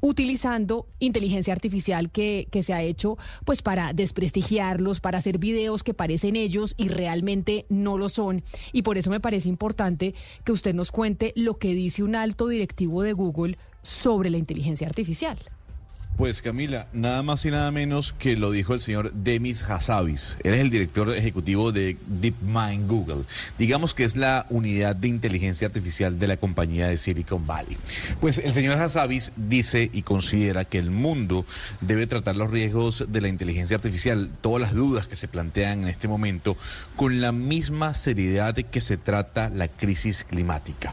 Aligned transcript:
utilizando 0.00 0.86
inteligencia 0.98 1.52
artificial 1.52 2.10
que, 2.10 2.48
que, 2.50 2.62
se 2.62 2.72
ha 2.72 2.82
hecho 2.82 3.18
pues 3.44 3.62
para 3.62 3.92
desprestigiarlos, 3.92 5.00
para 5.00 5.18
hacer 5.18 5.38
videos 5.38 5.82
que 5.82 5.94
parecen 5.94 6.36
ellos 6.36 6.74
y 6.76 6.88
realmente 6.88 7.66
no 7.68 7.98
lo 7.98 8.08
son. 8.08 8.42
Y 8.72 8.82
por 8.82 8.98
eso 8.98 9.10
me 9.10 9.20
parece 9.20 9.48
importante 9.48 10.14
que 10.44 10.52
usted 10.52 10.74
nos 10.74 10.90
cuente 10.90 11.32
lo 11.36 11.58
que 11.58 11.74
dice 11.74 12.02
un 12.02 12.14
alto 12.14 12.48
directivo 12.48 13.02
de 13.02 13.12
Google 13.12 13.58
sobre 13.82 14.30
la 14.30 14.38
inteligencia 14.38 14.86
artificial. 14.86 15.38
Pues 16.20 16.42
Camila, 16.42 16.86
nada 16.92 17.22
más 17.22 17.46
y 17.46 17.50
nada 17.50 17.70
menos 17.70 18.12
que 18.12 18.36
lo 18.36 18.50
dijo 18.50 18.74
el 18.74 18.80
señor 18.80 19.10
Demis 19.14 19.64
Hassabis. 19.64 20.36
Él 20.44 20.52
es 20.52 20.60
el 20.60 20.68
director 20.68 21.08
ejecutivo 21.16 21.72
de 21.72 21.96
DeepMind 22.08 22.86
Google. 22.86 23.22
Digamos 23.56 23.94
que 23.94 24.04
es 24.04 24.16
la 24.16 24.44
unidad 24.50 24.94
de 24.94 25.08
inteligencia 25.08 25.66
artificial 25.66 26.18
de 26.18 26.26
la 26.26 26.36
compañía 26.36 26.88
de 26.88 26.98
Silicon 26.98 27.46
Valley. 27.46 27.78
Pues 28.20 28.36
el 28.36 28.52
señor 28.52 28.78
Hassabis 28.78 29.32
dice 29.34 29.88
y 29.94 30.02
considera 30.02 30.66
que 30.66 30.76
el 30.76 30.91
mundo 30.91 31.46
debe 31.80 32.06
tratar 32.06 32.36
los 32.36 32.50
riesgos 32.50 33.06
de 33.08 33.22
la 33.22 33.28
inteligencia 33.28 33.76
artificial, 33.76 34.28
todas 34.42 34.60
las 34.60 34.74
dudas 34.74 35.06
que 35.06 35.16
se 35.16 35.26
plantean 35.26 35.84
en 35.84 35.88
este 35.88 36.06
momento, 36.06 36.54
con 36.96 37.22
la 37.22 37.32
misma 37.32 37.94
seriedad 37.94 38.54
que 38.56 38.82
se 38.82 38.98
trata 38.98 39.48
la 39.48 39.68
crisis 39.68 40.26
climática. 40.28 40.92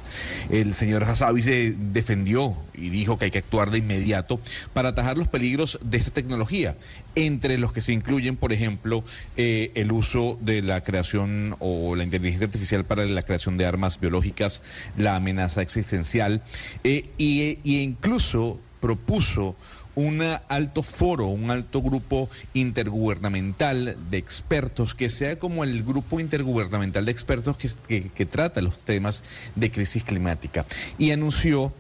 El 0.50 0.74
señor 0.74 1.04
Hassabis 1.04 1.44
se 1.44 1.76
defendió 1.78 2.56
y 2.74 2.90
dijo 2.90 3.18
que 3.18 3.26
hay 3.26 3.32
que 3.32 3.40
actuar 3.40 3.72
de 3.72 3.80
inmediato 3.80 4.40
para 4.74 4.90
atajar 4.90 5.17
los 5.18 5.28
peligros 5.28 5.80
de 5.84 5.98
esta 5.98 6.12
tecnología, 6.12 6.78
entre 7.16 7.58
los 7.58 7.74
que 7.74 7.82
se 7.82 7.94
incluyen, 7.94 8.38
por 8.38 8.54
ejemplo, 8.54 9.04
eh, 9.36 9.72
el 9.76 9.92
uso 9.92 10.38
de 10.42 10.62
la 10.62 10.82
creación 10.82 11.56
o 11.60 11.96
la 11.96 12.04
inteligencia 12.04 12.48
artificial 12.48 12.86
para 12.86 13.06
la 13.06 13.22
creación 13.22 13.58
de 13.58 13.66
armas 13.66 14.00
biológicas, 14.00 14.64
la 14.98 15.16
amenaza 15.16 15.62
existencial, 15.62 16.42
eh, 16.84 17.04
y, 17.18 17.60
incluso 17.64 18.60
propuso 18.80 19.56
un 19.96 20.22
alto 20.22 20.84
foro, 20.84 21.26
un 21.26 21.50
alto 21.50 21.82
grupo 21.82 22.30
intergubernamental 22.54 23.98
de 24.12 24.18
expertos, 24.20 24.94
que 24.94 25.10
sea 25.10 25.40
como 25.40 25.64
el 25.64 25.84
grupo 25.84 26.20
intergubernamental 26.20 27.06
de 27.06 27.12
expertos 27.12 27.58
que, 27.58 27.70
que, 27.88 28.10
que 28.10 28.26
trata 28.28 28.62
los 28.62 28.82
temas 28.82 29.24
de 29.56 29.72
crisis 29.72 30.04
climática. 30.04 30.68
Y 31.00 31.10
anunció 31.10 31.74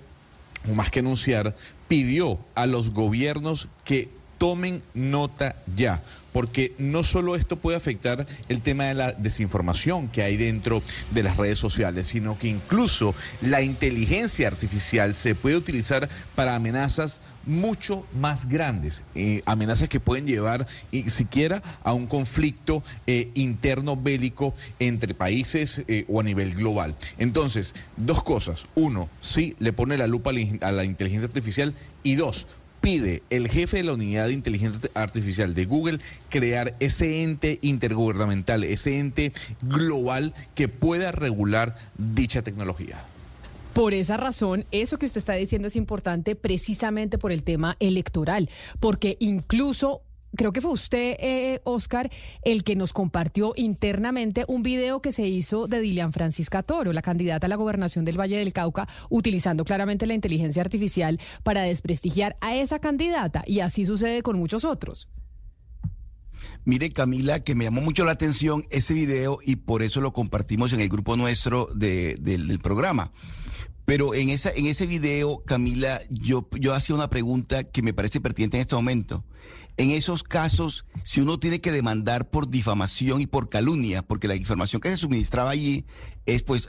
más 0.74 0.90
que 0.90 1.00
anunciar, 1.00 1.56
pidió 1.88 2.40
a 2.56 2.66
los 2.66 2.92
gobiernos 2.92 3.68
que 3.84 4.09
tomen 4.38 4.81
nota 4.94 5.56
ya, 5.75 6.03
porque 6.38 6.75
no 6.78 7.02
solo 7.02 7.36
esto 7.36 7.56
puede 7.56 7.78
afectar 7.78 8.28
el 8.48 8.62
tema 8.62 8.84
de 8.84 8.94
la 8.94 9.12
desinformación 9.14 10.08
que 10.08 10.22
hay 10.22 10.38
dentro 10.38 10.84
de 11.09 11.24
las 11.24 11.36
redes 11.36 11.58
sociales, 11.58 12.06
sino 12.06 12.38
que 12.38 12.48
incluso 12.48 13.16
la 13.42 13.64
inteligencia 13.64 14.47
artificial 14.47 15.16
se 15.16 15.34
puede 15.34 15.56
utilizar 15.56 16.08
para 16.36 16.53
amenazas 16.53 17.22
mucho 17.47 18.06
más 18.14 18.47
grandes, 18.47 19.02
eh, 19.16 19.42
amenazas 19.46 19.90
que 19.90 20.00
pueden 20.00 20.28
llevar 20.28 20.68
y 20.92 21.09
siquiera 21.09 21.64
a 21.84 21.94
un 21.94 22.06
conflicto 22.06 22.84
eh, 23.08 23.31
interno 23.34 23.97
bélico 23.97 24.53
entre 24.78 25.16
países 25.16 25.81
eh, 25.88 26.06
o 26.08 26.20
a 26.20 26.24
nivel 26.24 26.53
global. 26.53 26.94
Entonces, 27.18 27.74
dos 27.96 28.22
cosas. 28.22 28.68
Uno, 28.76 29.09
sí, 29.22 29.56
le 29.58 29.74
pone 29.74 29.97
la 29.97 30.06
lupa 30.06 30.30
a 30.62 30.72
la 30.72 30.84
inteligencia 30.84 31.26
artificial 31.26 31.74
y 32.03 32.14
dos, 32.14 32.46
pide 32.82 33.24
el 33.30 33.48
jefe 33.48 33.78
de 33.78 33.84
la 33.84 33.94
unidad 33.94 34.28
de 34.28 34.34
inteligencia 34.34 34.90
artificial 34.94 35.54
de 35.54 35.66
Google 35.66 36.00
crear 36.30 36.76
ese 36.80 37.24
ente 37.24 37.60
intergubernamental, 37.62 38.64
ese 38.64 39.00
ente 39.00 39.34
global 39.62 40.34
que 40.56 40.68
pueda 40.68 41.12
regular 41.12 41.76
dicha 41.98 42.42
tecnología. 42.42 42.98
Por 43.74 43.94
esa 43.94 44.18
razón, 44.18 44.66
eso 44.72 44.98
que 44.98 45.06
usted 45.06 45.20
está 45.20 45.34
diciendo 45.34 45.68
es 45.68 45.76
importante 45.76 46.36
precisamente 46.36 47.20
por 47.20 47.32
el 47.32 47.44
tema 47.44 47.78
electoral, 47.80 48.50
porque 48.80 49.18
incluso 49.20 50.02
creo 50.36 50.52
que 50.52 50.62
fue 50.62 50.72
usted, 50.72 51.16
eh, 51.20 51.62
Oscar, 51.64 52.10
el 52.44 52.64
que 52.64 52.76
nos 52.76 52.94
compartió 52.94 53.54
internamente 53.56 54.46
un 54.48 54.64
video 54.64 55.02
que 55.02 55.12
se 55.12 55.28
hizo 55.28 55.68
de 55.68 55.82
Dilian 55.82 56.14
Francisca 56.14 56.64
Toro, 56.64 56.94
la 56.94 57.02
candidata 57.02 57.48
a 57.48 57.50
la 57.50 57.56
gobernación 57.56 58.06
del 58.06 58.20
Valle 58.20 58.38
del 58.38 58.54
Cauca, 58.54 58.88
utilizando 59.10 59.66
claramente 59.66 60.06
la 60.06 60.14
inteligencia 60.14 60.62
artificial 60.62 61.20
para 61.44 61.62
desprestigiar 61.64 62.38
a 62.42 62.56
esa 62.56 62.80
candidata. 62.80 63.44
Y 63.48 63.62
así 63.62 63.86
sucede 63.86 64.22
con 64.24 64.38
muchos 64.38 64.66
otros. 64.66 65.08
Mire, 66.66 66.90
Camila, 66.92 67.40
que 67.40 67.56
me 67.56 67.66
llamó 67.66 67.82
mucho 67.82 68.06
la 68.06 68.12
atención 68.12 68.64
ese 68.70 68.94
video 68.94 69.40
y 69.44 69.56
por 69.56 69.82
eso 69.82 70.02
lo 70.02 70.14
compartimos 70.14 70.74
en 70.74 70.82
el 70.82 70.90
grupo 70.90 71.18
nuestro 71.18 71.70
de, 71.74 72.18
del 72.20 72.59
programa. 72.59 73.12
Pero 73.88 74.14
en, 74.14 74.30
esa, 74.30 74.52
en 74.52 74.66
ese 74.66 74.86
video, 74.86 75.46
Camila, 75.46 76.02
yo, 76.09 76.46
yo 76.59 76.74
hacía 76.74 76.94
una 76.94 77.09
pregunta 77.09 77.64
que 77.64 77.81
me 77.81 77.94
parece 77.94 78.20
pertinente 78.20 78.58
en 78.58 78.62
este 78.62 78.75
momento. 78.75 79.24
En 79.78 79.92
esos 79.92 80.24
casos, 80.24 80.86
si 81.06 81.22
uno 81.22 81.40
tiene 81.40 81.62
que 81.62 81.72
demandar 81.72 82.30
por 82.30 82.50
difamación 82.50 83.22
y 83.22 83.28
por 83.28 83.47
calumnia, 83.47 84.02
porque 84.02 84.28
la 84.28 84.36
información 84.36 84.81
que 84.81 84.90
se 84.90 84.97
suministraba 84.97 85.52
allí 85.52 85.86
es, 86.26 86.44
pues, 86.44 86.68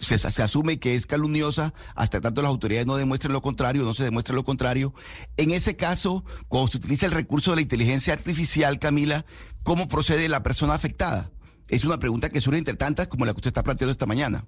se, 0.00 0.16
se 0.16 0.42
asume 0.42 0.80
que 0.80 0.94
es 0.94 1.06
calumniosa 1.06 1.74
hasta 1.94 2.22
tanto 2.22 2.40
las 2.40 2.48
autoridades 2.48 2.86
no 2.86 2.96
demuestren 2.96 3.34
lo 3.34 3.42
contrario, 3.42 3.82
no 3.82 3.92
se 3.92 4.04
demuestre 4.04 4.34
lo 4.34 4.42
contrario. 4.42 4.94
En 5.36 5.50
ese 5.50 5.76
caso, 5.76 6.24
cuando 6.48 6.72
se 6.72 6.78
utiliza 6.78 7.04
el 7.04 7.12
recurso 7.12 7.50
de 7.50 7.56
la 7.56 7.62
inteligencia 7.62 8.14
artificial, 8.14 8.78
Camila, 8.78 9.26
¿cómo 9.64 9.86
procede 9.86 10.30
la 10.30 10.42
persona 10.42 10.72
afectada? 10.72 11.30
Es 11.68 11.84
una 11.84 11.98
pregunta 11.98 12.30
que 12.30 12.40
surge 12.40 12.56
entre 12.56 12.76
tantas 12.76 13.08
como 13.08 13.26
la 13.26 13.34
que 13.34 13.40
usted 13.40 13.50
está 13.50 13.64
planteando 13.64 13.92
esta 13.92 14.06
mañana. 14.06 14.46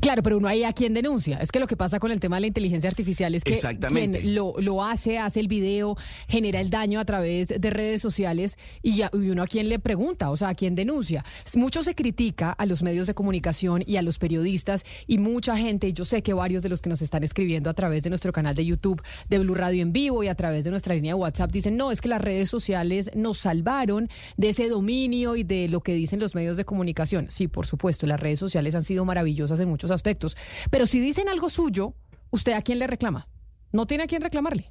Claro, 0.00 0.22
pero 0.22 0.38
uno 0.38 0.48
ahí 0.48 0.64
a 0.64 0.72
quién 0.72 0.92
denuncia. 0.92 1.38
Es 1.38 1.52
que 1.52 1.60
lo 1.60 1.66
que 1.66 1.76
pasa 1.76 1.98
con 2.00 2.10
el 2.10 2.20
tema 2.20 2.36
de 2.36 2.42
la 2.42 2.46
inteligencia 2.48 2.90
artificial 2.90 3.34
es 3.34 3.44
que 3.44 3.58
quien 3.88 4.34
lo, 4.34 4.54
lo 4.58 4.82
hace, 4.82 5.18
hace 5.18 5.40
el 5.40 5.48
video, 5.48 5.96
genera 6.28 6.60
el 6.60 6.70
daño 6.70 6.98
a 6.98 7.04
través 7.04 7.48
de 7.48 7.70
redes 7.70 8.02
sociales 8.02 8.58
y, 8.82 9.02
uno 9.12 9.42
a 9.42 9.46
quién 9.46 9.68
le 9.68 9.78
pregunta, 9.78 10.30
o 10.30 10.36
sea, 10.36 10.48
a 10.48 10.54
quién 10.54 10.74
denuncia. 10.74 11.24
Mucho 11.54 11.82
se 11.82 11.94
critica 11.94 12.50
a 12.50 12.66
los 12.66 12.82
medios 12.82 13.06
de 13.06 13.14
comunicación 13.14 13.82
y 13.86 13.96
a 13.96 14.02
los 14.02 14.18
periodistas 14.18 14.84
y 15.06 15.18
mucha 15.18 15.56
gente, 15.56 15.92
yo 15.92 16.04
sé 16.04 16.22
que 16.22 16.32
varios 16.34 16.62
de 16.62 16.68
los 16.68 16.80
que 16.80 16.90
nos 16.90 17.02
están 17.02 17.22
escribiendo 17.22 17.70
a 17.70 17.74
través 17.74 18.02
de 18.02 18.10
nuestro 18.10 18.32
canal 18.32 18.54
de 18.54 18.64
YouTube 18.64 19.02
de 19.28 19.38
Blue 19.38 19.54
Radio 19.54 19.82
en 19.82 19.92
vivo 19.92 20.24
y 20.24 20.28
a 20.28 20.34
través 20.34 20.64
de 20.64 20.70
nuestra 20.70 20.94
línea 20.94 21.14
de 21.14 21.20
WhatsApp 21.20 21.52
dicen, 21.52 21.76
no, 21.76 21.92
es 21.92 22.00
que 22.00 22.08
las 22.08 22.20
redes 22.20 22.50
sociales 22.50 23.10
nos 23.14 23.38
salvaron 23.38 24.08
de 24.36 24.48
ese 24.48 24.68
dominio 24.68 25.36
y 25.36 25.44
de 25.44 25.68
lo 25.68 25.80
que 25.80 25.94
dicen 25.94 26.18
los 26.18 26.34
medios 26.34 26.56
de 26.56 26.64
comunicación. 26.64 27.26
Sí, 27.30 27.48
por 27.48 27.66
supuesto, 27.66 28.06
las 28.06 28.20
redes 28.20 28.38
sociales 28.38 28.74
han 28.74 28.84
sido 28.84 29.04
maravillosas 29.04 29.60
en 29.60 29.68
muchos 29.68 29.83
aspectos. 29.90 30.36
Pero 30.70 30.86
si 30.86 31.00
dicen 31.00 31.28
algo 31.28 31.50
suyo, 31.50 31.94
¿usted 32.30 32.52
a 32.52 32.62
quién 32.62 32.78
le 32.78 32.86
reclama? 32.86 33.28
No 33.72 33.86
tiene 33.86 34.04
a 34.04 34.06
quién 34.06 34.22
reclamarle. 34.22 34.70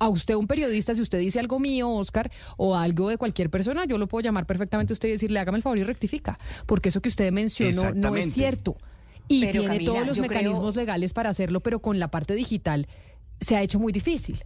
A 0.00 0.08
usted, 0.08 0.34
un 0.34 0.46
periodista, 0.46 0.94
si 0.94 1.02
usted 1.02 1.18
dice 1.18 1.40
algo 1.40 1.58
mío, 1.58 1.90
Oscar, 1.90 2.30
o 2.56 2.76
algo 2.76 3.08
de 3.08 3.18
cualquier 3.18 3.50
persona, 3.50 3.84
yo 3.84 3.98
lo 3.98 4.06
puedo 4.06 4.22
llamar 4.22 4.46
perfectamente 4.46 4.92
a 4.92 4.94
usted 4.94 5.08
y 5.08 5.12
decirle, 5.12 5.40
hágame 5.40 5.56
el 5.56 5.62
favor 5.62 5.78
y 5.78 5.82
rectifica, 5.82 6.38
porque 6.66 6.90
eso 6.90 7.02
que 7.02 7.08
usted 7.08 7.32
mencionó 7.32 7.92
no 7.94 8.14
es 8.16 8.32
cierto. 8.32 8.76
Y 9.26 9.40
tiene 9.50 9.80
todos 9.80 10.06
los 10.06 10.18
mecanismos 10.20 10.76
legales 10.76 11.12
para 11.12 11.30
hacerlo, 11.30 11.60
pero 11.60 11.80
con 11.80 11.98
la 11.98 12.10
parte 12.10 12.34
digital 12.34 12.86
se 13.40 13.56
ha 13.56 13.62
hecho 13.62 13.78
muy 13.78 13.92
difícil. 13.92 14.44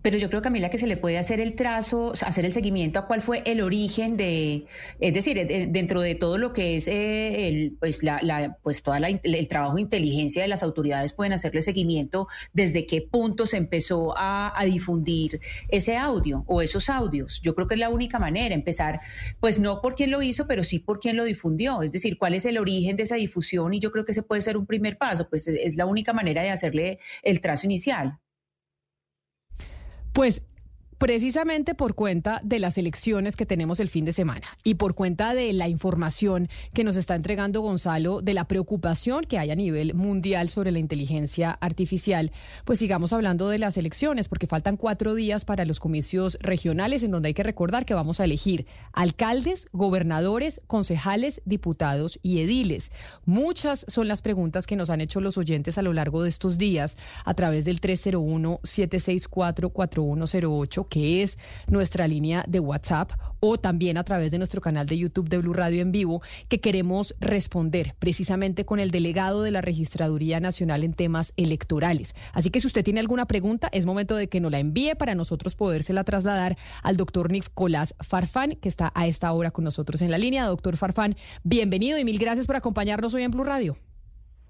Pero 0.00 0.16
yo 0.16 0.30
creo, 0.30 0.42
Camila, 0.42 0.70
que 0.70 0.78
se 0.78 0.86
le 0.86 0.96
puede 0.96 1.18
hacer 1.18 1.40
el 1.40 1.54
trazo, 1.54 2.12
hacer 2.24 2.44
el 2.44 2.52
seguimiento 2.52 2.98
a 2.98 3.06
cuál 3.06 3.20
fue 3.20 3.42
el 3.44 3.60
origen 3.60 4.16
de, 4.16 4.66
es 5.00 5.12
decir, 5.12 5.68
dentro 5.70 6.00
de 6.00 6.14
todo 6.14 6.38
lo 6.38 6.52
que 6.52 6.76
es 6.76 6.86
eh, 6.86 7.48
el, 7.48 7.76
pues 7.80 8.02
la, 8.02 8.56
pues 8.62 8.82
toda 8.82 8.98
el 8.98 9.48
trabajo 9.48 9.74
de 9.74 9.82
inteligencia 9.82 10.40
de 10.40 10.48
las 10.48 10.62
autoridades 10.62 11.12
pueden 11.12 11.32
hacerle 11.32 11.62
seguimiento 11.62 12.28
desde 12.52 12.86
qué 12.86 13.02
punto 13.02 13.46
se 13.46 13.56
empezó 13.56 14.14
a, 14.16 14.54
difundir 14.68 15.40
ese 15.68 15.96
audio 15.96 16.44
o 16.46 16.62
esos 16.62 16.88
audios. 16.90 17.40
Yo 17.42 17.54
creo 17.54 17.66
que 17.66 17.74
es 17.74 17.80
la 17.80 17.88
única 17.88 18.18
manera, 18.18 18.54
empezar, 18.54 19.00
pues 19.40 19.58
no 19.58 19.80
por 19.80 19.94
quién 19.94 20.10
lo 20.10 20.20
hizo, 20.20 20.46
pero 20.46 20.62
sí 20.62 20.78
por 20.78 21.00
quién 21.00 21.16
lo 21.16 21.24
difundió. 21.24 21.82
Es 21.82 21.90
decir, 21.92 22.18
cuál 22.18 22.34
es 22.34 22.44
el 22.44 22.58
origen 22.58 22.96
de 22.96 23.04
esa 23.04 23.16
difusión 23.16 23.72
y 23.74 23.80
yo 23.80 23.90
creo 23.92 24.04
que 24.04 24.12
ese 24.12 24.22
puede 24.22 24.42
ser 24.42 24.56
un 24.56 24.66
primer 24.66 24.98
paso, 24.98 25.28
pues 25.28 25.48
es 25.48 25.76
la 25.76 25.86
única 25.86 26.12
manera 26.12 26.42
de 26.42 26.50
hacerle 26.50 26.98
el 27.22 27.40
trazo 27.40 27.66
inicial. 27.66 28.18
Pues 30.18 30.42
precisamente 30.98 31.74
por 31.74 31.94
cuenta 31.94 32.40
de 32.42 32.58
las 32.58 32.76
elecciones 32.76 33.36
que 33.36 33.46
tenemos 33.46 33.78
el 33.80 33.88
fin 33.88 34.04
de 34.04 34.12
semana 34.12 34.46
y 34.64 34.74
por 34.74 34.94
cuenta 34.94 35.32
de 35.34 35.52
la 35.52 35.68
información 35.68 36.48
que 36.74 36.82
nos 36.84 36.96
está 36.96 37.14
entregando 37.14 37.60
Gonzalo 37.60 38.20
de 38.20 38.34
la 38.34 38.46
preocupación 38.46 39.24
que 39.24 39.38
hay 39.38 39.52
a 39.52 39.56
nivel 39.56 39.94
mundial 39.94 40.48
sobre 40.48 40.72
la 40.72 40.80
inteligencia 40.80 41.52
artificial, 41.60 42.32
pues 42.64 42.80
sigamos 42.80 43.12
hablando 43.12 43.48
de 43.48 43.58
las 43.58 43.76
elecciones 43.76 44.28
porque 44.28 44.48
faltan 44.48 44.76
cuatro 44.76 45.14
días 45.14 45.44
para 45.44 45.64
los 45.64 45.78
comicios 45.78 46.36
regionales 46.40 47.04
en 47.04 47.12
donde 47.12 47.28
hay 47.28 47.34
que 47.34 47.44
recordar 47.44 47.86
que 47.86 47.94
vamos 47.94 48.18
a 48.18 48.24
elegir 48.24 48.66
alcaldes, 48.92 49.68
gobernadores, 49.72 50.60
concejales, 50.66 51.42
diputados 51.44 52.18
y 52.22 52.40
ediles. 52.40 52.90
Muchas 53.24 53.84
son 53.88 54.08
las 54.08 54.20
preguntas 54.20 54.66
que 54.66 54.76
nos 54.76 54.90
han 54.90 55.00
hecho 55.00 55.20
los 55.20 55.38
oyentes 55.38 55.78
a 55.78 55.82
lo 55.82 55.92
largo 55.92 56.22
de 56.22 56.28
estos 56.28 56.58
días 56.58 56.98
a 57.24 57.34
través 57.34 57.64
del 57.64 57.80
301 57.80 58.60
764 58.64 59.70
4108 59.70 60.87
que 60.88 61.22
es 61.22 61.38
nuestra 61.66 62.08
línea 62.08 62.44
de 62.48 62.60
WhatsApp, 62.60 63.12
o 63.40 63.58
también 63.58 63.96
a 63.96 64.04
través 64.04 64.30
de 64.30 64.38
nuestro 64.38 64.60
canal 64.60 64.86
de 64.86 64.98
YouTube 64.98 65.28
de 65.28 65.38
Blue 65.38 65.52
Radio 65.52 65.82
en 65.82 65.92
vivo, 65.92 66.22
que 66.48 66.60
queremos 66.60 67.14
responder 67.20 67.94
precisamente 67.98 68.64
con 68.64 68.80
el 68.80 68.90
delegado 68.90 69.42
de 69.42 69.50
la 69.50 69.60
Registraduría 69.60 70.40
Nacional 70.40 70.84
en 70.84 70.94
temas 70.94 71.32
electorales. 71.36 72.14
Así 72.32 72.50
que 72.50 72.60
si 72.60 72.66
usted 72.66 72.84
tiene 72.84 73.00
alguna 73.00 73.26
pregunta, 73.26 73.68
es 73.72 73.86
momento 73.86 74.16
de 74.16 74.28
que 74.28 74.40
nos 74.40 74.50
la 74.50 74.58
envíe 74.58 74.94
para 74.96 75.14
nosotros 75.14 75.54
podérsela 75.54 76.04
trasladar 76.04 76.56
al 76.82 76.96
doctor 76.96 77.30
Nicolás 77.30 77.94
Farfán, 78.00 78.56
que 78.56 78.68
está 78.68 78.92
a 78.94 79.06
esta 79.06 79.32
hora 79.32 79.50
con 79.50 79.64
nosotros 79.64 80.02
en 80.02 80.10
la 80.10 80.18
línea. 80.18 80.46
Doctor 80.46 80.76
Farfán, 80.76 81.14
bienvenido 81.44 81.98
y 81.98 82.04
mil 82.04 82.18
gracias 82.18 82.46
por 82.46 82.56
acompañarnos 82.56 83.14
hoy 83.14 83.22
en 83.22 83.30
Blue 83.30 83.44
Radio. 83.44 83.76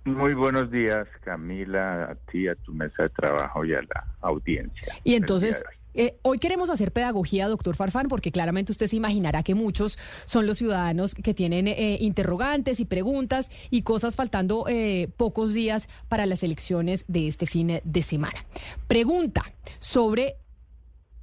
Muy 0.05 0.33
buenos 0.33 0.71
días, 0.71 1.07
Camila, 1.23 2.05
a 2.05 2.15
ti, 2.31 2.49
a 2.49 2.55
tu 2.55 2.73
mesa 2.73 3.03
de 3.03 3.09
trabajo 3.11 3.65
y 3.65 3.75
a 3.75 3.83
la 3.83 4.07
audiencia. 4.23 4.95
Y 5.05 5.15
entonces, 5.15 5.63
eh, 5.99 6.17
hoy 6.23 6.39
queremos 6.39 6.71
hacer 6.71 6.93
pedagogía, 6.93 7.49
doctor 7.49 7.75
Farfán, 7.75 8.07
porque 8.07 8.31
claramente 8.31 8.71
usted 8.71 8.87
se 8.87 8.95
imaginará 8.95 9.43
que 9.43 9.57
muchos 9.57 9.99
son 10.27 10.47
los 10.47 10.59
ciudadanos 10.59 11.13
que 11.13 11.35
tienen 11.35 11.67
eh, 11.67 11.99
interrogantes 12.01 12.79
y 12.79 12.85
preguntas 12.85 13.51
y 13.69 13.83
cosas 13.83 14.15
faltando 14.15 14.67
eh, 14.69 15.09
pocos 15.17 15.55
días 15.55 15.89
para 16.09 16.25
las 16.27 16.45
elecciones 16.45 17.05
de 17.09 17.27
este 17.27 17.47
fin 17.47 17.81
de 17.83 18.03
semana. 18.05 18.47
Pregunta 18.87 19.43
sobre 19.81 20.37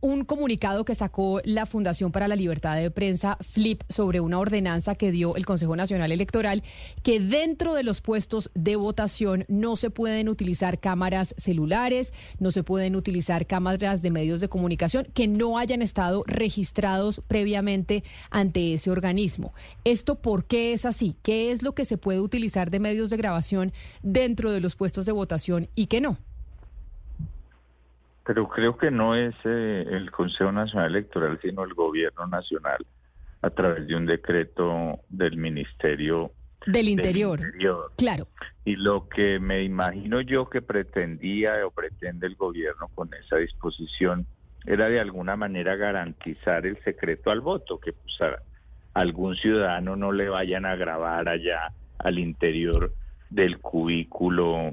un 0.05 0.23
comunicado 0.23 0.85
que 0.85 0.93
sacó 0.93 1.41
la 1.45 1.65
Fundación 1.65 2.11
para 2.11 2.27
la 2.27 2.35
Libertad 2.35 2.77
de 2.77 2.91
Prensa, 2.91 3.39
FLIP, 3.41 3.81
sobre 3.89 4.19
una 4.19 4.37
ordenanza 4.37 4.93
que 4.93 5.09
dio 5.09 5.35
el 5.35 5.47
Consejo 5.47 5.75
Nacional 5.75 6.11
Electoral, 6.11 6.61
que 7.01 7.19
dentro 7.19 7.73
de 7.73 7.81
los 7.81 8.01
puestos 8.01 8.51
de 8.53 8.75
votación 8.75 9.45
no 9.47 9.75
se 9.75 9.89
pueden 9.89 10.29
utilizar 10.29 10.79
cámaras 10.79 11.33
celulares, 11.39 12.13
no 12.37 12.51
se 12.51 12.61
pueden 12.61 12.95
utilizar 12.95 13.47
cámaras 13.47 14.03
de 14.03 14.11
medios 14.11 14.41
de 14.41 14.47
comunicación 14.47 15.07
que 15.11 15.27
no 15.27 15.57
hayan 15.57 15.81
estado 15.81 16.23
registrados 16.27 17.23
previamente 17.27 18.03
ante 18.29 18.75
ese 18.75 18.91
organismo. 18.91 19.55
¿Esto 19.85 20.21
por 20.21 20.45
qué 20.45 20.73
es 20.73 20.85
así? 20.85 21.15
¿Qué 21.23 21.51
es 21.51 21.63
lo 21.63 21.73
que 21.73 21.83
se 21.83 21.97
puede 21.97 22.19
utilizar 22.19 22.69
de 22.69 22.79
medios 22.79 23.09
de 23.09 23.17
grabación 23.17 23.73
dentro 24.03 24.51
de 24.51 24.61
los 24.61 24.75
puestos 24.75 25.07
de 25.07 25.13
votación 25.13 25.67
y 25.73 25.87
qué 25.87 25.99
no? 25.99 26.19
Pero 28.25 28.47
creo 28.49 28.77
que 28.77 28.91
no 28.91 29.15
es 29.15 29.35
eh, 29.43 29.85
el 29.89 30.11
Consejo 30.11 30.51
Nacional 30.51 30.91
Electoral, 30.91 31.39
sino 31.41 31.63
el 31.63 31.73
Gobierno 31.73 32.25
Nacional 32.27 32.85
a 33.41 33.49
través 33.51 33.87
de 33.87 33.95
un 33.95 34.05
decreto 34.05 34.99
del 35.09 35.37
Ministerio 35.37 36.31
del 36.65 36.89
interior. 36.89 37.39
Claro. 37.95 38.27
Y 38.63 38.75
lo 38.75 39.07
que 39.07 39.39
me 39.39 39.63
imagino 39.63 40.21
yo 40.21 40.49
que 40.49 40.61
pretendía 40.61 41.65
o 41.65 41.71
pretende 41.71 42.27
el 42.27 42.35
gobierno 42.35 42.87
con 42.95 43.13
esa 43.13 43.37
disposición 43.37 44.25
era 44.65 44.89
de 44.89 44.99
alguna 44.99 45.35
manera 45.35 45.75
garantizar 45.75 46.65
el 46.65 46.81
secreto 46.83 47.29
al 47.29 47.41
voto, 47.41 47.79
que 47.79 47.93
pues, 47.93 48.19
a 48.21 48.41
algún 48.95 49.35
ciudadano 49.35 49.95
no 49.95 50.11
le 50.11 50.29
vayan 50.29 50.65
a 50.65 50.75
grabar 50.75 51.29
allá 51.29 51.71
al 51.99 52.17
interior 52.17 52.93
del 53.29 53.59
cubículo 53.59 54.71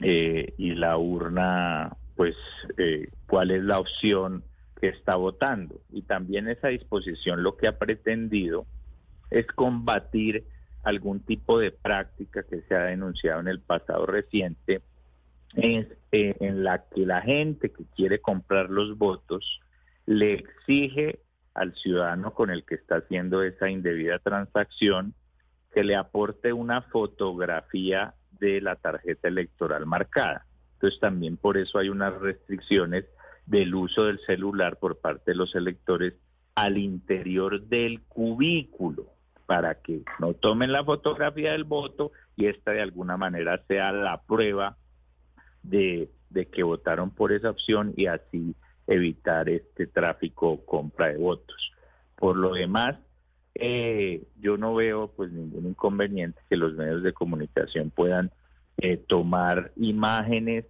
eh, 0.00 0.54
y 0.58 0.74
la 0.74 0.96
urna 0.96 1.96
pues 2.20 2.36
eh, 2.76 3.06
cuál 3.26 3.50
es 3.50 3.64
la 3.64 3.78
opción 3.78 4.44
que 4.78 4.88
está 4.88 5.16
votando. 5.16 5.80
Y 5.90 6.02
también 6.02 6.48
esa 6.48 6.68
disposición 6.68 7.42
lo 7.42 7.56
que 7.56 7.66
ha 7.66 7.78
pretendido 7.78 8.66
es 9.30 9.46
combatir 9.46 10.44
algún 10.82 11.20
tipo 11.20 11.58
de 11.58 11.70
práctica 11.70 12.42
que 12.42 12.60
se 12.68 12.74
ha 12.74 12.82
denunciado 12.82 13.40
en 13.40 13.48
el 13.48 13.60
pasado 13.60 14.04
reciente, 14.04 14.82
eh, 15.54 15.96
en 16.12 16.62
la 16.62 16.84
que 16.94 17.06
la 17.06 17.22
gente 17.22 17.72
que 17.72 17.84
quiere 17.96 18.20
comprar 18.20 18.68
los 18.68 18.98
votos 18.98 19.58
le 20.04 20.34
exige 20.34 21.20
al 21.54 21.74
ciudadano 21.74 22.34
con 22.34 22.50
el 22.50 22.66
que 22.66 22.74
está 22.74 22.96
haciendo 22.96 23.42
esa 23.42 23.70
indebida 23.70 24.18
transacción 24.18 25.14
que 25.72 25.84
le 25.84 25.96
aporte 25.96 26.52
una 26.52 26.82
fotografía 26.82 28.12
de 28.32 28.60
la 28.60 28.76
tarjeta 28.76 29.28
electoral 29.28 29.86
marcada. 29.86 30.44
Entonces 30.80 30.98
también 30.98 31.36
por 31.36 31.58
eso 31.58 31.78
hay 31.78 31.90
unas 31.90 32.18
restricciones 32.20 33.04
del 33.44 33.74
uso 33.74 34.04
del 34.04 34.18
celular 34.20 34.78
por 34.78 34.98
parte 34.98 35.32
de 35.32 35.36
los 35.36 35.54
electores 35.54 36.14
al 36.54 36.78
interior 36.78 37.66
del 37.66 38.00
cubículo 38.00 39.12
para 39.44 39.74
que 39.74 40.04
no 40.20 40.32
tomen 40.32 40.72
la 40.72 40.82
fotografía 40.82 41.52
del 41.52 41.64
voto 41.64 42.12
y 42.34 42.46
esta 42.46 42.70
de 42.70 42.80
alguna 42.80 43.18
manera 43.18 43.62
sea 43.68 43.92
la 43.92 44.22
prueba 44.22 44.78
de, 45.62 46.08
que 46.50 46.62
votaron 46.62 47.10
por 47.10 47.32
esa 47.32 47.50
opción 47.50 47.92
y 47.94 48.06
así 48.06 48.54
evitar 48.86 49.50
este 49.50 49.86
tráfico 49.86 50.64
compra 50.64 51.08
de 51.08 51.18
votos. 51.18 51.72
Por 52.16 52.36
lo 52.36 52.54
demás, 52.54 52.96
eh, 53.54 54.22
yo 54.38 54.56
no 54.56 54.74
veo 54.74 55.12
pues 55.14 55.30
ningún 55.30 55.66
inconveniente 55.66 56.40
que 56.48 56.56
los 56.56 56.72
medios 56.72 57.02
de 57.02 57.12
comunicación 57.12 57.90
puedan 57.90 58.30
eh, 58.82 58.96
tomar 58.96 59.72
imágenes 59.76 60.64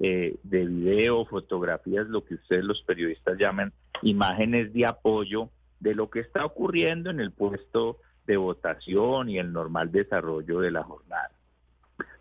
eh, 0.00 0.36
de 0.42 0.64
video, 0.64 1.24
fotografías, 1.26 2.06
lo 2.08 2.24
que 2.24 2.34
ustedes 2.34 2.64
los 2.64 2.82
periodistas 2.82 3.38
llaman 3.38 3.72
imágenes 4.02 4.72
de 4.72 4.86
apoyo 4.86 5.50
de 5.80 5.94
lo 5.94 6.10
que 6.10 6.20
está 6.20 6.44
ocurriendo 6.44 7.10
en 7.10 7.20
el 7.20 7.32
puesto 7.32 7.98
de 8.26 8.36
votación 8.36 9.28
y 9.28 9.38
el 9.38 9.52
normal 9.52 9.92
desarrollo 9.92 10.60
de 10.60 10.70
la 10.70 10.82
jornada. 10.82 11.30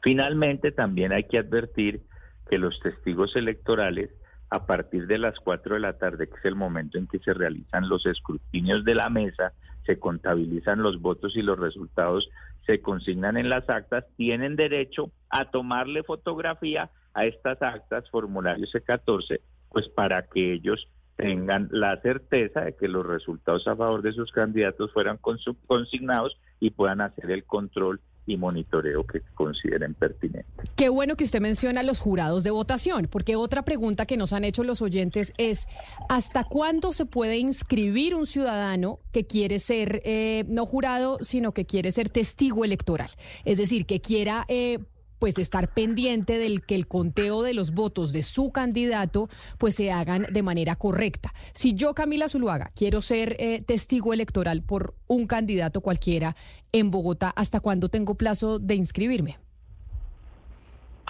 Finalmente, 0.01 0.71
también 0.71 1.13
hay 1.13 1.23
que 1.23 1.37
advertir 1.37 2.01
que 2.49 2.57
los 2.57 2.79
testigos 2.81 3.35
electorales, 3.35 4.09
a 4.49 4.65
partir 4.65 5.07
de 5.07 5.17
las 5.17 5.39
4 5.39 5.75
de 5.75 5.79
la 5.79 5.97
tarde, 5.97 6.27
que 6.27 6.35
es 6.35 6.45
el 6.45 6.55
momento 6.55 6.97
en 6.97 7.07
que 7.07 7.19
se 7.19 7.33
realizan 7.33 7.87
los 7.87 8.05
escrutinios 8.05 8.83
de 8.83 8.95
la 8.95 9.09
mesa, 9.09 9.53
se 9.85 9.99
contabilizan 9.99 10.81
los 10.81 11.01
votos 11.01 11.35
y 11.35 11.41
los 11.41 11.59
resultados 11.59 12.29
se 12.65 12.81
consignan 12.81 13.37
en 13.37 13.49
las 13.49 13.69
actas, 13.69 14.05
tienen 14.15 14.55
derecho 14.55 15.11
a 15.29 15.51
tomarle 15.51 16.03
fotografía 16.03 16.89
a 17.13 17.25
estas 17.25 17.61
actas, 17.61 18.09
formulario 18.09 18.65
C14, 18.65 19.39
pues 19.69 19.89
para 19.89 20.23
que 20.27 20.53
ellos 20.53 20.87
tengan 21.15 21.67
la 21.71 21.99
certeza 22.01 22.61
de 22.61 22.75
que 22.75 22.87
los 22.87 23.05
resultados 23.05 23.67
a 23.67 23.75
favor 23.75 24.01
de 24.01 24.13
sus 24.13 24.31
candidatos 24.31 24.91
fueran 24.93 25.19
consignados 25.67 26.39
y 26.59 26.71
puedan 26.71 27.01
hacer 27.01 27.29
el 27.31 27.43
control 27.43 27.99
y 28.25 28.37
monitoreo 28.37 29.05
que 29.05 29.21
consideren 29.35 29.93
pertinente. 29.93 30.63
Qué 30.75 30.89
bueno 30.89 31.15
que 31.15 31.23
usted 31.23 31.41
menciona 31.41 31.83
los 31.83 31.99
jurados 31.99 32.43
de 32.43 32.51
votación, 32.51 33.07
porque 33.09 33.35
otra 33.35 33.63
pregunta 33.63 34.05
que 34.05 34.17
nos 34.17 34.33
han 34.33 34.43
hecho 34.43 34.63
los 34.63 34.81
oyentes 34.81 35.33
es, 35.37 35.67
¿hasta 36.09 36.43
cuándo 36.43 36.93
se 36.93 37.05
puede 37.05 37.37
inscribir 37.37 38.15
un 38.15 38.25
ciudadano 38.25 38.99
que 39.11 39.25
quiere 39.25 39.59
ser 39.59 40.01
eh, 40.05 40.45
no 40.47 40.65
jurado, 40.65 41.17
sino 41.21 41.53
que 41.53 41.65
quiere 41.65 41.91
ser 41.91 42.09
testigo 42.09 42.65
electoral? 42.65 43.09
Es 43.45 43.57
decir, 43.57 43.85
que 43.85 43.99
quiera... 43.99 44.45
Eh, 44.47 44.79
pues 45.23 45.39
estar 45.39 45.69
pendiente 45.73 46.37
del 46.37 46.65
que 46.65 46.75
el 46.75 46.85
conteo 46.85 47.43
de 47.43 47.53
los 47.53 47.71
votos 47.71 48.11
de 48.11 48.23
su 48.23 48.51
candidato 48.51 49.29
pues 49.57 49.73
se 49.73 49.89
hagan 49.89 50.27
de 50.29 50.43
manera 50.43 50.75
correcta. 50.75 51.31
Si 51.53 51.75
yo, 51.75 51.93
Camila 51.93 52.27
Zuluaga, 52.27 52.71
quiero 52.75 53.01
ser 53.01 53.37
eh, 53.39 53.61
testigo 53.65 54.11
electoral 54.11 54.63
por 54.63 54.95
un 55.07 55.25
candidato 55.25 55.79
cualquiera 55.79 56.35
en 56.73 56.91
Bogotá, 56.91 57.31
¿hasta 57.37 57.61
cuándo 57.61 57.87
tengo 57.87 58.15
plazo 58.15 58.59
de 58.59 58.75
inscribirme? 58.75 59.37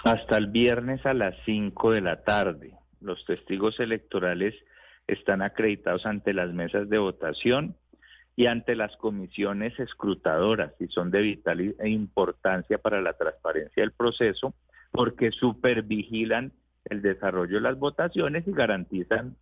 Hasta 0.04 0.36
el 0.36 0.46
viernes 0.46 1.04
a 1.04 1.12
las 1.12 1.34
5 1.44 1.94
de 1.94 2.00
la 2.00 2.22
tarde. 2.22 2.72
los 3.00 3.24
testigos 3.24 3.80
electorales 3.80 4.54
están 5.08 5.42
acreditados 5.42 6.06
ante 6.06 6.32
las 6.34 6.52
mesas 6.52 6.88
de 6.88 6.98
votación 6.98 7.74
y 8.36 8.46
ante 8.46 8.74
las 8.74 8.96
comisiones 8.96 9.78
escrutadoras 9.78 10.72
y 10.80 10.88
son 10.88 11.10
de 11.10 11.22
vital 11.22 11.74
importancia 11.84 12.78
para 12.78 13.00
la 13.00 13.12
transparencia 13.12 13.82
del 13.82 13.92
proceso 13.92 14.54
porque 14.90 15.30
supervigilan 15.30 16.52
el 16.86 17.02
desarrollo 17.02 17.56
de 17.56 17.62
las 17.62 17.78
votaciones 17.78 18.46
y 18.46 18.52
garantizan 18.52 19.36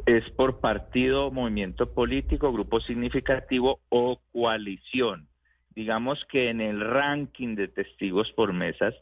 Es 0.06 0.30
por 0.30 0.60
partido, 0.60 1.30
movimiento 1.30 1.92
político, 1.92 2.52
grupo 2.52 2.80
significativo 2.80 3.80
o 3.90 4.20
coalición. 4.32 5.28
Digamos 5.74 6.24
que 6.30 6.48
en 6.48 6.62
el 6.62 6.80
ranking 6.80 7.56
de 7.56 7.68
testigos 7.68 8.32
por 8.32 8.54
mesas, 8.54 8.94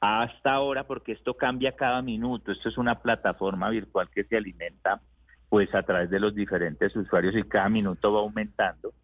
hasta 0.00 0.52
ahora, 0.52 0.84
porque 0.84 1.12
esto 1.12 1.34
cambia 1.34 1.76
cada 1.76 2.00
minuto, 2.00 2.52
esto 2.52 2.70
es 2.70 2.78
una 2.78 3.00
plataforma 3.00 3.68
virtual 3.68 4.08
que 4.10 4.24
se 4.24 4.36
alimenta 4.36 5.00
pues 5.50 5.74
a 5.74 5.82
través 5.82 6.08
de 6.10 6.20
los 6.20 6.34
diferentes 6.34 6.96
usuarios 6.96 7.36
y 7.36 7.42
cada 7.42 7.68
minuto 7.68 8.10
va 8.12 8.20
aumentando. 8.20 8.94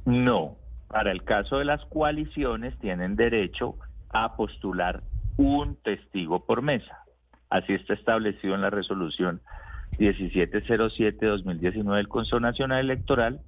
No, 0.05 0.57
para 0.89 1.11
el 1.11 1.25
caso 1.25 1.59
de 1.59 1.65
las 1.65 1.85
coaliciones 1.87 2.79
tienen 2.79 3.17
derecho 3.17 3.77
a 4.11 4.37
postular 4.37 5.03
un 5.37 5.75
testigo 5.83 6.45
por 6.47 6.63
mesa. 6.63 7.05
Así 7.51 7.73
está 7.73 7.95
establecido 7.95 8.55
en 8.55 8.61
la 8.61 8.71
resolución 8.71 9.41
1707-2019 9.99 11.97
del 11.97 12.09
Consejo 12.09 12.41
Nacional 12.41 12.81
Electoral 12.81 13.41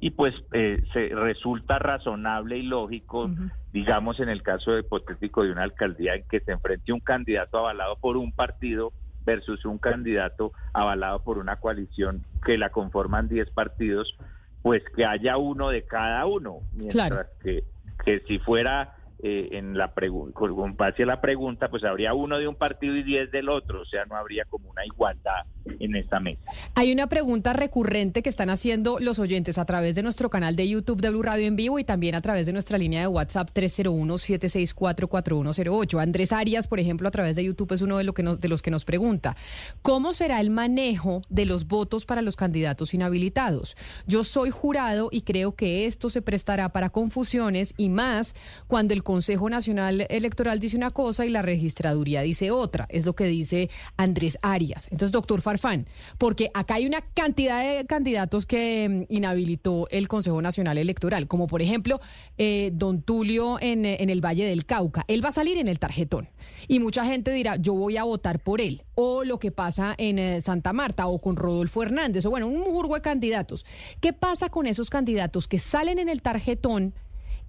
y 0.00 0.10
pues 0.10 0.34
eh, 0.52 0.82
se 0.92 1.08
resulta 1.08 1.78
razonable 1.78 2.56
y 2.58 2.62
lógico, 2.62 3.30
digamos 3.72 4.18
en 4.20 4.30
el 4.30 4.42
caso 4.42 4.78
hipotético 4.78 5.44
de 5.44 5.52
una 5.52 5.62
alcaldía 5.62 6.14
en 6.14 6.24
que 6.24 6.40
se 6.40 6.52
enfrente 6.52 6.92
un 6.92 7.00
candidato 7.00 7.58
avalado 7.58 7.96
por 7.96 8.16
un 8.16 8.32
partido 8.32 8.92
versus 9.26 9.64
un 9.66 9.78
candidato 9.78 10.52
avalado 10.72 11.22
por 11.22 11.36
una 11.36 11.56
coalición 11.56 12.24
que 12.44 12.56
la 12.56 12.70
conforman 12.70 13.28
10 13.28 13.50
partidos, 13.50 14.16
pues 14.62 14.82
que 14.96 15.04
haya 15.04 15.36
uno 15.36 15.68
de 15.68 15.84
cada 15.84 16.24
uno, 16.24 16.60
mientras 16.72 17.28
que, 17.42 17.64
que 18.02 18.20
si 18.26 18.38
fuera 18.38 18.94
eh, 19.22 19.50
en 19.52 19.76
la 19.76 19.92
con 20.32 20.76
base 20.76 21.02
a 21.02 21.06
la 21.06 21.20
pregunta, 21.20 21.68
pues 21.68 21.84
habría 21.84 22.14
uno 22.14 22.38
de 22.38 22.48
un 22.48 22.54
partido 22.54 22.96
y 22.96 23.02
diez 23.02 23.30
del 23.30 23.50
otro, 23.50 23.82
o 23.82 23.84
sea, 23.84 24.06
no 24.06 24.16
habría 24.16 24.46
como 24.46 24.70
una 24.70 24.86
igualdad 24.86 25.44
en 25.78 25.94
esta 25.94 26.20
mesa. 26.20 26.40
Hay 26.74 26.90
una 26.90 27.06
pregunta 27.08 27.52
recurrente 27.52 28.22
que 28.22 28.30
están 28.30 28.48
haciendo 28.48 28.98
los 28.98 29.18
oyentes 29.18 29.58
a 29.58 29.66
través 29.66 29.94
de 29.94 30.02
nuestro 30.02 30.30
canal 30.30 30.56
de 30.56 30.66
YouTube 30.68 31.02
de 31.02 31.10
Blue 31.10 31.22
Radio 31.22 31.46
en 31.46 31.56
vivo 31.56 31.78
y 31.78 31.84
también 31.84 32.14
a 32.14 32.22
través 32.22 32.46
de 32.46 32.54
nuestra 32.54 32.78
línea 32.78 33.02
de 33.02 33.08
WhatsApp 33.08 33.50
301-764-4108. 33.54 36.00
Andrés 36.00 36.32
Arias, 36.32 36.66
por 36.66 36.80
ejemplo, 36.80 37.06
a 37.06 37.10
través 37.10 37.36
de 37.36 37.44
YouTube 37.44 37.72
es 37.72 37.82
uno 37.82 37.98
de 37.98 38.04
los 38.48 38.62
que 38.62 38.70
nos 38.70 38.86
pregunta, 38.86 39.36
¿cómo 39.82 40.14
será 40.14 40.40
el 40.40 40.48
manejo 40.50 41.20
de 41.28 41.44
los 41.44 41.66
votos 41.66 42.06
para 42.06 42.22
los 42.22 42.36
candidatos 42.36 42.94
inhabilitados? 42.94 43.76
Yo 44.06 44.24
soy 44.24 44.48
jurado 44.50 45.10
y 45.12 45.20
creo 45.22 45.54
que 45.54 45.84
esto 45.86 46.08
se 46.08 46.22
prestará 46.22 46.70
para 46.70 46.88
confusiones 46.90 47.74
y 47.76 47.90
más 47.90 48.34
cuando 48.66 48.94
el 48.94 49.02
Consejo 49.10 49.50
Nacional 49.50 50.06
Electoral 50.08 50.60
dice 50.60 50.76
una 50.76 50.92
cosa 50.92 51.26
y 51.26 51.30
la 51.30 51.42
registraduría 51.42 52.22
dice 52.22 52.52
otra. 52.52 52.86
Es 52.90 53.04
lo 53.04 53.16
que 53.16 53.24
dice 53.24 53.68
Andrés 53.96 54.38
Arias. 54.40 54.86
Entonces, 54.92 55.10
doctor 55.10 55.40
Farfán, 55.40 55.88
porque 56.16 56.52
acá 56.54 56.74
hay 56.74 56.86
una 56.86 57.00
cantidad 57.00 57.60
de 57.60 57.84
candidatos 57.86 58.46
que 58.46 58.88
mm, 58.88 59.12
inhabilitó 59.12 59.88
el 59.90 60.06
Consejo 60.06 60.40
Nacional 60.40 60.78
Electoral, 60.78 61.26
como 61.26 61.48
por 61.48 61.60
ejemplo 61.60 62.00
eh, 62.38 62.70
don 62.72 63.02
Tulio 63.02 63.58
en, 63.60 63.84
en 63.84 64.10
el 64.10 64.24
Valle 64.24 64.44
del 64.44 64.64
Cauca. 64.64 65.04
Él 65.08 65.24
va 65.24 65.30
a 65.30 65.32
salir 65.32 65.58
en 65.58 65.66
el 65.66 65.80
tarjetón 65.80 66.28
y 66.68 66.78
mucha 66.78 67.04
gente 67.04 67.32
dirá, 67.32 67.56
yo 67.56 67.74
voy 67.74 67.96
a 67.96 68.04
votar 68.04 68.38
por 68.38 68.60
él. 68.60 68.84
O 68.94 69.24
lo 69.24 69.40
que 69.40 69.50
pasa 69.50 69.92
en 69.98 70.20
eh, 70.20 70.40
Santa 70.40 70.72
Marta 70.72 71.08
o 71.08 71.20
con 71.20 71.34
Rodolfo 71.34 71.82
Hernández, 71.82 72.26
o 72.26 72.30
bueno, 72.30 72.46
un 72.46 72.62
jurgo 72.62 72.94
de 72.94 73.00
candidatos. 73.00 73.66
¿Qué 74.00 74.12
pasa 74.12 74.50
con 74.50 74.68
esos 74.68 74.88
candidatos 74.88 75.48
que 75.48 75.58
salen 75.58 75.98
en 75.98 76.08
el 76.08 76.22
tarjetón? 76.22 76.94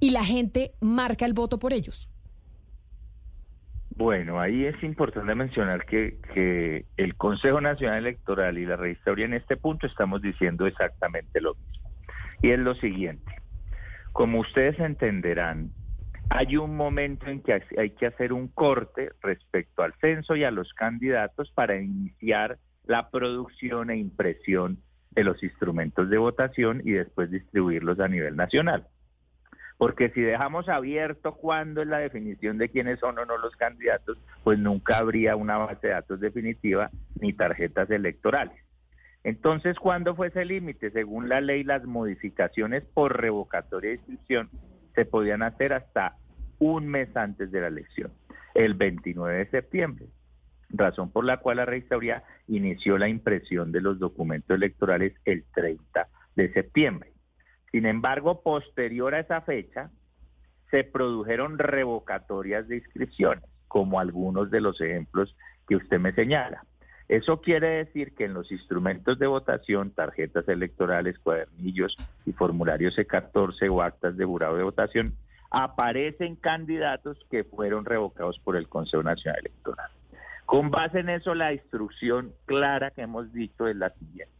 Y 0.01 0.09
la 0.09 0.25
gente 0.25 0.73
marca 0.81 1.25
el 1.25 1.33
voto 1.33 1.59
por 1.59 1.71
ellos. 1.71 2.09
Bueno, 3.95 4.39
ahí 4.39 4.65
es 4.65 4.81
importante 4.83 5.35
mencionar 5.35 5.85
que, 5.85 6.85
el 6.97 7.15
Consejo 7.15 7.61
Nacional 7.61 7.99
Electoral 7.99 8.57
y 8.57 8.65
la 8.65 8.75
registraduría 8.75 9.25
en 9.25 9.35
este 9.35 9.57
punto 9.57 9.85
estamos 9.85 10.21
diciendo 10.21 10.65
exactamente 10.65 11.39
lo 11.39 11.53
mismo. 11.53 11.91
Y 12.41 12.49
es 12.49 12.59
lo 12.59 12.73
siguiente, 12.75 13.31
como 14.11 14.39
ustedes 14.39 14.79
entenderán, 14.79 15.71
hay 16.29 16.57
un 16.57 16.75
momento 16.75 17.27
en 17.27 17.43
que 17.43 17.61
hay 17.77 17.91
que 17.91 18.07
hacer 18.07 18.33
un 18.33 18.47
corte 18.47 19.11
respecto 19.21 19.83
al 19.83 19.93
censo 20.01 20.35
y 20.35 20.43
a 20.43 20.51
los 20.51 20.73
candidatos 20.73 21.51
para 21.51 21.79
iniciar 21.79 22.57
la 22.85 23.11
producción 23.11 23.91
e 23.91 23.97
impresión 23.97 24.79
de 25.11 25.25
los 25.25 25.43
instrumentos 25.43 26.09
de 26.09 26.17
votación 26.17 26.81
y 26.83 26.91
después 26.91 27.29
distribuirlos 27.29 27.99
a 27.99 28.07
nivel 28.07 28.35
nacional. 28.35 28.87
Porque 29.81 30.11
si 30.11 30.21
dejamos 30.21 30.69
abierto 30.69 31.33
cuándo 31.33 31.81
es 31.81 31.87
la 31.87 31.97
definición 31.97 32.59
de 32.59 32.69
quiénes 32.69 32.99
son 32.99 33.17
o 33.17 33.25
no 33.25 33.35
los 33.39 33.55
candidatos, 33.55 34.15
pues 34.43 34.59
nunca 34.59 34.99
habría 34.99 35.35
una 35.35 35.57
base 35.57 35.87
de 35.87 35.93
datos 35.93 36.19
definitiva 36.19 36.91
ni 37.19 37.33
tarjetas 37.33 37.89
electorales. 37.89 38.53
Entonces, 39.23 39.79
¿cuándo 39.79 40.15
fue 40.15 40.27
ese 40.27 40.45
límite? 40.45 40.91
Según 40.91 41.29
la 41.29 41.41
ley, 41.41 41.63
las 41.63 41.83
modificaciones 41.85 42.83
por 42.93 43.19
revocatoria 43.19 43.89
de 43.89 43.95
inscripción 43.95 44.51
se 44.93 45.05
podían 45.05 45.41
hacer 45.41 45.73
hasta 45.73 46.15
un 46.59 46.87
mes 46.87 47.17
antes 47.17 47.51
de 47.51 47.61
la 47.61 47.67
elección, 47.69 48.11
el 48.53 48.75
29 48.75 49.35
de 49.35 49.49
septiembre, 49.49 50.05
razón 50.69 51.11
por 51.11 51.25
la 51.25 51.37
cual 51.37 51.57
la 51.57 51.65
registraduría 51.65 52.23
inició 52.47 52.99
la 52.99 53.09
impresión 53.09 53.71
de 53.71 53.81
los 53.81 53.97
documentos 53.97 54.55
electorales 54.55 55.13
el 55.25 55.43
30 55.55 56.07
de 56.35 56.53
septiembre. 56.53 57.10
Sin 57.71 57.85
embargo, 57.85 58.41
posterior 58.41 59.15
a 59.15 59.19
esa 59.19 59.41
fecha, 59.41 59.89
se 60.69 60.83
produjeron 60.83 61.57
revocatorias 61.57 62.67
de 62.67 62.77
inscripciones, 62.77 63.43
como 63.67 63.99
algunos 63.99 64.51
de 64.51 64.61
los 64.61 64.79
ejemplos 64.81 65.35
que 65.67 65.75
usted 65.75 65.99
me 65.99 66.13
señala. 66.13 66.63
Eso 67.07 67.41
quiere 67.41 67.67
decir 67.83 68.15
que 68.15 68.23
en 68.23 68.33
los 68.33 68.51
instrumentos 68.51 69.19
de 69.19 69.27
votación, 69.27 69.91
tarjetas 69.91 70.47
electorales, 70.47 71.19
cuadernillos 71.19 71.97
y 72.25 72.31
formularios 72.31 72.97
C14 72.97 73.69
o 73.69 73.81
actas 73.81 74.15
de 74.15 74.23
jurado 74.23 74.55
de 74.55 74.63
votación, 74.63 75.15
aparecen 75.49 76.37
candidatos 76.37 77.17
que 77.29 77.43
fueron 77.43 77.83
revocados 77.83 78.39
por 78.39 78.55
el 78.55 78.69
Consejo 78.69 79.03
Nacional 79.03 79.41
Electoral. 79.41 79.91
Con 80.45 80.71
base 80.71 80.99
en 80.99 81.09
eso, 81.09 81.35
la 81.35 81.51
instrucción 81.53 82.33
clara 82.45 82.91
que 82.91 83.01
hemos 83.01 83.31
dicho 83.33 83.67
es 83.67 83.75
la 83.75 83.89
siguiente. 83.91 84.33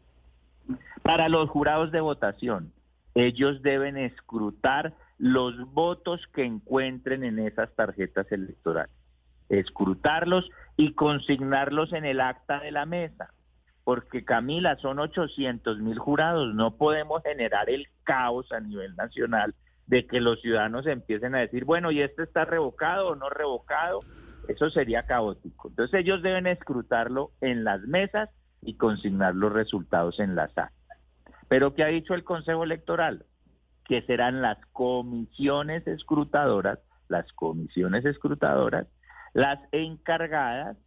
Para 1.04 1.28
los 1.28 1.50
jurados 1.50 1.92
de 1.92 2.00
votación, 2.00 2.72
ellos 3.16 3.62
deben 3.62 3.98
escrutar 3.98 4.94
los 5.18 5.56
votos 5.72 6.22
que 6.34 6.44
encuentren 6.44 7.24
en 7.24 7.40
esas 7.40 7.74
tarjetas 7.76 8.32
electorales, 8.32 8.96
escrutarlos 9.50 10.50
y 10.78 10.94
consignarlos 10.94 11.94
en 11.94 12.06
el 12.06 12.22
acta 12.22 12.60
de 12.60 12.72
la 12.72 12.86
mesa. 12.86 13.34
Porque 13.84 14.24
Camila, 14.24 14.78
son 14.78 15.00
800 15.00 15.80
mil 15.80 16.00
jurados, 16.00 16.54
no 16.54 16.76
podemos 16.78 17.22
generar 17.24 17.70
el 17.70 17.88
caos 18.04 18.52
a 18.52 18.60
nivel 18.60 18.96
nacional 18.96 19.54
de 19.88 20.06
que 20.06 20.22
los 20.22 20.40
ciudadanos 20.42 20.88
empiecen 20.88 21.36
a 21.36 21.40
decir, 21.40 21.66
bueno, 21.66 21.92
¿y 21.92 22.02
este 22.02 22.24
está 22.24 22.46
revocado 22.46 23.10
o 23.10 23.16
no 23.16 23.30
revocado? 23.30 24.00
Eso 24.48 24.70
sería 24.70 25.06
caótico. 25.06 25.70
Entonces 25.70 26.00
ellos 26.00 26.22
deben 26.22 26.48
escrutarlo 26.48 27.32
en 27.42 27.64
las 27.64 27.82
mesas 27.82 28.30
y 28.62 28.76
consignar 28.76 29.36
los 29.36 29.52
resultados 29.52 30.20
en 30.20 30.36
las 30.36 30.58
actas. 30.58 30.81
Pero 31.52 31.74
¿qué 31.76 31.84
ha 31.84 31.88
dicho 31.88 32.14
el 32.14 32.24
Consejo 32.24 32.64
Electoral? 32.64 33.26
Que 33.84 34.02
serán 34.04 34.42
las 34.42 34.58
comisiones 34.72 35.86
escrutadoras, 35.86 36.80
las 37.10 37.30
comisiones 37.34 38.06
escrutadoras, 38.06 38.88
las 39.34 39.60
encargadas 39.74 40.78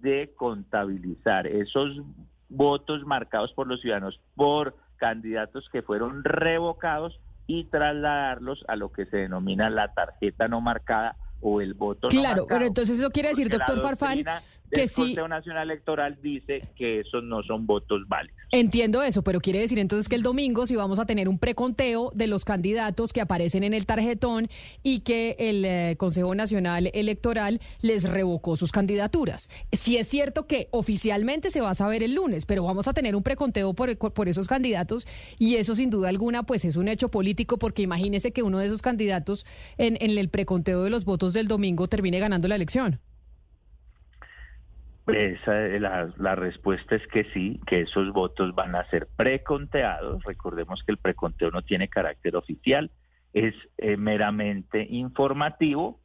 de 0.00 0.34
contabilizar 0.34 1.46
esos 1.46 2.02
votos 2.48 3.06
marcados 3.06 3.52
por 3.52 3.68
los 3.68 3.80
ciudadanos 3.80 4.20
por 4.34 4.74
candidatos 4.96 5.68
que 5.70 5.82
fueron 5.82 6.24
revocados 6.24 7.20
y 7.46 7.66
trasladarlos 7.66 8.64
a 8.66 8.74
lo 8.74 8.90
que 8.90 9.06
se 9.06 9.18
denomina 9.18 9.70
la 9.70 9.94
tarjeta 9.94 10.48
no 10.48 10.60
marcada 10.60 11.14
o 11.40 11.60
el 11.60 11.74
voto 11.74 12.08
claro, 12.08 12.22
no 12.22 12.28
marcado. 12.42 12.46
pero 12.48 12.66
entonces 12.66 12.98
eso 12.98 13.10
quiere 13.10 13.28
decir, 13.28 13.48
doctor 13.48 13.80
Farfán, 13.80 14.24
que 14.70 14.82
el 14.82 14.90
Consejo 14.90 15.28
Nacional 15.28 15.70
Electoral 15.70 16.18
dice 16.22 16.62
que 16.76 17.00
esos 17.00 17.24
no 17.24 17.42
son 17.42 17.66
votos 17.66 18.02
válidos. 18.08 18.38
Entiendo 18.50 19.02
eso, 19.02 19.22
pero 19.22 19.40
quiere 19.40 19.60
decir 19.60 19.78
entonces 19.78 20.08
que 20.08 20.14
el 20.14 20.22
domingo 20.22 20.66
sí 20.66 20.76
vamos 20.76 20.98
a 20.98 21.06
tener 21.06 21.28
un 21.28 21.38
preconteo 21.38 22.10
de 22.14 22.26
los 22.26 22.44
candidatos 22.44 23.12
que 23.12 23.20
aparecen 23.20 23.64
en 23.64 23.74
el 23.74 23.86
tarjetón 23.86 24.48
y 24.82 25.00
que 25.00 25.36
el 25.38 25.64
eh, 25.64 25.96
Consejo 25.98 26.34
Nacional 26.34 26.90
Electoral 26.94 27.60
les 27.80 28.08
revocó 28.08 28.56
sus 28.56 28.72
candidaturas. 28.72 29.48
Sí 29.72 29.96
es 29.96 30.08
cierto 30.08 30.46
que 30.46 30.68
oficialmente 30.70 31.50
se 31.50 31.60
va 31.60 31.70
a 31.70 31.74
saber 31.74 32.02
el 32.02 32.14
lunes, 32.14 32.46
pero 32.46 32.64
vamos 32.64 32.88
a 32.88 32.94
tener 32.94 33.16
un 33.16 33.22
preconteo 33.22 33.74
por, 33.74 33.96
por 33.96 34.28
esos 34.28 34.48
candidatos 34.48 35.06
y 35.38 35.56
eso 35.56 35.74
sin 35.74 35.90
duda 35.90 36.08
alguna 36.08 36.42
pues 36.42 36.64
es 36.64 36.76
un 36.76 36.88
hecho 36.88 37.10
político 37.10 37.58
porque 37.58 37.82
imagínese 37.82 38.32
que 38.32 38.42
uno 38.42 38.58
de 38.58 38.66
esos 38.66 38.82
candidatos 38.82 39.46
en, 39.76 39.96
en 40.00 40.16
el 40.16 40.28
preconteo 40.28 40.84
de 40.84 40.90
los 40.90 41.04
votos 41.04 41.32
del 41.32 41.48
domingo 41.48 41.88
termine 41.88 42.18
ganando 42.18 42.48
la 42.48 42.56
elección. 42.56 43.00
Esa, 45.08 45.52
la, 45.52 46.12
la, 46.18 46.34
respuesta 46.34 46.96
es 46.96 47.06
que 47.08 47.24
sí, 47.32 47.60
que 47.66 47.82
esos 47.82 48.12
votos 48.12 48.54
van 48.54 48.74
a 48.74 48.88
ser 48.90 49.08
preconteados. 49.16 50.22
Recordemos 50.24 50.82
que 50.82 50.92
el 50.92 50.98
preconteo 50.98 51.50
no 51.50 51.62
tiene 51.62 51.88
carácter 51.88 52.36
oficial, 52.36 52.90
es 53.32 53.54
eh, 53.78 53.96
meramente 53.96 54.86
informativo 54.88 56.00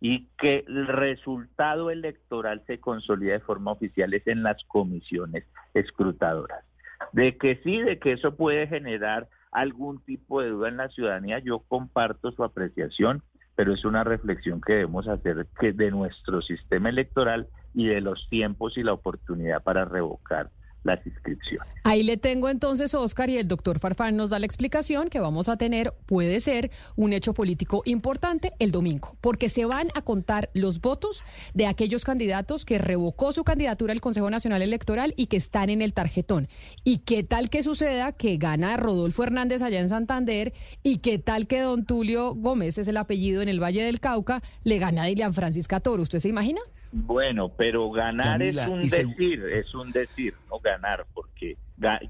y 0.00 0.28
que 0.38 0.64
el 0.66 0.86
resultado 0.86 1.90
electoral 1.90 2.62
se 2.66 2.78
consolida 2.78 3.32
de 3.32 3.40
forma 3.40 3.72
oficial 3.72 4.14
es 4.14 4.26
en 4.26 4.42
las 4.42 4.62
comisiones 4.64 5.44
escrutadoras. 5.74 6.64
De 7.12 7.36
que 7.36 7.60
sí, 7.64 7.80
de 7.80 7.98
que 7.98 8.12
eso 8.12 8.36
puede 8.36 8.66
generar 8.66 9.28
algún 9.50 10.00
tipo 10.04 10.40
de 10.40 10.50
duda 10.50 10.68
en 10.68 10.76
la 10.76 10.88
ciudadanía, 10.88 11.38
yo 11.38 11.60
comparto 11.60 12.30
su 12.32 12.44
apreciación, 12.44 13.22
pero 13.58 13.72
es 13.74 13.84
una 13.84 14.04
reflexión 14.04 14.60
que 14.60 14.74
debemos 14.74 15.08
hacer 15.08 15.48
de 15.60 15.90
nuestro 15.90 16.40
sistema 16.40 16.90
electoral 16.90 17.48
y 17.74 17.88
de 17.88 18.00
los 18.00 18.28
tiempos 18.28 18.78
y 18.78 18.84
la 18.84 18.92
oportunidad 18.92 19.64
para 19.64 19.84
revocar 19.84 20.52
las 20.84 21.04
inscripciones. 21.06 21.68
Ahí 21.84 22.02
le 22.02 22.16
tengo 22.16 22.48
entonces, 22.48 22.94
Oscar, 22.94 23.30
y 23.30 23.38
el 23.38 23.48
doctor 23.48 23.78
Farfán 23.78 24.16
nos 24.16 24.30
da 24.30 24.38
la 24.38 24.46
explicación 24.46 25.08
que 25.08 25.20
vamos 25.20 25.48
a 25.48 25.56
tener, 25.56 25.94
puede 26.06 26.40
ser, 26.40 26.70
un 26.96 27.12
hecho 27.12 27.34
político 27.34 27.82
importante 27.84 28.52
el 28.58 28.72
domingo, 28.72 29.16
porque 29.20 29.48
se 29.48 29.64
van 29.64 29.88
a 29.94 30.02
contar 30.02 30.50
los 30.54 30.80
votos 30.80 31.24
de 31.54 31.66
aquellos 31.66 32.04
candidatos 32.04 32.64
que 32.64 32.78
revocó 32.78 33.32
su 33.32 33.44
candidatura 33.44 33.92
al 33.92 34.00
Consejo 34.00 34.30
Nacional 34.30 34.62
Electoral 34.62 35.14
y 35.16 35.26
que 35.26 35.36
están 35.36 35.70
en 35.70 35.82
el 35.82 35.92
tarjetón. 35.92 36.48
Y 36.84 36.98
qué 36.98 37.22
tal 37.22 37.50
que 37.50 37.62
suceda 37.62 38.12
que 38.12 38.36
gana 38.36 38.76
Rodolfo 38.76 39.22
Hernández 39.22 39.62
allá 39.62 39.80
en 39.80 39.88
Santander 39.88 40.52
y 40.82 40.98
qué 40.98 41.18
tal 41.18 41.46
que 41.46 41.60
don 41.60 41.84
Tulio 41.84 42.34
Gómez 42.34 42.78
es 42.78 42.88
el 42.88 42.96
apellido 42.96 43.42
en 43.42 43.48
el 43.48 43.62
Valle 43.62 43.82
del 43.82 44.00
Cauca, 44.00 44.42
le 44.64 44.78
gana 44.78 45.02
a 45.02 45.06
Dilian 45.06 45.34
Francisca 45.34 45.80
Toro. 45.80 46.02
¿Usted 46.02 46.18
se 46.18 46.28
imagina? 46.28 46.60
Bueno, 46.90 47.50
pero 47.50 47.90
ganar 47.90 48.40
es 48.40 48.56
un 48.66 48.80
decir, 48.80 49.44
es 49.52 49.74
un 49.74 49.92
decir, 49.92 50.34
no 50.50 50.58
ganar, 50.58 51.06
porque 51.12 51.56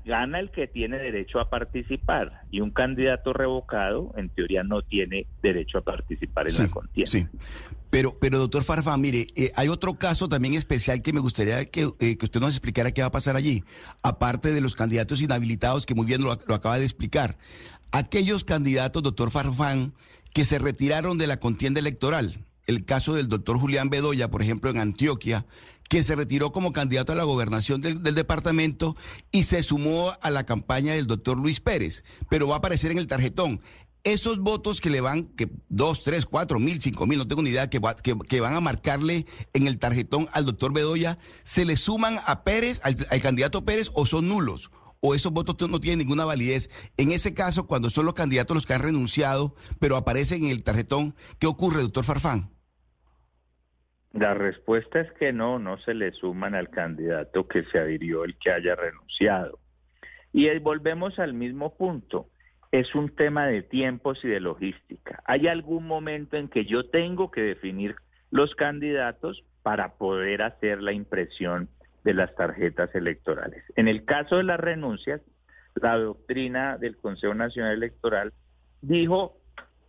gana 0.04 0.40
el 0.40 0.50
que 0.50 0.66
tiene 0.66 0.98
derecho 0.98 1.40
a 1.40 1.50
participar 1.50 2.42
y 2.50 2.60
un 2.60 2.70
candidato 2.70 3.32
revocado, 3.32 4.14
en 4.16 4.28
teoría, 4.28 4.62
no 4.62 4.82
tiene 4.82 5.26
derecho 5.42 5.78
a 5.78 5.80
participar 5.82 6.48
en 6.48 6.58
la 6.58 6.68
contienda. 6.68 7.10
Sí, 7.10 7.26
pero, 7.90 8.16
pero 8.18 8.38
doctor 8.38 8.62
Farfa, 8.62 8.96
mire, 8.96 9.26
eh, 9.34 9.52
hay 9.56 9.68
otro 9.68 9.94
caso 9.94 10.28
también 10.28 10.54
especial 10.54 11.02
que 11.02 11.12
me 11.12 11.20
gustaría 11.20 11.64
que, 11.64 11.90
eh, 11.98 12.16
que, 12.16 12.24
usted 12.24 12.40
nos 12.40 12.50
explicara 12.50 12.92
qué 12.92 13.02
va 13.02 13.08
a 13.08 13.12
pasar 13.12 13.34
allí, 13.36 13.64
aparte 14.02 14.52
de 14.52 14.60
los 14.60 14.74
candidatos 14.74 15.20
inhabilitados 15.20 15.86
que 15.86 15.94
muy 15.94 16.06
bien 16.06 16.22
lo, 16.22 16.38
lo 16.46 16.54
acaba 16.54 16.78
de 16.78 16.84
explicar. 16.84 17.36
Aquellos 17.90 18.44
candidatos, 18.44 19.02
doctor 19.02 19.30
Farfán, 19.30 19.92
que 20.32 20.44
se 20.44 20.58
retiraron 20.58 21.18
de 21.18 21.26
la 21.26 21.38
contienda 21.38 21.80
electoral, 21.80 22.44
el 22.68 22.84
caso 22.84 23.14
del 23.14 23.28
doctor 23.28 23.58
Julián 23.58 23.90
Bedoya, 23.90 24.30
por 24.30 24.42
ejemplo, 24.42 24.70
en 24.70 24.78
Antioquia, 24.78 25.46
que 25.88 26.02
se 26.02 26.14
retiró 26.14 26.52
como 26.52 26.72
candidato 26.72 27.12
a 27.12 27.16
la 27.16 27.24
gobernación 27.24 27.80
del, 27.80 28.02
departamento 28.14 28.94
y 29.32 29.44
se 29.44 29.62
sumó 29.62 30.12
a 30.20 30.30
la 30.30 30.44
campaña 30.44 30.92
del 30.92 31.06
doctor 31.06 31.38
Luis 31.38 31.60
Pérez, 31.60 32.04
pero 32.28 32.46
va 32.46 32.56
a 32.56 32.58
aparecer 32.58 32.90
en 32.90 32.98
el 32.98 33.06
tarjetón. 33.06 33.62
esos 34.04 34.38
votos 34.38 34.82
que 34.82 34.90
le 34.90 35.00
van, 35.00 35.24
que 35.28 35.50
dos, 35.70 36.04
tres, 36.04 36.26
cuatro 36.26 36.60
mil, 36.60 36.80
cinco 36.82 37.06
mil, 37.06 37.18
no 37.18 37.26
tengo 37.26 37.42
ni 37.42 37.50
idea, 37.50 37.70
que, 37.70 37.80
que, 38.02 38.40
van 38.40 38.54
a 38.54 38.60
marcarle 38.60 39.24
en 39.54 39.66
el 39.66 39.78
tarjetón 39.78 40.28
al 40.32 40.44
doctor 40.44 40.74
Bedoya, 40.74 41.18
¿se 41.44 41.64
le 41.64 41.76
suman 41.76 42.18
a 42.26 42.44
Pérez, 42.44 42.82
al, 42.84 42.96
candidato 43.22 43.64
Pérez, 43.64 43.90
o 43.94 44.06
son 44.06 44.28
nulos? 44.28 44.70
o 45.00 45.14
esos 45.14 45.32
votos 45.32 45.70
no 45.70 45.78
tienen 45.80 46.00
ninguna 46.00 46.24
validez. 46.24 46.70
En 46.96 47.12
ese 47.12 47.32
caso, 47.32 47.68
cuando 47.68 47.88
son 47.88 48.04
los 48.04 48.14
candidatos 48.14 48.56
los 48.56 48.66
que 48.66 48.74
han 48.74 48.82
renunciado, 48.82 49.54
pero 49.78 49.96
aparecen 49.96 50.44
en 50.44 50.50
el 50.50 50.64
tarjetón, 50.64 51.14
¿qué 51.38 51.46
ocurre, 51.46 51.82
doctor 51.82 52.02
Farfán? 52.02 52.50
La 54.12 54.34
respuesta 54.34 55.00
es 55.00 55.12
que 55.12 55.32
no, 55.32 55.58
no 55.58 55.78
se 55.78 55.94
le 55.94 56.12
suman 56.12 56.54
al 56.54 56.70
candidato 56.70 57.46
que 57.46 57.64
se 57.64 57.78
adhirió 57.78 58.24
el 58.24 58.38
que 58.38 58.50
haya 58.50 58.74
renunciado. 58.74 59.58
Y 60.32 60.56
volvemos 60.58 61.18
al 61.18 61.34
mismo 61.34 61.76
punto 61.76 62.28
es 62.70 62.94
un 62.94 63.14
tema 63.14 63.46
de 63.46 63.62
tiempos 63.62 64.22
y 64.24 64.28
de 64.28 64.40
logística. 64.40 65.22
Hay 65.24 65.48
algún 65.48 65.86
momento 65.86 66.36
en 66.36 66.48
que 66.48 66.64
yo 66.64 66.88
tengo 66.90 67.30
que 67.30 67.40
definir 67.40 67.96
los 68.30 68.54
candidatos 68.54 69.44
para 69.62 69.94
poder 69.94 70.42
hacer 70.42 70.82
la 70.82 70.92
impresión 70.92 71.68
de 72.04 72.14
las 72.14 72.34
tarjetas 72.34 72.94
electorales. 72.94 73.64
En 73.76 73.88
el 73.88 74.04
caso 74.04 74.36
de 74.36 74.44
las 74.44 74.60
renuncias, 74.60 75.20
la 75.74 75.96
doctrina 75.96 76.76
del 76.78 76.96
Consejo 76.96 77.34
Nacional 77.34 77.72
Electoral 77.72 78.32
dijo 78.82 79.36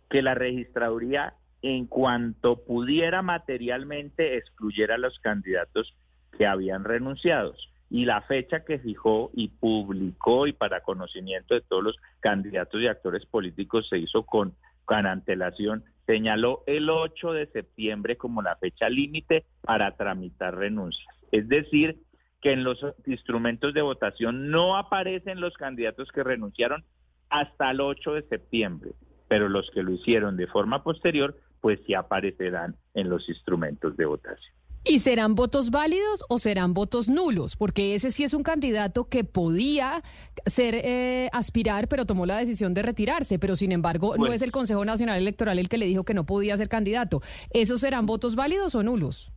que 0.08 0.22
la 0.22 0.34
registraduría, 0.34 1.34
en 1.62 1.86
cuanto 1.86 2.64
pudiera 2.64 3.22
materialmente, 3.22 4.36
excluyera 4.36 4.94
a 4.94 4.98
los 4.98 5.18
candidatos 5.20 5.94
que 6.36 6.46
habían 6.46 6.84
renunciado 6.84 7.54
y 7.90 8.04
la 8.04 8.22
fecha 8.22 8.64
que 8.64 8.78
fijó 8.78 9.30
y 9.34 9.48
publicó 9.48 10.46
y 10.46 10.52
para 10.52 10.80
conocimiento 10.80 11.54
de 11.54 11.60
todos 11.60 11.82
los 11.82 11.96
candidatos 12.20 12.80
y 12.80 12.86
actores 12.86 13.26
políticos 13.26 13.88
se 13.88 13.98
hizo 13.98 14.24
con, 14.24 14.54
con 14.84 15.06
antelación, 15.06 15.84
señaló 16.06 16.62
el 16.66 16.88
8 16.88 17.32
de 17.32 17.46
septiembre 17.48 18.16
como 18.16 18.42
la 18.42 18.56
fecha 18.56 18.88
límite 18.88 19.44
para 19.62 19.96
tramitar 19.96 20.56
renuncias. 20.56 21.14
Es 21.32 21.48
decir, 21.48 21.98
que 22.40 22.52
en 22.52 22.64
los 22.64 22.78
instrumentos 23.06 23.74
de 23.74 23.82
votación 23.82 24.50
no 24.50 24.76
aparecen 24.76 25.40
los 25.40 25.54
candidatos 25.54 26.10
que 26.12 26.22
renunciaron 26.22 26.84
hasta 27.28 27.72
el 27.72 27.80
8 27.80 28.14
de 28.14 28.22
septiembre, 28.22 28.92
pero 29.28 29.48
los 29.48 29.68
que 29.72 29.82
lo 29.82 29.92
hicieron 29.92 30.36
de 30.36 30.46
forma 30.46 30.84
posterior, 30.84 31.36
pues 31.60 31.80
sí 31.86 31.94
aparecerán 31.94 32.76
en 32.94 33.08
los 33.08 33.28
instrumentos 33.28 33.96
de 33.96 34.06
votación. 34.06 34.54
¿Y 34.82 35.00
serán 35.00 35.34
votos 35.34 35.70
válidos 35.70 36.24
o 36.30 36.38
serán 36.38 36.72
votos 36.72 37.08
nulos? 37.10 37.54
Porque 37.54 37.94
ese 37.94 38.10
sí 38.10 38.24
es 38.24 38.32
un 38.32 38.42
candidato 38.42 39.10
que 39.10 39.24
podía 39.24 40.02
ser 40.46 40.74
eh, 40.74 41.28
aspirar, 41.32 41.86
pero 41.86 42.06
tomó 42.06 42.24
la 42.24 42.38
decisión 42.38 42.72
de 42.72 42.82
retirarse. 42.82 43.38
Pero 43.38 43.56
sin 43.56 43.72
embargo, 43.72 44.16
no 44.16 44.32
es 44.32 44.40
el 44.40 44.52
Consejo 44.52 44.82
Nacional 44.86 45.18
Electoral 45.18 45.58
el 45.58 45.68
que 45.68 45.76
le 45.76 45.84
dijo 45.84 46.04
que 46.04 46.14
no 46.14 46.24
podía 46.24 46.56
ser 46.56 46.70
candidato. 46.70 47.20
¿Esos 47.50 47.80
serán 47.80 48.06
votos 48.06 48.36
válidos 48.36 48.74
o 48.74 48.82
nulos? 48.82 49.30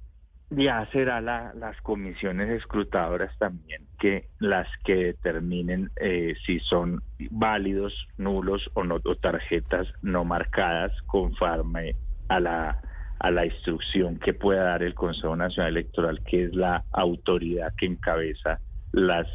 Ya 0.49 0.87
será 0.91 1.19
las 1.19 1.81
comisiones 1.81 2.49
escrutadoras 2.49 3.37
también 3.37 3.87
que 3.99 4.29
las 4.39 4.67
que 4.85 4.95
determinen 4.95 5.89
eh, 5.99 6.35
si 6.45 6.59
son 6.59 7.01
válidos, 7.31 8.07
nulos 8.17 8.69
o 8.75 8.83
no 8.83 8.99
o 9.03 9.15
tarjetas 9.15 9.87
no 10.01 10.25
marcadas 10.25 10.91
conforme 11.07 11.95
a 12.35 12.39
la 12.39 12.81
a 13.23 13.31
la 13.31 13.45
instrucción 13.45 14.19
que 14.19 14.33
pueda 14.33 14.63
dar 14.65 14.83
el 14.83 14.93
Consejo 14.93 15.33
Nacional 15.37 15.71
Electoral, 15.71 16.21
que 16.25 16.43
es 16.43 16.53
la 16.53 16.83
autoridad 16.91 17.73
que 17.77 17.85
encabeza 17.85 18.59
las, 18.91 19.27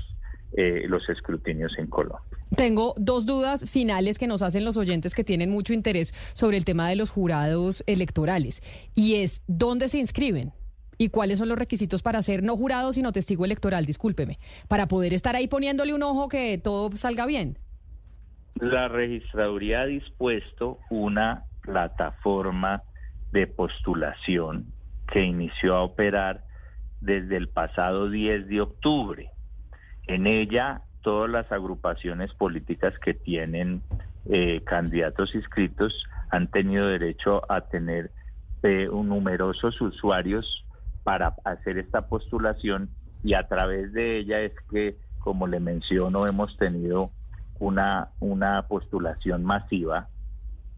eh, 0.52 0.82
los 0.86 1.08
escrutinios 1.08 1.72
en 1.78 1.86
Colombia. 1.86 2.20
Tengo 2.54 2.94
dos 2.98 3.24
dudas 3.24 3.64
finales 3.68 4.18
que 4.18 4.26
nos 4.26 4.42
hacen 4.42 4.66
los 4.66 4.76
oyentes 4.76 5.14
que 5.14 5.24
tienen 5.24 5.48
mucho 5.48 5.72
interés 5.72 6.12
sobre 6.34 6.58
el 6.58 6.66
tema 6.66 6.86
de 6.90 6.96
los 6.96 7.08
jurados 7.08 7.82
electorales. 7.86 8.62
Y 8.94 9.16
es, 9.16 9.42
¿dónde 9.46 9.88
se 9.88 9.98
inscriben? 9.98 10.52
¿Y 10.98 11.08
cuáles 11.08 11.38
son 11.38 11.48
los 11.48 11.58
requisitos 11.58 12.02
para 12.02 12.20
ser 12.20 12.42
no 12.42 12.56
jurado, 12.56 12.92
sino 12.92 13.12
testigo 13.12 13.46
electoral? 13.46 13.86
Discúlpeme. 13.86 14.38
Para 14.68 14.86
poder 14.86 15.14
estar 15.14 15.34
ahí 15.34 15.48
poniéndole 15.48 15.94
un 15.94 16.02
ojo 16.02 16.28
que 16.28 16.58
todo 16.58 16.94
salga 16.98 17.24
bien. 17.24 17.56
La 18.56 18.88
registraduría 18.88 19.82
ha 19.82 19.86
dispuesto 19.86 20.78
una 20.90 21.44
plataforma 21.62 22.82
de 23.32 23.46
postulación 23.46 24.66
que 25.10 25.22
inició 25.22 25.76
a 25.76 25.82
operar 25.82 26.44
desde 27.00 27.36
el 27.36 27.48
pasado 27.48 28.10
10 28.10 28.48
de 28.48 28.60
octubre. 28.60 29.30
En 30.06 30.26
ella, 30.26 30.82
todas 31.02 31.30
las 31.30 31.50
agrupaciones 31.52 32.32
políticas 32.34 32.94
que 32.98 33.14
tienen 33.14 33.82
eh, 34.26 34.62
candidatos 34.64 35.34
inscritos 35.34 36.06
han 36.30 36.48
tenido 36.48 36.86
derecho 36.86 37.42
a 37.50 37.62
tener 37.62 38.10
eh, 38.62 38.88
numerosos 38.92 39.80
usuarios 39.80 40.64
para 41.04 41.34
hacer 41.44 41.78
esta 41.78 42.08
postulación 42.08 42.90
y 43.22 43.34
a 43.34 43.46
través 43.48 43.92
de 43.92 44.18
ella 44.18 44.40
es 44.40 44.52
que, 44.70 44.96
como 45.20 45.46
le 45.46 45.60
menciono, 45.60 46.26
hemos 46.26 46.56
tenido 46.56 47.10
una, 47.58 48.10
una 48.20 48.66
postulación 48.68 49.44
masiva 49.44 50.08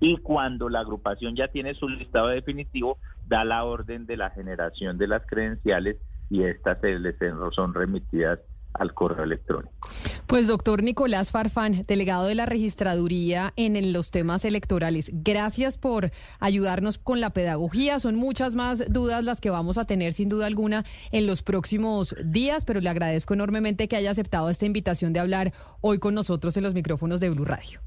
Y 0.00 0.16
cuando 0.18 0.68
la 0.68 0.80
agrupación 0.80 1.36
ya 1.36 1.48
tiene 1.48 1.72
su 1.74 1.88
listado 1.88 2.28
definitivo, 2.28 2.98
da 3.26 3.44
la 3.44 3.64
orden 3.64 4.06
de 4.06 4.16
la 4.16 4.30
generación 4.30 4.98
de 4.98 5.08
las 5.08 5.26
credenciales 5.26 5.96
y 6.30 6.42
estas 6.42 6.80
se 6.80 6.98
les 6.98 7.16
son 7.52 7.74
remitidas 7.74 8.40
al 8.78 8.94
correo 8.94 9.24
electrónico. 9.24 9.88
Pues 10.26 10.46
doctor 10.46 10.82
Nicolás 10.82 11.30
Farfán, 11.30 11.84
delegado 11.86 12.26
de 12.26 12.34
la 12.34 12.46
registraduría 12.46 13.52
en 13.56 13.92
los 13.92 14.10
temas 14.10 14.44
electorales, 14.44 15.10
gracias 15.12 15.78
por 15.78 16.10
ayudarnos 16.40 16.98
con 16.98 17.20
la 17.20 17.30
pedagogía. 17.30 18.00
Son 18.00 18.16
muchas 18.16 18.54
más 18.54 18.92
dudas 18.92 19.24
las 19.24 19.40
que 19.40 19.50
vamos 19.50 19.78
a 19.78 19.86
tener 19.86 20.12
sin 20.12 20.28
duda 20.28 20.46
alguna 20.46 20.84
en 21.12 21.26
los 21.26 21.42
próximos 21.42 22.14
días, 22.24 22.64
pero 22.64 22.80
le 22.80 22.90
agradezco 22.90 23.34
enormemente 23.34 23.88
que 23.88 23.96
haya 23.96 24.10
aceptado 24.10 24.50
esta 24.50 24.66
invitación 24.66 25.12
de 25.12 25.20
hablar 25.20 25.52
hoy 25.80 25.98
con 25.98 26.14
nosotros 26.14 26.56
en 26.56 26.64
los 26.64 26.74
micrófonos 26.74 27.20
de 27.20 27.30
Blue 27.30 27.44
Radio. 27.44 27.80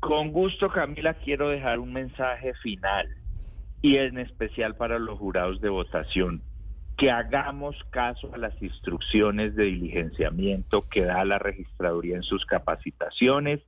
Con 0.00 0.32
gusto, 0.32 0.68
Camila, 0.68 1.14
quiero 1.14 1.48
dejar 1.48 1.78
un 1.78 1.92
mensaje 1.92 2.52
final 2.62 3.08
y 3.80 3.96
en 3.96 4.18
especial 4.18 4.76
para 4.76 4.98
los 4.98 5.18
jurados 5.18 5.60
de 5.60 5.68
votación 5.68 6.42
que 6.96 7.10
hagamos 7.10 7.76
caso 7.90 8.32
a 8.34 8.38
las 8.38 8.60
instrucciones 8.62 9.56
de 9.56 9.64
diligenciamiento 9.64 10.88
que 10.88 11.04
da 11.04 11.24
la 11.24 11.38
registraduría 11.38 12.16
en 12.16 12.22
sus 12.22 12.46
capacitaciones, 12.46 13.60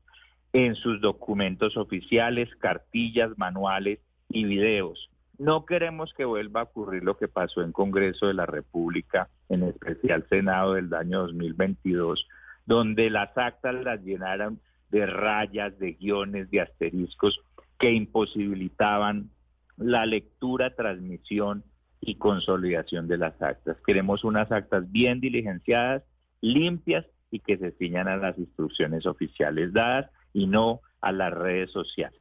en 0.52 0.74
sus 0.76 1.00
documentos 1.00 1.76
oficiales, 1.76 2.48
cartillas, 2.56 3.36
manuales 3.36 3.98
y 4.28 4.44
videos. 4.44 5.10
No 5.38 5.66
queremos 5.66 6.14
que 6.14 6.24
vuelva 6.24 6.60
a 6.60 6.64
ocurrir 6.64 7.02
lo 7.02 7.18
que 7.18 7.28
pasó 7.28 7.62
en 7.62 7.72
Congreso 7.72 8.26
de 8.26 8.34
la 8.34 8.46
República, 8.46 9.28
en 9.48 9.64
especial 9.64 10.24
Senado 10.30 10.74
del 10.74 10.92
año 10.94 11.22
2022, 11.22 12.26
donde 12.64 13.10
las 13.10 13.36
actas 13.36 13.74
las 13.74 14.00
llenaron 14.02 14.60
de 14.90 15.04
rayas, 15.04 15.78
de 15.78 15.92
guiones, 15.92 16.50
de 16.50 16.60
asteriscos 16.60 17.40
que 17.78 17.92
imposibilitaban 17.92 19.30
la 19.76 20.06
lectura, 20.06 20.74
transmisión 20.74 21.64
y 22.06 22.14
consolidación 22.14 23.08
de 23.08 23.18
las 23.18 23.40
actas. 23.42 23.76
Queremos 23.86 24.24
unas 24.24 24.50
actas 24.52 24.90
bien 24.90 25.20
diligenciadas, 25.20 26.04
limpias 26.40 27.04
y 27.30 27.40
que 27.40 27.58
se 27.58 27.72
ciñan 27.72 28.08
a 28.08 28.16
las 28.16 28.38
instrucciones 28.38 29.06
oficiales 29.06 29.72
dadas 29.72 30.10
y 30.32 30.46
no 30.46 30.80
a 31.00 31.12
las 31.12 31.34
redes 31.34 31.72
sociales. 31.72 32.20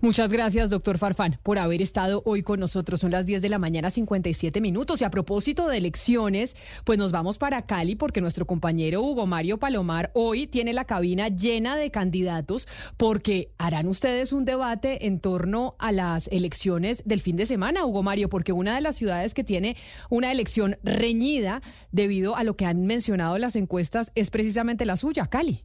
Muchas 0.00 0.30
gracias, 0.30 0.70
doctor 0.70 0.98
Farfán, 0.98 1.38
por 1.42 1.58
haber 1.58 1.80
estado 1.80 2.22
hoy 2.26 2.42
con 2.42 2.60
nosotros. 2.60 3.00
Son 3.00 3.10
las 3.10 3.26
10 3.26 3.40
de 3.42 3.48
la 3.48 3.58
mañana, 3.58 3.90
57 3.90 4.60
minutos. 4.60 5.00
Y 5.00 5.04
a 5.04 5.10
propósito 5.10 5.68
de 5.68 5.78
elecciones, 5.78 6.56
pues 6.84 6.98
nos 6.98 7.12
vamos 7.12 7.38
para 7.38 7.62
Cali 7.62 7.94
porque 7.96 8.20
nuestro 8.20 8.46
compañero 8.46 9.02
Hugo 9.02 9.26
Mario 9.26 9.58
Palomar 9.58 10.10
hoy 10.14 10.46
tiene 10.46 10.72
la 10.72 10.84
cabina 10.84 11.28
llena 11.28 11.76
de 11.76 11.90
candidatos 11.90 12.68
porque 12.96 13.50
harán 13.58 13.88
ustedes 13.88 14.32
un 14.32 14.44
debate 14.44 15.06
en 15.06 15.20
torno 15.20 15.74
a 15.78 15.92
las 15.92 16.28
elecciones 16.28 17.02
del 17.04 17.20
fin 17.20 17.36
de 17.36 17.46
semana, 17.46 17.86
Hugo 17.86 18.02
Mario, 18.02 18.28
porque 18.28 18.52
una 18.52 18.74
de 18.74 18.80
las 18.80 18.96
ciudades 18.96 19.34
que 19.34 19.44
tiene 19.44 19.76
una 20.10 20.30
elección 20.32 20.78
reñida 20.82 21.62
debido 21.92 22.36
a 22.36 22.44
lo 22.44 22.56
que 22.56 22.66
han 22.66 22.84
mencionado 22.84 23.38
las 23.38 23.56
encuestas 23.56 24.12
es 24.14 24.30
precisamente 24.30 24.84
la 24.84 24.96
suya, 24.96 25.26
Cali. 25.26 25.64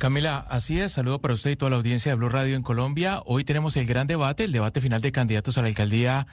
Camila, 0.00 0.46
así 0.48 0.80
es. 0.80 0.92
Saludo 0.92 1.20
para 1.20 1.34
usted 1.34 1.50
y 1.50 1.56
toda 1.56 1.68
la 1.68 1.76
audiencia 1.76 2.10
de 2.10 2.16
Blue 2.16 2.30
Radio 2.30 2.56
en 2.56 2.62
Colombia. 2.62 3.20
Hoy 3.26 3.44
tenemos 3.44 3.76
el 3.76 3.84
gran 3.84 4.06
debate, 4.06 4.44
el 4.44 4.50
debate 4.50 4.80
final 4.80 5.02
de 5.02 5.12
candidatos 5.12 5.58
a 5.58 5.60
la 5.60 5.68
alcaldía 5.68 6.26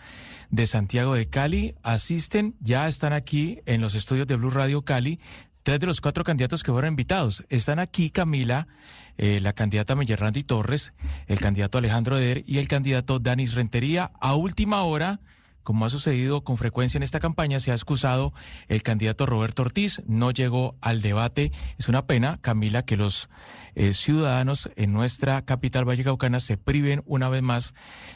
de 0.49 0.65
Santiago 0.65 1.15
de 1.15 1.27
Cali. 1.27 1.75
Asisten, 1.83 2.55
ya 2.61 2.87
están 2.87 3.11
aquí 3.11 3.59
en 3.65 3.81
los 3.81 3.93
estudios 3.93 4.25
de 4.25 4.37
Blue 4.37 4.51
Radio 4.51 4.83
Cali. 4.83 5.19
Tres 5.63 5.81
de 5.81 5.85
los 5.85 5.99
cuatro 5.99 6.23
candidatos 6.23 6.63
que 6.63 6.71
fueron 6.71 6.93
invitados. 6.93 7.43
Están 7.49 7.79
aquí 7.79 8.09
Camila, 8.09 8.69
eh, 9.17 9.41
la 9.41 9.51
candidata 9.51 9.95
Randy 9.95 10.43
Torres, 10.43 10.93
el 11.25 11.41
candidato 11.41 11.77
Alejandro 11.77 12.17
Eder 12.17 12.43
y 12.47 12.59
el 12.59 12.69
candidato 12.69 13.19
Danis 13.19 13.53
Rentería. 13.53 14.13
A 14.21 14.35
última 14.35 14.83
hora, 14.83 15.19
como 15.67 15.83
ha 15.83 15.89
sucedido 15.89 16.45
con 16.45 16.57
frecuencia 16.57 16.97
en 16.97 17.03
esta 17.03 17.19
campaña, 17.19 17.59
se 17.59 17.71
ha 17.71 17.73
excusado 17.73 18.31
el 18.69 18.83
candidato 18.83 19.25
Roberto 19.25 19.63
Ortiz, 19.63 20.01
no 20.07 20.31
llegó 20.31 20.77
al 20.79 21.01
debate. 21.01 21.51
Es 21.77 21.89
una 21.89 22.07
pena, 22.07 22.39
Camila, 22.39 22.85
que 22.85 22.95
los 22.95 23.27
eh, 23.77 23.93
ciudadanos 23.93 24.71
en 24.75 24.91
nuestra 24.91 25.43
capital 25.43 25.85
vallecaucana 25.85 26.39
se 26.39 26.57
priven 26.57 27.03
una 27.05 27.29
vez 27.29 27.43
más 27.43 27.75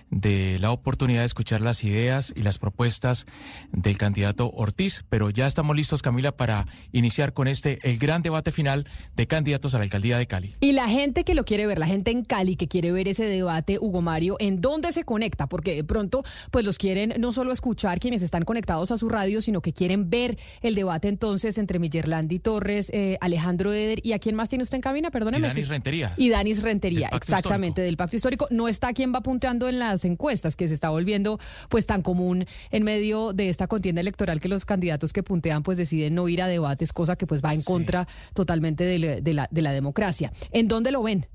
de 0.09 0.57
la 0.59 0.71
oportunidad 0.71 1.19
de 1.19 1.27
escuchar 1.27 1.61
las 1.61 1.83
ideas 1.83 2.33
y 2.35 2.41
las 2.41 2.57
propuestas 2.57 3.27
del 3.71 3.99
candidato 3.99 4.49
Ortiz. 4.49 5.05
Pero 5.07 5.29
ya 5.29 5.45
estamos 5.45 5.75
listos, 5.75 6.01
Camila, 6.01 6.35
para 6.35 6.65
iniciar 6.91 7.33
con 7.33 7.47
este, 7.47 7.77
el 7.83 7.99
gran 7.99 8.23
debate 8.23 8.51
final 8.51 8.87
de 9.15 9.27
candidatos 9.27 9.75
a 9.75 9.77
la 9.77 9.83
alcaldía 9.83 10.17
de 10.17 10.25
Cali. 10.25 10.55
Y 10.61 10.71
la 10.71 10.89
gente 10.89 11.23
que 11.23 11.35
lo 11.35 11.45
quiere 11.45 11.67
ver, 11.67 11.77
la 11.77 11.85
gente 11.85 12.09
en 12.09 12.23
Cali 12.23 12.55
que 12.55 12.67
quiere 12.67 12.91
ver 12.91 13.07
ese 13.07 13.25
debate, 13.25 13.77
Hugo 13.79 14.01
Mario, 14.01 14.37
¿en 14.39 14.61
dónde 14.61 14.91
se 14.91 15.03
conecta? 15.03 15.45
Porque 15.45 15.75
de 15.75 15.83
pronto, 15.83 16.23
pues 16.49 16.65
los 16.65 16.79
quieren 16.79 17.13
no 17.19 17.31
solo 17.31 17.51
escuchar 17.51 17.99
quienes 17.99 18.23
están 18.23 18.45
conectados 18.45 18.89
a 18.89 18.97
su 18.97 19.09
radio, 19.09 19.41
sino 19.41 19.61
que 19.61 19.73
quieren 19.73 20.09
ver 20.09 20.39
el 20.61 20.73
debate 20.73 21.07
entonces 21.07 21.59
entre 21.59 21.77
Millerlandi 21.77 22.39
Torres, 22.39 22.89
eh, 22.93 23.19
Alejandro 23.21 23.71
Eder 23.71 23.99
y 24.01 24.13
a 24.13 24.19
quién 24.19 24.33
más 24.33 24.49
tiene 24.49 24.63
usted 24.63 24.77
en 24.77 24.81
cabina, 24.81 25.11
perdóneme. 25.11 25.50
Danis 25.53 25.69
Rentería. 25.69 26.13
Y 26.17 26.29
Danis 26.29 26.61
Rentería, 26.61 27.09
exactamente, 27.13 27.81
del 27.81 27.97
pacto 27.97 28.15
histórico. 28.15 28.47
No 28.49 28.67
está 28.67 28.93
quien 28.93 29.13
va 29.13 29.21
punteando 29.21 29.67
en 29.69 29.79
las 29.79 30.05
encuestas, 30.05 30.55
que 30.55 30.67
se 30.67 30.73
está 30.73 30.89
volviendo 30.89 31.39
pues 31.69 31.85
tan 31.85 32.01
común 32.01 32.45
en 32.71 32.83
medio 32.83 33.33
de 33.33 33.49
esta 33.49 33.67
contienda 33.67 34.01
electoral 34.01 34.39
que 34.39 34.47
los 34.47 34.65
candidatos 34.65 35.13
que 35.13 35.23
puntean 35.23 35.63
pues 35.63 35.77
deciden 35.77 36.15
no 36.15 36.27
ir 36.27 36.41
a 36.41 36.47
debates, 36.47 36.93
cosa 36.93 37.15
que 37.15 37.27
pues 37.27 37.41
va 37.43 37.53
en 37.53 37.63
contra 37.63 38.07
totalmente 38.33 38.83
de 38.83 39.33
la, 39.33 39.47
de 39.51 39.61
la 39.61 39.71
democracia. 39.71 40.33
¿En 40.51 40.67
dónde 40.67 40.91
lo 40.91 41.03
ven? 41.03 41.27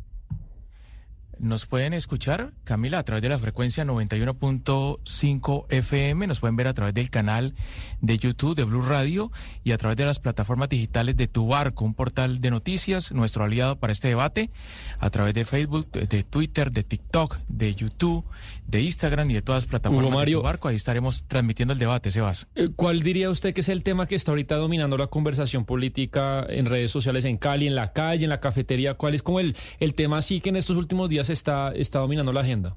Nos 1.39 1.67
pueden 1.67 1.93
escuchar, 1.93 2.55
Camila, 2.65 2.99
a 2.99 3.03
través 3.03 3.21
de 3.21 3.29
la 3.29 3.39
frecuencia 3.39 3.85
91.5 3.85 5.67
FM, 5.69 6.27
nos 6.27 6.41
pueden 6.41 6.57
ver 6.57 6.67
a 6.67 6.73
través 6.73 6.95
del 6.95 7.11
canal 7.11 7.55
de 8.01 8.17
YouTube 8.17 8.57
de 8.57 8.65
Blue 8.65 8.81
Radio 8.81 9.31
y 9.63 9.73
a 9.73 9.77
través 9.77 9.99
de 9.99 10.07
las 10.07 10.19
plataformas 10.19 10.71
digitales 10.71 11.15
de 11.15 11.29
Tu 11.29 11.47
Barco, 11.47 11.85
un 11.85 11.93
portal 11.93 12.41
de 12.41 12.51
noticias, 12.51 13.13
nuestro 13.13 13.45
aliado 13.45 13.77
para 13.77 13.93
este 13.93 14.09
debate, 14.09 14.51
a 14.99 15.11
través 15.11 15.35
de 15.35 15.45
Facebook, 15.45 15.91
de 15.93 16.23
Twitter, 16.23 16.73
de 16.73 16.85
TikTok, 16.85 17.37
de 17.49 17.75
YouTube, 17.75 18.25
de 18.67 18.81
Instagram 18.81 19.31
y 19.31 19.35
de 19.35 19.43
todas 19.43 19.65
las 19.65 19.69
plataformas 19.69 20.25
de 20.25 20.33
Tu 20.33 20.43
Barco. 20.43 20.69
Ahí 20.69 20.77
estaremos 20.77 21.25
transmitiendo 21.29 21.75
el 21.75 21.79
debate, 21.79 22.11
Sebas. 22.11 22.47
Eh, 22.55 22.69
¿Cuál 22.75 23.01
diría 23.01 23.29
usted 23.29 23.53
que 23.53 23.61
es 23.61 23.69
el 23.69 23.83
tema 23.83 24.07
que 24.07 24.15
está 24.15 24.33
ahorita 24.33 24.57
dominando 24.57 24.97
la 24.97 25.09
conversación 25.09 25.67
política 25.67 26.47
en 26.49 26.65
redes 26.65 26.91
sociales 26.91 27.27
en 27.27 27.37
Cali, 27.37 27.67
en 27.67 27.75
la 27.75 27.93
calle, 27.93 28.25
en 28.25 28.31
la 28.31 28.41
cafetería? 28.41 28.95
¿Cuál 28.95 29.15
es 29.15 29.23
como 29.23 29.41
el, 29.41 29.55
el 29.81 29.93
tema 29.93 30.17
así 30.17 30.41
que 30.41 30.49
en 30.49 30.57
estos 30.57 30.79
últimos 30.79 31.11
días 31.11 31.26
está, 31.31 31.73
está 31.75 32.01
dominando 32.01 32.33
la 32.33 32.41
agenda? 32.41 32.77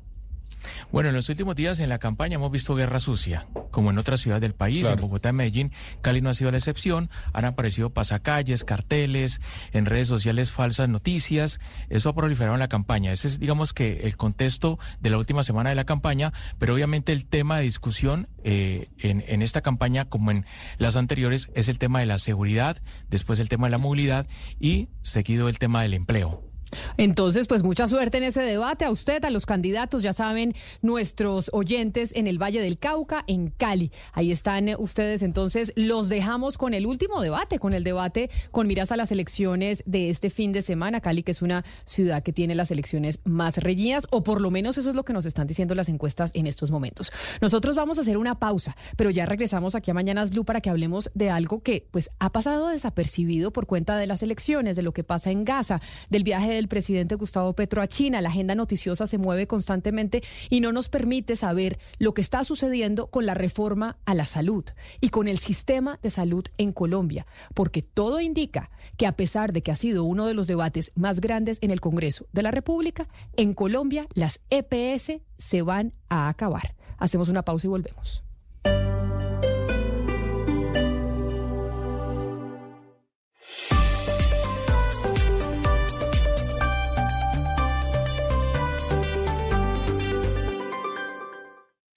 Bueno, 0.91 1.09
en 1.09 1.15
los 1.15 1.29
últimos 1.29 1.55
días 1.55 1.79
en 1.79 1.89
la 1.89 1.99
campaña 1.99 2.35
hemos 2.35 2.51
visto 2.51 2.75
guerra 2.75 2.99
sucia, 2.99 3.47
como 3.71 3.91
en 3.91 3.97
otras 3.97 4.21
ciudades 4.21 4.41
del 4.41 4.53
país, 4.53 4.89
en 4.89 4.99
Bogotá, 4.99 5.29
en 5.29 5.35
Medellín, 5.35 5.71
Cali 6.01 6.21
no 6.21 6.29
ha 6.29 6.33
sido 6.33 6.51
la 6.51 6.57
excepción, 6.57 7.09
han 7.33 7.45
aparecido 7.45 7.91
pasacalles, 7.91 8.63
carteles, 8.63 9.39
en 9.71 9.85
redes 9.85 10.07
sociales 10.07 10.51
falsas 10.51 10.89
noticias, 10.89 11.59
eso 11.89 12.09
ha 12.09 12.15
proliferado 12.15 12.55
en 12.55 12.59
la 12.59 12.67
campaña, 12.67 13.11
ese 13.11 13.27
es 13.27 13.39
digamos 13.39 13.73
que 13.73 14.01
el 14.03 14.17
contexto 14.17 14.79
de 14.99 15.09
la 15.09 15.17
última 15.17 15.43
semana 15.43 15.69
de 15.69 15.75
la 15.75 15.85
campaña, 15.85 16.33
pero 16.57 16.73
obviamente 16.73 17.13
el 17.13 17.25
tema 17.25 17.57
de 17.57 17.63
discusión 17.63 18.27
eh, 18.43 18.89
en, 18.99 19.23
en 19.27 19.41
esta 19.41 19.61
campaña, 19.61 20.05
como 20.05 20.31
en 20.31 20.45
las 20.77 20.95
anteriores, 20.95 21.49
es 21.53 21.69
el 21.69 21.79
tema 21.79 21.99
de 21.99 22.05
la 22.05 22.19
seguridad, 22.19 22.81
después 23.09 23.39
el 23.39 23.49
tema 23.49 23.67
de 23.67 23.71
la 23.71 23.77
movilidad 23.77 24.27
y 24.59 24.89
seguido 25.01 25.49
el 25.49 25.59
tema 25.59 25.83
del 25.83 25.93
empleo. 25.93 26.48
Entonces, 26.97 27.47
pues 27.47 27.63
mucha 27.63 27.87
suerte 27.87 28.17
en 28.17 28.23
ese 28.23 28.41
debate. 28.41 28.85
A 28.85 28.91
usted, 28.91 29.23
a 29.25 29.29
los 29.29 29.45
candidatos, 29.45 30.03
ya 30.03 30.13
saben, 30.13 30.53
nuestros 30.81 31.49
oyentes 31.53 32.11
en 32.15 32.27
el 32.27 32.41
Valle 32.41 32.61
del 32.61 32.77
Cauca, 32.77 33.23
en 33.27 33.49
Cali. 33.49 33.91
Ahí 34.13 34.31
están 34.31 34.69
ustedes. 34.77 35.21
Entonces, 35.21 35.73
los 35.75 36.09
dejamos 36.09 36.57
con 36.57 36.73
el 36.73 36.85
último 36.85 37.21
debate, 37.21 37.59
con 37.59 37.73
el 37.73 37.83
debate 37.83 38.29
con 38.51 38.67
miras 38.67 38.91
a 38.91 38.97
las 38.97 39.11
elecciones 39.11 39.83
de 39.85 40.09
este 40.09 40.29
fin 40.29 40.51
de 40.51 40.61
semana. 40.61 41.01
Cali, 41.01 41.23
que 41.23 41.31
es 41.31 41.41
una 41.41 41.63
ciudad 41.85 42.23
que 42.23 42.33
tiene 42.33 42.55
las 42.55 42.71
elecciones 42.71 43.19
más 43.23 43.57
reñidas, 43.57 44.07
o 44.11 44.23
por 44.23 44.41
lo 44.41 44.51
menos 44.51 44.77
eso 44.77 44.89
es 44.89 44.95
lo 44.95 45.03
que 45.03 45.13
nos 45.13 45.25
están 45.25 45.47
diciendo 45.47 45.75
las 45.75 45.89
encuestas 45.89 46.31
en 46.33 46.47
estos 46.47 46.71
momentos. 46.71 47.11
Nosotros 47.41 47.75
vamos 47.75 47.97
a 47.97 48.01
hacer 48.01 48.17
una 48.17 48.39
pausa, 48.39 48.75
pero 48.95 49.09
ya 49.09 49.25
regresamos 49.25 49.75
aquí 49.75 49.91
a 49.91 49.93
Mañanas 49.93 50.29
Blue 50.29 50.45
para 50.45 50.61
que 50.61 50.69
hablemos 50.69 51.09
de 51.13 51.29
algo 51.29 51.61
que, 51.61 51.87
pues, 51.91 52.09
ha 52.19 52.31
pasado 52.31 52.67
desapercibido 52.67 53.51
por 53.51 53.65
cuenta 53.65 53.97
de 53.97 54.07
las 54.07 54.23
elecciones, 54.23 54.75
de 54.75 54.81
lo 54.81 54.93
que 54.93 55.03
pasa 55.03 55.31
en 55.31 55.45
Gaza, 55.45 55.81
del 56.09 56.23
viaje 56.23 56.51
de 56.51 56.58
el 56.59 56.67
presidente 56.67 57.15
Gustavo 57.15 57.53
Petro 57.53 57.81
a 57.81 57.87
China. 57.87 58.21
La 58.21 58.29
agenda 58.29 58.55
noticiosa 58.55 59.07
se 59.07 59.17
mueve 59.17 59.47
constantemente 59.47 60.21
y 60.49 60.61
no 60.61 60.71
nos 60.71 60.89
permite 60.89 61.35
saber 61.35 61.79
lo 61.97 62.13
que 62.13 62.21
está 62.21 62.43
sucediendo 62.43 63.07
con 63.07 63.25
la 63.25 63.33
reforma 63.33 63.97
a 64.05 64.13
la 64.13 64.25
salud 64.25 64.65
y 65.01 65.09
con 65.09 65.27
el 65.27 65.39
sistema 65.39 65.99
de 66.03 66.09
salud 66.09 66.45
en 66.57 66.71
Colombia, 66.71 67.25
porque 67.53 67.81
todo 67.81 68.21
indica 68.21 68.69
que 68.97 69.07
a 69.07 69.15
pesar 69.15 69.53
de 69.53 69.63
que 69.63 69.71
ha 69.71 69.75
sido 69.75 70.03
uno 70.03 70.27
de 70.27 70.33
los 70.33 70.47
debates 70.47 70.91
más 70.95 71.21
grandes 71.21 71.57
en 71.61 71.71
el 71.71 71.81
Congreso 71.81 72.27
de 72.33 72.43
la 72.43 72.51
República, 72.51 73.07
en 73.35 73.53
Colombia 73.53 74.07
las 74.13 74.41
EPS 74.49 75.21
se 75.37 75.61
van 75.61 75.93
a 76.09 76.29
acabar. 76.29 76.75
Hacemos 76.97 77.29
una 77.29 77.43
pausa 77.43 77.67
y 77.67 77.69
volvemos. 77.69 78.23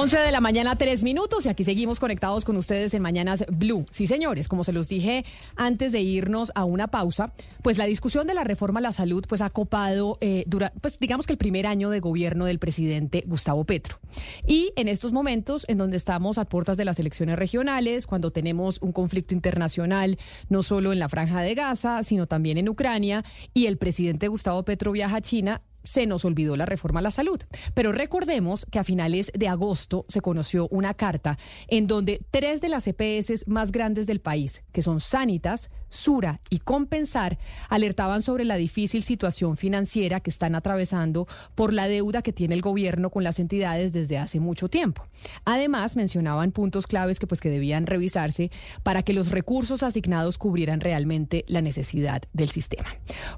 11 0.00 0.18
de 0.18 0.32
la 0.32 0.40
mañana, 0.40 0.76
tres 0.76 1.04
minutos, 1.04 1.44
y 1.44 1.50
aquí 1.50 1.62
seguimos 1.62 2.00
conectados 2.00 2.46
con 2.46 2.56
ustedes 2.56 2.94
en 2.94 3.02
Mañanas 3.02 3.44
Blue. 3.50 3.84
Sí, 3.90 4.06
señores, 4.06 4.48
como 4.48 4.64
se 4.64 4.72
los 4.72 4.88
dije 4.88 5.26
antes 5.56 5.92
de 5.92 6.00
irnos 6.00 6.52
a 6.54 6.64
una 6.64 6.88
pausa, 6.88 7.34
pues 7.60 7.76
la 7.76 7.84
discusión 7.84 8.26
de 8.26 8.32
la 8.32 8.42
reforma 8.42 8.78
a 8.78 8.82
la 8.82 8.92
salud 8.92 9.26
pues 9.28 9.42
ha 9.42 9.50
copado, 9.50 10.16
eh, 10.22 10.46
pues 10.80 10.98
digamos 11.00 11.26
que 11.26 11.34
el 11.34 11.38
primer 11.38 11.66
año 11.66 11.90
de 11.90 12.00
gobierno 12.00 12.46
del 12.46 12.58
presidente 12.58 13.24
Gustavo 13.26 13.64
Petro. 13.64 13.98
Y 14.46 14.72
en 14.76 14.88
estos 14.88 15.12
momentos, 15.12 15.66
en 15.68 15.76
donde 15.76 15.98
estamos 15.98 16.38
a 16.38 16.46
puertas 16.46 16.78
de 16.78 16.86
las 16.86 16.98
elecciones 16.98 17.38
regionales, 17.38 18.06
cuando 18.06 18.30
tenemos 18.30 18.78
un 18.80 18.92
conflicto 18.92 19.34
internacional, 19.34 20.18
no 20.48 20.62
solo 20.62 20.94
en 20.94 20.98
la 20.98 21.10
franja 21.10 21.42
de 21.42 21.54
Gaza, 21.54 22.04
sino 22.04 22.26
también 22.26 22.56
en 22.56 22.70
Ucrania, 22.70 23.22
y 23.52 23.66
el 23.66 23.76
presidente 23.76 24.28
Gustavo 24.28 24.64
Petro 24.64 24.92
viaja 24.92 25.16
a 25.16 25.20
China, 25.20 25.60
se 25.84 26.06
nos 26.06 26.24
olvidó 26.24 26.56
la 26.56 26.66
reforma 26.66 27.00
a 27.00 27.02
la 27.02 27.10
salud. 27.10 27.40
Pero 27.74 27.92
recordemos 27.92 28.66
que 28.70 28.78
a 28.78 28.84
finales 28.84 29.32
de 29.34 29.48
agosto 29.48 30.04
se 30.08 30.20
conoció 30.20 30.68
una 30.68 30.94
carta 30.94 31.38
en 31.68 31.86
donde 31.86 32.20
tres 32.30 32.60
de 32.60 32.68
las 32.68 32.86
EPS 32.86 33.46
más 33.46 33.72
grandes 33.72 34.06
del 34.06 34.20
país, 34.20 34.62
que 34.72 34.82
son 34.82 35.00
Sanitas, 35.00 35.70
Sura 35.88 36.40
y 36.50 36.60
Compensar, 36.60 37.38
alertaban 37.68 38.22
sobre 38.22 38.44
la 38.44 38.56
difícil 38.56 39.02
situación 39.02 39.56
financiera 39.56 40.20
que 40.20 40.30
están 40.30 40.54
atravesando 40.54 41.26
por 41.54 41.72
la 41.72 41.88
deuda 41.88 42.22
que 42.22 42.32
tiene 42.32 42.54
el 42.54 42.62
gobierno 42.62 43.10
con 43.10 43.24
las 43.24 43.38
entidades 43.38 43.92
desde 43.92 44.18
hace 44.18 44.40
mucho 44.40 44.68
tiempo. 44.68 45.06
Además, 45.44 45.96
mencionaban 45.96 46.52
puntos 46.52 46.86
claves 46.86 47.18
que 47.18 47.26
pues 47.26 47.40
que 47.40 47.50
debían 47.50 47.86
revisarse 47.86 48.50
para 48.82 49.02
que 49.02 49.12
los 49.12 49.30
recursos 49.30 49.82
asignados 49.82 50.38
cubrieran 50.38 50.80
realmente 50.80 51.44
la 51.48 51.60
necesidad 51.60 52.22
del 52.32 52.50
sistema. 52.50 52.88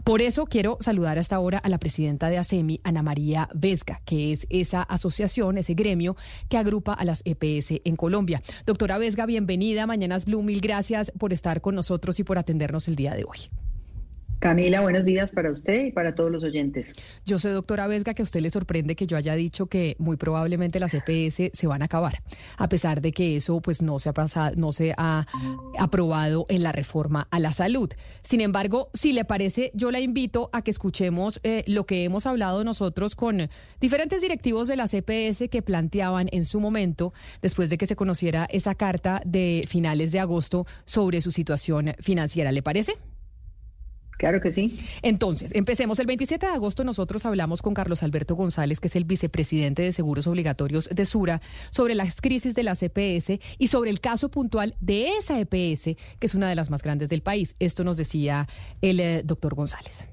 Por 0.04 0.20
eso 0.20 0.46
quiero 0.46 0.76
saludar 0.80 1.18
hasta 1.18 1.36
ahora 1.36 1.58
a 1.58 1.68
la 1.68 1.78
presidenta 1.78 2.28
de 2.32 2.38
ASEMI, 2.38 2.80
Ana 2.82 3.02
María 3.02 3.48
Vesga, 3.54 4.00
que 4.04 4.32
es 4.32 4.46
esa 4.50 4.82
asociación, 4.82 5.58
ese 5.58 5.74
gremio 5.74 6.16
que 6.48 6.56
agrupa 6.56 6.92
a 6.92 7.04
las 7.04 7.22
EPS 7.24 7.80
en 7.84 7.94
Colombia. 7.94 8.42
Doctora 8.66 8.98
Vesga, 8.98 9.26
bienvenida. 9.26 9.86
Mañanas 9.86 10.24
Blue, 10.24 10.42
mil 10.42 10.60
gracias 10.60 11.12
por 11.16 11.32
estar 11.32 11.60
con 11.60 11.74
nosotros 11.74 12.18
y 12.18 12.24
por 12.24 12.38
atendernos 12.38 12.88
el 12.88 12.96
día 12.96 13.14
de 13.14 13.24
hoy. 13.24 13.61
Camila, 14.42 14.80
buenos 14.80 15.04
días 15.04 15.30
para 15.30 15.52
usted 15.52 15.84
y 15.84 15.92
para 15.92 16.16
todos 16.16 16.28
los 16.28 16.42
oyentes. 16.42 16.94
Yo 17.24 17.38
sé, 17.38 17.50
doctora 17.50 17.86
Vesga, 17.86 18.12
que 18.12 18.22
a 18.22 18.24
usted 18.24 18.40
le 18.40 18.50
sorprende 18.50 18.96
que 18.96 19.06
yo 19.06 19.16
haya 19.16 19.36
dicho 19.36 19.66
que 19.66 19.94
muy 20.00 20.16
probablemente 20.16 20.80
las 20.80 20.94
EPS 20.94 21.56
se 21.56 21.66
van 21.68 21.80
a 21.80 21.84
acabar, 21.84 22.24
a 22.56 22.68
pesar 22.68 23.00
de 23.00 23.12
que 23.12 23.36
eso 23.36 23.60
pues 23.60 23.82
no 23.82 24.00
se 24.00 24.08
ha 24.08 24.12
pasado, 24.12 24.56
no 24.56 24.72
se 24.72 24.94
ha 24.96 25.28
aprobado 25.78 26.44
en 26.48 26.64
la 26.64 26.72
reforma 26.72 27.28
a 27.30 27.38
la 27.38 27.52
salud. 27.52 27.90
Sin 28.24 28.40
embargo, 28.40 28.90
si 28.94 29.12
le 29.12 29.24
parece, 29.24 29.70
yo 29.74 29.92
la 29.92 30.00
invito 30.00 30.50
a 30.52 30.62
que 30.62 30.72
escuchemos 30.72 31.38
eh, 31.44 31.62
lo 31.68 31.86
que 31.86 32.02
hemos 32.02 32.26
hablado 32.26 32.64
nosotros 32.64 33.14
con 33.14 33.48
diferentes 33.80 34.22
directivos 34.22 34.66
de 34.66 34.74
las 34.74 34.92
EPS 34.92 35.44
que 35.52 35.62
planteaban 35.62 36.28
en 36.32 36.42
su 36.42 36.58
momento, 36.58 37.12
después 37.42 37.70
de 37.70 37.78
que 37.78 37.86
se 37.86 37.94
conociera 37.94 38.48
esa 38.50 38.74
carta 38.74 39.22
de 39.24 39.66
finales 39.68 40.10
de 40.10 40.18
agosto 40.18 40.66
sobre 40.84 41.20
su 41.20 41.30
situación 41.30 41.94
financiera. 42.00 42.50
¿Le 42.50 42.64
parece? 42.64 42.96
Claro 44.22 44.40
que 44.40 44.52
sí. 44.52 44.78
Entonces, 45.02 45.50
empecemos. 45.52 45.98
El 45.98 46.06
27 46.06 46.46
de 46.46 46.52
agosto 46.52 46.84
nosotros 46.84 47.26
hablamos 47.26 47.60
con 47.60 47.74
Carlos 47.74 48.04
Alberto 48.04 48.36
González, 48.36 48.78
que 48.78 48.86
es 48.86 48.94
el 48.94 49.04
vicepresidente 49.04 49.82
de 49.82 49.90
Seguros 49.90 50.28
Obligatorios 50.28 50.88
de 50.92 51.06
Sura, 51.06 51.42
sobre 51.70 51.96
las 51.96 52.20
crisis 52.20 52.54
de 52.54 52.62
las 52.62 52.84
EPS 52.84 53.40
y 53.58 53.66
sobre 53.66 53.90
el 53.90 53.98
caso 53.98 54.30
puntual 54.30 54.76
de 54.78 55.08
esa 55.18 55.40
EPS, 55.40 55.96
que 56.20 56.26
es 56.26 56.36
una 56.36 56.48
de 56.48 56.54
las 56.54 56.70
más 56.70 56.84
grandes 56.84 57.08
del 57.08 57.22
país. 57.22 57.56
Esto 57.58 57.82
nos 57.82 57.96
decía 57.96 58.46
el 58.80 59.00
eh, 59.00 59.22
doctor 59.24 59.56
González. 59.56 60.06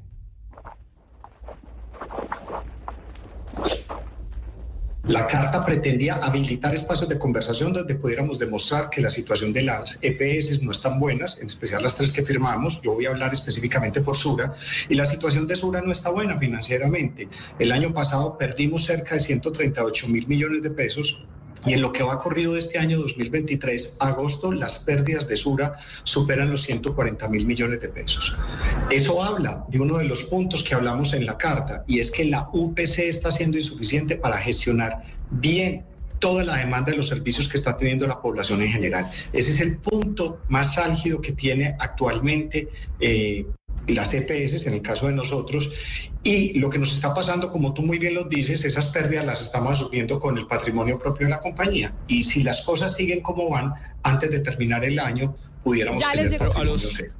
La 5.09 5.25
carta 5.25 5.65
pretendía 5.65 6.17
habilitar 6.17 6.75
espacios 6.75 7.09
de 7.09 7.17
conversación 7.17 7.73
donde 7.73 7.95
pudiéramos 7.95 8.37
demostrar 8.37 8.91
que 8.91 9.01
la 9.01 9.09
situación 9.09 9.51
de 9.51 9.63
las 9.63 9.97
EPS 10.03 10.61
no 10.61 10.71
es 10.71 10.83
tan 10.83 10.99
buenas, 10.99 11.39
en 11.39 11.47
especial 11.47 11.81
las 11.81 11.95
tres 11.95 12.11
que 12.11 12.21
firmamos. 12.21 12.79
Yo 12.83 12.93
voy 12.93 13.07
a 13.07 13.09
hablar 13.09 13.33
específicamente 13.33 14.01
por 14.01 14.15
Sura. 14.15 14.53
Y 14.87 14.93
la 14.93 15.07
situación 15.07 15.47
de 15.47 15.55
Sura 15.55 15.81
no 15.81 15.91
está 15.91 16.11
buena 16.11 16.37
financieramente. 16.37 17.27
El 17.57 17.71
año 17.71 17.91
pasado 17.91 18.37
perdimos 18.37 18.83
cerca 18.85 19.15
de 19.15 19.21
138 19.21 20.07
mil 20.09 20.27
millones 20.27 20.61
de 20.61 20.69
pesos 20.69 21.25
y 21.65 21.73
en 21.73 21.81
lo 21.81 21.91
que 21.91 22.03
va 22.03 22.19
corrido 22.19 22.53
de 22.53 22.59
este 22.59 22.77
año 22.77 22.99
2023, 22.99 23.97
agosto, 23.99 24.51
las 24.51 24.79
pérdidas 24.79 25.27
de 25.27 25.35
Sura 25.35 25.75
superan 26.03 26.51
los 26.51 26.61
140 26.61 27.27
mil 27.27 27.45
millones 27.45 27.81
de 27.81 27.89
pesos. 27.89 28.35
Eso 28.89 29.23
habla 29.23 29.65
de 29.67 29.79
uno 29.79 29.97
de 29.97 30.05
los 30.05 30.23
puntos 30.23 30.63
que 30.63 30.75
hablamos 30.75 31.13
en 31.13 31.25
la 31.25 31.37
carta, 31.37 31.83
y 31.87 31.99
es 31.99 32.11
que 32.11 32.25
la 32.25 32.49
UPC 32.53 32.99
está 32.99 33.31
siendo 33.31 33.57
insuficiente 33.57 34.15
para 34.15 34.37
gestionar 34.37 35.03
bien 35.31 35.83
toda 36.19 36.43
la 36.43 36.57
demanda 36.57 36.91
de 36.91 36.97
los 36.97 37.07
servicios 37.07 37.47
que 37.47 37.57
está 37.57 37.77
teniendo 37.77 38.05
la 38.05 38.21
población 38.21 38.61
en 38.61 38.71
general. 38.71 39.09
Ese 39.33 39.51
es 39.51 39.61
el 39.61 39.77
punto 39.77 40.41
más 40.49 40.77
álgido 40.77 41.21
que 41.21 41.31
tiene 41.31 41.75
actualmente 41.79 42.67
eh, 42.99 43.45
las 43.87 44.13
EPS, 44.13 44.65
en 44.67 44.73
el 44.73 44.81
caso 44.81 45.07
de 45.07 45.13
nosotros, 45.13 45.71
y 46.23 46.59
lo 46.59 46.69
que 46.69 46.77
nos 46.77 46.93
está 46.93 47.13
pasando, 47.13 47.51
como 47.51 47.73
tú 47.73 47.81
muy 47.81 47.97
bien 47.97 48.13
lo 48.13 48.25
dices, 48.25 48.65
esas 48.65 48.87
pérdidas 48.87 49.25
las 49.25 49.41
estamos 49.41 49.73
asumiendo 49.73 50.19
con 50.19 50.37
el 50.37 50.47
patrimonio 50.47 50.99
propio 50.99 51.27
de 51.27 51.31
la 51.31 51.39
compañía. 51.39 51.93
Y 52.07 52.23
si 52.23 52.43
las 52.43 52.61
cosas 52.61 52.95
siguen 52.95 53.21
como 53.21 53.49
van, 53.49 53.73
antes 54.03 54.29
de 54.29 54.39
terminar 54.39 54.83
el 54.83 54.99
año, 54.99 55.35
pudiéramos 55.63 56.03
tener 56.03 56.37
patrimonio 56.37 56.77
cero. 56.77 57.13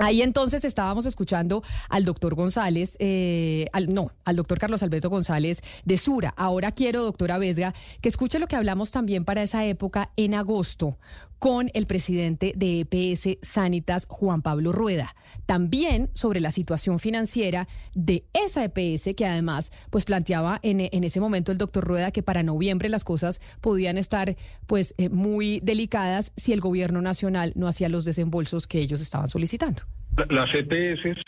Ahí 0.00 0.22
entonces 0.22 0.64
estábamos 0.64 1.04
escuchando 1.04 1.62
al 1.90 2.06
doctor 2.06 2.34
González, 2.34 2.96
eh, 3.00 3.66
al, 3.74 3.92
no, 3.92 4.12
al 4.24 4.36
doctor 4.36 4.58
Carlos 4.58 4.82
Alberto 4.82 5.10
González 5.10 5.60
de 5.84 5.98
Sura. 5.98 6.32
Ahora 6.38 6.72
quiero, 6.72 7.04
doctora 7.04 7.36
Vesga, 7.36 7.74
que 8.00 8.08
escuche 8.08 8.38
lo 8.38 8.46
que 8.46 8.56
hablamos 8.56 8.90
también 8.90 9.26
para 9.26 9.42
esa 9.42 9.66
época 9.66 10.10
en 10.16 10.34
agosto 10.34 10.96
con 11.40 11.70
el 11.72 11.86
presidente 11.86 12.52
de 12.54 12.80
EPS 12.80 13.38
Sanitas, 13.42 14.06
Juan 14.08 14.42
Pablo 14.42 14.72
Rueda. 14.72 15.16
También 15.46 16.10
sobre 16.12 16.38
la 16.38 16.52
situación 16.52 16.98
financiera 16.98 17.66
de 17.94 18.24
esa 18.34 18.62
EPS, 18.62 19.14
que 19.16 19.26
además 19.26 19.72
pues 19.90 20.04
planteaba 20.04 20.60
en, 20.62 20.80
en 20.80 21.02
ese 21.02 21.18
momento 21.18 21.50
el 21.50 21.58
doctor 21.58 21.84
Rueda 21.84 22.12
que 22.12 22.22
para 22.22 22.42
noviembre 22.42 22.90
las 22.90 23.04
cosas 23.04 23.40
podían 23.62 23.96
estar 23.96 24.36
pues 24.66 24.94
eh, 24.98 25.08
muy 25.08 25.60
delicadas 25.60 26.32
si 26.36 26.52
el 26.52 26.60
gobierno 26.60 27.00
nacional 27.00 27.52
no 27.56 27.66
hacía 27.66 27.88
los 27.88 28.04
desembolsos 28.04 28.66
que 28.66 28.78
ellos 28.78 29.00
estaban 29.00 29.28
solicitando. 29.28 29.82
Las 30.28 30.54
EPS, 30.54 31.18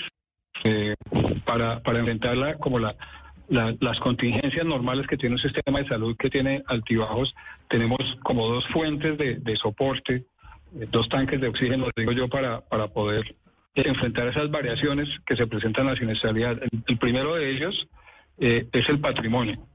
eh, 0.65 0.95
para, 1.47 1.83
para 1.83 2.01
enfrentarla 2.01 2.59
como 2.59 2.79
la, 2.79 2.97
las 3.49 3.99
contingencias 4.01 4.65
normales 4.65 5.07
que 5.07 5.17
tiene 5.17 5.35
un 5.35 5.41
sistema 5.41 5.81
de 5.81 5.89
salud 5.89 6.17
que 6.17 6.31
tiene 6.31 6.63
altibajos, 6.67 7.35
tenemos 7.69 7.99
como 8.23 8.47
dos 8.49 8.67
fuentes 8.69 9.19
de, 9.19 9.57
soporte, 9.57 10.25
eh, 10.79 10.87
dos 10.91 11.09
tanques 11.09 11.41
de 11.41 11.49
oxígeno, 11.49 11.89
digo 11.95 12.13
yo, 12.13 12.29
para, 12.29 12.61
para 12.61 12.89
poder 12.89 13.37
enfrentar 13.75 14.29
esas 14.29 14.51
variaciones 14.51 15.09
que 15.27 15.37
se 15.37 15.47
presentan 15.47 15.87
en 15.87 15.93
la 15.93 15.99
siniestralidad. 15.99 16.61
El, 16.87 16.99
primero 16.99 17.35
de 17.35 17.51
ellos 17.51 17.89
eh, 18.39 18.67
es 18.73 18.89
el 18.89 19.01
patrimonio. 19.01 19.67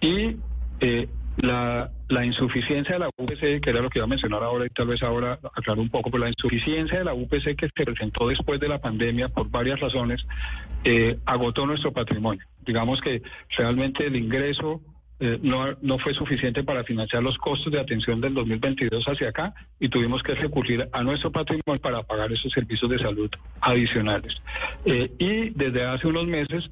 Y 0.00 0.36
eh, 0.80 1.08
la, 1.42 1.90
la, 2.08 2.24
insuficiencia 2.24 2.94
de 2.94 2.98
la 3.00 3.08
UPC, 3.08 3.60
que 3.60 3.70
era 3.70 3.80
lo 3.80 3.90
que 3.90 3.98
iba 3.98 4.04
a 4.04 4.08
mencionar 4.08 4.42
ahora 4.42 4.66
y 4.66 4.70
tal 4.70 4.86
vez 4.88 5.02
ahora 5.02 5.38
aclaro 5.54 5.80
un 5.80 5.90
poco, 5.90 6.10
pero 6.10 6.24
la 6.24 6.30
insuficiencia 6.30 6.98
de 6.98 7.04
la 7.04 7.14
UPC 7.14 7.56
que 7.56 7.68
se 7.74 7.84
presentó 7.84 8.28
después 8.28 8.60
de 8.60 8.68
la 8.68 8.78
pandemia 8.78 9.28
por 9.28 9.50
varias 9.50 9.80
razones, 9.80 10.24
eh, 10.84 11.18
agotó 11.26 11.66
nuestro 11.66 11.92
patrimonio. 11.92 12.44
Digamos 12.64 13.00
que 13.00 13.22
realmente 13.56 14.06
el 14.06 14.16
ingreso 14.16 14.80
eh, 15.22 15.38
no, 15.42 15.76
no 15.82 15.98
fue 15.98 16.14
suficiente 16.14 16.64
para 16.64 16.82
financiar 16.82 17.22
los 17.22 17.36
costos 17.36 17.70
de 17.70 17.78
atención 17.78 18.22
del 18.22 18.32
2022 18.32 19.04
hacia 19.06 19.28
acá 19.28 19.52
y 19.78 19.90
tuvimos 19.90 20.22
que 20.22 20.34
recurrir 20.34 20.88
a 20.92 21.02
nuestro 21.02 21.30
patrimonio 21.30 21.80
para 21.82 22.02
pagar 22.02 22.32
esos 22.32 22.50
servicios 22.50 22.90
de 22.90 22.98
salud 22.98 23.30
adicionales. 23.60 24.34
Eh, 24.86 25.12
y 25.18 25.50
desde 25.50 25.84
hace 25.84 26.06
unos 26.06 26.26
meses 26.26 26.70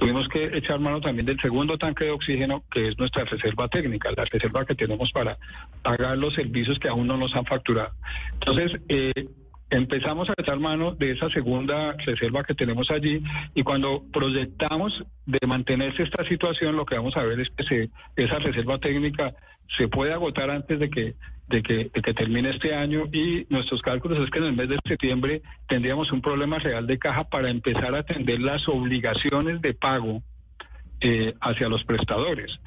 Tuvimos 0.00 0.28
que 0.28 0.44
echar 0.56 0.80
mano 0.80 0.98
también 0.98 1.26
del 1.26 1.38
segundo 1.38 1.76
tanque 1.76 2.06
de 2.06 2.10
oxígeno, 2.12 2.64
que 2.70 2.88
es 2.88 2.98
nuestra 2.98 3.24
reserva 3.26 3.68
técnica, 3.68 4.10
la 4.16 4.24
reserva 4.24 4.64
que 4.64 4.74
tenemos 4.74 5.12
para 5.12 5.36
pagar 5.82 6.16
los 6.16 6.32
servicios 6.32 6.78
que 6.78 6.88
aún 6.88 7.06
no 7.06 7.18
nos 7.18 7.36
han 7.36 7.44
facturado. 7.44 7.92
Entonces, 8.32 8.80
eh, 8.88 9.28
empezamos 9.70 10.28
a 10.28 10.34
echar 10.36 10.58
mano 10.58 10.94
de 10.94 11.12
esa 11.12 11.30
segunda 11.30 11.92
reserva 11.92 12.44
que 12.44 12.54
tenemos 12.54 12.90
allí 12.90 13.22
y 13.54 13.62
cuando 13.62 14.02
proyectamos 14.12 15.04
de 15.26 15.46
mantenerse 15.46 16.02
esta 16.02 16.24
situación, 16.24 16.76
lo 16.76 16.84
que 16.84 16.96
vamos 16.96 17.16
a 17.16 17.22
ver 17.22 17.40
es 17.40 17.50
que 17.50 17.88
esa 18.16 18.38
reserva 18.38 18.78
técnica 18.78 19.34
se 19.76 19.88
puede 19.88 20.12
agotar 20.12 20.50
antes 20.50 20.78
de 20.78 20.90
que 20.90 21.14
de 21.50 21.62
que 21.62 22.14
termine 22.14 22.50
este 22.50 22.76
año 22.76 23.06
y 23.12 23.44
nuestros 23.50 23.82
cálculos 23.82 24.20
es 24.20 24.30
que 24.30 24.38
en 24.38 24.44
el 24.44 24.52
mes 24.52 24.68
de 24.68 24.78
septiembre 24.86 25.42
tendríamos 25.68 26.12
un 26.12 26.22
problema 26.22 26.60
real 26.60 26.86
de 26.86 26.96
caja 26.96 27.24
para 27.24 27.50
empezar 27.50 27.92
a 27.94 27.98
atender 27.98 28.40
las 28.40 28.68
obligaciones 28.68 29.60
de 29.60 29.74
pago 29.74 30.22
eh, 31.00 31.34
hacia 31.40 31.68
los 31.68 31.82
prestadores. 31.84 32.60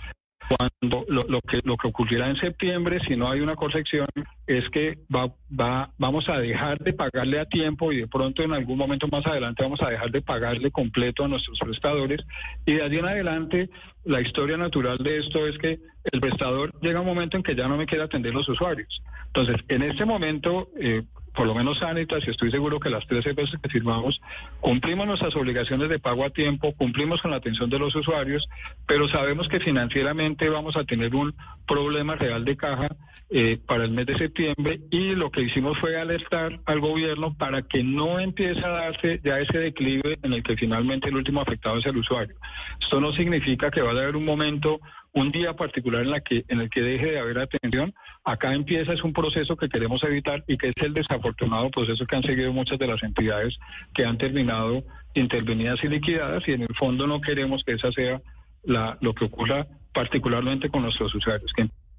Cuando 0.49 1.05
lo, 1.07 1.39
que 1.41 1.59
lo 1.63 1.77
que 1.77 1.87
ocurrirá 1.87 2.29
en 2.29 2.35
septiembre, 2.35 2.99
si 3.07 3.15
no 3.15 3.29
hay 3.29 3.39
una 3.39 3.55
corrección, 3.55 4.05
es 4.45 4.69
que 4.69 4.99
va, 5.13 5.33
va, 5.49 5.91
vamos 5.97 6.27
a 6.29 6.37
dejar 6.37 6.79
de 6.79 6.93
pagarle 6.93 7.39
a 7.39 7.45
tiempo 7.45 7.91
y 7.91 8.01
de 8.01 8.07
pronto 8.07 8.43
en 8.43 8.53
algún 8.53 8.77
momento 8.77 9.07
más 9.07 9.25
adelante 9.25 9.63
vamos 9.63 9.81
a 9.81 9.89
dejar 9.89 10.11
de 10.11 10.21
pagarle 10.21 10.69
completo 10.71 11.23
a 11.23 11.27
nuestros 11.27 11.57
prestadores. 11.59 12.21
Y 12.65 12.73
de 12.73 12.83
allí 12.83 12.97
en 12.97 13.05
adelante, 13.05 13.69
la 14.03 14.21
historia 14.21 14.57
natural 14.57 14.97
de 14.97 15.19
esto 15.19 15.47
es 15.47 15.57
que 15.57 15.79
el 16.11 16.19
prestador 16.19 16.71
llega 16.81 16.99
un 16.99 17.07
momento 17.07 17.37
en 17.37 17.43
que 17.43 17.55
ya 17.55 17.67
no 17.67 17.77
me 17.77 17.85
quiere 17.85 18.03
atender 18.03 18.33
los 18.33 18.47
usuarios. 18.49 19.01
Entonces, 19.27 19.63
en 19.69 19.81
este 19.83 20.05
momento, 20.05 20.69
eh, 20.79 21.03
por 21.35 21.47
lo 21.47 21.55
menos 21.55 21.79
Sanitas, 21.79 22.25
y 22.27 22.31
estoy 22.31 22.51
seguro 22.51 22.79
que 22.79 22.89
las 22.89 23.05
tres 23.07 23.23
veces 23.35 23.59
que 23.61 23.69
firmamos, 23.69 24.21
cumplimos 24.59 25.07
nuestras 25.07 25.35
obligaciones 25.35 25.89
de 25.89 25.99
pago 25.99 26.25
a 26.25 26.29
tiempo, 26.29 26.73
cumplimos 26.73 27.21
con 27.21 27.31
la 27.31 27.37
atención 27.37 27.69
de 27.69 27.79
los 27.79 27.95
usuarios, 27.95 28.47
pero 28.87 29.07
sabemos 29.07 29.47
que 29.47 29.59
financieramente 29.59 30.49
vamos 30.49 30.75
a 30.77 30.83
tener 30.83 31.15
un 31.15 31.33
problema 31.67 32.15
real 32.15 32.45
de 32.45 32.57
caja 32.57 32.87
eh, 33.29 33.57
para 33.65 33.85
el 33.85 33.91
mes 33.91 34.05
de 34.05 34.17
septiembre 34.17 34.81
y 34.91 35.15
lo 35.15 35.31
que 35.31 35.41
hicimos 35.41 35.77
fue 35.79 35.99
alertar 35.99 36.59
al 36.65 36.79
gobierno 36.79 37.35
para 37.35 37.63
que 37.63 37.83
no 37.83 38.19
empiece 38.19 38.63
a 38.63 38.69
darse 38.69 39.21
ya 39.23 39.39
ese 39.39 39.57
declive 39.57 40.19
en 40.21 40.33
el 40.33 40.43
que 40.43 40.55
finalmente 40.55 41.09
el 41.09 41.15
último 41.15 41.41
afectado 41.41 41.77
es 41.77 41.85
el 41.85 41.97
usuario. 41.97 42.35
Esto 42.79 43.01
no 43.01 43.11
significa 43.13 43.71
que 43.71 43.81
vaya 43.81 44.01
a 44.01 44.03
haber 44.03 44.17
un 44.17 44.25
momento 44.25 44.81
un 45.13 45.31
día 45.31 45.55
particular 45.55 46.01
en, 46.01 46.11
la 46.11 46.21
que, 46.21 46.43
en 46.47 46.59
el 46.61 46.69
que 46.69 46.81
deje 46.81 47.11
de 47.11 47.19
haber 47.19 47.39
atención. 47.39 47.93
Acá 48.23 48.53
empieza 48.53 48.93
es 48.93 49.03
un 49.03 49.13
proceso 49.13 49.55
que 49.55 49.69
queremos 49.69 50.03
evitar 50.03 50.43
y 50.47 50.57
que 50.57 50.69
es 50.69 50.75
el 50.77 50.93
desafortunado 50.93 51.69
proceso 51.69 52.05
que 52.05 52.15
han 52.15 52.23
seguido 52.23 52.51
muchas 52.51 52.79
de 52.79 52.87
las 52.87 53.01
entidades 53.03 53.57
que 53.93 54.05
han 54.05 54.17
terminado 54.17 54.83
intervenidas 55.13 55.83
y 55.83 55.87
liquidadas 55.87 56.47
y 56.47 56.53
en 56.53 56.63
el 56.63 56.75
fondo 56.75 57.05
no 57.05 57.21
queremos 57.21 57.63
que 57.63 57.73
esa 57.73 57.91
sea 57.91 58.21
la, 58.63 58.97
lo 59.01 59.13
que 59.13 59.25
ocurra 59.25 59.67
particularmente 59.93 60.69
con 60.69 60.81
nuestros 60.81 61.13
usuarios. 61.13 61.51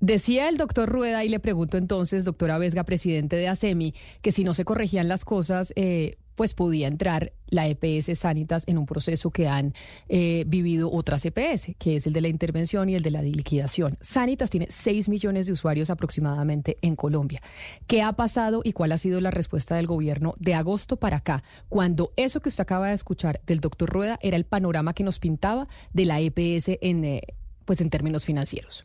Decía 0.05 0.51
el 0.51 0.59
doctor 0.59 0.91
Rueda, 0.91 1.25
y 1.25 1.31
le 1.31 1.41
pregunto 1.41 1.79
entonces, 1.79 2.27
doctora 2.27 2.59
Vesga, 2.59 2.85
presidente 2.85 3.37
de 3.37 3.49
ASEMI, 3.49 3.95
que 4.21 4.33
si 4.33 4.45
no 4.45 4.53
se 4.53 4.67
corregían 4.67 5.09
las 5.09 5.25
cosas, 5.25 5.73
eh, 5.77 6.19
pues 6.35 6.53
podía 6.53 6.89
entrar 6.89 7.33
la 7.47 7.67
EPS 7.69 8.19
Sanitas 8.19 8.65
en 8.67 8.77
un 8.77 8.85
proceso 8.85 9.31
que 9.31 9.49
han 9.49 9.73
eh, 10.11 10.45
vivido 10.47 10.93
otras 10.93 11.25
EPS, 11.25 11.75
que 11.79 11.97
es 11.97 12.07
el 12.07 12.13
de 12.13 12.21
la 12.21 12.29
intervención 12.29 12.91
y 12.91 12.97
el 12.97 13.03
de 13.03 13.13
la 13.13 13.23
liquidación. 13.23 13.97
Sanitas 14.03 14.51
tiene 14.51 14.67
6 14.69 15.09
millones 15.09 15.47
de 15.47 15.55
usuarios 15.55 15.89
aproximadamente 15.89 16.77
en 16.83 16.97
Colombia. 16.97 17.41
¿Qué 17.87 18.03
ha 18.03 18.13
pasado 18.13 18.61
y 18.63 18.75
cuál 18.75 18.93
ha 18.93 18.99
sido 18.99 19.23
la 19.23 19.31
respuesta 19.31 19.77
del 19.77 19.87
gobierno 19.87 20.35
de 20.39 20.53
agosto 20.53 20.97
para 20.97 21.17
acá, 21.17 21.43
cuando 21.71 22.13
eso 22.17 22.41
que 22.41 22.51
usted 22.51 22.61
acaba 22.61 22.89
de 22.89 22.95
escuchar 22.95 23.41
del 23.47 23.61
doctor 23.61 23.89
Rueda 23.89 24.19
era 24.21 24.37
el 24.37 24.45
panorama 24.45 24.93
que 24.93 25.03
nos 25.03 25.19
pintaba 25.19 25.67
de 25.95 26.05
la 26.05 26.21
EPS 26.21 26.77
en, 26.83 27.07
eh, 27.07 27.23
pues 27.65 27.81
en 27.81 27.89
términos 27.89 28.27
financieros? 28.27 28.85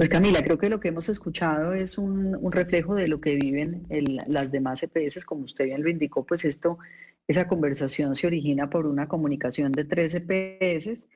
Pues 0.00 0.08
Camila, 0.08 0.42
creo 0.42 0.56
que 0.56 0.70
lo 0.70 0.80
que 0.80 0.88
hemos 0.88 1.10
escuchado 1.10 1.74
es 1.74 1.98
un, 1.98 2.50
reflejo 2.50 2.94
de 2.94 3.06
lo 3.06 3.20
que 3.20 3.36
viven 3.36 3.86
las 4.28 4.50
demás 4.50 4.82
EPS, 4.82 5.26
como 5.26 5.44
usted 5.44 5.66
bien 5.66 5.82
lo 5.82 5.90
indicó, 5.90 6.24
pues 6.24 6.46
esto, 6.46 6.78
esa 7.28 7.46
conversación 7.46 8.16
se 8.16 8.26
origina 8.26 8.70
por 8.70 8.86
una 8.86 9.08
comunicación 9.08 9.72
de 9.72 9.84
tres 9.84 10.14
EPS 10.14 11.06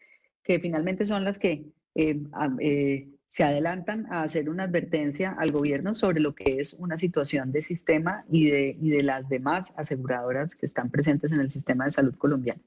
que 0.42 0.60
finalmente 0.60 1.06
son 1.06 1.24
las 1.24 1.38
que 1.38 1.64
eh, 1.94 2.22
eh, 2.60 3.08
se 3.26 3.42
adelantan 3.42 4.04
a 4.12 4.22
hacer 4.22 4.50
una 4.50 4.64
advertencia 4.64 5.34
al 5.38 5.50
gobierno 5.50 5.94
sobre 5.94 6.20
lo 6.20 6.34
que 6.34 6.60
es 6.60 6.74
una 6.74 6.98
situación 6.98 7.52
de 7.52 7.62
sistema 7.62 8.26
y 8.30 8.50
de, 8.50 8.76
y 8.78 8.90
de 8.90 9.02
las 9.02 9.26
demás 9.30 9.72
aseguradoras 9.78 10.56
que 10.56 10.66
están 10.66 10.90
presentes 10.90 11.32
en 11.32 11.40
el 11.40 11.50
sistema 11.50 11.86
de 11.86 11.90
salud 11.90 12.16
colombiano. 12.16 12.60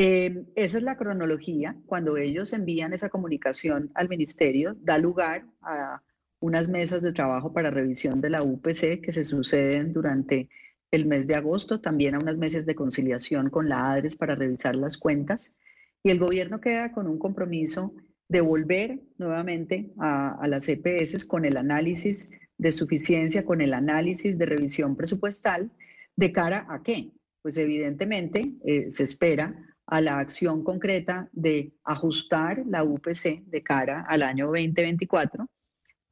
Eh, 0.00 0.44
esa 0.54 0.78
es 0.78 0.84
la 0.84 0.96
cronología. 0.96 1.74
Cuando 1.86 2.16
ellos 2.16 2.52
envían 2.52 2.92
esa 2.92 3.08
comunicación 3.08 3.90
al 3.94 4.08
ministerio, 4.08 4.76
da 4.80 4.96
lugar 4.96 5.44
a 5.60 6.00
unas 6.38 6.68
mesas 6.68 7.02
de 7.02 7.12
trabajo 7.12 7.52
para 7.52 7.72
revisión 7.72 8.20
de 8.20 8.30
la 8.30 8.44
UPC 8.44 9.00
que 9.02 9.10
se 9.10 9.24
suceden 9.24 9.92
durante 9.92 10.48
el 10.92 11.06
mes 11.06 11.26
de 11.26 11.34
agosto, 11.34 11.80
también 11.80 12.14
a 12.14 12.18
unas 12.18 12.38
mesas 12.38 12.64
de 12.64 12.76
conciliación 12.76 13.50
con 13.50 13.68
la 13.68 13.90
ADRES 13.90 14.14
para 14.14 14.36
revisar 14.36 14.76
las 14.76 14.96
cuentas. 14.96 15.58
Y 16.04 16.10
el 16.10 16.20
gobierno 16.20 16.60
queda 16.60 16.92
con 16.92 17.08
un 17.08 17.18
compromiso 17.18 17.92
de 18.28 18.40
volver 18.40 19.00
nuevamente 19.18 19.90
a, 19.98 20.46
las 20.46 20.68
EPS 20.68 21.24
con 21.24 21.44
el 21.44 21.56
análisis 21.56 22.30
de 22.56 22.70
suficiencia, 22.70 23.44
con 23.44 23.60
el 23.60 23.74
análisis 23.74 24.38
de 24.38 24.46
revisión 24.46 24.94
presupuestal, 24.94 25.72
de 26.14 26.30
cara 26.30 26.66
a 26.68 26.84
qué? 26.84 27.10
Pues 27.42 27.56
evidentemente 27.56 28.52
eh, 28.64 28.92
se 28.92 29.02
espera 29.02 29.67
a 29.88 30.02
la 30.02 30.18
acción 30.18 30.62
concreta 30.62 31.28
de 31.32 31.72
ajustar 31.82 32.62
la 32.66 32.84
UPC 32.84 33.44
de 33.46 33.62
cara 33.62 34.04
al 34.06 34.22
año 34.22 34.46
2024, 34.46 35.48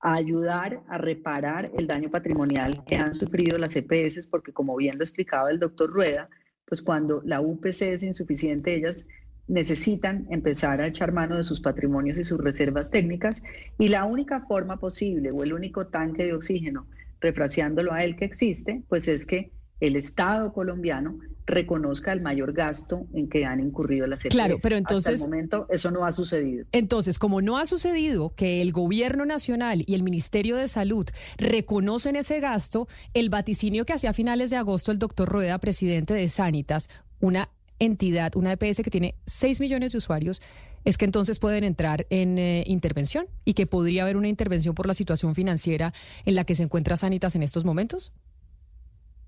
a 0.01 0.15
ayudar 0.15 0.81
a 0.89 0.97
reparar 0.97 1.71
el 1.77 1.87
daño 1.87 2.11
patrimonial 2.11 2.85
que 2.87 2.97
han 2.97 3.13
sufrido 3.13 3.59
las 3.59 3.77
EPS, 3.77 4.29
porque 4.29 4.53
como 4.53 4.77
bien 4.77 4.97
lo 4.97 5.05
explicaba 5.05 5.51
el 5.51 5.59
doctor 5.59 5.91
Rueda, 5.91 6.29
pues 6.65 6.81
cuando 6.81 7.21
la 7.25 7.43
UPC 7.43 7.83
es 7.83 8.03
insuficiente, 8.03 8.75
ellas 8.75 9.09
necesitan 9.47 10.27
empezar 10.31 10.81
a 10.81 10.87
echar 10.87 11.13
mano 11.13 11.37
de 11.37 11.43
sus 11.43 11.61
patrimonios 11.61 12.19
y 12.19 12.25
sus 12.25 12.39
reservas 12.39 12.91
técnicas 12.91 13.43
y 13.79 13.89
la 13.89 14.07
única 14.07 14.41
forma 14.41 14.79
posible 14.79 15.31
o 15.31 15.43
el 15.43 15.53
único 15.53 15.89
tanque 15.89 16.25
de 16.25 16.33
oxígeno, 16.33 16.87
refraseándolo 17.21 17.93
a 17.93 18.05
él 18.05 18.17
que 18.17 18.25
existe, 18.25 18.83
pues 18.89 19.07
es 19.07 19.27
que 19.27 19.53
el 19.81 19.97
Estado 19.97 20.53
colombiano 20.53 21.19
reconozca 21.47 22.13
el 22.13 22.21
mayor 22.21 22.53
gasto 22.53 23.07
en 23.15 23.29
que 23.29 23.45
han 23.45 23.61
incurrido 23.61 24.07
las 24.07 24.25
EPS. 24.25 24.35
Claro, 24.35 24.57
pero 24.63 24.77
entonces... 24.77 25.15
Hasta 25.15 25.25
el 25.25 25.31
momento 25.31 25.67
eso 25.71 25.91
no 25.91 26.05
ha 26.05 26.13
sucedido. 26.13 26.67
Entonces, 26.73 27.19
como 27.19 27.41
no 27.41 27.57
ha 27.57 27.67
sucedido 27.67 28.35
que 28.35 28.63
el 28.63 28.73
gobierno 28.73 29.25
nacional 29.25 29.85
y 29.87 29.95
el 29.95 30.03
Ministerio 30.03 30.57
de 30.57 30.67
Salud 30.69 31.07
reconocen 31.39 32.17
ese 32.17 32.41
gasto, 32.41 32.89
el 33.15 33.31
vaticinio 33.31 33.87
que 33.87 33.93
hacía 33.93 34.11
a 34.11 34.15
finales 34.15 34.51
de 34.51 34.57
agosto 34.57 34.91
el 34.91 34.99
doctor 34.99 35.29
Rueda, 35.29 35.59
presidente 35.59 36.15
de 36.15 36.29
Sanitas, 36.29 36.91
una 37.21 37.51
entidad, 37.79 38.35
una 38.37 38.53
EPS 38.53 38.83
que 38.83 38.91
tiene 38.91 39.15
6 39.27 39.61
millones 39.61 39.93
de 39.93 39.99
usuarios, 39.99 40.43
es 40.85 40.99
que 40.99 41.05
entonces 41.05 41.39
pueden 41.39 41.65
entrar 41.65 42.07
en 42.11 42.39
eh, 42.39 42.65
intervención 42.67 43.27
y 43.45 43.55
que 43.55 43.67
podría 43.67 44.03
haber 44.03 44.17
una 44.17 44.29
intervención 44.29 44.75
por 44.75 44.87
la 44.87 44.95
situación 44.95 45.35
financiera 45.35 45.93
en 46.25 46.35
la 46.35 46.45
que 46.45 46.55
se 46.55 46.63
encuentra 46.63 46.97
Sanitas 46.97 47.35
en 47.35 47.43
estos 47.43 47.65
momentos? 47.65 48.13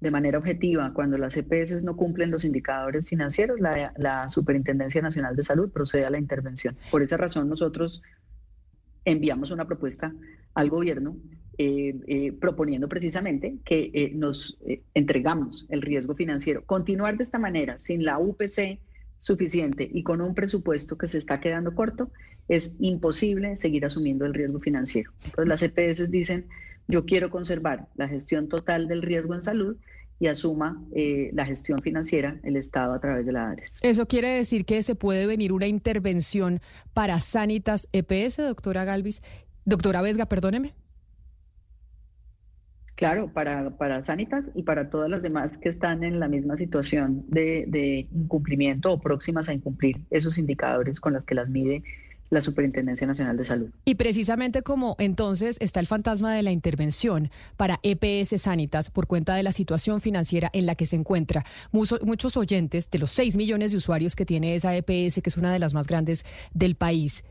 De 0.01 0.11
manera 0.11 0.39
objetiva, 0.39 0.93
cuando 0.95 1.19
las 1.19 1.37
EPS 1.37 1.85
no 1.85 1.97
cumplen 1.97 2.31
los 2.31 2.45
indicadores 2.45 3.07
financieros, 3.07 3.59
la, 3.61 4.29
Superintendencia 4.29 5.03
Nacional 5.03 5.35
de 5.35 5.43
Salud 5.43 5.71
procede 5.71 6.05
a 6.05 6.11
la 6.11 6.19
intervención. 6.19 6.77
Por 6.91 7.03
esa 7.03 7.17
razón, 7.17 7.49
nosotros 7.49 8.03
enviamos 9.05 9.51
una 9.51 9.67
propuesta 9.67 10.13
al 10.55 10.71
gobierno 10.71 11.17
eh, 11.57 11.99
eh, 12.07 12.33
proponiendo 12.33 12.89
precisamente 12.89 13.57
que 13.65 13.91
eh, 13.93 14.13
nos 14.15 14.59
entregamos 14.95 15.67
el 15.71 15.83
riesgo 15.83 16.15
financiero. 16.15 16.65
Continuar 16.65 17.17
de 17.17 17.25
esta 17.25 17.39
manera, 17.39 17.79
sin 17.79 18.05
la 18.05 18.19
UPC 18.19 18.79
suficiente 19.17 19.89
y 19.93 20.05
con 20.05 20.21
un 20.21 20.35
presupuesto 20.35 20.97
que 20.97 21.09
se 21.09 21.19
está 21.19 21.41
quedando 21.41 21.75
corto, 21.75 22.13
es 22.49 22.77
imposible 22.79 23.57
seguir 23.57 23.85
asumiendo 23.85 24.25
el 24.25 24.35
riesgo 24.35 24.61
financiero. 24.61 25.11
Entonces 25.25 25.49
las 25.49 25.63
EPS 25.63 26.11
dicen, 26.11 26.47
yo 26.89 27.05
quiero 27.05 27.31
conservar 27.31 27.87
la 27.97 28.09
gestión 28.09 28.49
total 28.49 28.89
del 28.89 29.03
riesgo 29.03 29.35
en 29.35 29.43
salud 29.43 29.77
y 30.21 30.27
asuma 30.27 30.83
eh, 30.97 31.31
la 31.33 31.45
gestión 31.45 31.79
financiera 31.79 32.41
el 32.43 32.57
Estado 32.57 32.93
a 32.93 33.01
través 33.01 33.25
de 33.25 33.33
la 33.33 33.51
ADRES. 33.51 33.81
¿Eso 33.83 34.07
quiere 34.07 34.29
decir 34.29 34.65
que 34.65 34.83
se 34.83 34.95
puede 34.95 35.27
venir 35.27 35.53
una 35.53 35.67
intervención 35.67 36.61
para 36.93 37.21
Sanitas 37.21 37.89
EPS, 37.93 38.39
doctora 38.39 38.85
Galvis? 38.85 39.23
Doctora 39.65 40.03
Vesga, 40.03 40.27
perdóneme. 40.27 40.75
Claro, 42.97 43.33
para, 43.33 43.71
para 43.77 44.05
Sanitas 44.05 44.45
y 44.57 44.65
para 44.65 44.91
todas 44.91 45.09
las 45.09 45.23
demás 45.23 45.53
que 45.63 45.69
están 45.69 46.03
en 46.03 46.19
la 46.19 46.27
misma 46.27 46.57
situación 46.57 47.25
de, 47.29 47.65
de 47.69 48.09
incumplimiento 48.13 48.91
o 48.91 48.99
próximas 48.99 49.49
a 49.49 49.55
incumplir 49.55 49.99
esos 50.11 50.37
indicadores 50.37 50.99
con 50.99 51.13
los 51.13 51.25
que 51.25 51.37
las 51.37 51.49
mide 51.49 51.85
la 52.31 52.41
Superintendencia 52.41 53.07
Nacional 53.07 53.37
de 53.37 53.45
Salud. 53.45 53.71
Y 53.85 53.95
precisamente 53.95 54.63
como 54.63 54.97
entonces 54.99 55.57
está 55.61 55.81
el 55.81 55.87
fantasma 55.87 56.35
de 56.35 56.43
la 56.43 56.53
intervención 56.53 57.31
para 57.57 57.81
EPS 57.83 58.41
Sanitas 58.41 58.91
por 58.91 59.07
cuenta 59.07 59.35
de 59.35 59.43
la 59.43 59.53
situación 59.53 60.01
financiera 60.01 60.51
en 60.53 60.67
la 60.67 60.75
que 60.75 60.87
se 60.87 60.97
encuentra. 60.97 61.45
Muchos, 61.73 62.37
oyentes 62.37 62.91
de 62.91 62.99
los 62.99 63.11
6 63.11 63.37
millones 63.37 63.71
de 63.71 63.79
usuarios 63.79 64.15
que 64.15 64.27
tiene 64.27 64.55
esa 64.55 64.77
EPS, 64.77 65.21
que 65.23 65.31
es 65.31 65.37
una 65.37 65.53
de 65.53 65.59
las 65.59 65.75
más 65.75 65.87
grandes 65.87 66.25
del 66.53 66.75
país, 66.75 67.25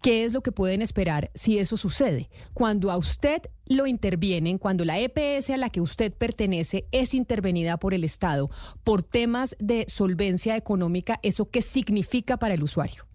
¿qué 0.00 0.24
es 0.24 0.32
lo 0.32 0.42
que 0.42 0.52
pueden 0.52 0.82
esperar 0.82 1.30
si 1.34 1.58
eso 1.58 1.76
sucede? 1.76 2.28
Cuando 2.52 2.90
a 2.90 2.96
usted 2.96 3.42
lo 3.66 3.86
intervienen, 3.86 4.58
cuando 4.58 4.84
la 4.84 4.98
EPS 4.98 5.50
a 5.50 5.56
la 5.56 5.70
que 5.70 5.80
usted 5.80 6.12
pertenece 6.12 6.86
es 6.92 7.14
intervenida 7.14 7.78
por 7.78 7.94
el 7.94 8.04
Estado 8.04 8.50
por 8.84 9.02
temas 9.02 9.56
de 9.58 9.84
solvencia 9.88 10.56
económica, 10.56 11.18
¿eso 11.22 11.50
qué 11.50 11.62
significa 11.62 12.36
para 12.36 12.54
el 12.54 12.62
usuario? 12.62 13.06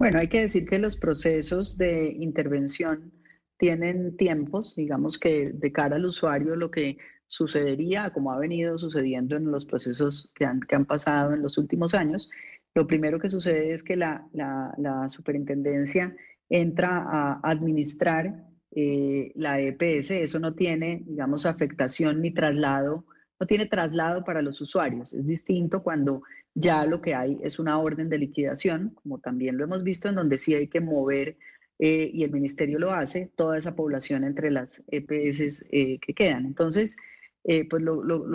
Bueno, 0.00 0.18
hay 0.18 0.28
que 0.28 0.40
decir 0.40 0.66
que 0.66 0.78
los 0.78 0.96
procesos 0.96 1.76
de 1.76 2.06
intervención 2.06 3.12
tienen 3.58 4.16
tiempos, 4.16 4.74
digamos 4.74 5.18
que 5.18 5.50
de 5.52 5.72
cara 5.72 5.96
al 5.96 6.06
usuario 6.06 6.56
lo 6.56 6.70
que 6.70 6.96
sucedería, 7.26 8.10
como 8.10 8.32
ha 8.32 8.38
venido 8.38 8.78
sucediendo 8.78 9.36
en 9.36 9.50
los 9.50 9.66
procesos 9.66 10.32
que 10.34 10.46
han, 10.46 10.60
que 10.60 10.74
han 10.74 10.86
pasado 10.86 11.34
en 11.34 11.42
los 11.42 11.58
últimos 11.58 11.92
años, 11.92 12.30
lo 12.74 12.86
primero 12.86 13.18
que 13.18 13.28
sucede 13.28 13.74
es 13.74 13.82
que 13.82 13.94
la, 13.94 14.26
la, 14.32 15.06
superintendencia 15.08 16.16
entra 16.48 17.04
a 17.06 17.40
administrar 17.42 18.46
eh, 18.70 19.32
la 19.34 19.60
EPS, 19.60 20.12
eso 20.12 20.38
no 20.38 20.54
tiene, 20.54 21.02
digamos, 21.04 21.44
afectación 21.44 22.22
ni 22.22 22.30
traslado, 22.30 23.04
no 23.40 23.46
tiene 23.46 23.66
traslado 23.66 24.22
para 24.22 24.42
los 24.42 24.60
usuarios, 24.60 25.14
es 25.14 25.26
distinto 25.26 25.82
cuando 25.82 26.22
ya 26.54 26.84
lo 26.84 27.00
que 27.00 27.14
hay 27.14 27.38
es 27.42 27.58
una 27.58 27.78
orden 27.78 28.10
de 28.10 28.18
liquidación, 28.18 28.90
como 28.90 29.18
también 29.18 29.56
lo 29.56 29.64
hemos 29.64 29.82
visto, 29.82 30.08
en 30.08 30.16
donde 30.16 30.36
sí 30.36 30.54
hay 30.54 30.68
que 30.68 30.80
mover, 30.80 31.38
eh, 31.82 32.10
y 32.12 32.24
el 32.24 32.30
ministerio 32.30 32.78
lo 32.78 32.92
hace, 32.92 33.32
toda 33.34 33.56
esa 33.56 33.74
población 33.74 34.24
entre 34.24 34.50
las 34.50 34.84
EPS 34.88 35.66
eh, 35.70 35.98
que 35.98 36.12
quedan. 36.12 36.44
Entonces, 36.44 36.98
eh, 37.44 37.66
pues 37.66 37.82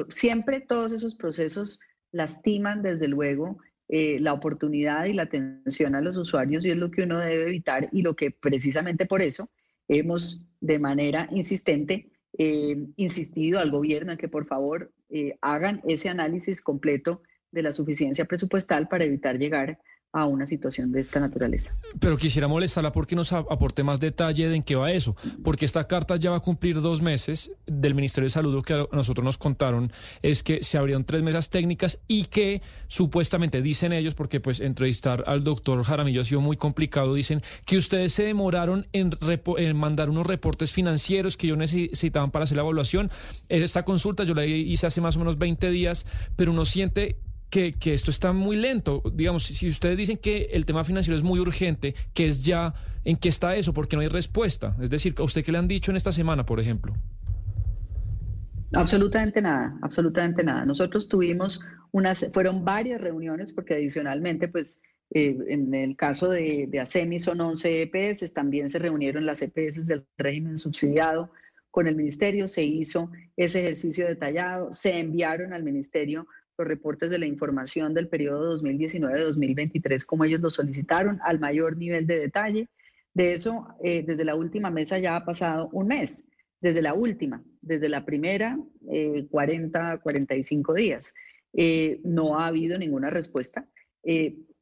siempre 0.09 0.61
todos 0.61 0.91
esos 0.91 1.13
procesos 1.13 1.79
lastiman, 2.11 2.81
desde 2.81 3.07
luego, 3.07 3.59
la 3.87 4.33
oportunidad 4.33 5.05
y 5.05 5.13
la 5.13 5.23
atención 5.23 5.93
a 5.93 6.01
los 6.01 6.17
usuarios 6.17 6.65
y 6.65 6.71
es 6.71 6.77
lo 6.77 6.89
que 6.89 7.03
uno 7.03 7.19
debe 7.19 7.45
evitar 7.45 7.87
y 7.91 8.01
lo 8.01 8.15
que 8.15 8.31
precisamente 8.31 9.05
por 9.05 9.21
eso 9.21 9.51
hemos 9.87 10.41
de 10.59 10.79
manera 10.79 11.29
insistente 11.29 12.09
insistido 12.35 13.59
al 13.59 13.69
gobierno 13.69 14.11
en 14.11 14.17
que 14.17 14.27
por 14.27 14.47
favor 14.47 14.91
hagan 15.41 15.81
ese 15.87 16.09
análisis 16.09 16.61
completo 16.61 17.21
de 17.51 17.61
la 17.61 17.71
suficiencia 17.71 18.25
presupuestal 18.25 18.87
para 18.87 19.05
evitar 19.05 19.37
llegar 19.37 19.79
a 20.15 20.25
una 20.25 20.45
situación 20.45 20.93
de 20.93 21.01
esta 21.01 21.19
naturaleza. 21.19 21.77
Pero 21.99 22.15
quisiera 22.15 22.47
molestarla 22.47 22.93
porque 22.93 23.17
nos 23.17 23.33
aporte 23.33 23.83
más 23.83 23.99
detalle 23.99 24.47
de 24.47 24.55
en 24.55 24.63
qué 24.63 24.75
va 24.75 24.93
eso, 24.93 25.13
porque 25.43 25.65
esta 25.65 25.87
carta 25.87 26.15
ya 26.15 26.31
va 26.31 26.37
a 26.37 26.39
cumplir 26.39 26.79
dos 26.81 27.01
meses 27.01 27.51
del 27.67 27.95
Ministerio 27.95 28.27
de 28.27 28.29
Salud, 28.29 28.53
lo 28.53 28.61
que 28.61 28.87
nosotros 28.93 29.25
nos 29.25 29.37
contaron 29.37 29.91
es 30.21 30.41
que 30.41 30.63
se 30.63 30.77
abrieron 30.77 31.03
tres 31.03 31.21
mesas 31.21 31.49
técnicas 31.49 31.99
y 32.07 32.25
que 32.25 32.61
supuestamente 32.87 33.61
dicen 33.61 33.91
ellos, 33.91 34.15
porque 34.15 34.39
pues 34.39 34.61
entrevistar 34.61 35.25
al 35.27 35.43
doctor 35.43 35.83
Jaramillo 35.83 36.21
ha 36.21 36.23
sido 36.23 36.39
muy 36.39 36.55
complicado, 36.55 37.13
dicen 37.13 37.41
que 37.65 37.77
ustedes 37.77 38.13
se 38.13 38.23
demoraron 38.23 38.87
en, 38.93 39.17
mandar 39.75 40.09
unos 40.09 40.25
reportes 40.25 40.71
financieros 40.71 41.35
que 41.35 41.47
ellos 41.47 41.57
necesitaban 41.57 42.31
para 42.31 42.43
hacer 42.43 42.55
la 42.55 42.63
evaluación. 42.63 43.11
Esta 43.49 43.83
consulta 43.83 44.23
yo 44.23 44.33
la 44.33 44.45
hice 44.45 44.87
hace 44.87 45.01
más 45.01 45.17
o 45.17 45.19
menos 45.19 45.37
20 45.37 45.69
días, 45.71 46.05
pero 46.37 46.53
uno 46.53 46.63
siente 46.63 47.17
que, 47.49 47.75
esto 47.93 48.11
está 48.11 48.33
muy 48.33 48.55
lento. 48.55 49.01
Digamos, 49.13 49.43
si, 49.43 49.67
ustedes 49.67 49.97
dicen 49.97 50.17
que 50.17 50.49
el 50.51 50.65
tema 50.65 50.83
financiero 50.83 51.15
es 51.15 51.23
muy 51.23 51.39
urgente, 51.39 51.95
que 52.13 52.27
es 52.27 52.43
ya, 52.43 52.73
¿en 53.03 53.17
qué 53.17 53.29
está 53.29 53.55
eso? 53.55 53.73
Porque 53.73 53.95
no 53.95 54.01
hay 54.01 54.07
respuesta. 54.07 54.75
Es 54.81 54.89
decir, 54.89 55.15
¿a 55.17 55.23
usted 55.23 55.43
qué 55.43 55.51
le 55.51 55.57
han 55.57 55.67
dicho 55.67 55.91
en 55.91 55.97
esta 55.97 56.11
semana, 56.11 56.45
por 56.45 56.59
ejemplo? 56.59 56.93
Absolutamente 58.73 59.41
nada, 59.41 59.77
absolutamente 59.81 60.43
nada. 60.43 60.65
Nosotros 60.65 61.07
tuvimos 61.07 61.61
unas, 61.91 62.29
fueron 62.33 62.65
varias 62.65 62.99
reuniones 62.99 63.53
porque 63.53 63.75
adicionalmente, 63.75 64.49
pues 64.49 64.81
eh, 65.11 65.37
en 65.47 65.73
el 65.73 65.95
caso 65.95 66.29
de, 66.29 66.67
de 66.67 66.79
ASEMI 66.79 67.19
son 67.19 67.39
11 67.39 67.83
EPS, 67.83 68.33
también 68.33 68.69
se 68.69 68.79
reunieron 68.79 69.25
las 69.25 69.41
EPS 69.41 69.87
del 69.87 70.05
régimen 70.17 70.57
subsidiado 70.57 71.31
con 71.71 71.87
el 71.87 71.95
ministerio, 71.95 72.47
se 72.47 72.63
hizo 72.63 73.11
ese 73.35 73.59
ejercicio 73.59 74.07
detallado, 74.07 74.71
se 74.71 74.97
enviaron 74.97 75.53
al 75.53 75.63
ministerio 75.63 76.25
los 76.57 76.67
reportes 76.67 77.11
de 77.11 77.19
la 77.19 77.25
información 77.25 77.93
del 77.93 78.07
periodo 78.07 78.55
2019-2023 78.55 80.05
como 80.05 80.25
ellos 80.25 80.41
lo 80.41 80.49
solicitaron 80.49 81.19
al 81.23 81.39
mayor 81.39 81.77
nivel 81.77 82.07
de 82.07 82.19
detalle. 82.19 82.67
De 83.13 83.33
eso, 83.33 83.67
eh, 83.81 84.03
desde 84.05 84.25
la 84.25 84.35
última 84.35 84.69
mesa 84.69 84.99
ya 84.99 85.15
ha 85.15 85.25
pasado 85.25 85.69
un 85.71 85.87
mes, 85.87 86.27
desde 86.59 86.81
la 86.81 86.93
última, 86.93 87.41
desde 87.61 87.87
la 87.87 88.05
primera, 88.05 88.57
40, 89.29 89.93
eh, 89.93 89.99
45 89.99 90.73
días. 90.73 91.13
Eh, 91.53 92.01
no 92.03 92.37
ha 92.39 92.47
habido 92.47 92.77
ninguna 92.77 93.09
respuesta. 93.09 93.67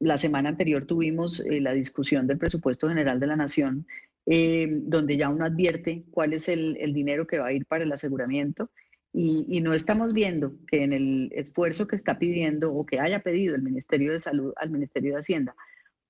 la 0.00 0.16
semana 0.16 0.48
anterior 0.48 0.86
tuvimos 0.86 1.42
la 1.46 1.72
discusión 1.72 2.26
del 2.26 2.38
presupuesto 2.38 2.88
general 2.88 3.20
de 3.20 3.26
la 3.26 3.36
Nación, 3.36 3.86
donde 4.24 5.16
ya 5.18 5.28
uno 5.28 5.44
advierte 5.44 6.04
cuál 6.10 6.32
es 6.32 6.48
el, 6.48 6.78
el 6.78 6.94
dinero 6.94 7.26
que 7.26 7.38
va 7.38 7.48
a 7.48 7.52
ir 7.52 7.66
para 7.66 7.84
el 7.84 7.92
aseguramiento 7.92 8.70
y, 9.16 9.60
no 9.60 9.74
estamos 9.74 10.12
viendo 10.12 10.54
que 10.66 10.82
en 10.82 10.92
el 10.92 11.30
esfuerzo 11.32 11.86
que 11.86 11.94
está 11.94 12.18
pidiendo 12.18 12.74
o 12.74 12.84
que 12.84 12.98
haya 12.98 13.20
pedido 13.20 13.54
el 13.54 13.62
Ministerio 13.62 14.10
de 14.10 14.18
Salud 14.18 14.52
al 14.56 14.70
Ministerio 14.70 15.12
de 15.12 15.20
Hacienda 15.20 15.54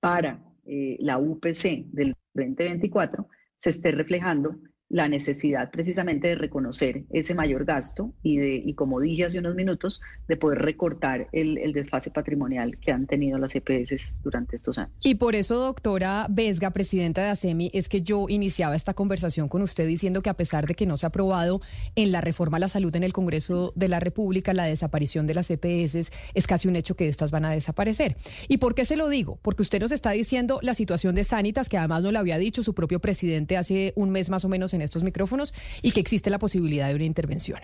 para 0.01 0.43
eh, 0.65 0.97
la 1.01 1.19
UPC 1.19 1.85
del 1.93 2.17
2024 2.33 3.29
se 3.59 3.71
esté 3.71 3.91
reflejando 3.91 4.57
la 4.89 5.09
necesidad 5.09 5.71
precisamente 5.71 6.29
de 6.29 6.35
reconocer 6.35 7.05
ese 7.11 7.35
mayor 7.35 7.65
gasto 7.65 8.13
y, 8.23 8.37
de, 8.37 8.63
y 8.65 8.75
como 8.75 9.01
dije 9.01 9.25
hace 9.25 9.39
unos 9.39 9.55
minutos, 9.55 10.01
de 10.29 10.37
poder 10.37 10.59
recortar 10.59 11.29
el, 11.33 11.59
el, 11.59 11.73
desfase 11.73 12.11
patrimonial 12.11 12.79
que 12.79 12.93
han 12.93 13.07
tenido 13.07 13.39
las 13.39 13.55
EPS 13.55 14.21
durante 14.23 14.57
estos 14.57 14.79
años. 14.79 14.93
Y 15.01 15.17
por 15.17 15.35
eso, 15.35 15.57
doctora 15.57 16.27
Vesga, 16.29 16.71
presidenta 16.71 17.23
de 17.23 17.31
ASEMI, 17.31 17.71
es 17.75 17.89
que 17.89 18.03
yo 18.03 18.27
iniciaba 18.29 18.77
esta 18.77 18.95
conversación 18.95 19.49
con 19.49 19.63
usted 19.63 19.87
diciendo 19.87 20.23
que 20.23 20.31
a 20.31 20.35
pesar 20.35 20.67
de 20.67 20.75
que 20.75 20.87
no 20.87 20.97
se 20.97 21.07
ha 21.07 21.09
aprobado 21.09 21.61
en 21.97 22.13
la 22.13 22.21
reforma 22.21 22.59
a 22.59 22.61
la 22.61 22.69
salud 22.69 22.95
en 22.95 23.05
el 23.05 23.13
Congreso 23.13 23.73
de 23.75 23.89
la 23.89 24.01
República 24.01 24.53
la 24.53 24.65
desaparición 24.65 25.27
de 25.27 25.35
las 25.35 25.51
EPS, 25.51 26.13
es 26.35 26.47
casi 26.47 26.69
un 26.69 26.77
hecho 26.77 26.95
que 26.95 27.09
estas 27.09 27.31
van 27.31 27.45
a 27.47 27.51
desaparecer. 27.51 28.17
¿Y 28.49 28.59
por 28.59 28.75
qué 28.75 28.85
se 28.85 28.97
lo 28.97 29.09
digo? 29.09 29.39
Porque 29.43 29.63
usted 29.63 29.81
nos 29.81 29.93
está 29.93 30.11
diciendo 30.11 30.59
la 30.63 30.75
situación 30.75 31.15
de 31.15 31.25
Sanitas, 31.25 31.69
que 31.69 31.79
además 31.79 32.03
no 32.03 32.13
lo 32.13 32.19
había 32.19 32.39
dicho 32.39 32.63
su 32.63 32.75
propio 32.75 33.01
presidente 33.01 33.57
hace 33.57 33.93
un 33.97 34.11
mes 34.11 34.31
más 34.31 34.45
o 34.45 34.49
menos 34.49 34.74
en 34.75 34.83
estos 34.83 35.03
micrófonos 35.03 35.55
y 35.83 35.93
que 35.93 36.01
existe 36.01 36.31
la 36.31 36.39
posibilidad 36.39 36.89
de 36.89 36.95
una 36.95 37.05
intervención. 37.05 37.61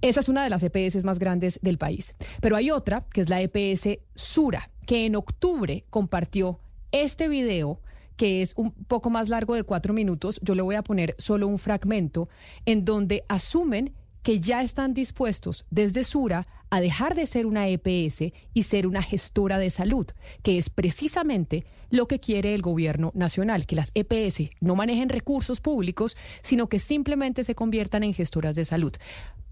Esa 0.00 0.20
es 0.20 0.28
una 0.28 0.44
de 0.44 0.50
las 0.50 0.62
EPS 0.62 1.04
más 1.04 1.18
grandes 1.18 1.58
del 1.62 1.78
país. 1.78 2.14
Pero 2.40 2.56
hay 2.56 2.70
otra, 2.70 3.06
que 3.12 3.20
es 3.20 3.28
la 3.28 3.40
EPS 3.40 3.98
Sura, 4.14 4.70
que 4.86 5.06
en 5.06 5.16
octubre 5.16 5.84
compartió 5.90 6.60
este 6.92 7.28
video 7.28 7.80
que 8.16 8.42
es 8.42 8.52
un 8.56 8.70
poco 8.70 9.10
más 9.10 9.28
largo 9.28 9.54
de 9.54 9.64
cuatro 9.64 9.94
minutos. 9.94 10.38
Yo 10.42 10.54
le 10.54 10.62
voy 10.62 10.74
a 10.76 10.82
poner 10.82 11.16
solo 11.18 11.48
un 11.48 11.58
fragmento 11.58 12.28
en 12.66 12.84
donde 12.84 13.24
asumen 13.28 13.94
que 14.22 14.40
ya 14.40 14.62
están 14.62 14.94
dispuestos 14.94 15.64
desde 15.70 16.04
Sura 16.04 16.46
a 16.70 16.80
dejar 16.80 17.14
de 17.14 17.26
ser 17.26 17.46
una 17.46 17.68
EPS 17.68 18.32
y 18.54 18.62
ser 18.62 18.86
una 18.86 19.02
gestora 19.02 19.58
de 19.58 19.70
salud, 19.70 20.06
que 20.42 20.56
es 20.56 20.70
precisamente 20.70 21.66
lo 21.92 22.08
que 22.08 22.18
quiere 22.18 22.54
el 22.54 22.62
gobierno 22.62 23.12
nacional, 23.14 23.66
que 23.66 23.76
las 23.76 23.92
EPS 23.94 24.50
no 24.60 24.74
manejen 24.74 25.10
recursos 25.10 25.60
públicos, 25.60 26.16
sino 26.40 26.66
que 26.66 26.78
simplemente 26.78 27.44
se 27.44 27.54
conviertan 27.54 28.02
en 28.02 28.14
gestoras 28.14 28.56
de 28.56 28.64
salud. 28.64 28.94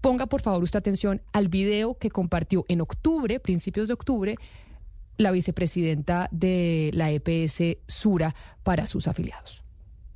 Ponga 0.01 0.25
por 0.25 0.41
favor 0.41 0.63
usted 0.63 0.79
atención 0.79 1.21
al 1.33 1.49
video 1.49 1.99
que 1.99 2.09
compartió 2.09 2.65
en 2.67 2.81
octubre, 2.81 3.39
principios 3.39 3.87
de 3.87 3.93
octubre, 3.93 4.35
la 5.17 5.29
vicepresidenta 5.29 6.29
de 6.31 6.89
la 6.95 7.11
EPS 7.11 7.77
Sura 7.85 8.33
para 8.63 8.87
sus 8.87 9.07
afiliados. 9.07 9.63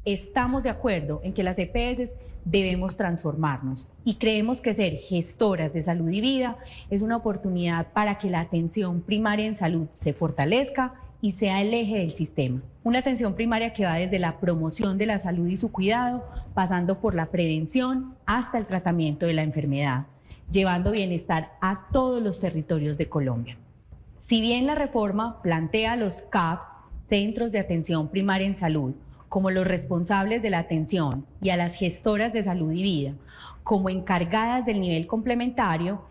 Estamos 0.04 0.64
de 0.64 0.72
acuerdo 0.72 1.22
en 1.24 1.34
que 1.34 1.44
las 1.44 1.60
EPS 1.60 2.12
debemos 2.44 2.98
transformarnos 2.98 3.88
y 4.04 4.16
creemos 4.16 4.62
que 4.62 4.74
ser 4.74 4.98
gestoras 4.98 5.74
de 5.74 5.84
salud 5.84 6.10
y 6.10 6.22
vida 6.22 6.58
es 6.90 7.04
una 7.04 7.18
oportunidad 7.18 7.92
para 7.94 8.18
que 8.18 8.32
la 8.32 8.40
atención 8.40 9.02
primaria 9.02 9.46
en 9.46 9.56
salud 9.56 9.88
se 9.94 10.14
fortalezca 10.14 10.96
y 11.26 11.32
sea 11.32 11.60
el 11.64 11.74
eje 11.74 11.98
del 11.98 12.12
sistema. 12.12 12.62
Una 12.84 13.00
atención 13.00 13.34
primaria 13.34 13.74
que 13.74 13.84
va 13.84 13.96
desde 13.96 14.20
la 14.20 14.40
promoción 14.40 15.00
de 15.00 15.08
la 15.08 15.18
salud 15.18 15.48
y 15.48 15.58
su 15.58 15.72
cuidado, 15.72 16.24
pasando 16.54 17.00
por 17.00 17.16
la 17.16 17.32
prevención 17.32 18.14
hasta 18.28 18.60
el 18.60 18.68
tratamiento 18.68 19.26
de 19.26 19.34
la 19.34 19.42
enfermedad, 19.42 20.06
llevando 20.52 20.92
bienestar 20.92 21.54
a 21.62 21.88
todos 21.92 22.22
los 22.22 22.40
territorios 22.40 23.00
de 23.00 23.10
Colombia. 23.10 23.58
Si 24.20 24.40
bien 24.40 24.68
la 24.68 24.76
reforma 24.76 25.42
plantea 25.42 25.96
los 25.96 26.22
CAPS, 26.30 26.76
Centros 27.10 27.52
de 27.52 27.58
Atención 27.58 28.10
Primaria 28.10 28.46
en 28.46 28.56
Salud, 28.56 28.94
como 29.28 29.50
los 29.50 29.66
responsables 29.66 30.44
de 30.44 30.52
la 30.52 30.60
atención 30.60 31.26
y 31.42 31.50
a 31.50 31.58
las 31.58 31.74
gestoras 31.74 32.34
de 32.34 32.44
salud 32.44 32.72
y 32.72 32.84
vida 32.84 33.14
como 33.64 33.90
encargadas 33.90 34.64
del 34.64 34.80
nivel 34.80 35.08
complementario, 35.08 36.04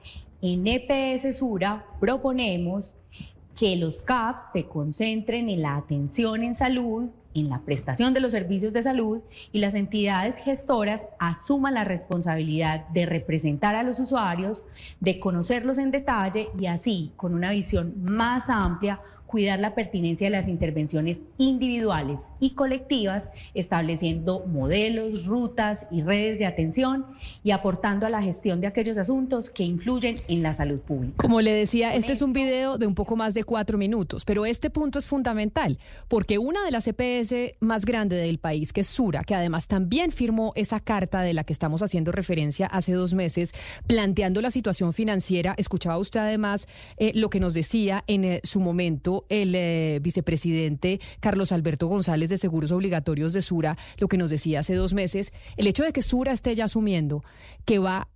en 0.42 0.66
EPS 0.66 1.38
Sura 1.38 1.86
proponemos 2.00 2.92
que 3.56 3.76
los 3.76 3.98
CAPS 4.02 4.52
se 4.52 4.64
concentren 4.66 5.48
en 5.48 5.62
la 5.62 5.76
atención 5.76 6.42
en 6.42 6.54
salud, 6.54 7.10
en 7.34 7.48
la 7.48 7.60
prestación 7.60 8.14
de 8.14 8.20
los 8.20 8.32
servicios 8.32 8.72
de 8.72 8.82
salud 8.82 9.20
y 9.52 9.58
las 9.58 9.74
entidades 9.74 10.36
gestoras 10.38 11.02
asuman 11.18 11.74
la 11.74 11.84
responsabilidad 11.84 12.86
de 12.88 13.06
representar 13.06 13.74
a 13.74 13.82
los 13.82 13.98
usuarios, 13.98 14.64
de 15.00 15.18
conocerlos 15.18 15.78
en 15.78 15.90
detalle 15.90 16.48
y 16.58 16.66
así, 16.66 17.12
con 17.16 17.34
una 17.34 17.50
visión 17.50 17.94
más 18.02 18.48
amplia, 18.48 19.00
cuidar 19.34 19.58
la 19.58 19.74
pertinencia 19.74 20.28
de 20.28 20.30
las 20.30 20.46
intervenciones 20.46 21.18
individuales 21.38 22.20
y 22.38 22.50
colectivas, 22.50 23.28
estableciendo 23.52 24.46
modelos, 24.46 25.26
rutas 25.26 25.88
y 25.90 26.02
redes 26.02 26.38
de 26.38 26.46
atención 26.46 27.04
y 27.42 27.50
aportando 27.50 28.06
a 28.06 28.10
la 28.10 28.22
gestión 28.22 28.60
de 28.60 28.68
aquellos 28.68 28.96
asuntos 28.96 29.50
que 29.50 29.64
influyen 29.64 30.20
en 30.28 30.44
la 30.44 30.54
salud 30.54 30.78
pública. 30.78 31.16
Como 31.16 31.40
le 31.40 31.52
decía, 31.52 31.96
este 31.96 32.12
es 32.12 32.22
un 32.22 32.32
video 32.32 32.78
de 32.78 32.86
un 32.86 32.94
poco 32.94 33.16
más 33.16 33.34
de 33.34 33.42
cuatro 33.42 33.76
minutos, 33.76 34.24
pero 34.24 34.46
este 34.46 34.70
punto 34.70 35.00
es 35.00 35.08
fundamental 35.08 35.80
porque 36.06 36.38
una 36.38 36.64
de 36.64 36.70
las 36.70 36.86
EPS 36.86 37.56
más 37.58 37.86
grandes 37.86 38.20
del 38.20 38.38
país, 38.38 38.72
que 38.72 38.82
es 38.82 38.86
Sura, 38.86 39.24
que 39.24 39.34
además 39.34 39.66
también 39.66 40.12
firmó 40.12 40.52
esa 40.54 40.78
carta 40.78 41.22
de 41.22 41.34
la 41.34 41.42
que 41.42 41.52
estamos 41.52 41.82
haciendo 41.82 42.12
referencia 42.12 42.68
hace 42.68 42.92
dos 42.92 43.14
meses, 43.14 43.52
planteando 43.88 44.40
la 44.40 44.52
situación 44.52 44.92
financiera, 44.92 45.56
escuchaba 45.58 45.98
usted 45.98 46.20
además 46.20 46.68
eh, 46.98 47.10
lo 47.16 47.30
que 47.30 47.40
nos 47.40 47.52
decía 47.52 48.04
en 48.06 48.22
eh, 48.22 48.40
su 48.44 48.60
momento 48.60 49.23
el 49.28 49.54
eh, 49.54 49.98
vicepresidente 50.02 51.00
Carlos 51.20 51.52
Alberto 51.52 51.86
González 51.86 52.30
de 52.30 52.38
Seguros 52.38 52.72
Obligatorios 52.72 53.32
de 53.32 53.42
Sura, 53.42 53.76
lo 53.98 54.08
que 54.08 54.16
nos 54.16 54.30
decía 54.30 54.60
hace 54.60 54.74
dos 54.74 54.94
meses, 54.94 55.32
el 55.56 55.66
hecho 55.66 55.84
de 55.84 55.92
que 55.92 56.02
Sura 56.02 56.32
esté 56.32 56.54
ya 56.54 56.64
asumiendo 56.64 57.22
que 57.64 57.78
va 57.78 58.08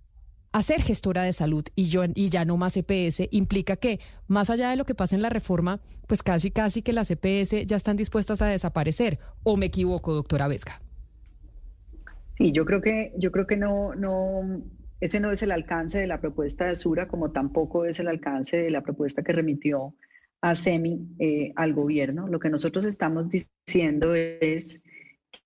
a 0.51 0.63
ser 0.63 0.81
gestora 0.81 1.23
de 1.23 1.33
salud 1.33 1.65
y, 1.75 1.85
yo, 1.89 2.03
y 2.15 2.29
ya 2.29 2.45
no 2.45 2.57
más 2.57 2.75
EPS 2.75 3.27
implica 3.31 3.75
que, 3.75 3.99
más 4.27 4.49
allá 4.49 4.69
de 4.69 4.75
lo 4.75 4.85
que 4.85 4.95
pasa 4.95 5.15
en 5.15 5.21
la 5.21 5.29
reforma, 5.29 5.79
pues 6.07 6.23
casi 6.23 6.51
casi 6.51 6.81
que 6.81 6.93
las 6.93 7.11
EPS 7.11 7.67
ya 7.67 7.75
están 7.75 7.97
dispuestas 7.97 8.41
a 8.41 8.47
desaparecer. 8.47 9.19
¿O 9.43 9.57
me 9.57 9.67
equivoco, 9.67 10.13
doctora 10.13 10.47
Vesga? 10.47 10.81
Sí, 12.37 12.51
yo 12.51 12.65
creo 12.65 12.81
que, 12.81 13.13
yo 13.17 13.31
creo 13.31 13.45
que 13.45 13.57
no, 13.57 13.93
no, 13.95 14.61
ese 15.01 15.19
no 15.19 15.31
es 15.31 15.43
el 15.43 15.51
alcance 15.51 15.99
de 15.99 16.07
la 16.07 16.19
propuesta 16.19 16.65
de 16.65 16.75
Sura, 16.75 17.07
como 17.07 17.31
tampoco 17.31 17.85
es 17.85 17.99
el 17.99 18.07
alcance 18.07 18.57
de 18.57 18.71
la 18.71 18.81
propuesta 18.81 19.23
que 19.23 19.33
remitió 19.33 19.93
a 20.41 20.55
SEMI 20.55 21.15
eh, 21.19 21.53
al 21.55 21.73
gobierno. 21.73 22.27
Lo 22.27 22.39
que 22.39 22.49
nosotros 22.49 22.85
estamos 22.85 23.27
diciendo 23.29 24.15
es 24.15 24.83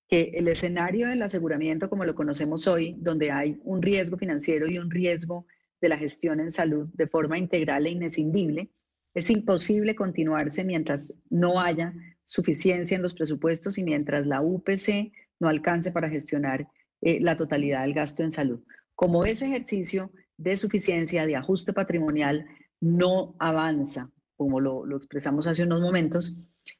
que 0.08 0.32
el 0.36 0.48
escenario 0.48 1.08
del 1.08 1.24
aseguramiento 1.24 1.90
como 1.90 2.06
lo 2.06 2.16
conocemos 2.16 2.68
hoy, 2.68 2.96
donde 3.00 3.32
hay 3.32 3.60
un 3.64 3.82
riesgo 3.82 4.18
financiero 4.18 4.70
y 4.70 4.78
un 4.78 4.92
riesgo 4.92 5.48
de 5.82 5.90
la 5.90 5.98
gestión 5.98 6.40
en 6.40 6.52
salud 6.52 6.88
de 6.94 7.08
forma 7.08 7.38
integral 7.38 7.86
e 7.86 7.92
inescindible, 7.92 8.70
Es 9.16 9.30
imposible 9.30 9.96
continuarse 9.96 10.64
mientras 10.64 11.14
no 11.30 11.60
haya 11.60 11.94
suficiencia 12.24 12.96
en 12.96 13.04
los 13.04 13.14
presupuestos 13.14 13.78
y 13.78 13.84
mientras 13.84 14.26
la 14.26 14.42
UPC 14.42 15.12
no 15.40 15.50
alcance 15.50 15.92
para 15.92 16.10
gestionar 16.10 16.68
eh, 17.02 17.20
la 17.20 17.38
totalidad 17.38 17.82
del 17.82 17.94
gasto 17.94 18.24
en 18.24 18.32
salud. 18.32 18.64
Como 18.96 19.26
ese 19.26 19.46
ejercicio 19.46 20.12
de 20.38 20.56
suficiencia, 20.56 21.28
de 21.28 21.36
ajuste 21.36 21.74
patrimonial, 21.74 22.48
no 22.80 23.36
avanza, 23.40 24.12
como 24.44 24.60
lo, 24.60 24.98
expresamos 24.98 25.48
hace 25.48 25.64
unos 25.64 25.80
momentos, 25.80 26.36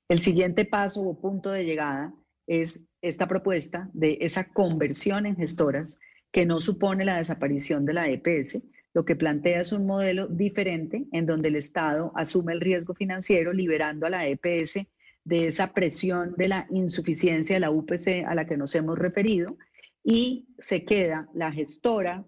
el 0.10 0.20
siguiente 0.20 0.66
paso 0.66 1.02
o 1.02 1.18
punto 1.18 1.52
de 1.52 1.64
llegada 1.64 2.14
es 2.46 2.86
esta 3.02 3.26
propuesta 3.26 3.90
de 3.94 4.18
esa 4.20 4.50
conversión 4.52 5.26
en 5.26 5.38
gestoras 5.38 5.98
que 6.30 6.46
no 6.46 6.60
supone 6.60 7.06
la 7.06 7.20
desaparición 7.20 7.86
de 7.86 7.94
la 7.94 8.10
EPS, 8.10 8.62
lo 8.94 9.06
que 9.06 9.16
plantea 9.16 9.62
es 9.62 9.72
un 9.72 9.86
modelo 9.86 10.28
diferente 10.28 11.06
en 11.14 11.26
donde 11.26 11.48
el 11.48 11.56
Estado 11.56 12.12
asume 12.16 12.52
el 12.52 12.60
riesgo 12.60 12.94
financiero 12.96 13.54
liberando 13.54 14.08
a 14.08 14.10
la 14.10 14.28
EPS 14.28 14.86
de 15.24 15.48
esa 15.48 15.74
presión 15.74 16.34
de 16.36 16.50
la 16.50 16.68
insuficiencia 16.70 17.56
de 17.56 17.62
la 17.62 17.72
UPC 17.72 18.26
a 18.28 18.36
la 18.36 18.46
que 18.46 18.58
nos 18.58 18.76
hemos 18.76 19.00
referido 19.00 19.58
y 20.04 20.50
se 20.60 20.84
queda 20.84 21.30
la 21.34 21.50
gestora 21.54 22.26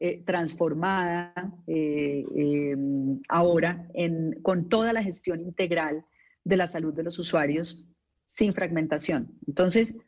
eh, 0.00 0.22
transformada 0.24 1.32
eh, 1.66 2.24
em, 2.34 3.20
ahora 3.28 3.88
en, 3.94 4.40
con 4.42 4.68
toda 4.68 4.92
la 4.92 5.02
gestión 5.02 5.40
integral 5.40 6.04
de 6.44 6.56
la 6.56 6.66
salud 6.66 6.92
de 6.94 7.04
los 7.04 7.18
usuarios 7.18 7.88
sin 8.26 8.54
fragmentación. 8.54 9.38
Entonces, 9.46 9.98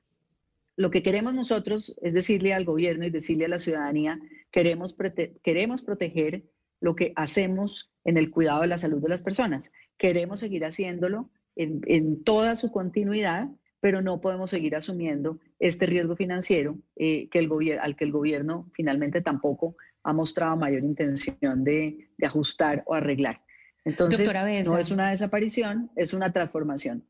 lo 0.77 0.91
que 0.91 1.03
queremos 1.03 1.35
nosotros 1.35 1.97
es 2.03 2.15
decirle 2.15 2.53
al 2.53 2.65
gobierno 2.65 3.07
y 3.07 3.11
decirle 3.11 3.47
a 3.47 3.49
la 3.49 3.59
ciudadanía, 3.59 4.19
queremos, 4.51 4.97
queremos 5.43 5.83
proteger 5.83 6.45
lo 6.81 6.95
que 6.95 7.13
hacemos 7.17 7.91
en 8.05 8.17
el 8.17 8.31
cuidado 8.31 8.63
de 8.63 8.69
la 8.69 8.79
salud 8.79 9.03
de 9.03 9.09
las 9.09 9.23
personas. 9.23 9.73
Queremos 9.97 10.41
seguir 10.41 10.65
haciéndolo 10.65 11.31
en, 11.57 12.23
toda 12.23 12.55
su 12.55 12.71
continuidad, 12.71 13.49
pero 13.81 14.03
no 14.03 14.21
podemos 14.21 14.51
seguir 14.51 14.77
asumiendo 14.77 15.39
este 15.59 15.87
riesgo 15.87 16.17
financiero 16.17 16.79
eh, 16.97 17.29
que 17.31 17.39
el 17.39 17.51
al 17.81 17.97
que 17.97 18.05
el 18.05 18.13
gobierno 18.13 18.71
finalmente 18.75 19.21
tampoco 19.21 19.77
ha 20.03 20.13
mostrado 20.13 20.57
mayor 20.57 20.83
intención 20.83 21.65
de, 21.65 22.09
de 22.17 22.27
ajustar 22.27 22.83
o 22.87 22.95
arreglar. 22.95 23.43
Entonces, 23.85 24.29
no 24.67 24.79
es 24.79 24.91
una 24.91 25.11
desaparición, 25.11 25.91
es 25.95 26.13
una 26.13 26.33
transformación. 26.33 27.05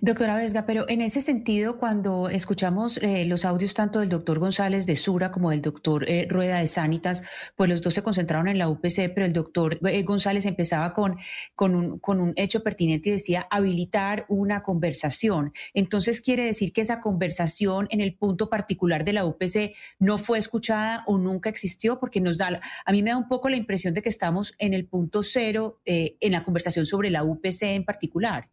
Doctora 0.00 0.36
Vesga, 0.36 0.64
pero 0.64 0.88
en 0.88 1.02
ese 1.02 1.20
sentido, 1.20 1.78
cuando 1.78 2.30
escuchamos 2.30 2.96
eh, 3.02 3.26
los 3.26 3.44
audios 3.44 3.74
tanto 3.74 4.00
del 4.00 4.08
doctor 4.08 4.38
González 4.38 4.86
de 4.86 4.96
Sura 4.96 5.30
como 5.30 5.50
del 5.50 5.60
doctor 5.60 6.08
eh, 6.08 6.26
Rueda 6.28 6.58
de 6.58 6.66
Sanitas, 6.66 7.22
pues 7.54 7.68
los 7.68 7.82
dos 7.82 7.92
se 7.92 8.02
concentraron 8.02 8.48
en 8.48 8.56
la 8.56 8.70
UPC, 8.70 9.12
pero 9.14 9.26
el 9.26 9.34
doctor 9.34 9.78
eh, 9.86 10.02
González 10.04 10.46
empezaba 10.46 10.94
con, 10.94 11.18
con, 11.54 11.74
un, 11.74 11.98
con 11.98 12.20
un 12.20 12.32
hecho 12.36 12.62
pertinente 12.62 13.10
y 13.10 13.12
decía 13.12 13.46
habilitar 13.50 14.24
una 14.30 14.62
conversación. 14.62 15.52
Entonces, 15.74 16.22
quiere 16.22 16.44
decir 16.44 16.72
que 16.72 16.80
esa 16.80 17.00
conversación 17.00 17.88
en 17.90 18.00
el 18.00 18.14
punto 18.14 18.48
particular 18.48 19.04
de 19.04 19.12
la 19.12 19.26
UPC 19.26 19.74
no 19.98 20.16
fue 20.16 20.38
escuchada 20.38 21.04
o 21.06 21.18
nunca 21.18 21.50
existió, 21.50 22.00
porque 22.00 22.22
nos 22.22 22.38
da, 22.38 22.60
a 22.86 22.92
mí 22.92 23.02
me 23.02 23.10
da 23.10 23.18
un 23.18 23.28
poco 23.28 23.50
la 23.50 23.56
impresión 23.56 23.92
de 23.92 24.00
que 24.00 24.08
estamos 24.08 24.54
en 24.58 24.72
el 24.72 24.86
punto 24.86 25.22
cero 25.22 25.80
en 25.84 26.32
la 26.32 26.42
conversación 26.42 26.86
sobre 26.86 27.10
la 27.10 27.22
UPC 27.22 27.62
en 27.62 27.84
particular. 27.84 28.48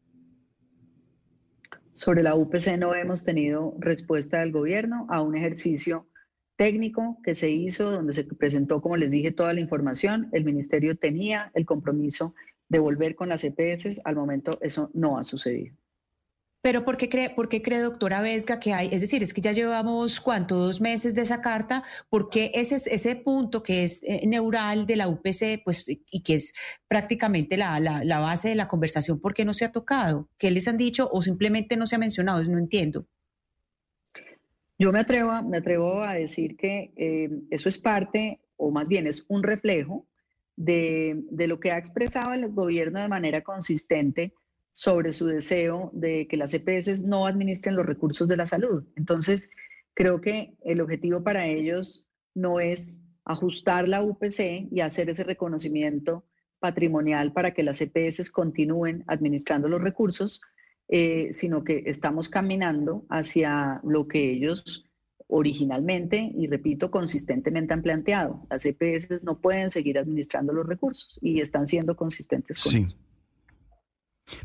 Sobre 1.95 2.23
la 2.23 2.35
UPC 2.35 2.77
no 2.77 2.93
hemos 2.93 3.23
tenido 3.23 3.73
respuesta 3.79 4.41
del 4.41 4.51
gobierno 4.51 5.07
a 5.09 5.21
un 5.21 5.37
ejercicio 5.37 6.09
técnico 6.57 7.19
que 7.23 7.35
se 7.35 7.51
hizo, 7.51 7.89
donde 7.89 8.11
se 8.11 8.25
presentó, 8.25 8.81
como 8.81 8.97
les 8.97 9.11
dije, 9.11 9.31
toda 9.31 9.53
la 9.53 9.61
información. 9.61 10.27
El 10.33 10.43
ministerio 10.43 10.97
tenía 10.97 11.51
el 11.53 11.65
compromiso 11.65 12.35
de 12.67 12.79
volver 12.79 13.15
con 13.15 13.29
las 13.29 13.45
EPS. 13.45 14.01
Al 14.03 14.17
momento 14.17 14.57
eso 14.59 14.91
no 14.93 15.17
ha 15.17 15.23
sucedido. 15.23 15.73
Pero 16.65 16.83
¿por 16.83 16.97
qué, 16.97 17.09
cree, 17.09 17.29
¿por 17.29 17.47
qué 17.47 17.61
cree, 17.61 17.77
doctora 17.77 18.21
Vesga, 18.21 18.59
que 18.59 18.73
hay? 18.73 18.89
Es 18.91 18.99
decir, 18.99 19.21
es 19.21 19.35
que 19.35 19.41
ya 19.41 19.51
llevamos, 19.51 20.19
¿cuánto? 20.19 20.55
Dos 20.55 20.81
meses 20.81 21.13
de 21.13 21.21
esa 21.21 21.39
carta. 21.39 21.83
¿Por 22.09 22.27
qué 22.27 22.49
ese, 22.55 22.77
ese 22.91 23.15
punto 23.15 23.61
que 23.61 23.83
es 23.83 24.01
eh, 24.01 24.25
neural 24.25 24.87
de 24.87 24.95
la 24.95 25.07
UPC, 25.07 25.61
pues, 25.63 25.85
y 25.87 26.23
que 26.23 26.33
es 26.33 26.55
prácticamente 26.87 27.55
la, 27.55 27.79
la, 27.79 28.19
base 28.19 28.49
de 28.49 28.55
la 28.55 28.67
conversación, 28.67 29.19
¿por 29.21 29.35
qué 29.35 29.45
no 29.45 29.53
se 29.53 29.63
ha 29.63 29.71
tocado? 29.71 30.27
¿Qué 30.39 30.49
les 30.49 30.67
han 30.67 30.77
dicho 30.77 31.07
o 31.11 31.21
simplemente 31.21 31.77
no 31.77 31.85
se 31.85 31.97
ha 31.97 31.99
mencionado? 31.99 32.43
No 32.45 32.57
entiendo. 32.57 33.05
Yo 34.79 34.91
me 34.91 35.01
atrevo, 35.01 35.43
me 35.43 35.57
atrevo 35.57 36.01
a 36.01 36.15
decir 36.15 36.57
que 36.57 36.91
eh, 36.97 37.29
eso 37.51 37.69
es 37.69 37.77
parte, 37.77 38.39
o 38.57 38.71
más 38.71 38.87
bien 38.87 39.05
es 39.05 39.23
un 39.27 39.43
reflejo 39.43 40.07
de, 40.55 41.13
de 41.29 41.45
lo 41.45 41.59
que 41.59 41.71
ha 41.71 41.77
expresado 41.77 42.33
el 42.33 42.47
gobierno 42.47 42.99
de 43.01 43.07
manera 43.07 43.43
consistente 43.43 44.33
sobre 44.75 45.13
su 45.13 45.27
deseo 45.27 45.89
de 45.93 46.27
que 46.27 46.35
las 46.35 46.53
EPS 46.53 47.05
no 47.07 47.27
administren 47.27 47.77
los 47.77 47.85
recursos 47.85 48.27
de 48.27 48.35
la 48.35 48.45
salud. 48.45 48.83
Entonces, 48.97 49.51
creo 49.93 50.19
que 50.19 50.57
el 50.65 50.81
objetivo 50.81 51.23
para 51.23 51.47
ellos 51.47 52.09
no 52.33 52.59
es 52.59 53.01
ajustar 53.23 53.87
la 53.87 54.03
UPC 54.03 54.67
y 54.69 54.81
hacer 54.81 55.09
ese 55.09 55.23
reconocimiento 55.23 56.25
patrimonial 56.59 57.31
para 57.31 57.53
que 57.53 57.63
las 57.63 57.79
EPS 57.79 58.29
continúen 58.31 59.05
administrando 59.07 59.69
los 59.69 59.81
recursos, 59.81 60.41
eh, 60.89 61.29
sino 61.31 61.63
que 61.63 61.83
estamos 61.85 62.27
caminando 62.27 63.05
hacia 63.09 63.79
lo 63.85 64.09
que 64.09 64.29
ellos 64.29 64.85
originalmente 65.27 66.33
y 66.35 66.47
repito 66.47 66.91
consistentemente 66.91 67.73
han 67.73 67.81
planteado. 67.81 68.45
Las 68.49 68.65
EPS 68.65 69.23
no 69.23 69.39
pueden 69.39 69.69
seguir 69.69 69.97
administrando 69.97 70.51
los 70.51 70.67
recursos 70.67 71.17
y 71.21 71.39
están 71.39 71.65
siendo 71.65 71.95
consistentes 71.95 72.61
con 72.61 72.75
eso. 72.75 72.97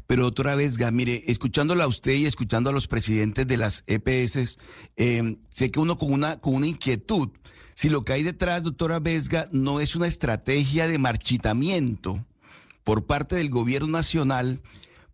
Pero 0.07 0.27
otra 0.27 0.55
vez, 0.55 0.79
mire, 0.93 1.25
escuchándola 1.27 1.85
a 1.85 1.89
usted 1.89 2.13
y 2.13 2.27
escuchando 2.27 2.71
a 2.71 2.73
los 2.73 2.87
presidentes 2.87 3.47
de 3.47 3.57
las 3.57 3.85
EPS, 3.87 4.59
em, 4.97 5.39
sé 5.55 5.71
que 5.71 5.81
uno 5.81 5.97
con 5.97 6.13
una, 6.13 6.41
con 6.41 6.55
una 6.55 6.67
inquietud, 6.67 7.31
si 7.75 7.89
lo 7.89 8.05
que 8.05 8.13
hay 8.13 8.23
detrás, 8.23 8.63
doctora 8.63 9.01
Vesga, 9.01 9.49
no 9.53 9.81
es 9.81 9.97
una 9.97 10.07
estrategia 10.07 10.87
de 10.87 10.99
marchitamiento 10.99 12.25
por 12.85 13.07
parte 13.07 13.37
del 13.37 13.51
gobierno 13.51 13.89
nacional 13.89 14.61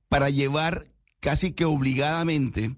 para 0.09 0.31
llevar 0.31 0.87
casi 1.27 1.51
que 1.51 1.65
obligadamente 1.65 2.77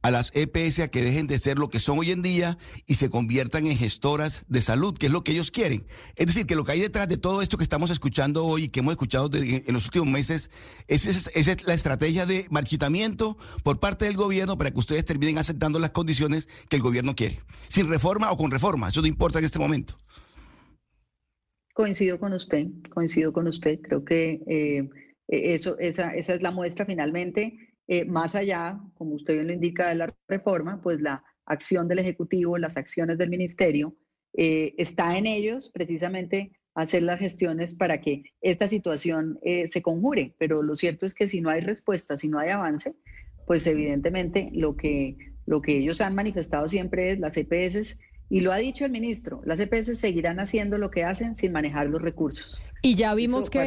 a 0.00 0.10
las 0.10 0.34
EPS 0.34 0.78
a 0.78 0.88
que 0.88 1.02
dejen 1.02 1.26
de 1.26 1.36
ser 1.36 1.58
lo 1.58 1.68
que 1.68 1.80
son 1.80 1.98
hoy 1.98 2.12
en 2.12 2.22
día 2.22 2.56
y 2.86 2.94
se 2.94 3.10
conviertan 3.10 3.66
en 3.66 3.76
gestoras 3.76 4.46
de 4.48 4.62
salud, 4.62 4.96
que 4.96 5.04
es 5.08 5.12
lo 5.12 5.22
que 5.22 5.32
ellos 5.32 5.50
quieren. 5.50 5.84
Es 6.16 6.28
decir, 6.28 6.46
que 6.46 6.56
lo 6.56 6.64
que 6.64 6.72
hay 6.72 6.80
detrás 6.80 7.08
de 7.08 7.18
todo 7.18 7.42
esto 7.42 7.58
que 7.58 7.62
estamos 7.62 7.90
escuchando 7.90 8.46
hoy 8.46 8.64
y 8.64 8.68
que 8.70 8.80
hemos 8.80 8.92
escuchado 8.92 9.28
en 9.34 9.74
los 9.74 9.84
últimos 9.84 10.08
meses, 10.08 10.50
es, 10.88 11.04
es, 11.06 11.66
la 11.66 11.74
estrategia 11.74 12.24
de 12.24 12.46
marchitamiento 12.48 13.36
por 13.62 13.80
parte 13.80 14.06
del 14.06 14.16
gobierno 14.16 14.56
para 14.56 14.70
que 14.70 14.78
ustedes 14.78 15.04
terminen 15.04 15.36
aceptando 15.36 15.78
las 15.78 15.90
condiciones 15.90 16.48
que 16.70 16.76
el 16.76 16.82
gobierno 16.82 17.14
quiere, 17.14 17.40
sin 17.68 17.86
reforma 17.90 18.32
o 18.32 18.38
con 18.38 18.50
reforma, 18.50 18.88
eso 18.88 19.02
no 19.02 19.08
importa 19.08 19.40
en 19.40 19.44
este 19.44 19.58
momento. 19.58 19.98
Coincido 21.74 22.18
con 22.18 22.32
usted, 22.32 22.64
coincido 22.94 23.30
con 23.34 23.46
usted, 23.46 23.78
creo 23.82 24.06
que 24.06 24.40
eh, 24.46 24.88
eso, 25.28 25.78
esa, 25.78 26.14
esa 26.14 26.32
es 26.32 26.40
la 26.40 26.50
muestra 26.50 26.86
finalmente 26.86 27.69
eh, 27.90 28.04
más 28.04 28.36
allá, 28.36 28.78
como 28.94 29.16
usted 29.16 29.34
bien 29.34 29.48
lo 29.48 29.52
indica, 29.52 29.88
de 29.88 29.96
la 29.96 30.14
reforma, 30.28 30.80
pues 30.80 31.00
la 31.00 31.24
acción 31.44 31.88
del 31.88 31.98
Ejecutivo, 31.98 32.56
las 32.56 32.76
acciones 32.76 33.18
del 33.18 33.30
Ministerio, 33.30 33.96
eh, 34.32 34.74
está 34.78 35.18
en 35.18 35.26
ellos 35.26 35.72
precisamente 35.74 36.52
hacer 36.76 37.02
las 37.02 37.18
gestiones 37.18 37.74
para 37.74 38.00
que 38.00 38.22
esta 38.42 38.68
situación 38.68 39.40
eh, 39.42 39.66
se 39.70 39.82
conjure. 39.82 40.36
Pero 40.38 40.62
lo 40.62 40.76
cierto 40.76 41.04
es 41.04 41.14
que 41.14 41.26
si 41.26 41.40
no 41.40 41.50
hay 41.50 41.62
respuesta, 41.62 42.16
si 42.16 42.28
no 42.28 42.38
hay 42.38 42.50
avance, 42.50 42.94
pues 43.44 43.66
evidentemente 43.66 44.50
lo 44.52 44.76
que, 44.76 45.16
lo 45.46 45.60
que 45.60 45.78
ellos 45.78 46.00
han 46.00 46.14
manifestado 46.14 46.68
siempre 46.68 47.10
es 47.10 47.18
las 47.18 47.36
EPS 47.36 47.98
y 48.28 48.38
lo 48.38 48.52
ha 48.52 48.58
dicho 48.58 48.84
el 48.84 48.92
ministro, 48.92 49.42
las 49.44 49.58
EPS 49.58 49.98
seguirán 49.98 50.38
haciendo 50.38 50.78
lo 50.78 50.92
que 50.92 51.02
hacen 51.02 51.34
sin 51.34 51.50
manejar 51.50 51.88
los 51.88 52.00
recursos. 52.00 52.62
Y 52.82 52.94
ya 52.94 53.14
vimos 53.16 53.50
que... 53.50 53.58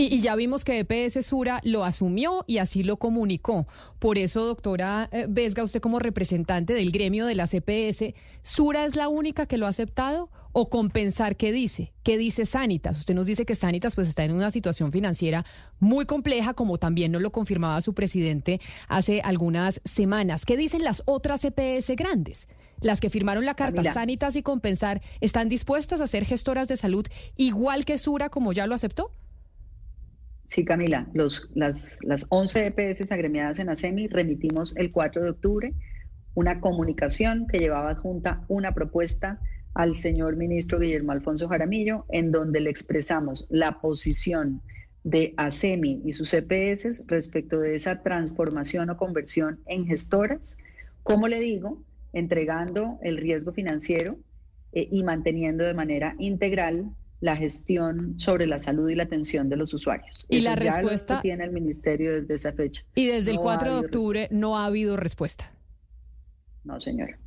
Y, 0.00 0.20
ya 0.20 0.34
vimos 0.34 0.64
que 0.64 0.78
EPS 0.78 1.26
Sura 1.26 1.60
lo 1.62 1.84
asumió 1.84 2.44
y 2.46 2.56
así 2.56 2.82
lo 2.82 2.96
comunicó. 2.96 3.66
Por 3.98 4.16
eso, 4.16 4.46
doctora 4.46 5.10
eh, 5.12 5.26
Vesga, 5.28 5.62
usted 5.62 5.80
como 5.80 5.98
representante 5.98 6.72
del 6.72 6.90
gremio 6.90 7.26
de 7.26 7.34
las 7.34 7.52
EPS, 7.52 8.14
¿Sura 8.42 8.86
es 8.86 8.96
la 8.96 9.08
única 9.08 9.44
que 9.44 9.58
lo 9.58 9.66
ha 9.66 9.68
aceptado? 9.68 10.30
¿O 10.52 10.70
compensar 10.70 11.36
qué 11.36 11.52
dice? 11.52 11.92
¿Qué 12.02 12.16
dice 12.16 12.46
Sanitas? 12.46 12.96
Usted 12.96 13.14
nos 13.14 13.26
dice 13.26 13.44
que 13.44 13.54
Sanitas 13.54 13.94
pues 13.94 14.08
está 14.08 14.24
en 14.24 14.32
una 14.32 14.50
situación 14.50 14.90
financiera 14.90 15.44
muy 15.80 16.06
compleja, 16.06 16.54
como 16.54 16.78
también 16.78 17.12
nos 17.12 17.20
lo 17.20 17.30
confirmaba 17.30 17.82
su 17.82 17.92
presidente 17.92 18.58
hace 18.88 19.20
algunas 19.20 19.82
semanas. 19.84 20.46
¿Qué 20.46 20.56
dicen 20.56 20.82
las 20.82 21.02
otras 21.04 21.44
EPS 21.44 21.90
grandes? 21.94 22.48
Las 22.80 23.00
que 23.00 23.10
firmaron 23.10 23.44
la 23.44 23.54
carta 23.54 23.84
Sanitas 23.92 24.34
y 24.36 24.42
Compensar, 24.42 25.02
¿están 25.20 25.50
dispuestas 25.50 26.00
a 26.00 26.06
ser 26.06 26.24
gestoras 26.24 26.68
de 26.68 26.78
salud 26.78 27.06
igual 27.36 27.84
que 27.84 27.98
Sura 27.98 28.30
como 28.30 28.54
ya 28.54 28.66
lo 28.66 28.74
aceptó? 28.74 29.12
Sí, 30.50 30.64
Camila, 30.64 31.06
los, 31.14 31.48
las, 31.54 31.96
las 32.02 32.26
11 32.28 32.72
EPS 32.76 33.12
agremiadas 33.12 33.60
en 33.60 33.68
ASEMI 33.68 34.08
remitimos 34.08 34.76
el 34.76 34.90
4 34.90 35.22
de 35.22 35.30
octubre 35.30 35.74
una 36.34 36.60
comunicación 36.60 37.46
que 37.46 37.58
llevaba 37.58 37.94
junta 37.94 38.44
una 38.48 38.74
propuesta 38.74 39.40
al 39.74 39.94
señor 39.94 40.34
ministro 40.34 40.80
Guillermo 40.80 41.12
Alfonso 41.12 41.46
Jaramillo, 41.46 42.04
en 42.08 42.32
donde 42.32 42.58
le 42.58 42.68
expresamos 42.68 43.46
la 43.48 43.80
posición 43.80 44.60
de 45.04 45.34
ASEMI 45.36 46.02
y 46.04 46.14
sus 46.14 46.34
EPS 46.34 47.04
respecto 47.06 47.60
de 47.60 47.76
esa 47.76 48.02
transformación 48.02 48.90
o 48.90 48.96
conversión 48.96 49.60
en 49.66 49.86
gestoras, 49.86 50.58
como 51.04 51.28
le 51.28 51.38
digo, 51.38 51.80
entregando 52.12 52.98
el 53.02 53.18
riesgo 53.18 53.52
financiero 53.52 54.18
eh, 54.72 54.88
y 54.90 55.04
manteniendo 55.04 55.62
de 55.62 55.74
manera 55.74 56.16
integral 56.18 56.90
la 57.20 57.36
gestión 57.36 58.18
sobre 58.18 58.46
la 58.46 58.58
salud 58.58 58.88
y 58.88 58.94
la 58.94 59.04
atención 59.04 59.48
de 59.48 59.56
los 59.56 59.74
usuarios. 59.74 60.26
Y 60.28 60.40
la 60.40 60.56
respuesta 60.56 61.20
tiene 61.20 61.44
el 61.44 61.52
ministerio 61.52 62.14
desde 62.14 62.34
esa 62.34 62.52
fecha. 62.52 62.82
Y 62.94 63.06
desde 63.08 63.32
el 63.32 63.38
4 63.38 63.74
de 63.74 63.80
octubre 63.80 64.28
no 64.30 64.58
ha 64.58 64.66
habido 64.66 64.96
respuesta. 64.96 65.52
No, 66.64 66.80
señora. 66.80 67.18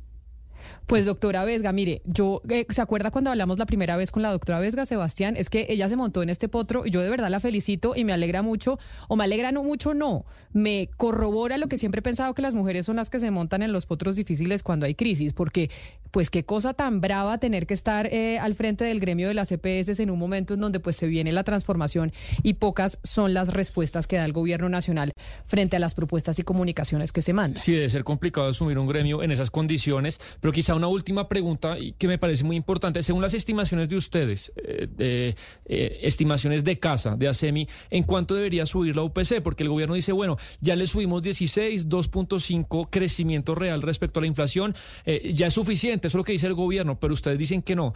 Pues 0.86 1.06
doctora 1.06 1.44
Vesga, 1.44 1.72
mire, 1.72 2.02
yo, 2.04 2.42
eh, 2.48 2.66
¿se 2.68 2.80
acuerda 2.82 3.10
cuando 3.10 3.30
hablamos 3.30 3.58
la 3.58 3.66
primera 3.66 3.96
vez 3.96 4.10
con 4.10 4.22
la 4.22 4.30
doctora 4.30 4.58
Vesga, 4.60 4.86
Sebastián? 4.86 5.36
Es 5.36 5.50
que 5.50 5.66
ella 5.68 5.88
se 5.88 5.96
montó 5.96 6.22
en 6.22 6.30
este 6.30 6.48
potro, 6.48 6.86
yo 6.86 7.00
de 7.00 7.10
verdad 7.10 7.30
la 7.30 7.40
felicito 7.40 7.94
y 7.96 8.04
me 8.04 8.12
alegra 8.12 8.42
mucho, 8.42 8.78
o 9.08 9.16
me 9.16 9.24
alegra 9.24 9.52
no 9.52 9.62
mucho, 9.62 9.94
no, 9.94 10.24
me 10.52 10.88
corrobora 10.96 11.58
lo 11.58 11.68
que 11.68 11.76
siempre 11.76 11.98
he 11.98 12.02
pensado 12.02 12.32
que 12.34 12.42
las 12.42 12.54
mujeres 12.54 12.86
son 12.86 12.96
las 12.96 13.10
que 13.10 13.18
se 13.18 13.30
montan 13.30 13.62
en 13.62 13.72
los 13.72 13.86
potros 13.86 14.16
difíciles 14.16 14.62
cuando 14.62 14.86
hay 14.86 14.94
crisis, 14.94 15.32
porque 15.32 15.70
pues 16.10 16.30
qué 16.30 16.44
cosa 16.44 16.74
tan 16.74 17.00
brava 17.00 17.38
tener 17.38 17.66
que 17.66 17.74
estar 17.74 18.06
eh, 18.06 18.38
al 18.38 18.54
frente 18.54 18.84
del 18.84 19.00
gremio 19.00 19.26
de 19.26 19.34
las 19.34 19.50
EPS 19.50 19.98
en 19.98 20.10
un 20.10 20.18
momento 20.18 20.54
en 20.54 20.60
donde 20.60 20.78
pues 20.78 20.94
se 20.94 21.08
viene 21.08 21.32
la 21.32 21.42
transformación 21.42 22.12
y 22.44 22.54
pocas 22.54 23.00
son 23.02 23.34
las 23.34 23.52
respuestas 23.52 24.06
que 24.06 24.16
da 24.16 24.24
el 24.24 24.32
gobierno 24.32 24.68
nacional 24.68 25.12
frente 25.46 25.76
a 25.76 25.80
las 25.80 25.94
propuestas 25.94 26.38
y 26.38 26.44
comunicaciones 26.44 27.10
que 27.10 27.20
se 27.20 27.32
mandan. 27.32 27.60
Sí, 27.60 27.72
debe 27.72 27.88
ser 27.88 28.04
complicado 28.04 28.46
asumir 28.46 28.78
un 28.78 28.86
gremio 28.86 29.24
en 29.24 29.32
esas 29.32 29.50
condiciones, 29.50 30.20
pero 30.40 30.52
quizá 30.54 30.74
una 30.74 30.88
última 30.88 31.28
pregunta 31.28 31.76
que 31.98 32.08
me 32.08 32.16
parece 32.16 32.44
muy 32.44 32.56
importante. 32.56 33.02
Según 33.02 33.20
las 33.20 33.34
estimaciones 33.34 33.90
de 33.90 33.96
ustedes, 33.96 34.52
eh, 34.56 34.88
de, 34.90 35.36
eh, 35.66 35.98
estimaciones 36.02 36.64
de 36.64 36.78
casa, 36.78 37.16
de 37.16 37.28
ASEMI, 37.28 37.68
¿en 37.90 38.04
cuánto 38.04 38.34
debería 38.34 38.64
subir 38.64 38.96
la 38.96 39.02
UPC? 39.02 39.42
Porque 39.42 39.64
el 39.64 39.68
gobierno 39.68 39.94
dice, 39.94 40.12
bueno, 40.12 40.38
ya 40.60 40.76
le 40.76 40.86
subimos 40.86 41.22
16, 41.22 41.88
2.5 41.88 42.88
crecimiento 42.90 43.54
real 43.54 43.82
respecto 43.82 44.20
a 44.20 44.22
la 44.22 44.28
inflación, 44.28 44.74
ya 45.04 45.48
es 45.48 45.54
suficiente 45.54 45.74
eso 46.06 46.08
es 46.08 46.14
lo 46.14 46.24
que 46.24 46.32
dice 46.32 46.46
el 46.46 46.54
gobierno, 46.54 46.98
pero 47.00 47.14
ustedes 47.14 47.38
dicen 47.38 47.62
que 47.62 47.74
no. 47.74 47.92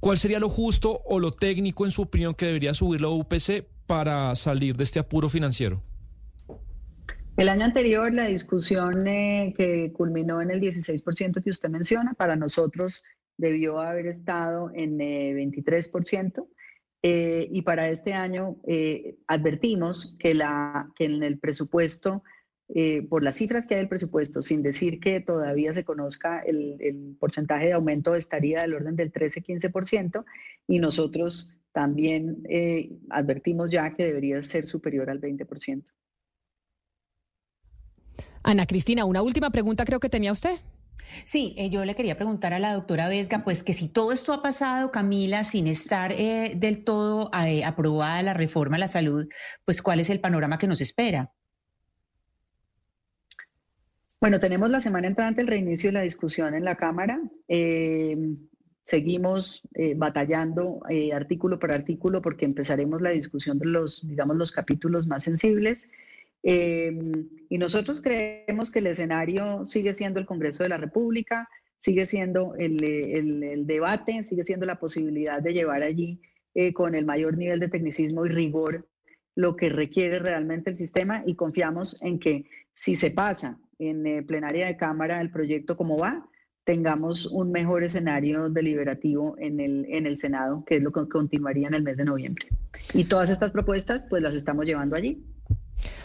¿Cuál 0.00 0.18
sería 0.18 0.40
lo 0.40 0.48
justo 0.48 1.00
o 1.04 1.20
lo 1.20 1.30
técnico, 1.30 1.84
en 1.84 1.92
su 1.92 2.02
opinión, 2.02 2.34
que 2.34 2.46
debería 2.46 2.74
subir 2.74 3.00
la 3.00 3.08
UPC 3.08 3.64
para 3.86 4.34
salir 4.34 4.76
de 4.76 4.84
este 4.84 4.98
apuro 4.98 5.28
financiero? 5.28 5.82
El 7.36 7.48
año 7.48 7.64
anterior, 7.64 8.12
la 8.12 8.26
discusión 8.26 9.06
eh, 9.06 9.54
que 9.56 9.92
culminó 9.92 10.42
en 10.42 10.50
el 10.50 10.60
16% 10.60 11.42
que 11.42 11.50
usted 11.50 11.68
menciona, 11.70 12.14
para 12.14 12.36
nosotros 12.36 13.02
debió 13.36 13.80
haber 13.80 14.06
estado 14.06 14.70
en 14.74 14.98
23%. 14.98 16.42
Eh, 16.42 16.46
eh, 17.04 17.48
y 17.50 17.62
para 17.62 17.88
este 17.88 18.12
año 18.12 18.58
advertimos 19.26 20.14
que, 20.20 20.34
la, 20.34 20.88
que 20.94 21.06
en 21.06 21.24
el 21.24 21.40
presupuesto 21.40 22.22
eh, 22.74 23.02
por 23.02 23.22
las 23.22 23.36
cifras 23.36 23.66
que 23.66 23.74
hay 23.74 23.80
del 23.80 23.88
presupuesto, 23.88 24.40
sin 24.40 24.62
decir 24.62 24.98
que 24.98 25.20
todavía 25.20 25.74
se 25.74 25.84
conozca 25.84 26.40
el, 26.40 27.16
porcentaje 27.20 27.66
de 27.66 27.72
aumento, 27.74 28.14
estaría 28.14 28.62
del 28.62 28.74
orden 28.74 28.96
del 28.96 29.12
13-15%, 29.12 30.24
y 30.66 30.78
nosotros 30.78 31.52
también 31.72 32.42
eh, 32.48 32.90
advertimos 33.10 33.70
ya 33.70 33.94
que 33.94 34.06
debería 34.06 34.42
ser 34.42 34.66
superior 34.66 35.10
al 35.10 35.20
20%. 35.20 35.84
Ana 38.42 38.66
Cristina, 38.66 39.04
una 39.04 39.22
última 39.22 39.50
pregunta 39.50 39.84
creo 39.84 40.00
que 40.00 40.08
tenía 40.08 40.32
usted. 40.32 40.56
Sí, 41.24 41.54
eh, 41.58 41.68
yo 41.68 41.84
le 41.84 41.94
quería 41.94 42.16
preguntar 42.16 42.54
a 42.54 42.58
la 42.58 42.72
doctora 42.72 43.08
Vesga, 43.08 43.44
pues 43.44 43.62
que 43.62 43.72
si 43.72 43.88
todo 43.88 44.12
esto 44.12 44.32
ha 44.32 44.42
pasado, 44.42 44.90
Camila, 44.90 45.44
sin 45.44 45.66
estar 45.66 46.14
del 46.14 46.84
todo 46.84 47.30
aprobada 47.32 48.22
la 48.22 48.34
reforma 48.34 48.76
a 48.76 48.80
la 48.80 48.88
salud, 48.88 49.28
pues 49.64 49.82
cuál 49.82 50.00
es 50.00 50.10
el 50.10 50.20
panorama 50.20 50.58
que 50.58 50.66
nos 50.66 50.80
espera. 50.80 51.32
Bueno, 54.22 54.38
tenemos 54.38 54.70
la 54.70 54.80
semana 54.80 55.08
entrante 55.08 55.40
el 55.40 55.48
reinicio 55.48 55.88
de 55.88 55.94
la 55.94 56.02
discusión 56.02 56.54
en 56.54 56.64
la 56.64 56.76
Cámara. 56.76 57.20
Eh, 57.48 58.16
seguimos 58.84 59.62
eh, 59.74 59.94
batallando 59.96 60.80
eh, 60.88 61.12
artículo 61.12 61.58
por 61.58 61.72
artículo 61.72 62.22
porque 62.22 62.44
empezaremos 62.44 63.00
la 63.00 63.10
discusión 63.10 63.58
de 63.58 63.66
los, 63.66 64.06
digamos, 64.06 64.36
los 64.36 64.52
capítulos 64.52 65.08
más 65.08 65.24
sensibles. 65.24 65.90
Y 66.44 67.58
nosotros 67.58 68.00
creemos 68.00 68.70
que 68.70 68.80
el 68.80 68.88
escenario 68.88 69.64
sigue 69.64 69.94
siendo 69.94 70.18
el 70.18 70.26
Congreso 70.26 70.62
de 70.62 70.70
la 70.70 70.76
República, 70.76 71.48
sigue 71.78 72.04
siendo 72.06 72.54
el, 72.56 72.82
el 72.84 73.66
debate, 73.66 74.24
sigue 74.24 74.42
siendo 74.42 74.66
la 74.66 74.80
posibilidad 74.80 75.40
de 75.40 75.52
llevar 75.52 75.82
allí 75.82 76.20
con 76.74 76.94
el 76.94 77.04
mayor 77.04 77.36
nivel 77.36 77.60
de 77.60 77.68
tecnicismo 77.68 78.26
y 78.26 78.30
rigor 78.30 78.88
lo 79.34 79.56
que 79.56 79.68
requiere 79.68 80.18
realmente 80.18 80.70
el 80.70 80.76
sistema 80.76 81.22
y 81.26 81.34
confiamos 81.34 82.00
en 82.02 82.18
que 82.18 82.44
si 82.74 82.96
se 82.96 83.10
pasa 83.10 83.58
en 83.78 84.06
eh, 84.06 84.22
plenaria 84.22 84.66
de 84.66 84.76
Cámara 84.76 85.20
el 85.20 85.30
proyecto 85.30 85.76
como 85.76 85.96
va, 85.96 86.26
tengamos 86.64 87.26
un 87.26 87.50
mejor 87.50 87.82
escenario 87.82 88.48
deliberativo 88.48 89.36
en 89.38 89.58
el, 89.58 89.86
en 89.88 90.06
el 90.06 90.16
Senado, 90.16 90.64
que 90.64 90.76
es 90.76 90.82
lo 90.82 90.92
que 90.92 91.08
continuaría 91.08 91.66
en 91.66 91.74
el 91.74 91.82
mes 91.82 91.96
de 91.96 92.04
noviembre. 92.04 92.46
Y 92.94 93.04
todas 93.04 93.30
estas 93.30 93.50
propuestas, 93.50 94.06
pues 94.08 94.22
las 94.22 94.34
estamos 94.34 94.64
llevando 94.64 94.94
allí. 94.94 95.24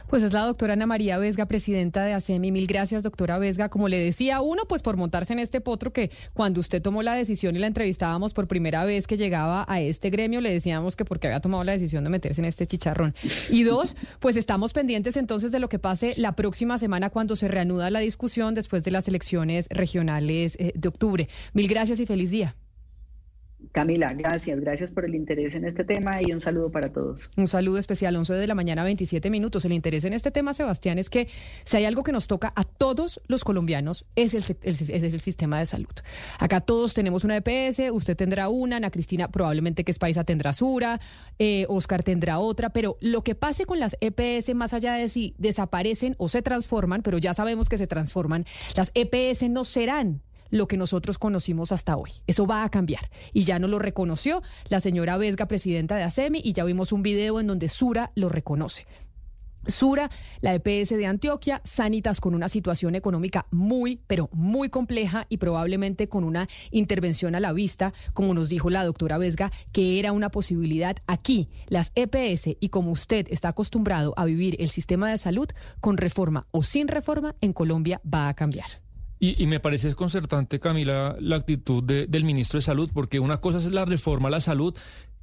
Pues 0.08 0.24
es 0.24 0.34
la 0.34 0.46
doctora 0.46 0.74
Ana 0.74 0.86
María 0.86 1.18
Vesga, 1.18 1.46
presidenta 1.46 2.04
de 2.06 2.14
ASEMI. 2.14 2.52
Mil 2.52 2.68
gracias, 2.68 3.04
doctora 3.04 3.38
Vesga. 3.38 3.70
Como 3.70 3.88
le 3.88 3.98
decía, 3.98 4.42
uno, 4.42 4.64
pues 4.68 4.82
por 4.82 4.98
montarse 4.98 5.34
en 5.34 5.40
este 5.40 5.62
potro 5.62 5.92
que 5.92 6.12
cuando 6.34 6.60
usted 6.60 6.82
tomó 6.82 7.04
la 7.04 7.14
decisión 7.14 7.56
y 7.56 7.60
la 7.60 7.68
entrevistábamos 7.68 8.34
por 8.34 8.48
primera 8.48 8.86
vez 8.86 9.08
que 9.08 9.18
llegaba 9.18 9.66
a 9.68 9.82
este 9.82 10.10
gremio, 10.10 10.42
le 10.42 10.52
decíamos 10.52 10.96
que 10.96 11.06
porque 11.06 11.28
había 11.28 11.40
tomado 11.40 11.64
la 11.64 11.74
decisión 11.74 12.04
de 12.04 12.10
meterse 12.10 12.42
en 12.42 12.46
este 12.46 12.66
chicharrón. 12.68 13.14
Y 13.50 13.64
dos, 13.64 13.96
pues 14.20 14.36
estamos 14.36 14.74
pendientes 14.74 15.18
entonces 15.18 15.52
de 15.52 15.60
lo 15.60 15.70
que 15.70 15.80
pase 15.80 16.14
la 16.18 16.34
próxima 16.34 16.78
semana 16.78 17.10
cuando 17.10 17.36
se 17.36 17.48
reanuda 17.48 17.90
la 17.92 18.00
discusión 18.00 18.56
después 18.56 18.84
de 18.84 18.92
las 18.92 19.08
elecciones 19.08 19.68
regionales 19.70 20.56
eh, 20.60 20.72
de 20.76 20.88
octubre. 20.88 21.28
Mil 21.54 21.68
gracias 21.68 22.00
y 22.00 22.06
feliz 22.06 22.32
día. 22.32 22.56
Camila, 23.78 24.12
gracias, 24.18 24.60
gracias 24.60 24.92
por 24.92 25.06
el 25.06 25.14
interés 25.14 25.54
en 25.54 25.64
este 25.64 25.84
tema 25.84 26.18
y 26.20 26.34
un 26.34 26.40
saludo 26.40 26.72
para 26.72 26.92
todos. 26.92 27.30
Un 27.38 27.46
saludo 27.46 27.78
especial, 27.78 28.16
11 28.16 28.34
de 28.34 28.48
la 28.48 28.56
mañana, 28.56 28.84
27 28.84 29.30
minutos. 29.30 29.66
El 29.66 29.72
interés 29.72 30.04
en 30.04 30.14
este 30.14 30.32
tema, 30.32 30.56
Sebastián, 30.56 30.98
es 30.98 31.12
que 31.12 31.28
si 31.64 31.78
hay 31.78 31.86
algo 31.86 32.02
que 32.02 32.12
nos 32.12 32.26
toca 32.26 32.52
a 32.56 32.64
todos 32.64 33.22
los 33.28 33.44
colombianos, 33.44 34.08
es 34.16 34.34
el, 34.34 34.58
es 34.64 34.90
el 34.90 35.20
sistema 35.20 35.60
de 35.60 35.68
salud. 35.68 35.94
Acá 36.40 36.60
todos 36.62 36.96
tenemos 36.96 37.24
una 37.24 37.38
EPS, 37.38 37.92
usted 37.92 38.18
tendrá 38.18 38.50
una, 38.50 38.78
Ana 38.78 38.90
Cristina 38.90 39.28
probablemente 39.28 39.84
que 39.84 39.92
es 39.92 40.00
paisa 40.00 40.24
tendrá 40.24 40.54
Sura, 40.54 41.00
eh, 41.38 41.68
Oscar 41.70 42.02
tendrá 42.02 42.40
otra, 42.40 42.72
pero 42.72 42.98
lo 43.00 43.24
que 43.24 43.36
pase 43.36 43.66
con 43.66 43.80
las 43.80 43.96
EPS, 44.02 44.56
más 44.56 44.74
allá 44.74 44.94
de 44.94 45.08
si 45.08 45.36
desaparecen 45.38 46.16
o 46.18 46.30
se 46.30 46.42
transforman, 46.42 47.04
pero 47.04 47.20
ya 47.20 47.36
sabemos 47.36 47.70
que 47.70 47.78
se 47.78 47.86
transforman, 47.86 48.44
las 48.76 48.92
EPS 48.96 49.48
no 49.52 49.66
serán 49.66 50.24
lo 50.50 50.68
que 50.68 50.78
nosotros 50.78 51.18
conocimos 51.18 51.72
hasta 51.72 51.98
hoy. 51.98 52.12
Eso 52.28 52.46
va 52.46 52.64
a 52.64 52.70
cambiar. 52.70 53.10
Y 53.34 53.44
ya 53.44 53.60
nos 53.60 53.70
lo 53.70 53.80
reconoció 53.80 54.42
la 54.70 54.80
señora 54.80 55.18
Vesga, 55.18 55.48
presidenta 55.48 55.96
de 55.96 56.04
ASEMI, 56.04 56.42
y 56.44 56.54
ya 56.54 56.64
vimos 56.64 56.92
un 56.92 57.04
video 57.04 57.40
en 57.40 57.48
donde 57.48 57.70
Sura 57.70 58.12
lo 58.16 58.30
reconoce. 58.30 58.86
Sura, 59.68 60.10
la 60.42 60.54
EPS 60.54 60.90
de 60.90 61.06
Antioquia, 61.06 61.62
Sanitas 61.64 62.22
con 62.22 62.36
una 62.36 62.50
situación 62.50 62.96
económica 62.96 63.48
muy, 63.52 64.00
pero 64.08 64.30
muy 64.32 64.70
compleja 64.70 65.26
y 65.30 65.38
probablemente 65.38 66.08
con 66.08 66.24
una 66.24 66.48
intervención 66.72 67.36
a 67.36 67.40
la 67.40 67.54
vista, 67.54 67.94
como 68.14 68.34
nos 68.34 68.50
dijo 68.50 68.70
la 68.70 68.86
doctora 68.86 69.18
Vesga, 69.18 69.52
que 69.72 70.00
era 70.00 70.12
una 70.12 70.30
posibilidad 70.30 70.98
aquí. 71.08 71.50
Las 71.68 71.92
EPS 71.96 72.56
y 72.60 72.70
como 72.70 72.92
usted 72.92 73.28
está 73.30 73.50
acostumbrado 73.50 74.14
a 74.18 74.26
vivir 74.26 74.56
el 74.60 74.70
sistema 74.70 75.10
de 75.10 75.18
salud, 75.18 75.50
con 75.80 75.98
reforma 75.98 76.48
o 76.52 76.64
sin 76.64 76.88
reforma, 76.88 77.36
en 77.42 77.54
Colombia 77.54 78.02
va 78.06 78.30
a 78.30 78.34
cambiar. 78.34 78.87
Y, 79.20 79.48
me 79.48 79.60
parece 79.60 79.88
desconcertante, 79.88 80.60
Camila, 80.60 81.16
la 81.20 81.38
actitud 81.38 81.84
del 81.84 82.24
ministro 82.24 82.60
de 82.60 82.62
Salud, 82.62 82.92
porque 82.94 83.20
una 83.20 83.38
cosa 83.38 83.58
es 83.58 83.72
la 83.72 83.84
reforma 83.84 84.28
a 84.28 84.32
la 84.32 84.40
salud 84.40 84.76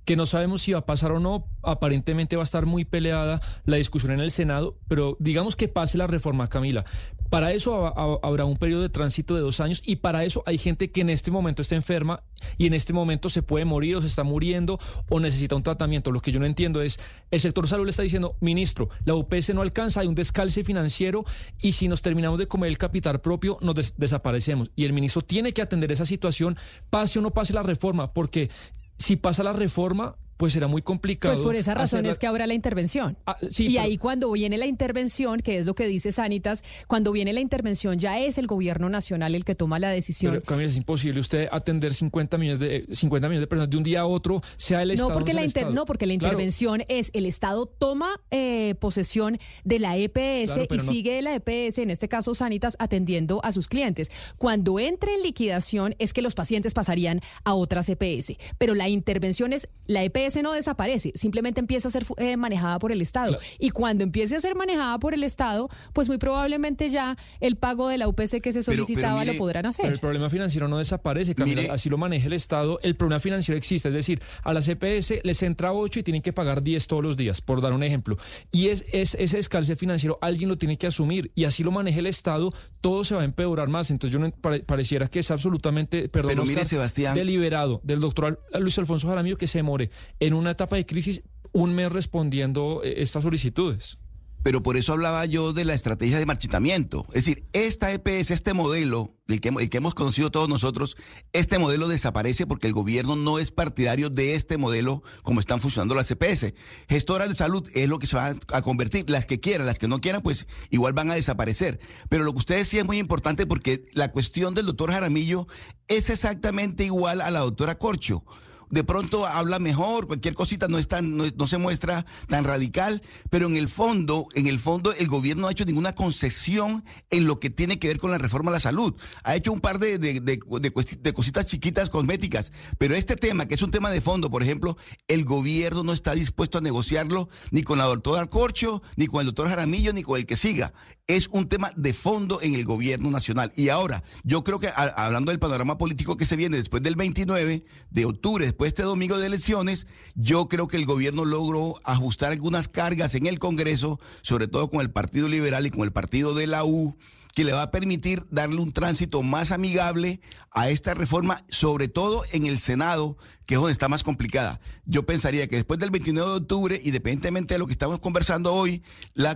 que 0.05 0.17
no 0.17 0.27
sabemos 0.27 0.63
si 0.63 0.73
va 0.73 0.81
a 0.81 0.87
pasar 0.87 1.13
o 1.13 1.21
no. 1.21 1.47
Aparentemente 1.63 2.37
va 2.37 2.43
a 2.43 2.45
estar 2.45 2.67
muy 2.67 2.85
peleada 2.85 3.41
la 3.65 3.77
discusión 3.77 4.13
en 4.13 4.21
el 4.21 4.31
Senado, 4.31 4.79
pero 4.89 5.17
digamos 5.19 5.57
que 5.57 5.69
pase 5.69 5.99
la 5.99 6.07
reforma, 6.07 6.49
Camila. 6.49 6.85
Para 7.31 7.53
eso 7.53 7.93
habrá 8.23 8.45
un 8.45 8.59
periodo 8.59 8.83
de 8.83 8.91
tránsito 8.91 9.35
de 9.35 9.41
dos 9.41 9.59
años 9.59 9.83
y 9.85 9.97
para 9.97 10.25
eso 10.25 10.45
hay 10.47 10.57
gente 10.57 10.93
que 10.93 11.01
en 11.01 11.11
este 11.11 11.31
momento 11.31 11.63
está 11.63 11.75
enferma 11.75 12.23
y 12.59 12.67
en 12.67 12.75
este 12.75 12.93
momento 12.93 13.29
se 13.29 13.43
puede 13.43 13.65
morir 13.65 13.97
o 13.97 14.01
se 14.01 14.07
está 14.07 14.23
muriendo 14.23 14.79
o 15.09 15.19
necesita 15.19 15.57
un 15.57 15.63
tratamiento. 15.63 16.13
Lo 16.13 16.21
que 16.21 16.31
yo 16.31 16.39
no 16.39 16.47
entiendo 16.47 16.81
es, 16.81 17.01
el 17.33 17.41
sector 17.41 17.67
salud 17.67 17.87
le 17.87 17.91
está 17.91 18.03
diciendo, 18.03 18.37
ministro, 18.41 18.89
la 19.05 19.15
UPS 19.15 19.53
no 19.55 19.63
alcanza, 19.63 20.01
hay 20.01 20.07
un 20.07 20.15
descalce 20.15 20.63
financiero 20.63 21.25
y 21.61 21.73
si 21.73 21.89
nos 21.89 22.03
terminamos 22.03 22.39
de 22.39 22.47
comer 22.47 22.69
el 22.69 22.79
capital 22.79 23.21
propio, 23.21 23.59
nos 23.63 23.97
desaparecemos. 23.97 24.71
Y 24.77 24.85
el 24.85 24.93
ministro 24.93 25.23
tiene 25.23 25.53
que 25.53 25.63
atender 25.63 25.91
esa 25.91 26.07
situación, 26.07 26.57
pase 26.91 27.19
o 27.19 27.23
no 27.23 27.33
pase 27.33 27.53
la 27.53 27.65
reforma, 27.65 28.13
porque 28.13 28.51
si 28.97 29.17
pasa 29.17 29.43
la 29.43 29.53
reforma, 29.53 30.17
pues 30.37 30.53
será 30.53 30.67
muy 30.67 30.83
complicado. 30.83 31.33
Pues 31.35 31.43
por 31.43 31.55
esa 31.57 31.75
razón 31.75 32.07
es 32.07 32.19
que 32.19 32.27
habrá 32.27 32.47
la 32.47 32.55
intervención. 32.55 33.17
Ah, 33.27 33.37
sí, 33.51 33.67
y 33.67 33.75
pero- 33.75 33.83
ahí 33.83 33.99
cuando 33.99 34.31
viene 34.33 34.59
la 34.59 34.67
intervención, 34.67 35.41
que 35.41 35.59
es 35.59 35.67
lo 35.67 35.75
que 35.75 35.87
dice 35.87 36.13
Sanitas, 36.13 36.65
cuando 36.87 37.13
viene 37.13 37.33
la 37.33 37.41
intervención 37.41 37.99
ya 37.99 38.19
es 38.19 38.39
el 38.39 38.47
gobierno 38.47 38.89
nacional 38.89 39.35
el 39.35 39.45
que 39.45 39.55
toma 39.55 39.79
la 39.79 39.91
decisión. 39.91 40.33
Pero, 40.33 40.45
Camila, 40.45 40.69
es 40.69 40.77
imposible 40.77 41.21
usted 41.21 41.49
atender 41.53 41.95
50 41.95 42.39
millones 42.39 42.61
de 42.61 42.87
50 42.91 43.29
millones 43.29 43.43
de 43.43 43.47
personas 43.47 43.71
de 43.71 43.77
un 43.77 43.83
día 43.85 44.01
a 44.01 44.07
otro, 44.07 44.43
sea 44.57 44.83
el 44.83 44.91
Estado. 44.91 45.11
no, 45.11 45.15
porque 45.15 45.31
sea 45.33 45.41
la 45.41 45.47
inter- 45.47 45.61
Estado. 45.63 45.75
no, 45.75 45.85
porque 45.85 46.07
la 46.07 46.15
Claro, 46.19 46.33
intervención 46.33 46.83
es 46.89 47.11
el 47.13 47.27
Estado 47.27 47.67
toma 47.67 48.21
eh, 48.31 48.75
posesión 48.81 49.39
de 49.65 49.79
la 49.79 49.97
EPS 49.97 50.53
Claro, 50.55 50.67
y 50.75 50.77
no- 50.79 50.83
sigue 50.93 51.23
la 51.23 51.35
EPS, 51.35 51.79
en 51.83 51.91
este 51.91 52.09
caso 52.09 52.35
Sanitas, 52.35 52.77
atendiendo 52.79 53.41
a 53.45 53.53
sus 53.53 53.69
clientes. 53.69 54.11
Cuando 54.39 54.79
entre 54.79 55.15
en 55.15 55.23
liquidación 55.23 55.95
es 55.99 56.13
que 56.13 56.23
los 56.23 56.35
pacientes 56.35 56.75
pasarían 56.75 57.21
a 57.45 57.55
otras 57.55 57.89
EPS. 57.89 58.37
Pero 58.59 58.75
la 58.75 58.89
intervención 58.89 59.53
es, 59.53 59.69
la 59.87 60.03
EPS 60.03 60.24
no 60.43 60.53
desaparece, 60.53 61.13
simplemente 61.15 61.61
empieza 61.61 61.89
a 61.89 61.91
ser 61.91 62.07
eh, 62.19 62.37
manejada 62.37 62.79
por 62.79 62.93
el 62.93 63.01
Estado. 63.01 63.29
Claro. 63.39 63.45
Y 63.59 63.71
cuando 63.71 64.05
empiece 64.05 64.37
a 64.37 64.41
ser 64.41 64.55
manejada 64.55 64.99
por 64.99 65.15
el 65.15 65.25
Estado, 65.25 65.69
pues 65.93 66.09
muy 66.09 66.19
probablemente 66.19 66.89
ya 66.91 67.17
el 67.41 67.57
pago 67.57 67.89
de 67.89 67.99
la 67.99 68.09
UPC 68.09 68.41
que 68.41 68.53
se 68.53 68.61
Pero- 68.61 68.65
pero 68.65 68.85
solicitaba 68.87 69.21
mire, 69.21 69.33
lo 69.33 69.39
podrán 69.39 69.67
hacer. 69.67 69.85
Pero 69.85 69.95
el 69.95 70.01
problema 70.01 70.31
financiero 70.31 70.69
no 70.69 70.79
desaparece, 70.79 71.35
Camila, 71.35 71.63
Mire- 71.63 71.73
así 71.73 71.89
lo 71.91 71.99
maneja 71.99 72.27
el 72.27 72.33
Estado. 72.33 72.79
El 72.83 72.97
problema 72.97 73.21
financiero 73.21 73.57
existe, 73.59 73.89
es 73.89 73.95
decir, 73.95 74.21
a 74.43 74.53
la 74.53 74.61
CPS 74.63 75.21
les 75.25 75.43
entra 75.43 75.73
8 75.73 76.01
y 76.01 76.03
tienen 76.03 76.23
que 76.23 76.33
pagar 76.33 76.63
10 76.63 76.87
todos 76.87 77.03
los 77.03 77.17
días, 77.17 77.41
por 77.41 77.61
dar 77.61 77.73
un 77.73 77.83
ejemplo. 77.83 78.17
Y 78.53 78.69
es, 78.69 78.85
es 78.93 79.15
ese 79.19 79.37
descalce 79.37 79.77
financiero 79.77 80.19
alguien 80.21 80.49
lo 80.49 80.59
tiene 80.59 80.77
que 80.77 80.87
asumir 80.87 81.31
y 81.35 81.45
así 81.45 81.63
lo 81.63 81.71
maneja 81.71 81.99
el 82.01 82.07
Estado, 82.07 82.53
todo 82.81 83.05
se 83.05 83.15
va 83.15 83.23
a 83.23 83.25
empeorar 83.25 83.69
más. 83.69 83.91
Entonces 83.91 84.13
yo 84.13 84.19
no 84.19 84.31
pare- 84.31 84.61
pareciera 84.61 85.09
que 85.09 85.19
es 85.21 85.31
absolutamente, 85.31 86.09
perdón, 86.09 86.31
Pero 86.31 86.43
mire, 86.43 86.55
Oscar, 86.55 86.67
Sebastián. 86.67 87.15
deliberado 87.15 87.81
del 87.85 88.01
doctor 88.01 88.43
Luis 88.59 88.79
Alfonso 88.79 89.09
Jaramillo 89.09 89.37
que 89.37 89.47
se 89.47 89.59
demore 89.59 89.91
en 90.21 90.35
una 90.35 90.53
etapa 90.53 90.77
de 90.77 90.87
crisis 90.87 91.23
un 91.53 91.75
mes 91.75 91.91
respondiendo 91.91 92.83
eh, 92.85 92.95
estas 92.99 93.23
solicitudes. 93.23 93.99
Pero 94.45 94.63
por 94.63 94.77
eso 94.77 94.93
hablaba 94.93 95.25
yo 95.25 95.55
de 95.55 95.65
la 95.65 95.73
estrategia 95.73 96.19
de 96.19 96.27
marchitamiento. 96.27 97.07
Es 97.09 97.25
decir, 97.25 97.45
esta 97.55 97.91
EPS, 97.91 98.31
este 98.31 98.53
modelo, 98.53 99.15
el 99.27 99.41
que, 99.41 99.49
el 99.49 99.71
que 99.71 99.79
hemos 99.79 99.95
conocido 99.95 100.31
todos 100.31 100.51
nosotros, 100.51 100.99
este 101.33 101.59
modelo 101.59 101.89
desaparece 101.89 102.47
porque 102.47 102.67
el 102.67 102.75
gobierno 102.75 103.17
no 103.17 103.39
es 103.39 103.51
partidario 103.51 104.11
de 104.11 104.35
este 104.35 104.59
modelo 104.59 105.03
como 105.23 105.41
están 105.41 105.61
funcionando 105.61 105.95
las 105.95 106.11
EPS. 106.11 106.53
Gestoras 106.91 107.31
de 107.31 107.35
salud 107.35 107.67
es 107.73 107.89
lo 107.89 107.99
que 107.99 108.07
se 108.07 108.17
van 108.17 108.39
a 108.53 108.61
convertir. 108.61 109.09
Las 109.09 109.25
que 109.25 109.41
quieran, 109.41 109.67
las 109.67 109.79
que 109.79 109.89
no 109.89 110.03
quieran, 110.03 110.21
pues 110.21 110.47
igual 110.69 110.93
van 110.93 111.11
a 111.11 111.15
desaparecer. 111.15 111.81
Pero 112.11 112.25
lo 112.25 112.33
que 112.33 112.41
usted 112.41 112.57
decía 112.57 112.81
es 112.81 112.87
muy 112.87 112.99
importante 112.99 113.47
porque 113.47 113.87
la 113.95 114.13
cuestión 114.13 114.53
del 114.53 114.67
doctor 114.67 114.93
Jaramillo 114.93 115.47
es 115.89 116.11
exactamente 116.11 116.85
igual 116.85 117.23
a 117.23 117.31
la 117.31 117.41
doctora 117.41 117.77
Corcho 117.79 118.25
de 118.71 118.85
pronto 118.85 119.27
habla 119.27 119.59
mejor, 119.59 120.07
cualquier 120.07 120.35
cosita 120.35 120.69
no 120.69 120.79
es 120.79 120.89
tan, 120.89 121.17
no, 121.17 121.47
se 121.47 121.59
muestra 121.59 122.07
tan 122.29 122.45
radical, 122.45 123.03
pero 123.31 123.47
en 123.47 123.57
el 123.57 123.69
fondo, 123.69 124.27
en 124.35 124.47
el 124.47 124.59
fondo, 124.59 124.93
el 124.93 125.09
gobierno 125.09 125.43
no 125.43 125.49
ha 125.49 125.53
hecho 125.53 125.65
ninguna 125.65 125.95
concesión 125.95 126.85
en 127.11 127.27
lo 127.27 127.41
que 127.41 127.51
tiene 127.51 127.79
que 127.79 127.89
ver 127.89 127.99
con 127.99 128.11
la 128.11 128.19
reforma 128.19 128.51
a 128.51 128.55
la 128.55 128.61
salud. 128.61 128.95
Ha 129.25 129.37
hecho 129.37 129.53
un 129.53 129.61
par 129.61 129.79
de, 129.79 129.99
de, 129.99 130.21
de, 130.21 131.13
cositas 131.13 131.47
chiquitas 131.47 131.91
cosméticas, 131.91 132.53
pero 132.79 132.95
este 132.95 133.17
tema, 133.17 133.47
que 133.47 133.55
es 133.55 133.63
un 133.63 133.71
tema 133.71 133.91
de 133.91 134.01
fondo, 134.01 134.31
por 134.31 134.43
ejemplo, 134.43 134.77
el 135.09 135.25
gobierno 135.25 135.83
no 135.83 135.93
está 135.93 136.15
dispuesto 136.15 136.59
a 136.59 136.61
negociarlo 136.61 137.29
ni 137.51 137.63
con 137.63 137.79
la 137.79 137.85
doctora 137.85 138.23
Alcorcho, 138.23 138.83
ni 138.97 139.07
con 139.07 139.21
el 139.21 139.27
doctor 139.27 139.49
Jaramillo, 139.49 139.93
ni 139.93 140.03
con 140.03 140.19
el 140.19 140.27
que 140.27 140.37
siga. 140.37 140.73
Es 141.07 141.29
un 141.29 141.49
tema 141.49 141.71
de 141.77 141.93
fondo 141.93 142.41
en 142.41 142.55
el 142.55 142.65
gobierno 142.65 143.11
nacional. 143.11 143.53
Y 143.57 143.69
ahora, 143.69 144.05
yo 144.23 144.43
creo 144.43 144.59
que 144.59 144.71
hablando 144.75 145.31
del 145.31 145.39
panorama 145.39 145.77
político 145.77 146.17
que 146.17 146.25
se 146.25 146.37
viene 146.37 146.57
después 146.57 146.83
del 146.83 146.97
29 146.97 147.65
de 147.91 148.05
octubre, 148.05 148.47
después 148.55 148.69
de 148.69 148.75
este 148.75 148.83
domingo 148.85 149.19
de 149.19 149.27
elecciones, 149.27 149.89
yo 150.15 150.47
creo 150.47 150.69
que 150.69 150.77
el 150.77 150.87
gobierno 150.87 151.25
logró 151.25 151.81
ajustar 151.83 152.31
algunas 152.31 152.69
cargas 152.69 153.17
en 153.17 153.27
el 153.27 153.41
Congreso, 153.41 153.99
sobre 154.23 154.47
todo 154.47 154.71
con 154.71 154.81
el 154.81 154.93
Partido 154.93 155.27
Liberal 155.27 155.67
y 155.67 155.71
con 155.71 155.81
el 155.81 155.91
Partido 155.91 156.35
de 156.35 156.47
la 156.47 156.65
U, 156.65 156.97
que 157.35 157.45
le 157.45 157.53
va 157.53 157.63
a 157.63 157.71
permitir 157.71 158.25
darle 158.31 158.61
un 158.61 158.73
tránsito 158.73 159.23
más 159.23 159.51
amigable 159.51 160.21
a 160.53 160.71
esta 160.71 160.95
reforma, 160.95 161.45
sobre 161.49 161.89
todo 161.89 162.23
en 162.31 162.47
el 162.47 162.61
Senado, 162.61 163.17
que 163.47 163.55
es 163.55 163.61
donde 163.61 163.73
está 163.73 163.89
más 163.89 164.05
complicada. 164.05 164.61
Yo 164.87 165.05
pensaría 165.05 165.49
que 165.49 165.57
después 165.57 165.81
del 165.81 165.91
29 165.91 166.31
de 166.31 166.37
octubre, 166.37 166.81
independientemente 166.83 167.55
de 167.55 167.59
lo 167.59 167.67
que 167.67 167.73
estamos 167.73 167.99
conversando 167.99 168.55
hoy, 168.55 168.83
la, 169.15 169.35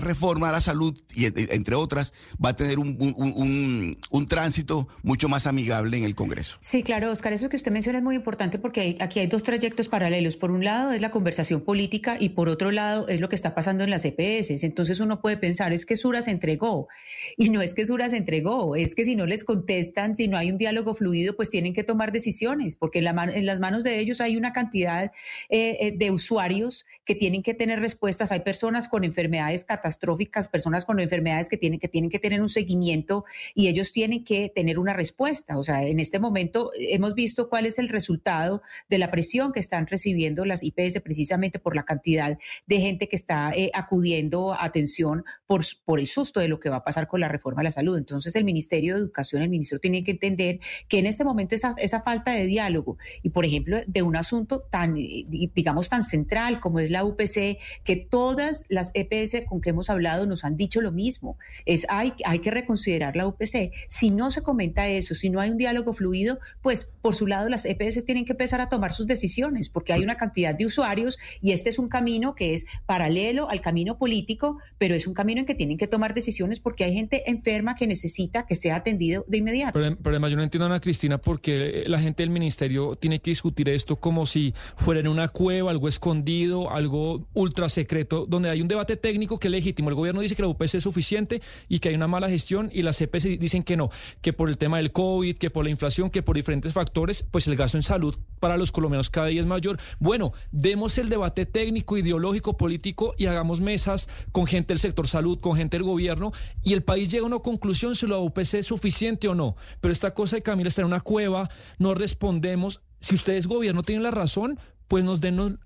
reforma 0.00 0.48
a 0.48 0.52
la 0.52 0.60
salud, 0.60 0.98
y 1.14 1.26
e- 1.26 1.32
entre 1.50 1.74
otras, 1.74 2.12
va 2.42 2.50
a 2.50 2.56
tener 2.56 2.78
un, 2.78 3.98
tránsito 4.28 4.86
mucho 5.02 5.28
más 5.28 5.46
amigable 5.46 5.96
en 5.96 6.04
el 6.04 6.14
Congreso. 6.14 6.56
Sí, 6.60 6.84
claro, 6.84 7.10
Oscar, 7.10 7.32
eso 7.32 7.48
que 7.48 7.56
usted 7.56 7.72
menciona 7.72 7.98
es 7.98 8.04
muy 8.04 8.14
importante 8.14 8.58
porque 8.60 8.96
aquí 9.00 9.18
hay 9.18 9.26
dos 9.26 9.42
trayectos 9.42 9.88
paralelos. 9.88 10.36
Por 10.36 10.52
un 10.52 10.64
lado 10.64 10.92
es 10.92 11.00
la 11.00 11.10
conversación 11.10 11.62
política 11.62 12.16
y 12.18 12.30
por 12.30 12.48
otro 12.48 12.70
lado 12.70 13.08
es 13.08 13.20
lo 13.20 13.28
que 13.28 13.34
está 13.34 13.54
pasando 13.54 13.82
en 13.82 13.90
las 13.90 14.04
EPS. 14.04 14.62
Entonces 14.62 15.00
uno 15.00 15.20
puede 15.20 15.36
pensar, 15.36 15.72
es 15.72 15.84
que 15.84 15.96
Sura 15.96 16.22
se 16.22 16.30
entregó. 16.30 16.88
Y 17.36 17.50
no 17.50 17.62
es 17.62 17.74
que 17.74 17.84
Sura 17.86 18.08
se 18.08 18.16
entregó, 18.16 18.76
es 18.76 18.94
que 18.94 19.04
si 19.04 19.16
no 19.16 19.26
les 19.26 19.44
contestan, 19.44 20.14
si 20.14 20.28
no 20.28 20.36
hay 20.36 20.50
un 20.50 20.58
diálogo 20.58 20.94
fluido, 20.94 21.36
pues 21.36 21.50
tienen 21.50 21.74
que 21.74 21.84
tomar 21.84 22.12
decisiones, 22.12 22.76
porque 22.76 22.98
en, 22.98 23.04
la 23.04 23.12
man- 23.12 23.30
en 23.30 23.46
las 23.46 23.60
manos 23.60 23.84
de 23.84 23.98
ellos 23.98 24.20
hay 24.20 24.36
una 24.36 24.52
cantidad 24.52 25.12
eh, 25.48 25.76
eh, 25.80 25.92
de 25.96 26.10
usuarios 26.10 26.84
que 27.04 27.14
tienen 27.14 27.42
que 27.42 27.54
tener 27.54 27.80
respuestas. 27.80 28.32
Hay 28.32 28.40
personas 28.40 28.88
con 28.88 29.04
enfermedades 29.04 29.64
catastróficas, 29.64 30.48
personas 30.48 30.84
con 30.84 31.00
enfermedades 31.00 31.48
que 31.48 31.56
tienen 31.56 31.78
que, 31.78 31.88
tienen 31.88 32.10
que 32.10 32.18
tener 32.18 32.42
un 32.42 32.48
seguimiento 32.48 33.24
y 33.54 33.68
ellos 33.68 33.92
tienen 33.92 34.24
que 34.24 34.50
tener 34.54 34.78
una 34.78 34.92
respuesta. 34.92 35.58
O 35.58 35.64
sea, 35.64 35.82
en 35.82 36.00
este 36.00 36.18
momento 36.18 36.72
eh, 36.78 36.94
hemos 36.94 37.14
visto 37.14 37.48
cuál 37.48 37.66
es 37.66 37.78
el 37.78 37.88
resultado 37.88 38.62
de 38.88 38.98
la 38.98 39.10
presión 39.10 39.52
que 39.52 39.60
están 39.60 39.86
recibiendo 39.86 40.44
las 40.44 40.62
IPS 40.62 41.00
precisamente 41.02 41.58
por 41.58 41.74
la 41.76 41.84
cantidad 41.84 42.38
de 42.66 42.80
gente 42.80 43.08
que 43.08 43.16
está 43.16 43.52
eh, 43.54 43.70
acudiendo 43.74 44.52
a 44.52 44.64
atención 44.64 45.24
por, 45.46 45.64
por 45.84 46.00
el 46.00 46.06
susto 46.06 46.40
de 46.40 46.48
lo 46.48 46.60
que 46.60 46.68
va 46.68 46.76
a 46.76 46.84
pasar 46.84 46.89
con 47.08 47.20
la 47.20 47.28
reforma 47.28 47.60
a 47.60 47.64
la 47.64 47.70
salud. 47.70 47.96
Entonces 47.96 48.34
el 48.36 48.44
Ministerio 48.44 48.94
de 48.94 49.00
Educación, 49.00 49.42
el 49.42 49.48
ministro 49.48 49.78
tiene 49.78 50.04
que 50.04 50.12
entender 50.12 50.60
que 50.88 50.98
en 50.98 51.06
este 51.06 51.24
momento 51.24 51.54
esa, 51.54 51.74
esa 51.78 52.02
falta 52.02 52.32
de 52.32 52.46
diálogo 52.46 52.98
y, 53.22 53.30
por 53.30 53.44
ejemplo, 53.44 53.78
de 53.86 54.02
un 54.02 54.16
asunto 54.16 54.60
tan, 54.60 54.96
eh, 54.96 55.24
digamos, 55.54 55.88
tan 55.88 56.04
central 56.04 56.60
como 56.60 56.80
es 56.80 56.90
la 56.90 57.04
UPC, 57.04 57.58
que 57.84 57.96
todas 57.96 58.66
las 58.68 58.90
EPS 58.94 59.44
con 59.46 59.60
que 59.60 59.70
hemos 59.70 59.90
hablado 59.90 60.26
nos 60.26 60.44
han 60.44 60.56
dicho 60.56 60.80
lo 60.80 60.92
mismo, 60.92 61.38
es 61.66 61.86
hay, 61.88 62.12
hay 62.24 62.40
que 62.40 62.50
reconsiderar 62.50 63.16
la 63.16 63.26
UPC. 63.26 63.72
Si 63.88 64.10
no 64.10 64.30
se 64.30 64.42
comenta 64.42 64.88
eso, 64.88 65.14
si 65.14 65.30
no 65.30 65.40
hay 65.40 65.50
un 65.50 65.58
diálogo 65.58 65.92
fluido, 65.92 66.38
pues 66.62 66.88
por 67.02 67.14
su 67.14 67.26
lado 67.26 67.48
las 67.48 67.64
EPS 67.64 68.04
tienen 68.04 68.24
que 68.24 68.32
empezar 68.32 68.60
a 68.60 68.68
tomar 68.68 68.92
sus 68.92 69.06
decisiones, 69.06 69.68
porque 69.68 69.92
hay 69.92 70.02
una 70.02 70.16
cantidad 70.16 70.54
de 70.54 70.66
usuarios 70.66 71.18
y 71.40 71.52
este 71.52 71.70
es 71.70 71.78
un 71.78 71.88
camino 71.88 72.34
que 72.34 72.54
es 72.54 72.66
paralelo 72.86 73.48
al 73.48 73.60
camino 73.60 73.98
político, 73.98 74.58
pero 74.78 74.94
es 74.94 75.06
un 75.06 75.14
camino 75.14 75.40
en 75.40 75.46
que 75.46 75.54
tienen 75.54 75.78
que 75.78 75.86
tomar 75.86 76.14
decisiones 76.14 76.60
porque 76.60 76.79
hay 76.84 76.94
gente 76.94 77.30
enferma 77.30 77.74
que 77.74 77.86
necesita 77.86 78.46
que 78.46 78.54
sea 78.54 78.76
atendido 78.76 79.24
de 79.28 79.38
inmediato. 79.38 79.78
Pero, 79.78 79.96
pero 79.96 80.10
además 80.10 80.30
yo 80.30 80.36
no 80.36 80.42
entiendo, 80.42 80.66
Ana 80.66 80.80
Cristina, 80.80 81.18
por 81.18 81.40
qué 81.40 81.84
la 81.86 81.98
gente 81.98 82.22
del 82.22 82.30
ministerio 82.30 82.96
tiene 82.96 83.20
que 83.20 83.30
discutir 83.30 83.68
esto 83.68 83.96
como 83.96 84.26
si 84.26 84.54
fuera 84.76 85.00
en 85.00 85.08
una 85.08 85.28
cueva, 85.28 85.70
algo 85.70 85.88
escondido, 85.88 86.70
algo 86.70 87.26
ultra 87.34 87.68
secreto, 87.68 88.26
donde 88.26 88.50
hay 88.50 88.62
un 88.62 88.68
debate 88.68 88.96
técnico 88.96 89.38
que 89.38 89.48
es 89.48 89.52
legítimo. 89.52 89.88
El 89.88 89.94
gobierno 89.94 90.20
dice 90.20 90.34
que 90.34 90.42
la 90.42 90.48
UPC 90.48 90.76
es 90.76 90.82
suficiente 90.82 91.40
y 91.68 91.80
que 91.80 91.90
hay 91.90 91.94
una 91.94 92.08
mala 92.08 92.28
gestión 92.28 92.70
y 92.72 92.82
las 92.82 92.98
CPC 92.98 93.38
dicen 93.38 93.62
que 93.62 93.76
no, 93.76 93.90
que 94.20 94.32
por 94.32 94.48
el 94.48 94.58
tema 94.58 94.78
del 94.78 94.92
COVID, 94.92 95.36
que 95.36 95.50
por 95.50 95.64
la 95.64 95.70
inflación, 95.70 96.10
que 96.10 96.22
por 96.22 96.36
diferentes 96.36 96.72
factores, 96.72 97.24
pues 97.30 97.46
el 97.46 97.56
gasto 97.56 97.78
en 97.78 97.82
salud 97.82 98.16
para 98.38 98.56
los 98.56 98.72
colombianos 98.72 99.10
cada 99.10 99.28
día 99.28 99.40
es 99.40 99.46
mayor. 99.46 99.78
Bueno, 99.98 100.32
demos 100.50 100.98
el 100.98 101.08
debate 101.08 101.46
técnico, 101.46 101.96
ideológico, 101.96 102.56
político 102.56 103.14
y 103.18 103.26
hagamos 103.26 103.60
mesas 103.60 104.08
con 104.32 104.46
gente 104.46 104.72
del 104.72 104.78
sector 104.78 105.06
salud, 105.06 105.38
con 105.40 105.56
gente 105.56 105.76
del 105.76 105.84
gobierno 105.84 106.32
el 106.72 106.82
país 106.82 107.08
llega 107.08 107.24
a 107.24 107.26
una 107.26 107.38
conclusión 107.38 107.94
si 107.96 108.06
la 108.06 108.18
UPC 108.18 108.54
es 108.54 108.66
suficiente 108.66 109.28
o 109.28 109.34
no. 109.34 109.56
Pero 109.80 109.92
esta 109.92 110.12
cosa 110.14 110.36
de 110.36 110.42
Camila 110.42 110.68
está 110.68 110.82
en 110.82 110.86
una 110.88 111.00
cueva, 111.00 111.48
no 111.78 111.94
respondemos. 111.94 112.80
Si 113.00 113.14
ustedes 113.14 113.46
gobierno 113.46 113.82
tienen 113.82 114.02
la 114.02 114.10
razón, 114.10 114.58
pues 114.88 115.04
nos 115.04 115.20
den, 115.20 115.36
nos- 115.36 115.56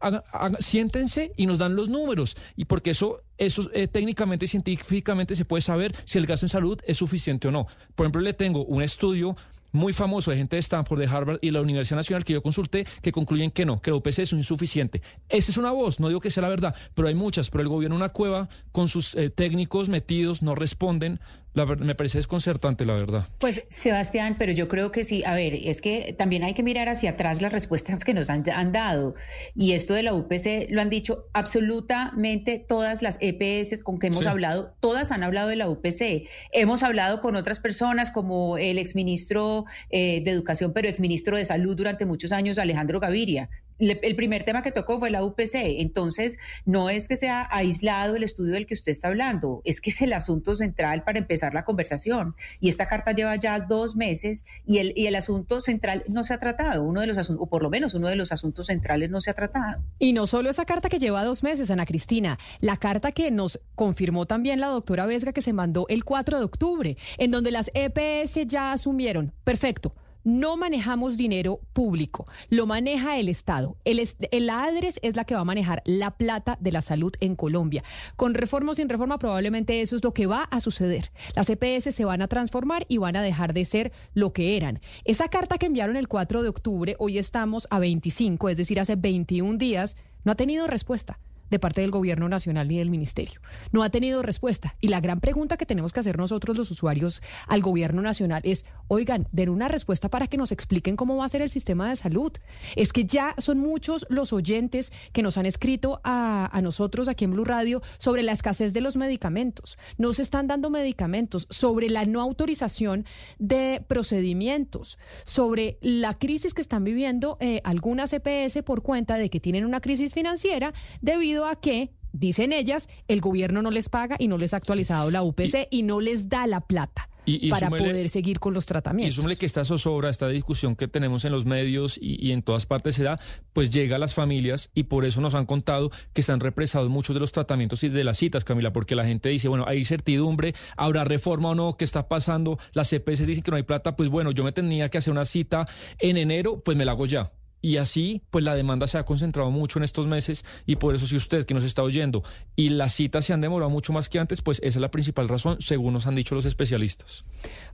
siéntense 0.60 1.32
y 1.36 1.46
nos 1.46 1.58
dan 1.58 1.74
los 1.76 1.88
números. 1.88 2.36
Y 2.56 2.66
porque 2.66 2.90
eso, 2.90 3.22
eso 3.38 3.70
eh, 3.72 3.88
técnicamente 3.88 4.44
y 4.44 4.48
científicamente 4.48 5.34
se 5.34 5.44
puede 5.44 5.62
saber 5.62 5.94
si 6.04 6.18
el 6.18 6.26
gasto 6.26 6.46
en 6.46 6.50
salud 6.50 6.78
es 6.86 6.98
suficiente 6.98 7.48
o 7.48 7.50
no. 7.50 7.66
Por 7.94 8.04
ejemplo, 8.04 8.20
le 8.20 8.34
tengo 8.34 8.64
un 8.64 8.82
estudio 8.82 9.36
muy 9.74 9.92
famoso 9.92 10.30
de 10.30 10.38
gente 10.38 10.56
de 10.56 10.60
Stanford, 10.60 11.00
de 11.00 11.06
Harvard 11.06 11.38
y 11.42 11.50
la 11.50 11.60
Universidad 11.60 11.96
Nacional 11.98 12.24
que 12.24 12.32
yo 12.32 12.42
consulté 12.42 12.86
que 13.02 13.12
concluyen 13.12 13.50
que 13.50 13.64
no, 13.66 13.80
que 13.82 13.90
la 13.90 13.96
UPC 13.96 14.20
es 14.20 14.32
insuficiente. 14.32 15.02
Esa 15.28 15.50
es 15.52 15.58
una 15.58 15.72
voz, 15.72 16.00
no 16.00 16.08
digo 16.08 16.20
que 16.20 16.30
sea 16.30 16.42
la 16.42 16.48
verdad, 16.48 16.74
pero 16.94 17.08
hay 17.08 17.14
muchas, 17.14 17.50
pero 17.50 17.62
el 17.62 17.68
gobierno 17.68 17.96
en 17.96 18.02
una 18.02 18.08
cueva 18.08 18.48
con 18.72 18.88
sus 18.88 19.14
eh, 19.16 19.28
técnicos 19.30 19.88
metidos 19.88 20.42
no 20.42 20.54
responden. 20.54 21.20
La 21.52 21.66
me 21.66 21.94
parece 21.94 22.18
desconcertante, 22.18 22.84
la 22.84 22.94
verdad. 22.94 23.28
Pues 23.38 23.62
Sebastián, 23.68 24.34
pero 24.40 24.50
yo 24.50 24.66
creo 24.66 24.90
que 24.90 25.04
sí, 25.04 25.22
a 25.24 25.34
ver, 25.34 25.54
es 25.54 25.80
que 25.80 26.12
también 26.18 26.42
hay 26.42 26.52
que 26.52 26.64
mirar 26.64 26.88
hacia 26.88 27.10
atrás 27.10 27.40
las 27.40 27.52
respuestas 27.52 28.02
que 28.02 28.12
nos 28.12 28.28
han, 28.28 28.42
han 28.50 28.72
dado. 28.72 29.14
Y 29.54 29.70
esto 29.70 29.94
de 29.94 30.02
la 30.02 30.14
UPC 30.14 30.66
lo 30.70 30.80
han 30.82 30.90
dicho 30.90 31.28
absolutamente 31.32 32.58
todas 32.58 33.02
las 33.02 33.18
EPS 33.20 33.84
con 33.84 33.98
que 33.98 34.08
hemos 34.08 34.24
Sí. 34.24 34.28
hablado, 34.28 34.74
todas 34.80 35.12
han 35.12 35.22
hablado 35.22 35.48
de 35.48 35.54
la 35.56 35.68
UPC. 35.68 36.28
Hemos 36.52 36.82
hablado 36.82 37.20
con 37.20 37.36
otras 37.36 37.60
personas 37.60 38.10
como 38.10 38.58
el 38.58 38.78
exministro 38.78 39.63
eh, 39.90 40.22
de 40.24 40.30
Educación, 40.30 40.72
pero 40.72 40.88
exministro 40.88 41.36
de 41.36 41.44
Salud 41.44 41.76
durante 41.76 42.06
muchos 42.06 42.32
años, 42.32 42.58
Alejandro 42.58 43.00
Gaviria. 43.00 43.48
El 43.78 44.16
primer 44.16 44.44
tema 44.44 44.62
que 44.62 44.72
tocó 44.72 44.98
fue 44.98 45.10
la 45.10 45.22
UPC. 45.22 45.54
Entonces, 45.80 46.38
no 46.64 46.90
es 46.90 47.08
que 47.08 47.16
sea 47.16 47.48
aislado 47.50 48.16
el 48.16 48.22
estudio 48.22 48.52
del 48.52 48.66
que 48.66 48.74
usted 48.74 48.92
está 48.92 49.08
hablando, 49.08 49.62
es 49.64 49.80
que 49.80 49.90
es 49.90 50.00
el 50.02 50.12
asunto 50.12 50.54
central 50.54 51.04
para 51.04 51.18
empezar 51.18 51.54
la 51.54 51.64
conversación. 51.64 52.34
Y 52.60 52.68
esta 52.68 52.86
carta 52.86 53.12
lleva 53.12 53.36
ya 53.36 53.60
dos 53.60 53.96
meses 53.96 54.44
y 54.64 54.78
el, 54.78 54.92
y 54.96 55.06
el 55.06 55.14
asunto 55.14 55.60
central 55.60 56.04
no 56.08 56.24
se 56.24 56.34
ha 56.34 56.38
tratado, 56.38 56.84
uno 56.84 57.00
de 57.00 57.06
los 57.06 57.18
asuntos, 57.18 57.42
o 57.44 57.48
por 57.48 57.62
lo 57.62 57.70
menos 57.70 57.94
uno 57.94 58.08
de 58.08 58.16
los 58.16 58.32
asuntos 58.32 58.66
centrales 58.66 59.10
no 59.10 59.20
se 59.20 59.30
ha 59.30 59.34
tratado. 59.34 59.82
Y 59.98 60.12
no 60.12 60.26
solo 60.26 60.50
esa 60.50 60.64
carta 60.64 60.88
que 60.88 60.98
lleva 60.98 61.24
dos 61.24 61.42
meses, 61.42 61.70
Ana 61.70 61.86
Cristina, 61.86 62.38
la 62.60 62.76
carta 62.76 63.12
que 63.12 63.30
nos 63.30 63.60
confirmó 63.74 64.26
también 64.26 64.60
la 64.60 64.68
doctora 64.68 65.06
Vesga 65.06 65.32
que 65.32 65.42
se 65.42 65.52
mandó 65.52 65.86
el 65.88 66.04
4 66.04 66.38
de 66.38 66.44
octubre, 66.44 66.96
en 67.18 67.30
donde 67.30 67.50
las 67.50 67.70
EPS 67.74 68.46
ya 68.46 68.72
asumieron, 68.72 69.32
perfecto 69.44 69.94
no 70.24 70.56
manejamos 70.56 71.16
dinero 71.16 71.60
público, 71.72 72.26
lo 72.48 72.66
maneja 72.66 73.18
el 73.18 73.28
Estado. 73.28 73.76
El, 73.84 74.06
el 74.30 74.50
ADRES 74.50 74.98
es 75.02 75.16
la 75.16 75.24
que 75.24 75.34
va 75.34 75.42
a 75.42 75.44
manejar 75.44 75.82
la 75.84 76.12
plata 76.12 76.58
de 76.60 76.72
la 76.72 76.80
salud 76.80 77.12
en 77.20 77.36
Colombia. 77.36 77.84
Con 78.16 78.34
reforma 78.34 78.72
o 78.72 78.74
sin 78.74 78.88
reforma, 78.88 79.18
probablemente 79.18 79.80
eso 79.80 79.96
es 79.96 80.02
lo 80.02 80.14
que 80.14 80.26
va 80.26 80.42
a 80.44 80.60
suceder. 80.60 81.12
Las 81.36 81.48
EPS 81.50 81.94
se 81.94 82.04
van 82.04 82.22
a 82.22 82.28
transformar 82.28 82.86
y 82.88 82.98
van 82.98 83.16
a 83.16 83.22
dejar 83.22 83.52
de 83.52 83.64
ser 83.64 83.92
lo 84.14 84.32
que 84.32 84.56
eran. 84.56 84.80
Esa 85.04 85.28
carta 85.28 85.58
que 85.58 85.66
enviaron 85.66 85.96
el 85.96 86.08
4 86.08 86.42
de 86.42 86.48
octubre, 86.48 86.96
hoy 86.98 87.18
estamos 87.18 87.68
a 87.70 87.78
25, 87.78 88.48
es 88.48 88.56
decir, 88.56 88.80
hace 88.80 88.96
21 88.96 89.58
días, 89.58 89.96
no 90.24 90.32
ha 90.32 90.36
tenido 90.36 90.66
respuesta 90.66 91.18
de 91.50 91.58
parte 91.58 91.80
del 91.80 91.90
gobierno 91.90 92.28
nacional 92.28 92.68
ni 92.68 92.78
del 92.78 92.90
ministerio. 92.90 93.40
No 93.72 93.82
ha 93.82 93.90
tenido 93.90 94.22
respuesta. 94.22 94.76
Y 94.80 94.88
la 94.88 95.00
gran 95.00 95.20
pregunta 95.20 95.56
que 95.56 95.66
tenemos 95.66 95.92
que 95.92 96.00
hacer 96.00 96.18
nosotros 96.18 96.56
los 96.56 96.70
usuarios 96.70 97.22
al 97.46 97.62
gobierno 97.62 98.02
nacional 98.02 98.42
es, 98.44 98.64
oigan, 98.88 99.28
den 99.32 99.48
una 99.48 99.68
respuesta 99.68 100.08
para 100.08 100.26
que 100.26 100.36
nos 100.36 100.52
expliquen 100.52 100.96
cómo 100.96 101.16
va 101.16 101.24
a 101.24 101.28
ser 101.28 101.42
el 101.42 101.50
sistema 101.50 101.88
de 101.88 101.96
salud. 101.96 102.32
Es 102.76 102.92
que 102.92 103.04
ya 103.04 103.34
son 103.38 103.58
muchos 103.58 104.06
los 104.08 104.32
oyentes 104.32 104.92
que 105.12 105.22
nos 105.22 105.38
han 105.38 105.46
escrito 105.46 106.00
a, 106.04 106.50
a 106.56 106.62
nosotros 106.62 107.08
aquí 107.08 107.24
en 107.24 107.32
Blue 107.32 107.44
Radio 107.44 107.82
sobre 107.98 108.22
la 108.22 108.32
escasez 108.32 108.72
de 108.72 108.80
los 108.80 108.96
medicamentos. 108.96 109.78
No 109.98 110.12
se 110.12 110.22
están 110.22 110.46
dando 110.46 110.70
medicamentos, 110.70 111.46
sobre 111.50 111.88
la 111.88 112.04
no 112.04 112.20
autorización 112.20 113.04
de 113.38 113.82
procedimientos, 113.86 114.98
sobre 115.24 115.78
la 115.80 116.18
crisis 116.18 116.54
que 116.54 116.62
están 116.62 116.84
viviendo 116.84 117.36
eh, 117.40 117.60
algunas 117.64 118.12
EPS 118.12 118.62
por 118.64 118.82
cuenta 118.82 119.16
de 119.16 119.30
que 119.30 119.40
tienen 119.40 119.64
una 119.64 119.80
crisis 119.80 120.14
financiera 120.14 120.72
debido 121.00 121.33
a 121.42 121.56
que 121.56 121.90
dicen 122.14 122.52
ellas, 122.52 122.88
el 123.08 123.20
gobierno 123.20 123.60
no 123.60 123.70
les 123.70 123.88
paga 123.88 124.16
y 124.18 124.28
no 124.28 124.38
les 124.38 124.54
ha 124.54 124.56
actualizado 124.56 125.10
la 125.10 125.22
UPC 125.22 125.68
y, 125.70 125.82
no 125.82 126.00
les 126.00 126.28
da 126.28 126.46
la 126.46 126.60
plata. 126.60 127.10
para 127.50 127.70
poder 127.70 128.10
seguir 128.10 128.38
con 128.38 128.52
los 128.52 128.66
tratamientos. 128.66 129.14
Y 129.14 129.16
súmele 129.16 129.36
que 129.36 129.46
esta 129.46 129.64
zozobra, 129.64 130.10
esta 130.10 130.28
discusión 130.28 130.76
que 130.76 130.88
tenemos 130.88 131.24
en 131.24 131.32
los 131.32 131.46
medios 131.46 131.98
y, 132.00 132.32
en 132.32 132.42
todas 132.42 132.66
partes 132.66 132.94
se 132.94 133.02
da, 133.02 133.18
pues 133.52 133.70
llega 133.70 133.96
a 133.96 133.98
las 133.98 134.14
familias 134.14 134.70
y 134.74 134.84
por 134.84 135.04
eso 135.04 135.20
nos 135.22 135.34
han 135.34 135.46
contado 135.46 135.90
que 136.12 136.20
están 136.20 136.40
represados 136.40 136.90
muchos 136.90 137.14
de 137.14 137.20
los 137.20 137.32
tratamientos 137.32 137.82
y 137.82 137.88
de 137.88 138.04
las 138.04 138.18
citas, 138.18 138.44
Camila, 138.44 138.72
porque 138.72 138.94
la 138.94 139.06
gente 139.06 139.30
dice, 139.30 139.48
bueno, 139.48 139.64
hay 139.66 139.84
certidumbre, 139.84 140.54
habrá 140.76 141.04
reforma 141.04 141.50
o 141.50 141.54
no, 141.54 141.76
¿qué 141.76 141.84
está 141.84 142.08
pasando? 142.08 142.58
Las 142.72 142.90
CPS 142.90 143.26
dicen 143.26 143.42
que 143.42 143.50
no 143.50 143.56
hay 143.56 143.62
plata, 143.62 143.96
pues 143.96 144.10
bueno, 144.10 144.30
yo 144.30 144.44
me 144.44 144.52
tenía 144.52 144.90
que 144.90 144.98
hacer 144.98 145.10
una 145.10 145.24
cita 145.24 145.66
en 145.98 146.18
enero, 146.18 146.62
pues 146.62 146.76
me 146.76 146.84
la 146.84 146.92
hago 146.92 147.06
ya. 147.06 147.32
Y 147.64 147.78
así, 147.78 148.20
pues 148.30 148.44
la 148.44 148.54
demanda 148.54 148.86
se 148.86 148.98
ha 148.98 149.04
concentrado 149.04 149.50
mucho 149.50 149.78
en 149.78 149.84
estos 149.84 150.06
meses 150.06 150.44
y 150.66 150.76
por 150.76 150.94
eso 150.94 151.06
si 151.06 151.16
usted 151.16 151.46
que 151.46 151.54
nos 151.54 151.64
está 151.64 151.82
oyendo 151.82 152.22
y 152.56 152.68
las 152.68 152.92
citas 152.92 153.24
se 153.24 153.32
han 153.32 153.40
demorado 153.40 153.70
mucho 153.70 153.94
más 153.94 154.10
que 154.10 154.18
antes, 154.18 154.42
pues 154.42 154.58
esa 154.58 154.78
es 154.78 154.82
la 154.82 154.90
principal 154.90 155.30
razón, 155.30 155.56
según 155.60 155.94
nos 155.94 156.06
han 156.06 156.14
dicho 156.14 156.34
los 156.34 156.44
especialistas. 156.44 157.24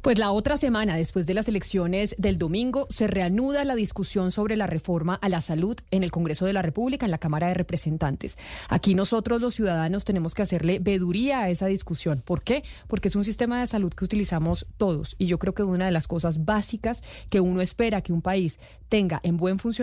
Pues 0.01 0.16
la 0.16 0.30
otra 0.30 0.59
semana, 0.59 0.95
después 0.95 1.26
de 1.26 1.34
las 1.34 1.49
elecciones 1.49 2.14
del 2.18 2.38
domingo, 2.38 2.86
se 2.88 3.09
reanuda 3.09 3.64
la 3.64 3.74
discusión 3.74 4.30
sobre 4.30 4.55
la 4.55 4.68
reforma 4.68 5.16
a 5.16 5.28
la 5.28 5.41
salud 5.41 5.76
en 5.91 6.05
el 6.05 6.12
Congreso 6.12 6.47
de 6.47 6.53
la 6.53 6.62
República, 6.62 7.05
en 7.05 7.11
la 7.11 7.18
Cámara 7.18 7.49
de 7.49 7.55
Representantes. 7.55 8.38
Aquí 8.68 8.95
nosotros 8.95 9.41
los 9.41 9.57
ciudadanos 9.57 10.05
tenemos 10.05 10.34
que 10.34 10.43
hacerle 10.43 10.78
veduría 10.78 11.41
a 11.41 11.51
esa 11.51 11.66
discusión. 11.66 12.22
¿Por 12.24 12.45
qué? 12.45 12.62
Porque 12.86 13.09
es 13.09 13.16
un 13.16 13.24
sistema 13.24 13.59
de 13.59 13.66
salud 13.66 13.93
que 13.93 14.05
utilizamos 14.05 14.68
todos 14.76 15.16
y 15.18 15.26
yo 15.26 15.41
creo 15.41 15.53
que 15.53 15.64
una 15.64 15.86
de 15.86 15.91
las 15.91 16.07
cosas 16.07 16.45
básicas 16.45 17.03
que 17.28 17.41
uno 17.41 17.61
espera 17.61 18.03
que 18.03 18.12
un 18.12 18.22
país 18.22 18.61
tenga 18.88 19.20
en 19.24 19.36
buen 19.36 19.59
funcionamiento 19.59 19.79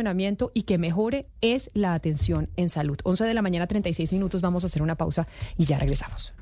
y 0.53 0.63
que 0.63 0.77
mejore 0.77 1.27
es 1.41 1.71
la 1.73 1.93
atención 1.93 2.49
en 2.55 2.69
salud. 2.69 2.97
11 3.03 3.25
de 3.25 3.33
la 3.33 3.41
mañana, 3.41 3.67
36 3.67 4.13
minutos, 4.13 4.41
vamos 4.41 4.63
a 4.63 4.67
hacer 4.67 4.81
una 4.81 4.95
pausa 4.95 5.27
y 5.57 5.65
ya 5.65 5.79
regresamos. 5.79 6.33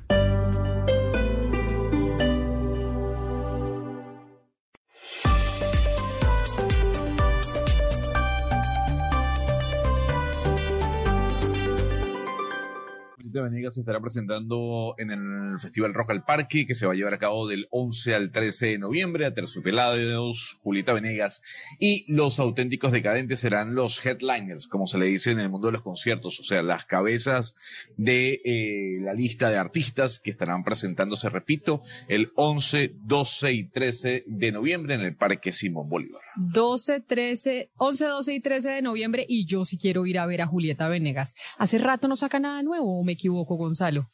Venegas 13.42 13.74
se 13.74 13.80
estará 13.80 14.00
presentando 14.00 14.94
en 14.98 15.10
el 15.10 15.60
Festival 15.60 15.94
Rock 15.94 16.10
al 16.10 16.24
Parque, 16.24 16.66
que 16.66 16.74
se 16.74 16.86
va 16.86 16.92
a 16.92 16.96
llevar 16.96 17.14
a 17.14 17.18
cabo 17.18 17.46
del 17.46 17.68
11 17.70 18.14
al 18.14 18.32
13 18.32 18.66
de 18.66 18.78
noviembre. 18.78 19.26
A 19.26 19.34
Terciopelados, 19.34 20.58
Julieta 20.62 20.92
Venegas 20.92 21.42
y 21.78 22.04
Los 22.12 22.38
Auténticos 22.38 22.92
Decadentes 22.92 23.40
serán 23.40 23.74
los 23.74 24.04
headliners, 24.04 24.66
como 24.66 24.86
se 24.86 24.98
le 24.98 25.06
dice 25.06 25.30
en 25.30 25.40
el 25.40 25.48
mundo 25.48 25.68
de 25.68 25.72
los 25.72 25.82
conciertos, 25.82 26.40
o 26.40 26.42
sea, 26.42 26.62
las 26.62 26.84
cabezas 26.84 27.54
de 27.96 28.40
eh, 28.44 28.98
la 29.00 29.14
lista 29.14 29.50
de 29.50 29.56
artistas 29.56 30.18
que 30.20 30.30
estarán 30.30 30.64
presentándose, 30.64 31.28
repito, 31.28 31.82
el 32.08 32.32
11, 32.34 32.94
12 33.04 33.52
y 33.52 33.64
13 33.64 34.24
de 34.26 34.52
noviembre 34.52 34.94
en 34.94 35.02
el 35.02 35.16
Parque 35.16 35.52
Simón 35.52 35.88
Bolívar. 35.88 36.22
12, 36.36 37.00
13, 37.00 37.70
11, 37.76 38.04
12 38.04 38.34
y 38.34 38.40
13 38.40 38.70
de 38.70 38.82
noviembre 38.82 39.24
y 39.28 39.46
yo 39.46 39.64
sí 39.64 39.78
quiero 39.78 40.06
ir 40.06 40.18
a 40.18 40.26
ver 40.26 40.42
a 40.42 40.46
Julieta 40.46 40.88
Venegas. 40.88 41.34
¿Hace 41.58 41.78
rato 41.78 42.08
no 42.08 42.16
saca 42.16 42.40
nada 42.40 42.62
nuevo 42.62 42.96
me 43.04 43.12
equivoco, 43.12 43.25
Gonzalo? 43.32 44.10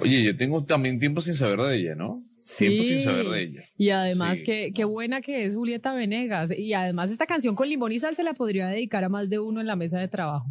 Oye, 0.00 0.22
yo 0.22 0.36
tengo 0.36 0.64
también 0.64 0.98
tiempo 0.98 1.20
sin 1.20 1.34
saber 1.34 1.60
de 1.60 1.76
ella, 1.76 1.94
¿no? 1.94 2.22
tiempo 2.58 2.82
sin 2.82 3.00
saber 3.00 3.26
de 3.28 3.42
ella. 3.42 3.64
Y 3.76 3.90
además, 3.90 4.40
qué, 4.44 4.84
buena 4.84 5.20
que 5.20 5.44
es 5.44 5.54
Julieta 5.54 5.94
Venegas. 5.94 6.56
Y 6.56 6.72
además, 6.74 7.10
esta 7.10 7.26
canción 7.26 7.54
con 7.54 7.68
Limón 7.68 7.92
y 7.92 8.00
Sal 8.00 8.14
se 8.14 8.22
la 8.22 8.34
podría 8.34 8.68
dedicar 8.68 9.04
a 9.04 9.08
más 9.08 9.28
de 9.28 9.38
uno 9.38 9.60
en 9.60 9.66
la 9.66 9.76
mesa 9.76 9.98
de 9.98 10.08
trabajo. 10.08 10.46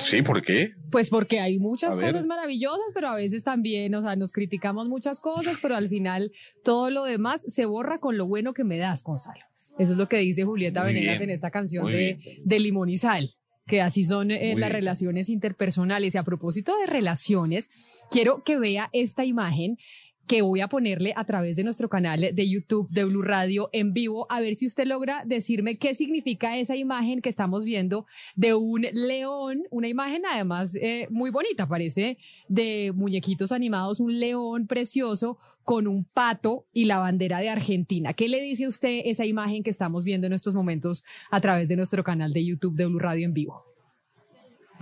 Sí, 0.00 0.22
¿por 0.22 0.40
qué? 0.40 0.72
Pues 0.90 1.10
porque 1.10 1.38
hay 1.38 1.58
muchas 1.58 1.96
cosas 1.96 2.24
maravillosas, 2.24 2.86
pero 2.94 3.08
a 3.08 3.14
veces 3.14 3.42
también, 3.42 3.94
o 3.94 4.00
sea, 4.00 4.16
nos 4.16 4.32
criticamos 4.32 4.88
muchas 4.88 5.20
cosas, 5.20 5.58
pero 5.60 5.76
al 5.76 5.90
final 5.90 6.32
todo 6.64 6.88
lo 6.88 7.04
demás 7.04 7.42
se 7.46 7.66
borra 7.66 7.98
con 7.98 8.16
lo 8.16 8.26
bueno 8.26 8.54
que 8.54 8.64
me 8.64 8.78
das, 8.78 9.02
Gonzalo. 9.02 9.44
Eso 9.78 9.92
es 9.92 9.98
lo 9.98 10.08
que 10.08 10.16
dice 10.16 10.44
Julieta 10.44 10.82
Venegas 10.82 11.20
en 11.20 11.28
esta 11.28 11.50
canción 11.50 11.86
de, 11.86 12.40
de 12.42 12.58
Limón 12.58 12.88
y 12.88 12.96
Sal 12.96 13.34
que 13.66 13.80
así 13.80 14.04
son 14.04 14.30
eh, 14.30 14.54
las 14.56 14.72
relaciones 14.72 15.28
interpersonales. 15.28 16.14
Y 16.14 16.18
a 16.18 16.22
propósito 16.22 16.76
de 16.78 16.86
relaciones, 16.86 17.70
quiero 18.10 18.42
que 18.44 18.58
vea 18.58 18.90
esta 18.92 19.24
imagen 19.24 19.78
que 20.26 20.42
voy 20.42 20.60
a 20.60 20.68
ponerle 20.68 21.12
a 21.16 21.24
través 21.24 21.56
de 21.56 21.64
nuestro 21.64 21.88
canal 21.88 22.20
de 22.20 22.48
YouTube 22.48 22.88
de 22.90 23.04
Blue 23.04 23.22
Radio 23.22 23.68
en 23.72 23.92
vivo, 23.92 24.26
a 24.30 24.40
ver 24.40 24.56
si 24.56 24.66
usted 24.66 24.86
logra 24.86 25.24
decirme 25.26 25.78
qué 25.78 25.94
significa 25.94 26.56
esa 26.56 26.76
imagen 26.76 27.20
que 27.20 27.28
estamos 27.28 27.64
viendo 27.64 28.06
de 28.36 28.54
un 28.54 28.86
león, 28.92 29.64
una 29.70 29.88
imagen 29.88 30.22
además 30.24 30.76
eh, 30.76 31.06
muy 31.10 31.30
bonita, 31.30 31.68
parece 31.68 32.18
de 32.48 32.92
muñequitos 32.94 33.52
animados, 33.52 34.00
un 34.00 34.20
león 34.20 34.66
precioso 34.66 35.38
con 35.64 35.86
un 35.86 36.04
pato 36.04 36.66
y 36.72 36.84
la 36.84 36.98
bandera 36.98 37.38
de 37.38 37.48
Argentina. 37.48 38.14
¿Qué 38.14 38.28
le 38.28 38.40
dice 38.40 38.66
usted 38.66 39.02
esa 39.04 39.24
imagen 39.24 39.62
que 39.62 39.70
estamos 39.70 40.04
viendo 40.04 40.26
en 40.26 40.32
estos 40.32 40.54
momentos 40.54 41.04
a 41.30 41.40
través 41.40 41.68
de 41.68 41.76
nuestro 41.76 42.04
canal 42.04 42.32
de 42.32 42.44
YouTube 42.44 42.76
de 42.76 42.86
Blue 42.86 42.98
Radio 42.98 43.26
en 43.26 43.34
vivo? 43.34 43.71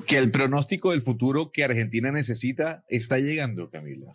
Que 0.07 0.19
el 0.19 0.31
pronóstico 0.31 0.91
del 0.91 1.03
futuro 1.03 1.51
que 1.53 1.65
Argentina 1.65 2.11
necesita 2.11 2.85
está 2.89 3.19
llegando, 3.19 3.71
Camila. 3.71 4.13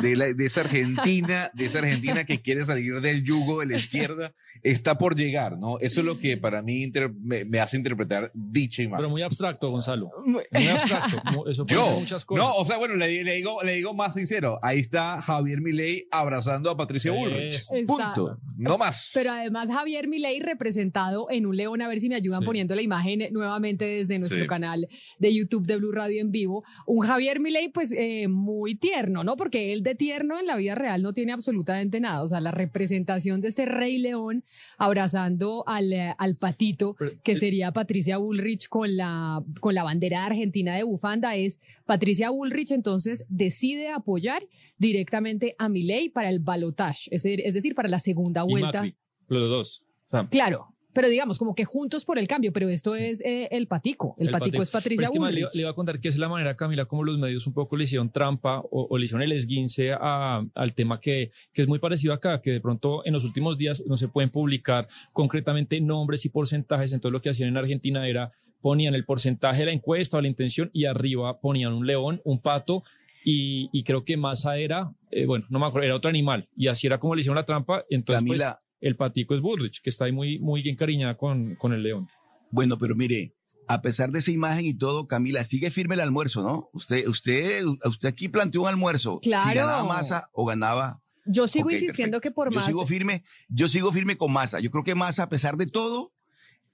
De, 0.00 0.34
esa 0.44 0.62
Argentina, 0.62 1.50
de 1.54 1.64
esa 1.64 1.78
Argentina 1.80 2.24
que 2.24 2.40
quiere 2.40 2.64
salir 2.64 3.00
del 3.00 3.24
yugo 3.24 3.60
de 3.60 3.66
la 3.66 3.76
izquierda, 3.76 4.34
está 4.62 4.96
por 4.98 5.16
llegar, 5.16 5.58
¿no? 5.58 5.78
Eso 5.80 6.00
es 6.00 6.06
lo 6.06 6.18
que 6.18 6.36
para 6.36 6.62
mí 6.62 6.90
me, 7.20 7.60
hace 7.60 7.76
interpretar 7.76 8.30
dicha 8.34 8.82
imagen. 8.82 9.02
Pero 9.02 9.10
muy 9.10 9.22
abstracto, 9.22 9.70
Gonzalo. 9.70 10.10
Muy 10.24 10.44
abstracto. 10.52 11.48
Eso 11.48 11.66
puede 11.66 11.80
Yo, 11.80 12.00
muchas 12.00 12.24
cosas. 12.24 12.44
No, 12.44 12.52
o 12.54 12.64
sea, 12.64 12.78
bueno, 12.78 12.96
le, 12.96 13.08
digo, 13.08 13.62
le 13.62 13.74
digo 13.74 13.94
más 13.94 14.14
sincero. 14.14 14.58
Ahí 14.62 14.78
está 14.78 15.20
Javier 15.20 15.60
Milei 15.60 16.06
abrazando 16.10 16.70
a 16.70 16.76
Patricia 16.76 17.12
Bullrich. 17.12 17.64
Punto. 17.86 18.38
No 18.56 18.78
más. 18.78 19.10
Pero 19.14 19.32
además 19.32 19.68
Javier 19.70 20.08
Milei 20.08 20.40
representado 20.40 21.26
en 21.30 21.46
un 21.46 21.56
león, 21.56 21.82
a 21.82 21.88
ver 21.88 22.00
si 22.00 22.08
me 22.08 22.14
ayudan 22.14 22.44
poniendo 22.44 22.74
la 22.74 22.82
imagen 22.82 23.20
nuevamente 23.32 23.84
desde 23.84 24.18
nuestro 24.18 24.46
canal 24.46 24.88
de 25.18 25.23
YouTube 25.32 25.66
de 25.66 25.76
Blue 25.76 25.92
Radio 25.92 26.20
en 26.20 26.32
vivo. 26.32 26.64
Un 26.86 27.06
Javier 27.06 27.38
Milei, 27.38 27.68
pues 27.68 27.92
eh, 27.92 28.26
muy 28.26 28.74
tierno, 28.74 29.22
¿no? 29.22 29.36
Porque 29.36 29.72
él 29.72 29.82
de 29.82 29.94
tierno 29.94 30.40
en 30.40 30.46
la 30.46 30.56
vida 30.56 30.74
real 30.74 31.02
no 31.02 31.12
tiene 31.12 31.32
absolutamente 31.32 32.00
nada. 32.00 32.22
O 32.22 32.28
sea, 32.28 32.40
la 32.40 32.50
representación 32.50 33.40
de 33.40 33.48
este 33.48 33.66
rey 33.66 33.98
león 33.98 34.44
abrazando 34.76 35.64
al, 35.66 35.92
eh, 35.92 36.14
al 36.18 36.36
patito, 36.36 36.96
que 37.22 37.32
eh, 37.32 37.36
sería 37.36 37.72
Patricia 37.72 38.16
Bullrich 38.16 38.68
con 38.68 38.96
la, 38.96 39.42
con 39.60 39.74
la 39.74 39.84
bandera 39.84 40.20
de 40.20 40.26
Argentina 40.26 40.74
de 40.74 40.82
bufanda, 40.82 41.36
es 41.36 41.60
Patricia 41.86 42.30
Bullrich 42.30 42.72
entonces 42.72 43.24
decide 43.28 43.90
apoyar 43.90 44.46
directamente 44.78 45.54
a 45.58 45.68
Milei 45.68 46.08
para 46.08 46.30
el 46.30 46.40
balotage, 46.40 47.08
es, 47.10 47.22
decir, 47.22 47.74
para 47.74 47.88
la 47.88 47.98
segunda 47.98 48.42
vuelta. 48.42 48.84
los 49.28 49.48
dos. 49.48 49.84
claro, 50.30 50.73
pero 50.94 51.08
digamos, 51.08 51.38
como 51.38 51.54
que 51.54 51.64
juntos 51.64 52.04
por 52.04 52.18
el 52.18 52.26
cambio, 52.28 52.52
pero 52.52 52.68
esto 52.68 52.94
es 52.94 53.20
eh, 53.24 53.48
el 53.50 53.66
patico. 53.66 54.14
El, 54.18 54.30
patico, 54.30 54.62
es 54.62 54.70
Patricia 54.70 55.04
es 55.04 55.10
que, 55.10 55.18
Bullrich. 55.18 55.44
le, 55.44 55.48
le 55.52 55.60
iba 55.60 55.70
a 55.70 55.74
contar 55.74 56.00
que 56.00 56.08
es 56.08 56.16
la 56.16 56.28
manera, 56.28 56.56
Camila, 56.56 56.86
como 56.86 57.04
los 57.04 57.18
medios 57.18 57.46
un 57.46 57.52
poco 57.52 57.76
le 57.76 57.84
hicieron 57.84 58.10
trampa 58.10 58.60
o, 58.60 58.86
o 58.88 58.96
le 58.96 59.04
hicieron 59.04 59.22
el 59.22 59.32
esguince 59.32 59.92
a- 59.92 60.42
al 60.54 60.72
tema 60.74 61.00
que, 61.00 61.32
que 61.52 61.62
es 61.62 61.68
muy 61.68 61.78
parecido 61.80 62.14
acá, 62.14 62.40
que 62.40 62.50
de 62.52 62.60
pronto 62.60 63.04
en 63.04 63.12
los 63.12 63.24
últimos 63.24 63.58
días 63.58 63.82
no 63.86 63.96
se 63.96 64.08
pueden 64.08 64.30
publicar 64.30 64.88
concretamente 65.12 65.80
nombres 65.80 66.24
y 66.24 66.28
porcentajes. 66.28 66.92
Entonces 66.92 67.12
lo 67.12 67.20
que 67.20 67.30
hacían 67.30 67.48
en 67.50 67.56
Argentina 67.56 68.08
era 68.08 68.32
ponían 68.60 68.94
el 68.94 69.04
porcentaje 69.04 69.58
de 69.60 69.66
la 69.66 69.72
encuesta 69.72 70.16
o 70.16 70.20
la 70.22 70.28
intención 70.28 70.70
y 70.72 70.86
arriba 70.86 71.38
ponían 71.40 71.72
un 71.74 71.86
león, 71.86 72.20
un 72.24 72.40
pato 72.40 72.82
y, 73.24 73.68
y 73.72 73.82
creo 73.84 74.04
que 74.04 74.16
Massa 74.16 74.56
era, 74.58 74.92
eh, 75.10 75.26
bueno, 75.26 75.46
no 75.50 75.58
me 75.58 75.66
acuerdo, 75.66 75.86
era 75.86 75.96
otro 75.96 76.08
animal 76.08 76.48
y 76.56 76.68
así 76.68 76.86
era 76.86 76.98
como 76.98 77.14
le 77.14 77.20
hicieron 77.20 77.36
la 77.36 77.44
trampa. 77.44 77.84
Entonces 77.90 78.24
pues, 78.26 78.40
Camila. 78.40 78.60
El 78.84 78.96
patico 78.96 79.34
es 79.34 79.40
Bullrich, 79.40 79.80
que 79.82 79.90
está 79.90 80.04
ahí 80.04 80.12
muy, 80.12 80.38
muy 80.38 80.68
encariñada 80.68 81.16
con, 81.16 81.56
con 81.56 81.72
el 81.72 81.82
león. 81.82 82.08
Bueno, 82.50 82.78
pero 82.78 82.94
mire, 82.94 83.34
a 83.66 83.82
pesar 83.82 84.10
de 84.10 84.18
esa 84.18 84.30
imagen 84.30 84.66
y 84.66 84.74
todo, 84.74 85.06
Camila, 85.06 85.42
sigue 85.44 85.70
firme 85.70 85.94
el 85.94 86.02
almuerzo, 86.02 86.42
¿no? 86.42 86.68
Usted, 86.72 87.08
usted, 87.08 87.64
usted 87.64 88.08
aquí 88.08 88.28
planteó 88.28 88.62
un 88.62 88.68
almuerzo. 88.68 89.20
Claro. 89.20 89.48
Si 89.48 89.54
ganaba 89.56 89.84
Massa 89.84 90.28
o 90.32 90.44
ganaba. 90.44 91.00
Yo 91.26 91.48
sigo 91.48 91.70
insistiendo 91.70 92.18
perfecto. 92.18 92.20
que 92.20 92.30
por 92.30 92.52
yo 92.52 92.56
más... 92.56 92.66
sigo 92.66 92.86
firme, 92.86 93.24
yo 93.48 93.68
sigo 93.68 93.90
firme 93.90 94.16
con 94.16 94.30
Massa. 94.30 94.60
Yo 94.60 94.70
creo 94.70 94.84
que 94.84 94.94
Massa, 94.94 95.24
a 95.24 95.28
pesar 95.30 95.56
de 95.56 95.66
todo, 95.66 96.12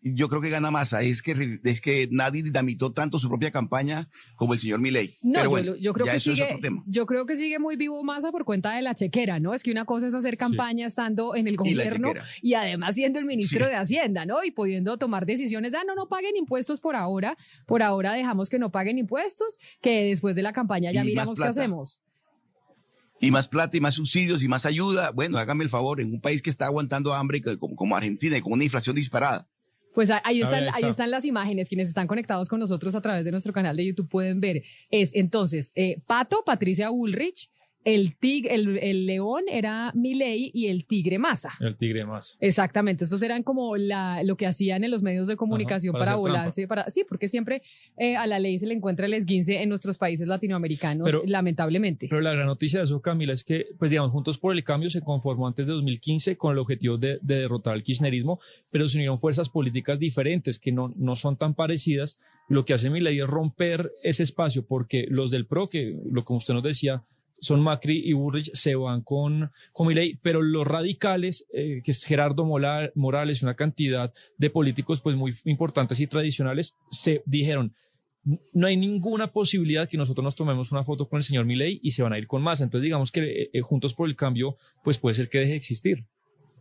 yo 0.03 0.28
creo 0.28 0.40
que 0.40 0.48
gana 0.51 0.70
Massa. 0.70 1.03
Es 1.03 1.22
que, 1.22 1.61
es 1.62 1.80
que 1.80 2.09
nadie 2.11 2.42
dinamitó 2.42 2.92
tanto 2.92 3.18
su 3.18 3.28
propia 3.28 3.51
campaña 3.51 4.09
como 4.36 4.55
el 4.55 4.61
señor 4.61 4.80
Milei. 4.80 5.14
No, 5.22 5.32
Pero 5.34 5.44
yo 5.44 5.51
bueno, 5.51 5.76
yo, 5.76 5.92
creo 5.92 6.07
ya 6.07 6.12
que 6.12 6.18
eso 6.18 6.32
es 6.32 6.38
sigue, 6.38 6.48
otro 6.48 6.61
tema. 6.61 6.82
yo 6.86 7.07
creo 7.07 7.26
que 7.26 7.36
sigue 7.36 7.59
muy 7.59 7.76
vivo 7.76 8.03
Massa 8.03 8.32
por 8.32 8.44
cuenta 8.44 8.74
de 8.74 8.82
la 8.82 8.94
chequera, 8.94 9.40
¿no? 9.40 9.53
Es 9.55 9.62
que 9.62 9.70
una 9.70 9.84
cosa 9.84 10.07
es 10.09 10.14
hacer 10.14 10.36
campaña 10.36 10.86
estando 10.86 11.34
en 11.34 11.46
el 11.48 11.57
gobierno 11.57 12.12
y, 12.40 12.55
además 12.55 12.94
siendo 12.94 13.18
el 13.18 13.24
ministro 13.24 13.66
Sí. 13.66 13.70
de 13.70 13.76
Hacienda, 13.76 14.26
¿no? 14.26 14.42
Y 14.44 14.51
pudiendo 14.53 14.96
tomar 14.96 15.26
decisiones, 15.26 15.74
ah, 15.74 15.82
no, 15.86 15.94
no 15.94 16.09
paguen 16.09 16.36
impuestos 16.36 16.80
por 16.80 16.96
ahora, 16.96 17.36
por 17.66 17.82
ahora 17.82 18.12
dejamos 18.14 18.48
que 18.48 18.59
no 18.59 18.70
paguen 18.70 18.98
impuestos, 18.98 19.59
que 19.82 20.05
después 20.05 20.34
de 20.34 20.42
la 20.42 20.53
campaña 20.53 20.92
ya 20.92 21.03
Y 21.05 21.09
miramos 21.09 21.38
qué 21.38 21.44
hacemos. 21.44 22.01
Y 23.20 23.30
más 23.30 23.48
plata 23.48 23.76
y 23.76 23.80
más 23.80 23.96
subsidios 23.96 24.42
y 24.42 24.48
más 24.48 24.64
ayuda. 24.64 25.11
Bueno, 25.11 25.36
hágame 25.36 25.62
el 25.62 25.68
favor, 25.68 26.01
en 26.01 26.11
un 26.11 26.22
país 26.22 26.40
que 26.40 26.48
está 26.48 26.64
aguantando 26.66 27.12
hambre 27.12 27.42
como, 27.59 27.76
como 27.76 27.94
Argentina 27.94 28.38
y 28.38 28.40
con 28.40 28.55
una 28.55 28.64
inflación 28.64 28.96
disparada. 28.96 29.46
Pues 29.95 30.11
ahí- 30.11 30.41
están, 30.41 30.55
ahí 30.55 30.66
ahí 30.66 30.74
está. 30.76 30.88
están 30.88 31.11
las 31.11 31.24
imágenes. 31.24 31.68
Quienes 31.68 31.88
están 31.88 32.07
conectados 32.07 32.49
con 32.49 32.61
nosotros 32.61 32.95
a 32.95 33.01
través 33.01 33.24
de 33.24 33.30
nuestro 33.32 33.53
canal 33.53 33.76
de 33.76 33.86
YouTube 33.86 34.09
pueden 34.09 34.41
ver. 34.41 34.62
Es 34.91 35.14
entonces 35.14 35.72
eh, 35.74 36.01
Pato, 36.07 36.43
Patricia 36.45 36.91
Bullrich, 36.91 37.51
el 37.84 38.14
tig, 38.16 38.46
el, 38.50 38.76
el 38.78 39.06
león 39.06 39.44
era 39.50 39.90
Milei 39.94 40.50
y 40.52 40.66
el 40.66 40.84
tigre 40.84 41.18
Massa. 41.18 41.50
El 41.60 41.76
tigre 41.76 42.04
más. 42.04 42.36
Exactamente, 42.40 43.04
estos 43.04 43.22
eran 43.22 43.42
como 43.42 43.76
la, 43.76 44.22
lo 44.22 44.36
que 44.36 44.46
hacían 44.46 44.84
en 44.84 44.90
los 44.90 45.02
medios 45.02 45.26
de 45.28 45.36
comunicación 45.36 45.94
para 45.94 46.16
volarse, 46.16 46.68
para, 46.68 46.90
sí, 46.90 47.04
porque 47.08 47.28
siempre 47.28 47.62
eh, 47.96 48.16
a 48.16 48.26
la 48.26 48.38
ley 48.38 48.58
se 48.58 48.66
le 48.66 48.74
encuentra 48.74 49.06
el 49.06 49.14
esguince 49.14 49.62
en 49.62 49.68
nuestros 49.70 49.96
países 49.98 50.28
latinoamericanos, 50.28 51.06
Pero- 51.06 51.22
lamentablemente. 51.24 52.06
Pero 52.08 52.20
la 52.20 52.32
gran 52.32 52.46
noticia 52.46 52.80
de 52.80 52.84
eso, 52.84 53.00
Camila, 53.00 53.32
es 53.32 53.44
que, 53.44 53.66
pues 53.78 53.90
digamos, 53.90 54.10
Juntos 54.12 54.38
por 54.38 54.54
el 54.54 54.62
Cambio 54.64 54.90
se 54.90 55.00
conformó 55.00 55.46
antes 55.46 55.66
de 55.66 55.72
2015 55.72 56.36
con 56.36 56.52
el 56.52 56.58
objetivo 56.58 56.98
de, 56.98 57.18
de 57.22 57.36
derrotar 57.36 57.72
al 57.74 57.82
kirchnerismo, 57.82 58.40
pero 58.70 58.88
se 58.88 58.98
unieron 58.98 59.18
fuerzas 59.18 59.48
políticas 59.48 59.98
diferentes 59.98 60.58
que 60.58 60.72
no, 60.72 60.92
no 60.96 61.16
son 61.16 61.36
tan 61.36 61.54
parecidas. 61.54 62.18
Lo 62.48 62.64
que 62.64 62.74
hace 62.74 62.90
Milei 62.90 63.20
es 63.20 63.26
romper 63.26 63.92
ese 64.02 64.22
espacio 64.22 64.64
porque 64.66 65.06
los 65.08 65.30
del 65.30 65.46
PRO, 65.46 65.68
que 65.68 65.96
lo 66.10 66.24
como 66.24 66.38
usted 66.38 66.52
nos 66.54 66.62
decía, 66.62 67.04
son 67.41 67.61
Macri 67.61 68.03
y 68.05 68.12
Burrich, 68.12 68.51
se 68.55 68.74
van 68.74 69.03
con, 69.03 69.51
con 69.72 69.86
Milei, 69.86 70.18
pero 70.22 70.43
los 70.43 70.66
radicales, 70.66 71.47
eh, 71.53 71.80
que 71.84 71.91
es 71.91 72.05
Gerardo 72.05 72.45
Mola- 72.45 72.91
Morales 72.95 73.43
una 73.43 73.55
cantidad 73.55 74.12
de 74.36 74.51
políticos 74.51 75.01
pues 75.01 75.16
muy 75.16 75.34
importantes 75.45 76.01
y 76.01 76.07
tradicionales, 76.07 76.74
se 76.91 77.22
dijeron, 77.26 77.74
no 78.53 78.66
hay 78.66 78.76
ninguna 78.76 79.28
posibilidad 79.28 79.88
que 79.88 79.97
nosotros 79.97 80.22
nos 80.22 80.36
tomemos 80.36 80.72
una 80.72 80.84
foto 80.84 81.09
con 81.09 81.16
el 81.16 81.22
señor 81.24 81.47
Milei 81.47 81.80
y 81.82 81.93
se 81.93 82.03
van 82.03 82.12
a 82.12 82.18
ir 82.18 82.26
con 82.26 82.43
más. 82.43 82.61
Entonces, 82.61 82.84
digamos 82.84 83.11
que 83.11 83.20
eh, 83.22 83.51
eh, 83.53 83.61
Juntos 83.62 83.95
por 83.95 84.09
el 84.09 84.14
Cambio, 84.16 84.57
pues 84.84 84.99
puede 84.99 85.14
ser 85.14 85.28
que 85.28 85.38
deje 85.38 85.53
de 85.53 85.57
existir. 85.57 86.05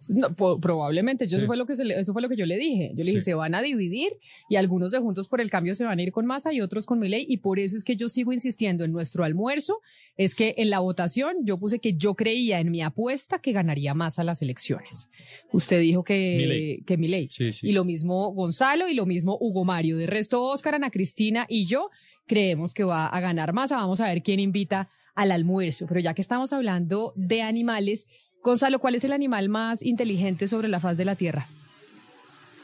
No, 0.08 0.34
probablemente, 0.60 1.26
yo 1.26 1.32
Sí. 1.32 1.36
eso 1.38 1.47
fue 1.47 1.58
lo 1.58 1.66
que 1.66 1.76
se 1.76 1.84
le- 1.84 2.00
eso 2.00 2.14
fue 2.14 2.22
lo 2.22 2.30
que 2.30 2.38
yo 2.38 2.45
le 2.45 2.58
dije. 2.58 2.91
Yo 2.95 3.04
le 3.04 3.12
dije, 3.12 3.22
Sí. 3.22 3.26
se 3.26 3.34
van 3.34 3.54
a 3.56 3.62
dividir 3.62 4.14
y 4.50 4.56
algunos 4.56 4.91
de 4.91 5.00
Juntos 5.00 5.28
por 5.28 5.41
el 5.41 5.50
Cambio 5.50 5.76
se 5.76 5.84
van 5.84 6.00
a 6.00 6.02
ir 6.02 6.12
con 6.12 6.26
Massa 6.26 6.54
y 6.54 6.62
otros 6.62 6.86
con 6.86 7.00
Milei 7.00 7.26
y 7.28 7.38
por 7.38 7.60
eso 7.60 7.76
es 7.76 7.84
que 7.84 7.95
yo 7.95 8.08
sigo 8.10 8.32
insistiendo 8.32 8.84
en 8.86 8.91
nuestro 8.91 9.24
almuerzo, 9.24 9.80
es 10.18 10.36
que 10.36 10.54
en 10.58 10.70
la 10.70 10.80
votación 10.80 11.38
yo 11.43 11.58
puse 11.60 11.80
que 11.80 11.93
yo 11.95 12.14
creía 12.14 12.60
en 12.60 12.72
mi 12.72 12.82
apuesta 12.82 13.39
que 13.39 13.52
ganaría 13.52 13.93
Massa 13.93 14.24
las 14.24 14.41
elecciones. 14.41 15.10
Usted 15.52 15.82
dijo 15.82 16.04
que 16.04 16.36
Milei. 16.38 16.82
que 16.84 16.97
Milei. 16.97 17.28
Sí, 17.30 17.52
sí. 17.52 17.70
Y 17.70 17.72
lo 17.74 17.84
mismo 17.84 18.34
Gonzalo 18.34 18.88
y 18.88 18.93
lo 18.93 19.06
mismo 19.06 19.38
Hugo 19.39 19.66
Mario. 19.66 19.97
De 19.97 20.08
resto, 20.08 20.41
Óscar, 20.43 20.76
Ana 20.76 20.89
Cristina 20.91 21.45
y 21.50 21.66
yo 21.66 21.89
creemos 22.28 22.74
que 22.74 22.84
va 22.84 23.08
a 23.08 23.20
ganar 23.20 23.54
Massa. 23.54 23.76
Vamos 23.78 24.00
a 24.02 24.06
ver 24.06 24.22
quién 24.24 24.39
invita 24.39 24.89
al 25.16 25.32
almuerzo. 25.32 25.86
Pero 25.88 26.00
ya 26.00 26.14
que 26.14 26.22
estamos 26.22 26.54
hablando 26.54 27.12
de 27.16 27.41
animales, 27.41 28.06
Gonzalo, 28.44 28.80
¿cuál 28.80 28.96
es 28.96 29.04
el 29.04 29.12
animal 29.12 29.50
más 29.50 29.84
inteligente 29.84 30.48
sobre 30.48 30.68
la 30.68 30.80
faz 30.80 30.98
de 30.98 31.06
la 31.06 31.16
Tierra? 31.16 31.46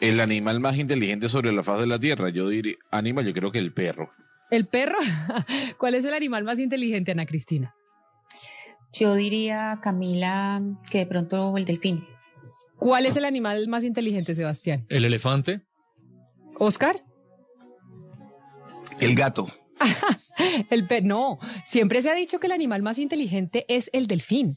El 0.01 0.19
animal 0.19 0.59
más 0.59 0.77
inteligente 0.77 1.29
sobre 1.29 1.51
la 1.51 1.63
faz 1.63 1.79
de 1.79 1.87
la 1.87 1.99
Tierra, 1.99 2.29
yo 2.29 2.49
diría, 2.49 2.75
animal, 2.91 3.25
yo 3.25 3.33
creo 3.33 3.51
que 3.51 3.59
el 3.59 3.71
perro. 3.73 4.09
¿El 4.51 4.65
perro? 4.67 4.97
¿Cuál 5.77 5.95
es 5.95 6.05
el 6.05 6.13
animal 6.13 6.43
más 6.43 6.59
inteligente, 6.59 7.11
Ana 7.11 7.25
Cristina? 7.25 7.73
Yo 8.93 9.15
diría, 9.15 9.79
Camila, 9.81 10.61
que 10.89 10.99
de 10.99 11.05
pronto 11.05 11.57
el 11.57 11.65
delfín. 11.65 12.05
¿Cuál 12.77 13.05
es 13.05 13.15
el 13.17 13.25
animal 13.25 13.67
más 13.67 13.83
inteligente, 13.83 14.35
Sebastián? 14.35 14.85
El 14.89 15.05
elefante. 15.05 15.61
¿Oscar? 16.57 17.01
El 18.99 19.15
gato. 19.15 19.47
El 20.69 20.87
pe- 20.87 21.01
no, 21.01 21.39
siempre 21.65 22.01
se 22.01 22.09
ha 22.09 22.13
dicho 22.13 22.39
que 22.39 22.47
el 22.47 22.53
animal 22.53 22.81
más 22.81 22.97
inteligente 22.99 23.65
es 23.67 23.89
el 23.93 24.07
delfín. 24.07 24.53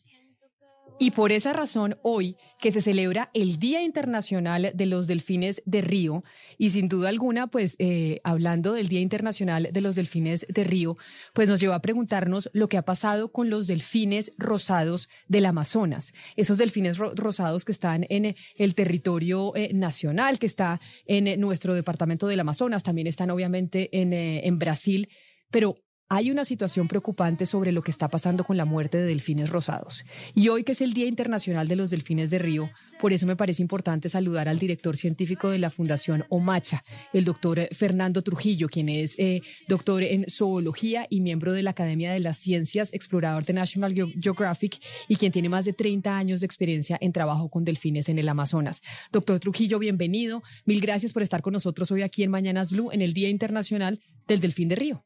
Y 1.01 1.12
por 1.12 1.30
esa 1.30 1.53
razón, 1.53 1.96
hoy 2.03 2.36
que 2.61 2.72
se 2.72 2.80
celebra 2.80 3.30
el 3.32 3.61
Día 3.61 3.82
Internacional 3.82 4.72
de 4.74 4.86
los 4.86 5.07
Delfines 5.07 5.62
de 5.64 5.80
Río, 5.80 6.24
y 6.59 6.70
sin 6.70 6.88
duda 6.88 7.09
alguna, 7.09 7.46
pues 7.46 7.76
eh, 7.78 8.20
hablando 8.24 8.72
del 8.72 8.88
Día 8.88 9.01
Internacional 9.01 9.68
de 9.72 9.80
los 9.80 9.94
Delfines 9.94 10.44
de 10.49 10.64
Río, 10.64 10.96
pues 11.34 11.49
nos 11.49 11.61
lleva 11.61 11.76
a 11.76 11.82
preguntarnos 11.82 12.51
lo 12.53 12.68
que 12.68 12.78
ha 12.78 12.82
pasado 12.82 13.30
con 13.30 13.49
los 13.49 13.68
delfines 13.68 14.32
rosados 14.38 15.09
del 15.28 15.46
Amazonas. 15.46 16.12
Esos 16.34 16.59
delfines 16.59 16.99
ro- 16.99 17.12
rosados 17.14 17.64
que 17.64 17.72
están 17.72 18.05
en 18.09 18.34
el 18.57 18.74
territorio 18.74 19.55
eh, 19.55 19.72
nacional, 19.72 20.40
que 20.40 20.46
está 20.46 20.80
en 21.07 21.40
nuestro 21.40 21.74
departamento 21.74 22.26
del 22.26 22.40
Amazonas, 22.40 22.82
también 22.82 23.07
están 23.07 23.30
obviamente 23.30 23.88
en, 24.01 24.12
eh, 24.12 24.46
en 24.49 24.59
Brasil, 24.59 25.09
pero 25.51 25.76
hay 26.11 26.31
una 26.31 26.47
situación 26.47 26.89
preocupante 26.89 27.45
sobre 27.45 27.71
lo 27.71 27.83
que 27.83 27.91
está 27.91 28.09
pasando 28.09 28.45
con 28.45 28.57
la 28.57 28.65
muerte 28.65 28.97
de 28.97 29.05
delfines 29.05 29.51
rosados. 29.51 30.05
Y 30.35 30.49
hoy 30.49 30.65
que 30.65 30.73
es 30.73 30.81
el 30.81 30.95
Día 30.95 31.05
Internacional 31.07 31.69
de 31.69 31.77
los 31.77 31.91
Delfines 31.91 32.31
de 32.31 32.39
Río, 32.39 32.71
por 33.01 33.13
eso 33.13 33.27
me 33.27 33.37
parece 33.37 33.61
importante 33.63 34.09
saludar 34.09 34.49
al 34.49 34.59
director 34.59 34.97
científico 34.97 35.51
de 35.51 35.59
la 35.59 35.69
Fundación 35.71 36.25
Omacha, 36.31 36.81
el 37.13 37.27
doctor 37.27 37.69
Fernando 37.73 38.23
Trujillo, 38.23 38.69
quien 38.69 38.89
es 38.89 39.19
eh, 39.19 39.43
doctor 39.69 40.03
en 40.03 40.25
zoología 40.31 41.07
y 41.11 41.21
miembro 41.21 41.53
de 41.53 41.63
la 41.63 41.71
Academia 41.71 42.11
de 42.11 42.21
las 42.21 42.39
Ciencias, 42.39 42.93
explorador 42.95 43.45
de 43.45 43.53
National 43.53 43.95
Geo- 43.95 44.13
Geographic 44.19 44.79
y 45.09 45.17
quien 45.17 45.31
tiene 45.31 45.51
más 45.51 45.67
de 45.67 45.75
30 45.75 46.17
años 46.17 46.41
de 46.41 46.47
experiencia 46.47 46.97
en 47.03 47.13
trabajo 47.13 47.51
con 47.51 47.65
delfines 47.65 48.09
en 48.09 48.19
el 48.19 48.29
Amazonas. 48.31 48.81
Doctor 49.13 49.41
Trujillo, 49.41 49.79
bienvenido. 49.79 50.43
Mil 50.65 50.81
gracias 50.81 51.13
por 51.13 51.23
estar 51.23 51.43
con 51.43 51.53
nosotros 51.53 51.91
hoy 51.91 52.01
aquí 52.01 52.23
en 52.23 52.31
Mañanas 52.31 52.71
Blue 52.71 52.91
en 52.93 53.03
el 53.03 53.13
Día 53.13 53.29
Internacional 53.29 54.01
del 54.27 54.41
Delfín 54.41 54.69
de 54.69 54.77
Río. 54.77 55.05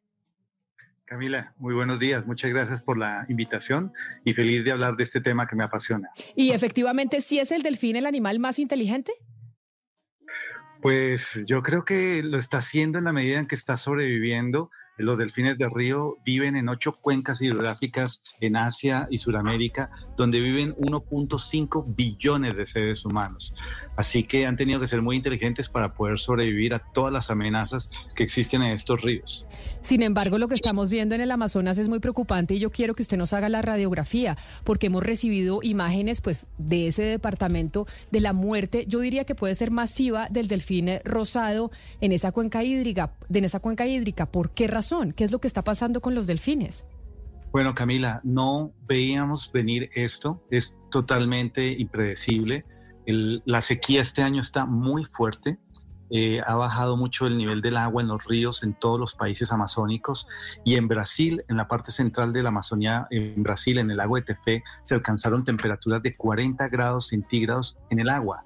Camila, 1.13 1.53
muy 1.59 1.75
buenos 1.75 1.99
días. 1.99 2.25
Muchas 2.25 2.51
gracias 2.51 2.81
por 2.81 2.97
la 2.97 3.27
invitación 3.29 3.93
y 4.25 4.33
feliz 4.33 4.65
de 4.65 4.73
hablar 4.73 4.97
de 4.97 5.05
este 5.05 5.21
tema 5.21 5.47
que 5.47 5.55
me 5.55 5.63
apasiona. 5.63 6.09
Y 6.35 6.53
efectivamente, 6.53 7.21
¿sí 7.21 7.39
es 7.39 7.53
el 7.53 7.63
delfín 7.63 7.97
el 7.97 8.07
animal 8.07 8.39
más 8.39 8.59
inteligente? 8.59 9.13
Pues 10.81 11.45
yo 11.47 11.63
creo 11.63 11.85
que 11.85 12.23
lo 12.23 12.39
está 12.39 12.59
haciendo 12.59 12.99
en 12.99 13.05
la 13.05 13.13
medida 13.13 13.39
en 13.39 13.47
que 13.47 13.57
está 13.57 13.77
sobreviviendo. 13.77 14.71
Los 14.99 15.17
delfines 15.17 15.57
de 15.57 15.71
río 15.71 16.19
viven 16.23 16.55
en 16.55 16.69
ocho 16.69 16.93
cuencas 16.93 17.41
hidrográficas 17.41 18.23
en 18.41 18.57
Asia 18.57 19.09
y 19.11 19.19
Sudamérica, 19.19 19.91
donde 20.19 20.39
viven 20.39 20.75
1.5 20.75 21.95
billones 21.97 22.55
de 22.55 22.67
seres 22.67 23.05
humanos. 23.07 23.55
Así 23.97 24.25
que 24.25 24.47
han 24.47 24.57
tenido 24.57 24.81
que 24.81 24.87
ser 24.87 25.01
muy 25.01 25.17
inteligentes 25.17 25.71
para 25.71 25.95
poder 25.95 26.19
sobrevivir 26.19 26.75
a 26.75 26.79
todas 26.79 27.13
las 27.13 27.31
amenazas 27.31 27.91
que 28.15 28.23
existen 28.23 28.63
en 28.63 28.73
estos 28.73 29.01
ríos. 29.01 29.47
Sin 29.81 30.03
embargo, 30.03 30.37
lo 30.37 30.47
que 30.47 30.55
estamos 30.55 30.91
viendo 30.91 31.15
en 31.15 31.23
el 31.23 31.31
Amazonas 31.31 31.79
es 31.79 31.89
muy 31.89 31.99
preocupante 31.99 32.55
y 32.55 32.59
yo 32.59 32.71
quiero 32.71 32.95
que 32.95 33.03
usted 33.03 33.17
nos 33.17 33.33
haga 33.33 33.49
la 33.49 33.63
radiografía, 33.63 34.37
porque 34.63 34.89
hemos 34.89 35.03
recibido 35.03 35.61
imágenes 35.63 36.21
pues, 36.21 36.47
de 36.59 36.89
ese 36.89 37.03
departamento 37.03 37.87
de 38.11 38.21
la 38.21 38.35
muerte, 38.35 38.85
yo 38.87 39.01
diría 39.01 39.25
que 39.25 39.35
puede 39.35 39.55
ser 39.55 39.71
masiva 39.71 40.29
del 40.31 40.49
delfín 40.49 40.91
rosado 41.05 41.71
en 42.01 42.13
esa 42.13 42.31
cuenca 42.31 42.63
hídrica, 42.63 43.15
en 43.33 43.45
esa 43.45 43.61
cuenca 43.61 43.87
hídrica. 43.87 44.27
¿Por 44.27 44.51
qué 44.51 44.67
razón? 44.67 44.82
¿Qué 45.15 45.25
es 45.25 45.33
lo 45.33 45.41
que 45.41 45.49
está 45.49 45.63
pasando 45.63 46.01
con 46.01 46.15
los 46.15 46.27
delfines? 46.27 46.85
Bueno, 47.53 47.75
Camila, 47.75 48.21
no 48.25 48.73
veíamos 48.87 49.53
venir 49.53 49.91
esto, 49.95 50.43
es 50.51 50.75
totalmente 50.91 51.69
impredecible. 51.69 52.65
la 53.07 53.61
sequía 53.61 54.01
este 54.01 54.23
año 54.23 54.41
está 54.41 54.65
muy 54.65 55.05
fuerte. 55.05 55.59
Eh, 56.11 56.41
ha 56.45 56.57
bajado 56.57 56.97
mucho 56.97 57.27
el 57.27 57.39
nivel 57.39 57.63
del 57.63 57.77
agua 57.77 58.03
en 58.03 58.09
los 58.09 58.25
ríos 58.25 58.63
en 58.63 58.75
todos 58.75 59.01
los 59.01 59.15
países 59.15 59.51
amazónicos 59.51 60.27
y 60.63 60.75
en 60.75 60.87
Brasil, 60.87 61.43
en 61.49 61.57
la 61.57 61.69
parte 61.69 61.91
central 61.91 62.35
de 62.35 62.43
la 62.43 62.51
Amazonía, 62.51 63.07
en 63.11 63.43
Brasil, 63.43 63.79
en 63.79 63.91
el 63.91 63.97
lago 63.97 64.17
de 64.17 64.23
Tefé, 64.23 64.63
se 64.83 64.95
alcanzaron 64.95 65.45
temperaturas 65.45 66.03
de 66.03 66.15
40 66.15 66.69
grados 66.69 67.09
centígrados 67.09 67.79
en 67.89 67.99
el 67.99 68.11
agua. 68.11 68.45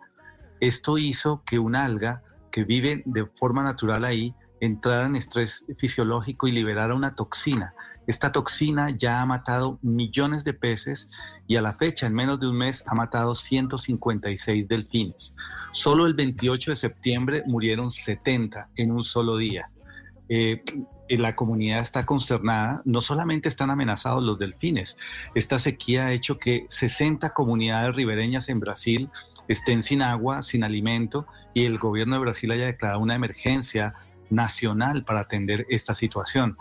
Esto 0.61 0.97
hizo 0.97 1.43
que 1.45 1.59
una 1.59 1.85
alga 1.85 2.23
que 2.53 2.65
vive 2.65 3.03
de 3.05 3.27
forma 3.35 3.63
natural 3.63 4.05
ahí 4.05 4.35
entrara 4.61 5.07
en 5.07 5.17
estrés 5.17 5.67
fisiológico 5.79 6.47
y 6.49 6.53
liberara 6.53 6.95
una 6.95 7.15
toxina. 7.15 7.75
Esta 8.07 8.31
toxina 8.31 8.91
ya 8.91 9.21
ha 9.21 9.27
matado 9.27 9.79
millones 9.83 10.45
de 10.45 10.55
peces 10.55 11.11
y 11.49 11.57
a 11.57 11.63
la 11.63 11.75
fecha, 11.75 12.07
en 12.07 12.15
menos 12.15 12.39
de 12.39 12.49
un 12.49 12.57
mes, 12.57 12.85
ha 12.87 12.95
matado 12.95 13.35
156 13.35 14.69
delfines. 14.69 15.35
Solo 15.73 16.07
el 16.07 16.15
28 16.15 16.71
de 16.71 16.77
septiembre 16.77 17.43
murieron 17.47 17.91
70 17.91 18.71
en 18.77 18.93
un 18.93 19.03
solo 19.03 19.37
día. 19.37 19.71
Eh, 20.29 20.63
la 21.09 21.37
comunidad 21.37 21.81
está 21.81 22.05
consternada, 22.05 22.83
no 22.85 23.01
solamente 23.01 23.49
están 23.49 23.71
amenazados 23.71 24.23
los 24.23 24.39
delfines, 24.39 24.97
esta 25.35 25.59
sequía 25.59 26.07
ha 26.07 26.13
hecho 26.13 26.39
que 26.39 26.67
60 26.69 27.31
comunidades 27.31 27.95
ribereñas 27.95 28.49
en 28.49 28.59
Brasil 28.59 29.09
estén 29.47 29.85
sin 29.85 30.03
agua, 30.03 30.43
sin 30.43 30.65
alimento, 30.65 31.27
y 31.55 31.65
el 31.65 31.79
gobierno 31.79 32.17
de 32.17 32.23
Brasil 32.23 32.51
haya 32.51 32.67
declarado 32.67 33.01
una 33.01 33.15
emergencia 33.15 33.95
nacional 34.31 35.05
para 35.05 35.21
atender 35.21 35.67
esta 35.69 35.95
situación. 35.95 36.57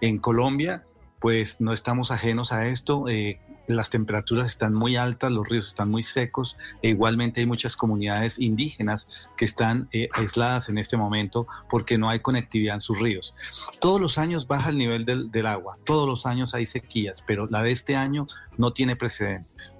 En 0.00 0.18
Colombia, 0.18 0.84
pues 1.20 1.60
no 1.60 1.72
estamos 1.72 2.10
ajenos 2.10 2.52
a 2.52 2.66
esto. 2.66 3.08
Eh, 3.08 3.40
las 3.66 3.90
temperaturas 3.90 4.46
están 4.46 4.74
muy 4.74 4.96
altas, 4.96 5.30
los 5.30 5.48
ríos 5.48 5.68
están 5.68 5.90
muy 5.90 6.02
secos 6.02 6.56
e 6.82 6.88
igualmente 6.88 7.40
hay 7.40 7.46
muchas 7.46 7.76
comunidades 7.76 8.38
indígenas 8.38 9.08
que 9.36 9.44
están 9.44 9.88
eh, 9.92 10.08
aisladas 10.12 10.68
en 10.68 10.78
este 10.78 10.96
momento 10.96 11.46
porque 11.68 11.96
no 11.96 12.08
hay 12.08 12.20
conectividad 12.20 12.76
en 12.76 12.80
sus 12.80 12.98
ríos. 12.98 13.34
Todos 13.80 14.00
los 14.00 14.18
años 14.18 14.46
baja 14.48 14.70
el 14.70 14.78
nivel 14.78 15.04
del, 15.04 15.30
del 15.30 15.46
agua, 15.46 15.78
todos 15.84 16.08
los 16.08 16.26
años 16.26 16.54
hay 16.54 16.66
sequías, 16.66 17.22
pero 17.26 17.46
la 17.46 17.62
de 17.62 17.70
este 17.70 17.94
año 17.94 18.26
no 18.58 18.72
tiene 18.72 18.96
precedentes. 18.96 19.79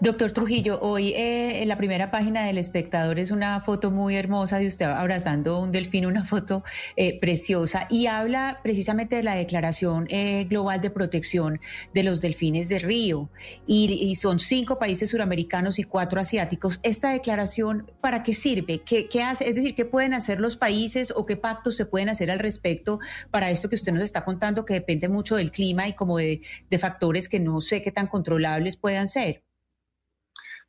Doctor 0.00 0.32
Trujillo, 0.32 0.78
hoy 0.80 1.10
eh, 1.10 1.62
en 1.62 1.68
la 1.68 1.76
primera 1.76 2.10
página 2.10 2.44
del 2.46 2.58
espectador 2.58 3.18
es 3.18 3.30
una 3.30 3.60
foto 3.60 3.90
muy 3.90 4.16
hermosa 4.16 4.58
de 4.58 4.66
usted 4.66 4.86
abrazando 4.86 5.60
un 5.60 5.72
delfín, 5.72 6.06
una 6.06 6.24
foto 6.24 6.64
eh, 6.96 7.18
preciosa, 7.18 7.86
y 7.90 8.06
habla 8.06 8.60
precisamente 8.62 9.16
de 9.16 9.22
la 9.22 9.34
Declaración 9.34 10.06
eh, 10.10 10.44
Global 10.44 10.80
de 10.80 10.90
Protección 10.90 11.60
de 11.94 12.02
los 12.02 12.20
Delfines 12.20 12.68
de 12.68 12.78
Río. 12.78 13.30
Y, 13.66 14.14
son 14.16 14.40
cinco 14.40 14.78
países 14.78 15.10
suramericanos 15.10 15.78
y 15.78 15.84
cuatro 15.84 16.20
asiáticos. 16.20 16.80
¿Esta 16.82 17.10
declaración 17.10 17.90
para 18.00 18.22
qué 18.22 18.32
sirve? 18.32 18.80
¿Qué, 18.80 19.22
hace? 19.22 19.48
Es 19.48 19.54
decir, 19.54 19.74
¿qué 19.74 19.84
pueden 19.84 20.14
hacer 20.14 20.40
los 20.40 20.56
países 20.56 21.12
o 21.14 21.26
qué 21.26 21.36
pactos 21.36 21.76
se 21.76 21.86
pueden 21.86 22.08
hacer 22.08 22.30
al 22.30 22.38
respecto 22.38 22.98
para 23.30 23.50
esto 23.50 23.68
que 23.68 23.76
usted 23.76 23.92
nos 23.92 24.04
está 24.04 24.24
contando, 24.24 24.64
que 24.64 24.74
depende 24.74 25.08
mucho 25.08 25.36
del 25.36 25.50
clima 25.50 25.86
y 25.88 25.92
como 25.94 26.18
de 26.18 26.40
factores 26.78 27.28
que 27.28 27.40
no 27.40 27.60
sé 27.60 27.82
qué 27.82 27.92
tan 27.92 28.06
controlables 28.06 28.76
puedan 28.76 29.08
ser? 29.08 29.45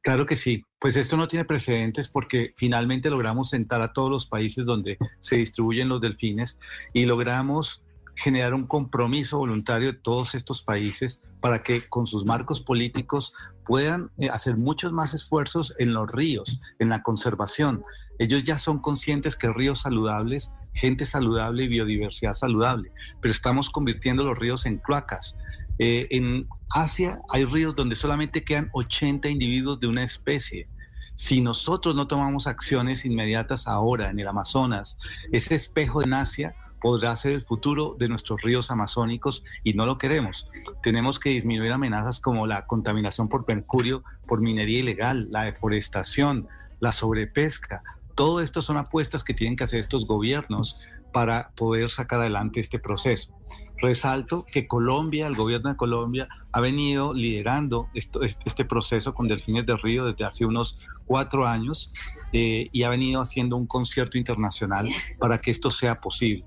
Claro 0.07 0.25
que 0.25 0.37
sí. 0.37 0.63
Pues 0.79 0.95
esto 0.95 1.17
no 1.17 1.27
tiene 1.27 1.43
precedentes 1.43 2.07
porque 2.07 2.53
finalmente 2.55 3.09
logramos 3.09 3.49
sentar 3.49 3.81
a 3.81 3.91
todos 3.91 4.09
los 4.09 4.25
países 4.25 4.65
donde 4.65 4.97
se 5.19 5.35
distribuyen 5.35 5.89
los 5.89 5.99
delfines 5.99 6.59
y 6.93 7.05
logramos 7.05 7.83
generar 8.15 8.53
un 8.53 8.67
compromiso 8.67 9.37
voluntario 9.37 9.91
de 9.91 9.99
todos 9.99 10.33
estos 10.33 10.63
países 10.63 11.21
para 11.41 11.61
que 11.61 11.89
con 11.89 12.07
sus 12.07 12.23
marcos 12.23 12.61
políticos 12.61 13.33
puedan 13.65 14.09
eh, 14.17 14.29
hacer 14.29 14.55
muchos 14.55 14.93
más 14.93 15.13
esfuerzos 15.13 15.75
en 15.77 15.93
los 15.93 16.09
ríos, 16.09 16.61
en 16.79 16.87
la 16.87 17.03
conservación. 17.03 17.83
Ellos 18.17 18.45
ya 18.45 18.57
son 18.57 18.79
conscientes 18.79 19.35
que 19.35 19.51
ríos 19.51 19.81
saludables, 19.81 20.53
gente 20.71 21.05
saludable 21.05 21.65
y 21.65 21.67
biodiversidad 21.67 22.31
saludable, 22.31 22.93
pero 23.21 23.33
estamos 23.33 23.69
convirtiendo 23.69 24.23
los 24.23 24.39
ríos 24.39 24.65
en 24.67 24.77
cloacas. 24.77 25.35
Eh, 25.79 26.07
en 26.11 26.47
Asia 26.69 27.21
hay 27.29 27.45
ríos 27.45 27.75
donde 27.75 27.95
solamente 27.95 28.43
quedan 28.43 28.69
80 28.73 29.29
individuos 29.29 29.79
de 29.79 29.87
una 29.87 30.03
especie. 30.03 30.69
Si 31.15 31.41
nosotros 31.41 31.95
no 31.95 32.07
tomamos 32.07 32.45
acciones 32.45 33.05
inmediatas 33.05 33.67
ahora 33.67 34.09
en 34.09 34.19
el 34.19 34.27
Amazonas, 34.27 34.97
ese 35.31 35.55
espejo 35.55 36.01
de 36.01 36.15
Asia 36.15 36.55
podrá 36.79 37.15
ser 37.15 37.33
el 37.33 37.41
futuro 37.41 37.95
de 37.97 38.07
nuestros 38.07 38.41
ríos 38.41 38.69
amazónicos 38.69 39.43
y 39.63 39.73
no 39.73 39.85
lo 39.85 39.97
queremos. 39.97 40.47
Tenemos 40.83 41.19
que 41.19 41.31
disminuir 41.31 41.71
amenazas 41.71 42.19
como 42.19 42.45
la 42.45 42.67
contaminación 42.67 43.29
por 43.29 43.47
mercurio, 43.47 44.03
por 44.27 44.41
minería 44.41 44.79
ilegal, 44.79 45.27
la 45.31 45.45
deforestación, 45.45 46.47
la 46.79 46.93
sobrepesca. 46.93 47.81
Todo 48.13 48.41
esto 48.41 48.61
son 48.61 48.77
apuestas 48.77 49.23
que 49.23 49.33
tienen 49.33 49.55
que 49.55 49.63
hacer 49.63 49.79
estos 49.79 50.05
gobiernos 50.05 50.79
para 51.11 51.51
poder 51.55 51.89
sacar 51.89 52.19
adelante 52.19 52.59
este 52.59 52.77
proceso. 52.77 53.33
Resalto 53.79 54.45
que 54.51 54.67
Colombia, 54.67 55.27
el 55.27 55.35
gobierno 55.35 55.69
de 55.69 55.75
Colombia, 55.75 56.27
ha 56.51 56.61
venido 56.61 57.13
liderando 57.13 57.89
este 57.93 58.65
proceso 58.65 59.13
con 59.13 59.27
Delfines 59.27 59.65
de 59.65 59.77
Río 59.77 60.05
desde 60.05 60.25
hace 60.25 60.45
unos 60.45 60.77
cuatro 61.05 61.45
años 61.45 61.93
eh, 62.33 62.69
y 62.71 62.83
ha 62.83 62.89
venido 62.89 63.21
haciendo 63.21 63.55
un 63.55 63.67
concierto 63.67 64.17
internacional 64.17 64.89
para 65.19 65.39
que 65.39 65.51
esto 65.51 65.69
sea 65.69 65.99
posible. 65.99 66.45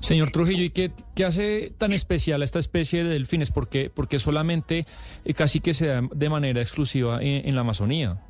Señor 0.00 0.30
Trujillo, 0.30 0.64
¿y 0.64 0.70
qué, 0.70 0.92
hace 1.24 1.72
tan 1.78 1.92
especial 1.92 2.42
a 2.42 2.44
esta 2.44 2.58
especie 2.58 3.04
de 3.04 3.10
delfines? 3.10 3.50
Porque, 3.50 3.90
porque 3.90 4.18
solamente 4.18 4.86
eh, 5.24 5.34
casi 5.34 5.60
que 5.60 5.74
se 5.74 5.86
da 5.86 6.02
de 6.12 6.28
manera 6.28 6.60
exclusiva 6.60 7.18
en 7.22 7.54
la 7.54 7.60
Amazonía. 7.60 8.22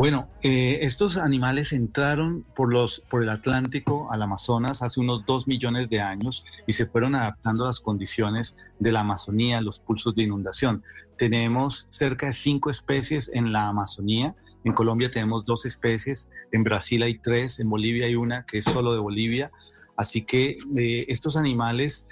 Bueno, 0.00 0.30
eh, 0.40 0.78
estos 0.80 1.18
animales 1.18 1.74
entraron 1.74 2.42
por, 2.56 2.72
los, 2.72 3.02
por 3.10 3.22
el 3.22 3.28
Atlántico 3.28 4.10
al 4.10 4.22
Amazonas 4.22 4.80
hace 4.80 4.98
unos 4.98 5.26
dos 5.26 5.46
millones 5.46 5.90
de 5.90 6.00
años 6.00 6.42
y 6.66 6.72
se 6.72 6.86
fueron 6.86 7.14
adaptando 7.14 7.64
a 7.64 7.66
las 7.66 7.80
condiciones 7.80 8.56
de 8.78 8.92
la 8.92 9.00
Amazonía, 9.00 9.60
los 9.60 9.78
pulsos 9.78 10.14
de 10.14 10.22
inundación. 10.22 10.82
Tenemos 11.18 11.86
cerca 11.90 12.28
de 12.28 12.32
cinco 12.32 12.70
especies 12.70 13.30
en 13.34 13.52
la 13.52 13.68
Amazonía. 13.68 14.34
En 14.64 14.72
Colombia 14.72 15.10
tenemos 15.12 15.44
dos 15.44 15.66
especies, 15.66 16.30
en 16.50 16.64
Brasil 16.64 17.02
hay 17.02 17.18
tres, 17.18 17.60
en 17.60 17.68
Bolivia 17.68 18.06
hay 18.06 18.14
una 18.14 18.46
que 18.46 18.56
es 18.56 18.64
solo 18.64 18.94
de 18.94 19.00
Bolivia. 19.00 19.52
Así 19.98 20.22
que 20.22 20.56
eh, 20.78 21.04
estos 21.08 21.36
animales 21.36 22.08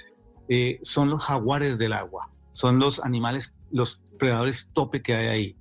eh, 0.50 0.78
son 0.82 1.08
los 1.08 1.24
jaguares 1.24 1.78
del 1.78 1.94
agua, 1.94 2.28
son 2.52 2.80
los 2.80 3.02
animales, 3.02 3.54
los 3.70 4.02
predadores 4.18 4.72
tope 4.74 5.00
que 5.00 5.14
hay 5.14 5.26
ahí 5.28 5.56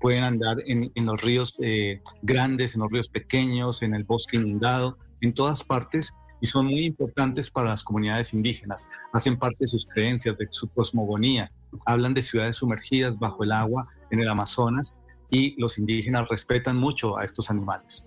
pueden 0.00 0.24
andar 0.24 0.58
en, 0.66 0.90
los 0.96 1.20
ríos 1.22 1.54
eh, 1.60 2.00
grandes, 2.22 2.74
en 2.74 2.82
los 2.82 2.90
ríos 2.90 3.08
pequeños, 3.08 3.82
en 3.82 3.94
el 3.94 4.04
bosque 4.04 4.36
inundado, 4.36 4.98
en 5.20 5.32
todas 5.32 5.64
partes 5.64 6.12
y 6.40 6.46
son 6.46 6.66
muy 6.66 6.86
importantes 6.86 7.50
para 7.50 7.68
las 7.68 7.84
comunidades 7.84 8.32
indígenas. 8.32 8.86
Hacen 9.12 9.38
parte 9.38 9.58
de 9.60 9.68
sus 9.68 9.86
creencias, 9.86 10.36
de 10.38 10.48
su 10.50 10.68
cosmogonía. 10.68 11.52
Hablan 11.86 12.14
de 12.14 12.22
ciudades 12.22 12.56
sumergidas 12.56 13.18
bajo 13.18 13.44
el 13.44 13.52
agua 13.52 13.86
en 14.10 14.20
el 14.20 14.28
Amazonas 14.28 14.96
y 15.30 15.60
los 15.60 15.78
indígenas 15.78 16.28
respetan 16.28 16.76
mucho 16.76 17.18
a 17.18 17.24
estos 17.24 17.50
animales. 17.50 18.06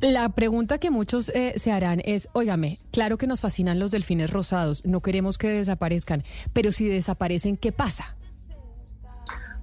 La 0.00 0.28
pregunta 0.30 0.78
que 0.78 0.90
muchos 0.90 1.28
eh, 1.28 1.54
se 1.58 1.70
harán 1.70 2.00
es, 2.04 2.28
óigame, 2.32 2.80
claro 2.90 3.18
que 3.18 3.28
nos 3.28 3.40
fascinan 3.40 3.78
los 3.78 3.92
delfines 3.92 4.30
rosados, 4.30 4.84
no 4.84 5.00
queremos 5.00 5.38
que 5.38 5.48
desaparezcan, 5.48 6.24
pero 6.52 6.72
si 6.72 6.88
desaparecen, 6.88 7.56
¿qué 7.56 7.70
pasa? 7.70 8.16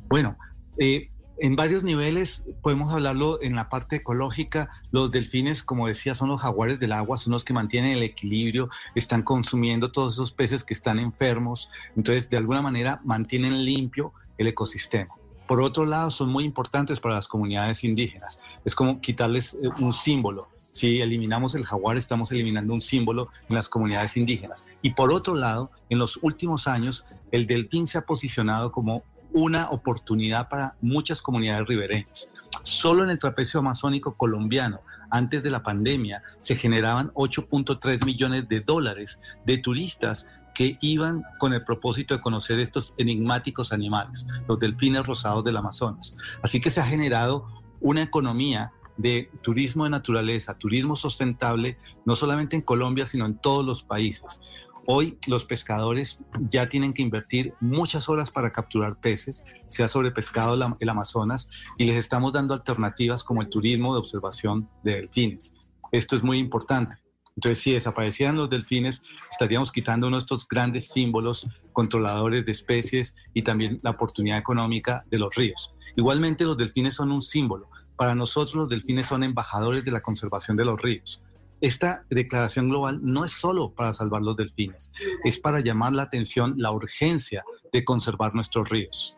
Bueno, 0.07 0.37
eh, 0.79 1.09
en 1.41 1.55
varios 1.55 1.83
niveles 1.83 2.45
podemos 2.61 2.93
hablarlo 2.93 3.41
en 3.41 3.55
la 3.55 3.69
parte 3.69 3.97
ecológica. 3.97 4.69
Los 4.91 5.11
delfines, 5.11 5.63
como 5.63 5.87
decía, 5.87 6.13
son 6.13 6.29
los 6.29 6.41
jaguares 6.41 6.79
del 6.79 6.91
agua, 6.91 7.17
son 7.17 7.31
los 7.31 7.45
que 7.45 7.53
mantienen 7.53 7.95
el 7.95 8.03
equilibrio, 8.03 8.69
están 8.93 9.23
consumiendo 9.23 9.91
todos 9.91 10.13
esos 10.13 10.33
peces 10.33 10.65
que 10.65 10.73
están 10.73 10.99
enfermos. 10.99 11.69
Entonces, 11.95 12.29
de 12.29 12.37
alguna 12.37 12.61
manera, 12.61 12.99
mantienen 13.05 13.63
limpio 13.63 14.13
el 14.37 14.47
ecosistema. 14.47 15.13
Por 15.47 15.61
otro 15.61 15.85
lado, 15.85 16.11
son 16.11 16.29
muy 16.29 16.43
importantes 16.43 16.99
para 16.99 17.15
las 17.15 17.27
comunidades 17.27 17.83
indígenas. 17.83 18.39
Es 18.65 18.75
como 18.75 18.99
quitarles 18.99 19.53
eh, 19.55 19.69
un 19.79 19.93
símbolo. 19.93 20.49
Si 20.71 20.99
eliminamos 20.99 21.55
el 21.55 21.65
jaguar, 21.65 21.97
estamos 21.97 22.31
eliminando 22.31 22.73
un 22.73 22.81
símbolo 22.81 23.29
en 23.47 23.55
las 23.55 23.69
comunidades 23.69 24.17
indígenas. 24.17 24.65
Y 24.81 24.91
por 24.91 25.11
otro 25.11 25.35
lado, 25.35 25.71
en 25.89 25.99
los 25.99 26.19
últimos 26.21 26.67
años, 26.67 27.05
el 27.31 27.47
delfín 27.47 27.87
se 27.87 27.97
ha 27.97 28.01
posicionado 28.01 28.71
como 28.71 29.03
una 29.33 29.69
oportunidad 29.69 30.49
para 30.49 30.75
muchas 30.81 31.21
comunidades 31.21 31.67
ribereñas. 31.67 32.29
Solo 32.63 33.03
en 33.03 33.09
el 33.09 33.19
trapecio 33.19 33.59
amazónico 33.59 34.15
colombiano, 34.15 34.81
antes 35.09 35.43
de 35.43 35.51
la 35.51 35.63
pandemia, 35.63 36.23
se 36.39 36.55
generaban 36.55 37.11
8.3 37.13 38.05
millones 38.05 38.47
de 38.47 38.61
dólares 38.61 39.19
de 39.45 39.57
turistas 39.57 40.27
que 40.53 40.77
iban 40.81 41.23
con 41.39 41.53
el 41.53 41.63
propósito 41.63 42.15
de 42.15 42.21
conocer 42.21 42.59
estos 42.59 42.93
enigmáticos 42.97 43.71
animales, 43.71 44.27
los 44.47 44.59
delfines 44.59 45.05
rosados 45.05 45.43
del 45.43 45.57
Amazonas. 45.57 46.17
Así 46.41 46.59
que 46.59 46.69
se 46.69 46.81
ha 46.81 46.85
generado 46.85 47.47
una 47.79 48.01
economía 48.01 48.71
de 48.97 49.31
turismo 49.41 49.85
de 49.85 49.91
naturaleza, 49.91 50.57
turismo 50.57 50.97
sustentable, 50.97 51.77
no 52.05 52.15
solamente 52.15 52.57
en 52.57 52.61
Colombia, 52.61 53.05
sino 53.05 53.25
en 53.25 53.37
todos 53.37 53.65
los 53.65 53.83
países. 53.83 54.41
Hoy 54.91 55.19
los 55.27 55.45
pescadores 55.45 56.17
ya 56.49 56.67
tienen 56.67 56.93
que 56.93 57.03
invertir 57.03 57.53
muchas 57.59 58.09
horas 58.09 58.31
para 58.31 58.51
capturar 58.51 58.99
peces, 58.99 59.43
se 59.67 59.83
ha 59.83 59.87
sobrepescado 59.87 60.55
el 60.79 60.89
Amazonas 60.89 61.47
y 61.77 61.85
les 61.85 61.95
estamos 61.95 62.33
dando 62.33 62.55
alternativas 62.55 63.23
como 63.23 63.43
el 63.43 63.49
turismo 63.49 63.93
de 63.93 63.99
observación 63.99 64.67
de 64.83 64.95
delfines. 64.95 65.53
Esto 65.91 66.15
es 66.15 66.23
muy 66.23 66.39
importante. 66.39 66.97
Entonces, 67.35 67.59
si 67.59 67.71
desaparecieran 67.71 68.35
los 68.35 68.49
delfines, 68.49 69.03
estaríamos 69.29 69.71
quitando 69.71 70.07
uno 70.07 70.17
de 70.17 70.21
estos 70.21 70.47
grandes 70.47 70.87
símbolos 70.87 71.45
controladores 71.71 72.43
de 72.43 72.51
especies 72.51 73.15
y 73.35 73.43
también 73.43 73.79
la 73.83 73.91
oportunidad 73.91 74.39
económica 74.39 75.05
de 75.11 75.19
los 75.19 75.35
ríos. 75.35 75.71
Igualmente, 75.97 76.45
los 76.45 76.57
delfines 76.57 76.95
son 76.95 77.11
un 77.11 77.21
símbolo. 77.21 77.69
Para 77.95 78.15
nosotros, 78.15 78.55
los 78.55 78.69
delfines 78.69 79.05
son 79.05 79.21
embajadores 79.23 79.85
de 79.85 79.91
la 79.91 80.01
conservación 80.01 80.57
de 80.57 80.65
los 80.65 80.81
ríos 80.81 81.21
esta 81.61 82.05
declaración 82.09 82.69
global 82.69 82.99
no 83.01 83.25
es 83.25 83.31
solo 83.31 83.73
para 83.73 83.93
salvar 83.93 84.21
los 84.21 84.35
delfines, 84.35 84.91
es 85.23 85.39
para 85.39 85.59
llamar 85.59 85.93
la 85.93 86.03
atención 86.03 86.55
la 86.57 86.71
urgencia 86.71 87.43
de 87.71 87.83
conservar 87.83 88.33
nuestros 88.33 88.69
ríos. 88.69 89.15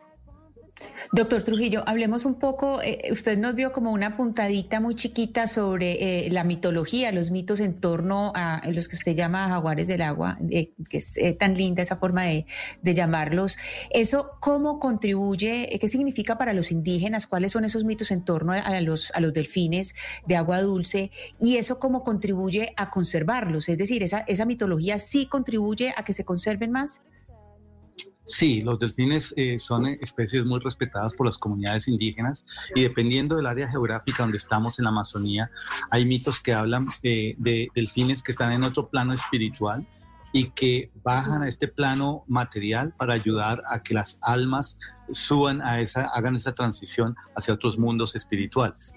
Doctor 1.12 1.42
Trujillo, 1.42 1.82
hablemos 1.86 2.24
un 2.24 2.36
poco, 2.36 2.80
eh, 2.82 3.08
usted 3.10 3.36
nos 3.36 3.54
dio 3.54 3.72
como 3.72 3.92
una 3.92 4.16
puntadita 4.16 4.80
muy 4.80 4.94
chiquita 4.94 5.46
sobre 5.46 6.26
eh, 6.26 6.30
la 6.30 6.44
mitología, 6.44 7.12
los 7.12 7.30
mitos 7.30 7.60
en 7.60 7.80
torno 7.80 8.32
a 8.34 8.62
los 8.70 8.88
que 8.88 8.96
usted 8.96 9.14
llama 9.14 9.48
jaguares 9.48 9.86
del 9.88 10.02
agua, 10.02 10.38
que 10.48 10.98
es 10.98 11.16
eh, 11.16 11.32
tan 11.32 11.54
linda 11.54 11.82
esa 11.82 11.96
forma 11.96 12.24
de, 12.24 12.46
llamarlos. 12.82 13.56
¿Eso 13.90 14.32
cómo 14.40 14.78
contribuye, 14.78 15.78
qué 15.80 15.88
significa 15.88 16.36
para 16.36 16.52
los 16.52 16.70
indígenas, 16.70 17.26
cuáles 17.26 17.52
son 17.52 17.64
esos 17.64 17.84
mitos 17.84 18.10
en 18.10 18.24
torno 18.24 18.52
a, 18.52 18.80
los, 18.80 19.12
delfines 19.32 19.94
de 20.26 20.36
agua 20.36 20.60
dulce 20.60 21.10
y 21.40 21.56
eso 21.56 21.78
cómo 21.78 22.04
contribuye 22.04 22.74
a 22.76 22.90
conservarlos? 22.90 23.68
Es 23.68 23.78
decir, 23.78 24.02
esa 24.02 24.44
mitología 24.44 24.98
sí 24.98 25.26
contribuye 25.26 25.94
a 25.96 26.04
que 26.04 26.12
se 26.12 26.24
conserven 26.24 26.70
más. 26.70 27.02
Sí, 28.24 28.60
los 28.60 28.78
delfines 28.78 29.34
eh, 29.36 29.58
son 29.58 29.86
especies 29.86 30.44
muy 30.44 30.60
respetadas 30.60 31.14
por 31.14 31.26
las 31.26 31.38
comunidades 31.38 31.88
indígenas 31.88 32.46
y 32.74 32.82
dependiendo 32.82 33.36
del 33.36 33.46
área 33.46 33.68
geográfica 33.68 34.22
donde 34.22 34.38
estamos 34.38 34.78
en 34.78 34.84
la 34.84 34.90
Amazonía, 34.90 35.50
hay 35.90 36.04
mitos 36.04 36.40
que 36.40 36.52
hablan 36.52 36.86
eh, 37.02 37.34
de 37.38 37.68
delfines 37.74 38.22
que 38.22 38.30
están 38.30 38.52
en 38.52 38.62
otro 38.62 38.88
plano 38.88 39.12
espiritual 39.12 39.86
y 40.32 40.50
que 40.50 40.90
bajan 41.02 41.42
a 41.42 41.48
este 41.48 41.68
plano 41.68 42.24
material 42.28 42.92
para 42.96 43.14
ayudar 43.14 43.60
a 43.68 43.82
que 43.82 43.94
las 43.94 44.18
almas 44.22 44.78
suban 45.10 45.60
a 45.60 45.80
esa, 45.80 46.06
hagan 46.06 46.36
esa 46.36 46.54
transición 46.54 47.16
hacia 47.36 47.54
otros 47.54 47.76
mundos 47.76 48.14
espirituales. 48.14 48.94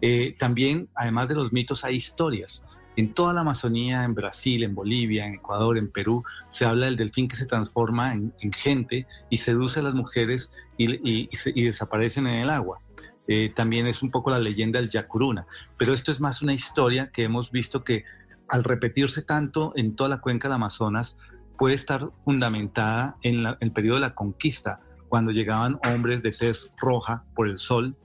Eh, 0.00 0.34
también, 0.38 0.88
además 0.94 1.28
de 1.28 1.36
los 1.36 1.52
mitos, 1.52 1.84
hay 1.84 1.96
historias. 1.96 2.64
En 2.96 3.14
toda 3.14 3.32
la 3.32 3.40
Amazonía, 3.40 4.04
en 4.04 4.14
Brasil, 4.14 4.62
en 4.62 4.74
Bolivia, 4.74 5.26
en 5.26 5.34
Ecuador, 5.34 5.78
en 5.78 5.90
Perú, 5.90 6.22
se 6.48 6.66
habla 6.66 6.86
del 6.86 6.96
delfín 6.96 7.28
que 7.28 7.36
se 7.36 7.46
transforma 7.46 8.12
en, 8.12 8.32
gente 8.52 9.06
y 9.30 9.38
seduce 9.38 9.80
a 9.80 9.82
las 9.82 9.94
mujeres 9.94 10.52
y, 10.76 11.28
desaparecen 11.64 12.26
en 12.26 12.42
el 12.42 12.50
agua. 12.50 12.80
Eh, 13.28 13.52
también 13.54 13.86
es 13.86 14.02
un 14.02 14.10
poco 14.10 14.30
la 14.30 14.38
leyenda 14.38 14.80
del 14.80 14.90
Yacuruna, 14.90 15.46
pero 15.78 15.94
esto 15.94 16.12
es 16.12 16.20
más 16.20 16.42
una 16.42 16.52
historia 16.52 17.10
que 17.10 17.22
hemos 17.22 17.50
visto 17.50 17.84
que 17.84 18.04
al 18.48 18.64
repetirse 18.64 19.22
tanto 19.22 19.72
en 19.76 19.96
toda 19.96 20.10
la 20.10 20.20
cuenca 20.20 20.48
del 20.48 20.56
Amazonas, 20.56 21.16
puede 21.56 21.74
estar 21.74 22.10
fundamentada 22.24 23.16
en, 23.22 23.46
el 23.60 23.72
periodo 23.72 23.94
de 23.94 24.02
la 24.02 24.14
conquista, 24.14 24.80
cuando 25.08 25.30
llegaban 25.30 25.78
hombres 25.84 26.22
de 26.22 26.32
tez 26.32 26.74
roja 26.76 27.24
por 27.34 27.48
el 27.48 27.56
sol 27.56 27.96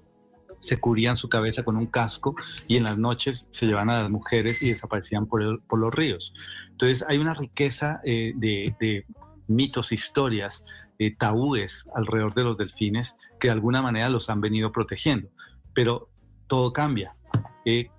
se 0.59 0.79
cubrían 0.79 1.17
su 1.17 1.29
cabeza 1.29 1.63
con 1.63 1.77
un 1.77 1.87
casco 1.87 2.35
y 2.67 2.77
en 2.77 2.83
las 2.83 2.97
noches 2.97 3.47
se 3.51 3.65
llevaban 3.65 3.89
a 3.89 4.01
las 4.03 4.11
mujeres 4.11 4.61
y 4.61 4.69
desaparecían 4.69 5.27
por, 5.27 5.41
los 5.43 5.93
ríos. 5.93 6.33
Entonces 6.71 7.05
hay 7.07 7.17
una 7.17 7.33
riqueza 7.33 8.01
eh, 8.03 8.33
de, 8.35 9.05
mitos, 9.47 9.91
historias, 9.91 10.65
eh, 10.99 11.15
tabúes 11.15 11.87
alrededor 11.95 12.33
de 12.33 12.43
los 12.43 12.57
delfines 12.57 13.15
que 13.39 13.47
de 13.47 13.53
alguna 13.53 13.81
manera 13.81 14.09
los 14.09 14.29
han 14.29 14.41
venido 14.41 14.71
protegiendo. 14.71 15.29
Pero 15.73 16.09
todo 16.47 16.73
cambia. 16.73 17.15
Eh, 17.65 17.89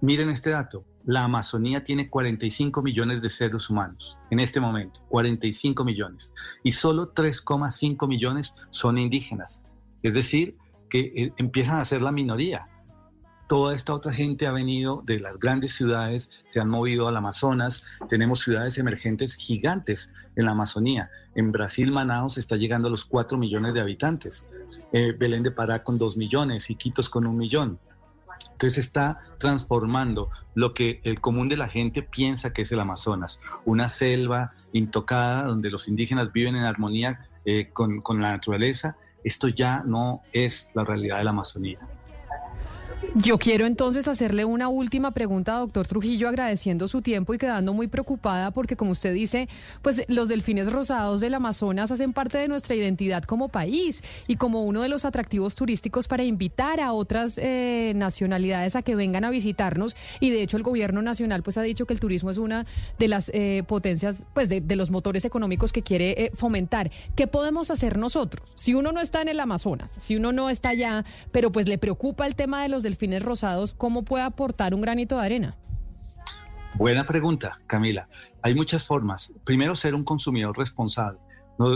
miren 0.00 0.30
este 0.30 0.50
dato. 0.50 0.84
La 1.06 1.24
Amazonía 1.24 1.84
tiene 1.84 2.08
45 2.08 2.80
millones 2.80 3.20
de 3.20 3.28
seres 3.28 3.68
humanos 3.68 4.16
en 4.30 4.40
este 4.40 4.58
momento, 4.58 5.00
45 5.08 5.84
millones, 5.84 6.32
y 6.62 6.70
solo 6.70 7.12
3,5 7.12 8.08
millones 8.08 8.54
son 8.70 8.96
indígenas. 8.96 9.62
Es 10.02 10.14
decir, 10.14 10.56
que 10.94 11.12
eh, 11.16 11.32
empiezan 11.38 11.78
a 11.78 11.84
ser 11.84 12.02
la 12.02 12.12
minoría. 12.12 12.68
Toda 13.48 13.74
esta 13.74 13.92
otra 13.92 14.12
gente 14.12 14.46
ha 14.46 14.52
venido 14.52 15.02
de 15.04 15.18
las 15.18 15.40
grandes 15.40 15.74
ciudades, 15.74 16.30
se 16.48 16.60
han 16.60 16.68
movido 16.68 17.08
al 17.08 17.16
Amazonas, 17.16 17.82
tenemos 18.08 18.42
ciudades 18.42 18.78
emergentes 18.78 19.34
gigantes 19.34 20.12
en 20.36 20.44
la 20.44 20.52
Amazonía. 20.52 21.10
En 21.34 21.50
Brasil, 21.50 21.90
Manaus 21.90 22.38
está 22.38 22.54
llegando 22.54 22.86
a 22.86 22.92
los 22.92 23.04
4 23.06 23.36
millones 23.36 23.74
de 23.74 23.80
habitantes, 23.80 24.46
eh, 24.92 25.12
Belén 25.18 25.42
de 25.42 25.50
Pará 25.50 25.82
con 25.82 25.98
2 25.98 26.16
millones, 26.16 26.70
Iquitos 26.70 27.10
con 27.10 27.26
un 27.26 27.38
millón. 27.38 27.80
Entonces 28.52 28.78
está 28.78 29.18
transformando 29.38 30.30
lo 30.54 30.74
que 30.74 31.00
el 31.02 31.20
común 31.20 31.48
de 31.48 31.56
la 31.56 31.66
gente 31.66 32.02
piensa 32.02 32.52
que 32.52 32.62
es 32.62 32.70
el 32.70 32.78
Amazonas, 32.78 33.40
una 33.64 33.88
selva 33.88 34.52
intocada 34.72 35.42
donde 35.42 35.72
los 35.72 35.88
indígenas 35.88 36.32
viven 36.32 36.54
en 36.54 36.62
armonía 36.62 37.26
eh, 37.44 37.70
con 37.72 38.22
la 38.22 38.30
naturaleza 38.30 38.96
esto 39.24 39.48
ya 39.48 39.82
no 39.84 40.20
es 40.32 40.70
la 40.74 40.84
realidad 40.84 41.18
de 41.18 41.24
la 41.24 41.30
Amazonía. 41.30 41.78
Yo 43.16 43.38
quiero 43.38 43.64
entonces 43.64 44.08
hacerle 44.08 44.44
una 44.44 44.66
última 44.66 45.12
pregunta, 45.12 45.54
doctor 45.58 45.86
Trujillo, 45.86 46.28
agradeciendo 46.28 46.88
su 46.88 47.00
tiempo 47.00 47.32
y 47.32 47.38
quedando 47.38 47.72
muy 47.72 47.86
preocupada 47.86 48.50
porque, 48.50 48.74
como 48.74 48.90
usted 48.90 49.14
dice, 49.14 49.48
pues 49.82 50.04
los 50.08 50.28
delfines 50.28 50.72
rosados 50.72 51.20
del 51.20 51.34
Amazonas 51.34 51.92
hacen 51.92 52.12
parte 52.12 52.38
de 52.38 52.48
nuestra 52.48 52.74
identidad 52.74 53.22
como 53.22 53.50
país 53.50 54.02
y 54.26 54.34
como 54.34 54.64
uno 54.64 54.82
de 54.82 54.88
los 54.88 55.04
atractivos 55.04 55.54
turísticos 55.54 56.08
para 56.08 56.24
invitar 56.24 56.80
a 56.80 56.92
otras 56.92 57.38
eh, 57.38 57.92
nacionalidades 57.94 58.74
a 58.74 58.82
que 58.82 58.96
vengan 58.96 59.22
a 59.22 59.30
visitarnos. 59.30 59.94
Y 60.18 60.30
de 60.30 60.42
hecho, 60.42 60.56
el 60.56 60.64
gobierno 60.64 61.00
nacional 61.00 61.44
pues 61.44 61.56
ha 61.56 61.62
dicho 61.62 61.86
que 61.86 61.94
el 61.94 62.00
turismo 62.00 62.32
es 62.32 62.38
una 62.38 62.66
de 62.98 63.06
las 63.06 63.30
eh, 63.32 63.62
potencias, 63.68 64.24
pues 64.34 64.48
de, 64.48 64.60
los 64.74 64.90
motores 64.90 65.24
económicos 65.24 65.72
que 65.72 65.82
quiere 65.82 66.10
eh, 66.20 66.30
fomentar. 66.34 66.90
¿Qué 67.14 67.28
podemos 67.28 67.70
hacer 67.70 67.96
nosotros? 67.96 68.54
Si 68.56 68.74
uno 68.74 68.90
no 68.90 69.00
está 69.00 69.22
en 69.22 69.28
el 69.28 69.38
Amazonas, 69.38 69.92
si 70.00 70.16
uno 70.16 70.32
no 70.32 70.50
está 70.50 70.70
allá, 70.70 71.04
pero 71.30 71.52
pues 71.52 71.68
le 71.68 71.78
preocupa 71.78 72.26
el 72.26 72.34
tema 72.34 72.60
de 72.60 72.68
los 72.68 72.82
delfines 72.82 73.03
rosados, 73.22 73.74
¿cómo 73.74 74.04
puede 74.04 74.24
aportar 74.24 74.74
un 74.74 74.80
granito 74.80 75.16
de 75.16 75.24
arena? 75.24 75.56
Buena 76.74 77.06
pregunta, 77.06 77.60
Camila. 77.66 78.08
Hay 78.42 78.54
muchas 78.54 78.84
formas. 78.84 79.32
Primero, 79.44 79.76
ser 79.76 79.94
un 79.94 80.04
consumidor 80.04 80.56
responsable. 80.58 81.18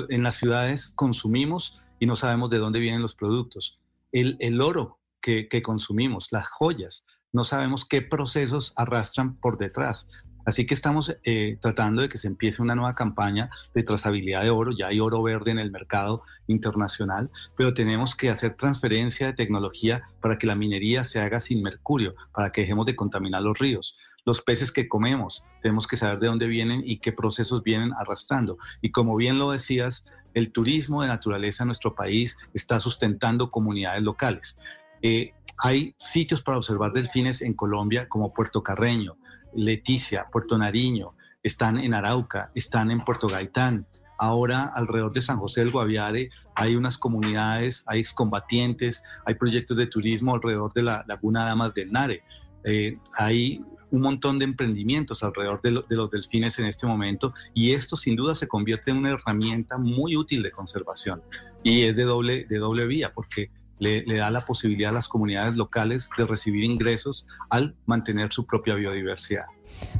En 0.08 0.22
las 0.22 0.34
ciudades 0.34 0.92
consumimos 0.94 1.80
y 2.00 2.06
no 2.06 2.16
sabemos 2.16 2.50
de 2.50 2.58
dónde 2.58 2.80
vienen 2.80 3.02
los 3.02 3.14
productos. 3.14 3.78
El, 4.12 4.60
oro 4.60 4.98
que 5.20 5.62
consumimos, 5.62 6.28
las 6.32 6.48
joyas, 6.48 7.04
no 7.32 7.44
sabemos 7.44 7.84
qué 7.84 8.02
procesos 8.02 8.72
arrastran 8.76 9.36
por 9.36 9.58
detrás. 9.58 10.08
Así 10.48 10.64
que 10.64 10.72
estamos 10.72 11.14
eh, 11.24 11.58
tratando 11.60 12.00
de 12.00 12.08
que 12.08 12.16
se 12.16 12.26
empiece 12.26 12.62
una 12.62 12.74
nueva 12.74 12.94
campaña 12.94 13.50
de 13.74 13.82
trazabilidad 13.82 14.42
de 14.44 14.48
oro. 14.48 14.72
Ya 14.74 14.86
hay 14.86 14.98
oro 14.98 15.22
verde 15.22 15.50
en 15.50 15.58
el 15.58 15.70
mercado 15.70 16.22
internacional, 16.46 17.28
pero 17.54 17.74
tenemos 17.74 18.16
que 18.16 18.30
hacer 18.30 18.54
transferencia 18.54 19.26
de 19.26 19.34
tecnología 19.34 20.04
para 20.22 20.38
que 20.38 20.46
la 20.46 20.54
minería 20.54 21.04
se 21.04 21.20
haga 21.20 21.42
sin 21.42 21.62
mercurio, 21.62 22.14
para 22.32 22.50
que 22.50 22.62
dejemos 22.62 22.86
de 22.86 22.96
contaminar 22.96 23.42
los 23.42 23.58
ríos. 23.58 23.98
Los 24.24 24.40
peces 24.40 24.72
que 24.72 24.88
comemos, 24.88 25.44
tenemos 25.60 25.86
que 25.86 25.98
saber 25.98 26.18
de 26.18 26.28
dónde 26.28 26.46
vienen 26.46 26.82
y 26.82 26.96
qué 26.96 27.12
procesos 27.12 27.62
vienen 27.62 27.92
arrastrando. 27.98 28.56
Y 28.80 28.90
como 28.90 29.16
bien 29.16 29.38
lo 29.38 29.50
decías, 29.50 30.06
el 30.32 30.50
turismo 30.50 31.02
de 31.02 31.08
naturaleza 31.08 31.64
en 31.64 31.68
nuestro 31.68 31.94
país 31.94 32.38
está 32.54 32.80
sustentando 32.80 33.50
comunidades 33.50 34.02
locales. 34.02 34.58
Eh, 35.02 35.34
hay 35.58 35.94
sitios 35.98 36.42
para 36.42 36.56
observar 36.56 36.94
delfines 36.94 37.42
en 37.42 37.52
Colombia 37.52 38.08
como 38.08 38.32
Puerto 38.32 38.62
Carreño, 38.62 39.17
Leticia, 39.54 40.26
Puerto 40.30 40.56
Nariño, 40.58 41.14
están 41.42 41.78
en 41.78 41.94
Arauca, 41.94 42.50
están 42.54 42.90
en 42.90 43.04
Puerto 43.04 43.26
Gaitán. 43.28 43.84
Ahora 44.18 44.64
alrededor 44.74 45.12
de 45.12 45.20
San 45.20 45.38
José 45.38 45.60
del 45.60 45.70
Guaviare 45.70 46.30
hay 46.56 46.74
unas 46.74 46.98
comunidades, 46.98 47.84
hay 47.86 48.00
excombatientes, 48.00 49.02
hay 49.24 49.34
proyectos 49.34 49.76
de 49.76 49.86
turismo 49.86 50.34
alrededor 50.34 50.72
de 50.72 50.82
la 50.82 51.04
Laguna 51.06 51.44
Damas 51.44 51.72
del 51.74 51.92
Nare. 51.92 52.22
Eh, 52.64 52.98
hay 53.16 53.62
un 53.90 54.00
montón 54.02 54.38
de 54.38 54.44
emprendimientos 54.44 55.22
alrededor 55.22 55.62
de, 55.62 55.82
los 55.88 56.10
delfines 56.10 56.58
en 56.58 56.66
este 56.66 56.86
momento 56.86 57.32
y 57.54 57.72
esto 57.72 57.96
sin 57.96 58.16
duda 58.16 58.34
se 58.34 58.48
convierte 58.48 58.90
en 58.90 58.98
una 58.98 59.10
herramienta 59.10 59.78
muy 59.78 60.16
útil 60.16 60.42
de 60.42 60.50
conservación 60.50 61.22
y 61.62 61.84
es 61.84 61.96
de 61.96 62.04
doble, 62.04 62.44
de 62.48 62.58
doble 62.58 62.86
vía 62.86 63.12
porque 63.14 63.50
le, 63.78 64.04
da 64.04 64.30
la 64.30 64.40
posibilidad 64.40 64.90
a 64.90 64.94
las 64.94 65.08
comunidades 65.08 65.56
locales 65.56 66.10
de 66.16 66.26
recibir 66.26 66.64
ingresos 66.64 67.26
al 67.50 67.74
mantener 67.86 68.32
su 68.32 68.44
propia 68.46 68.74
biodiversidad. 68.74 69.46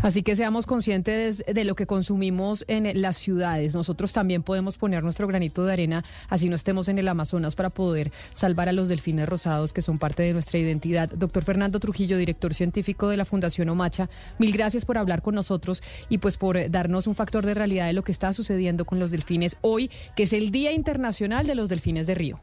Así 0.03 0.23
que 0.23 0.37
seamos 0.37 0.67
conscientes 0.67 1.45
de 1.47 1.65
lo 1.65 1.75
que 1.75 1.87
consumimos 1.87 2.65
en 2.69 3.01
las 3.01 3.17
ciudades. 3.17 3.75
Nosotros 3.75 4.13
también 4.13 4.43
podemos 4.43 4.79
poner 4.79 5.03
nuestro 5.03 5.27
granito 5.27 5.65
de 5.65 5.73
arena, 5.73 6.05
así 6.29 6.49
no 6.49 6.57
estemos 6.57 6.89
en 6.89 6.99
el 6.99 7.09
Amazonas, 7.09 7.55
para 7.55 7.71
poder 7.71 8.13
salvar 8.33 8.69
a 8.69 8.73
los 8.73 8.89
delfines 8.89 9.29
rosados 9.29 9.73
que 9.73 9.83
son 9.83 9.99
parte 9.99 10.23
de 10.23 10.33
nuestra 10.33 10.59
identidad. 10.59 11.11
Doctor 11.11 11.45
Fernando 11.45 11.81
Trujillo, 11.81 12.17
director 12.17 12.55
científico 12.55 13.09
de 13.09 13.17
la 13.17 13.25
Fundación 13.25 13.69
Omacha, 13.69 14.09
mil 14.39 14.53
gracias 14.53 14.85
por 14.85 14.99
hablar 14.99 15.23
con 15.23 15.35
nosotros 15.35 15.83
y 16.09 16.19
pues 16.19 16.39
por 16.39 16.71
darnos 16.71 17.07
un 17.07 17.15
factor 17.15 17.47
de 17.47 17.55
realidad 17.55 17.87
de 17.87 17.93
lo 17.93 18.03
que 18.03 18.13
está 18.13 18.33
sucediendo 18.33 18.85
con 18.85 18.99
los 18.99 19.11
delfines 19.11 19.57
hoy, 19.61 19.91
que 20.17 20.25
es 20.25 20.33
el 20.33 20.51
Día 20.51 20.73
Internacional 20.73 21.47
de 21.47 21.55
los 21.55 21.69
Delfines 21.69 22.07
de 22.07 22.15
Río. 22.15 22.41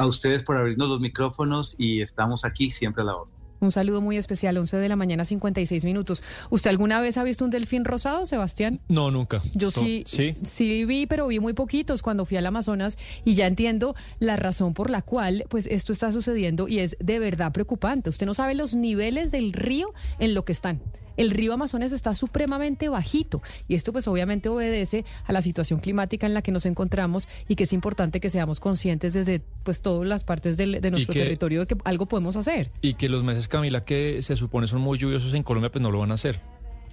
A 0.00 0.06
ustedes 0.06 0.42
por 0.42 0.56
abrirnos 0.56 0.88
los 0.88 0.98
micrófonos 0.98 1.74
y 1.76 2.00
estamos 2.00 2.46
aquí 2.46 2.70
siempre 2.70 3.02
a 3.02 3.04
la 3.04 3.16
hora. 3.16 3.30
Un 3.60 3.70
saludo 3.70 4.00
muy 4.00 4.16
especial, 4.16 4.56
11 4.56 4.78
de 4.78 4.88
la 4.88 4.96
mañana, 4.96 5.26
56 5.26 5.84
minutos. 5.84 6.22
¿Usted 6.48 6.70
alguna 6.70 7.02
vez 7.02 7.18
ha 7.18 7.22
visto 7.22 7.44
un 7.44 7.50
delfín 7.50 7.84
rosado, 7.84 8.24
Sebastián? 8.24 8.80
No, 8.88 9.10
nunca. 9.10 9.42
Yo 9.52 9.70
sí, 9.70 10.04
sí, 10.06 10.36
sí 10.42 10.86
vi, 10.86 11.04
pero 11.04 11.26
vi 11.26 11.38
muy 11.38 11.52
poquitos 11.52 12.00
cuando 12.00 12.24
fui 12.24 12.38
al 12.38 12.46
Amazonas 12.46 12.96
y 13.26 13.34
ya 13.34 13.46
entiendo 13.46 13.94
la 14.20 14.36
razón 14.36 14.72
por 14.72 14.88
la 14.88 15.02
cual 15.02 15.44
pues 15.50 15.66
esto 15.66 15.92
está 15.92 16.10
sucediendo 16.12 16.66
y 16.66 16.78
es 16.78 16.96
de 16.98 17.18
verdad 17.18 17.52
preocupante. 17.52 18.08
Usted 18.08 18.24
no 18.24 18.32
sabe 18.32 18.54
los 18.54 18.74
niveles 18.74 19.30
del 19.30 19.52
río 19.52 19.92
en 20.18 20.32
lo 20.32 20.46
que 20.46 20.52
están 20.52 20.80
el 21.16 21.30
río 21.30 21.52
Amazonas 21.52 21.92
está 21.92 22.14
supremamente 22.14 22.88
bajito 22.88 23.42
y 23.68 23.74
esto 23.74 23.92
pues 23.92 24.08
obviamente 24.08 24.48
obedece 24.48 25.04
a 25.26 25.32
la 25.32 25.42
situación 25.42 25.80
climática 25.80 26.26
en 26.26 26.34
la 26.34 26.42
que 26.42 26.52
nos 26.52 26.66
encontramos 26.66 27.28
y 27.48 27.56
que 27.56 27.64
es 27.64 27.72
importante 27.72 28.20
que 28.20 28.30
seamos 28.30 28.60
conscientes 28.60 29.14
desde 29.14 29.42
pues 29.64 29.82
todas 29.82 30.06
las 30.06 30.24
partes 30.24 30.56
de 30.56 30.90
nuestro 30.90 31.14
territorio 31.14 31.60
de 31.60 31.66
que 31.66 31.76
algo 31.84 32.06
podemos 32.06 32.36
hacer. 32.36 32.70
Y 32.82 32.94
que 32.94 33.08
los 33.08 33.24
meses, 33.24 33.48
Camila, 33.48 33.84
que 33.84 34.22
se 34.22 34.36
supone 34.36 34.66
son 34.66 34.80
muy 34.80 34.98
lluviosos 34.98 35.34
en 35.34 35.42
Colombia, 35.42 35.70
pues 35.70 35.82
no 35.82 35.90
lo 35.90 35.98
van 35.98 36.10
a 36.10 36.14
hacer. 36.14 36.40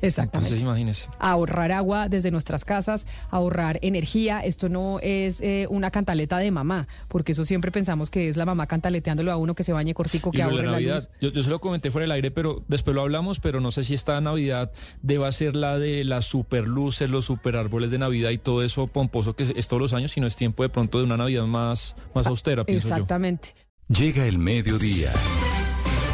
Exactamente. 0.02 0.54
Entonces, 0.54 0.62
imagínese. 0.62 1.10
Ahorrar 1.20 1.72
agua 1.72 2.10
desde 2.10 2.32
nuestras 2.32 2.66
casas, 2.66 3.08
ahorrar 3.30 3.80
energía. 3.82 4.42
Esto 4.42 4.70
no 4.70 5.00
es 5.02 5.42
eh, 5.42 5.68
una 5.70 5.92
cantaleta 5.92 6.38
de 6.38 6.52
mamá, 6.52 6.88
porque 7.08 7.32
eso 7.32 7.46
siempre 7.46 7.72
pensamos 7.72 8.10
que 8.10 8.30
es 8.30 8.38
la 8.38 8.46
mamá 8.46 8.68
cantaleteándolo 8.68 9.32
a 9.32 9.38
uno 9.38 9.56
que 9.56 9.64
se 9.64 9.74
bañe 9.74 9.94
cortico, 9.94 10.32
que 10.32 10.44
ahorre 10.44 10.64
la, 10.64 10.80
luz. 10.80 11.10
Yo, 11.22 11.30
yo 11.32 11.44
se 11.44 11.50
lo 11.50 11.60
comenté 11.60 11.92
fuera 11.92 12.04
del 12.04 12.12
aire, 12.12 12.32
pero 12.32 12.64
después 12.68 12.96
lo 12.96 13.02
hablamos, 13.02 13.40
pero 13.40 13.60
no 13.60 13.72
sé 13.72 13.84
si 13.84 13.94
esta 13.94 14.20
Navidad 14.22 14.72
deba 15.02 15.32
ser 15.32 15.56
la 15.56 15.80
de 15.80 16.04
las 16.04 16.26
super 16.26 16.68
luces, 16.68 17.10
los 17.10 17.26
super 17.26 17.56
árboles 17.56 17.92
de 17.92 17.98
Navidad 17.98 18.32
y 18.32 18.38
todo 18.38 18.64
eso 18.64 18.88
pomposo 18.88 19.36
que 19.36 19.54
es 19.56 19.68
todos 19.68 19.82
los 19.82 19.94
años, 19.94 20.12
sino 20.12 20.28
es 20.28 20.36
tiempo 20.36 20.64
de 20.64 20.70
pronto 20.70 21.00
de 21.00 21.06
una 21.06 21.18
Navidad 21.18 21.46
más, 21.46 21.96
más 22.14 22.26
ah, 22.26 22.30
austera, 22.30 22.64
pienso 22.64 22.88
Exactamente. 22.90 23.54
Llega 23.90 24.26
el 24.26 24.38
mediodía. 24.38 25.12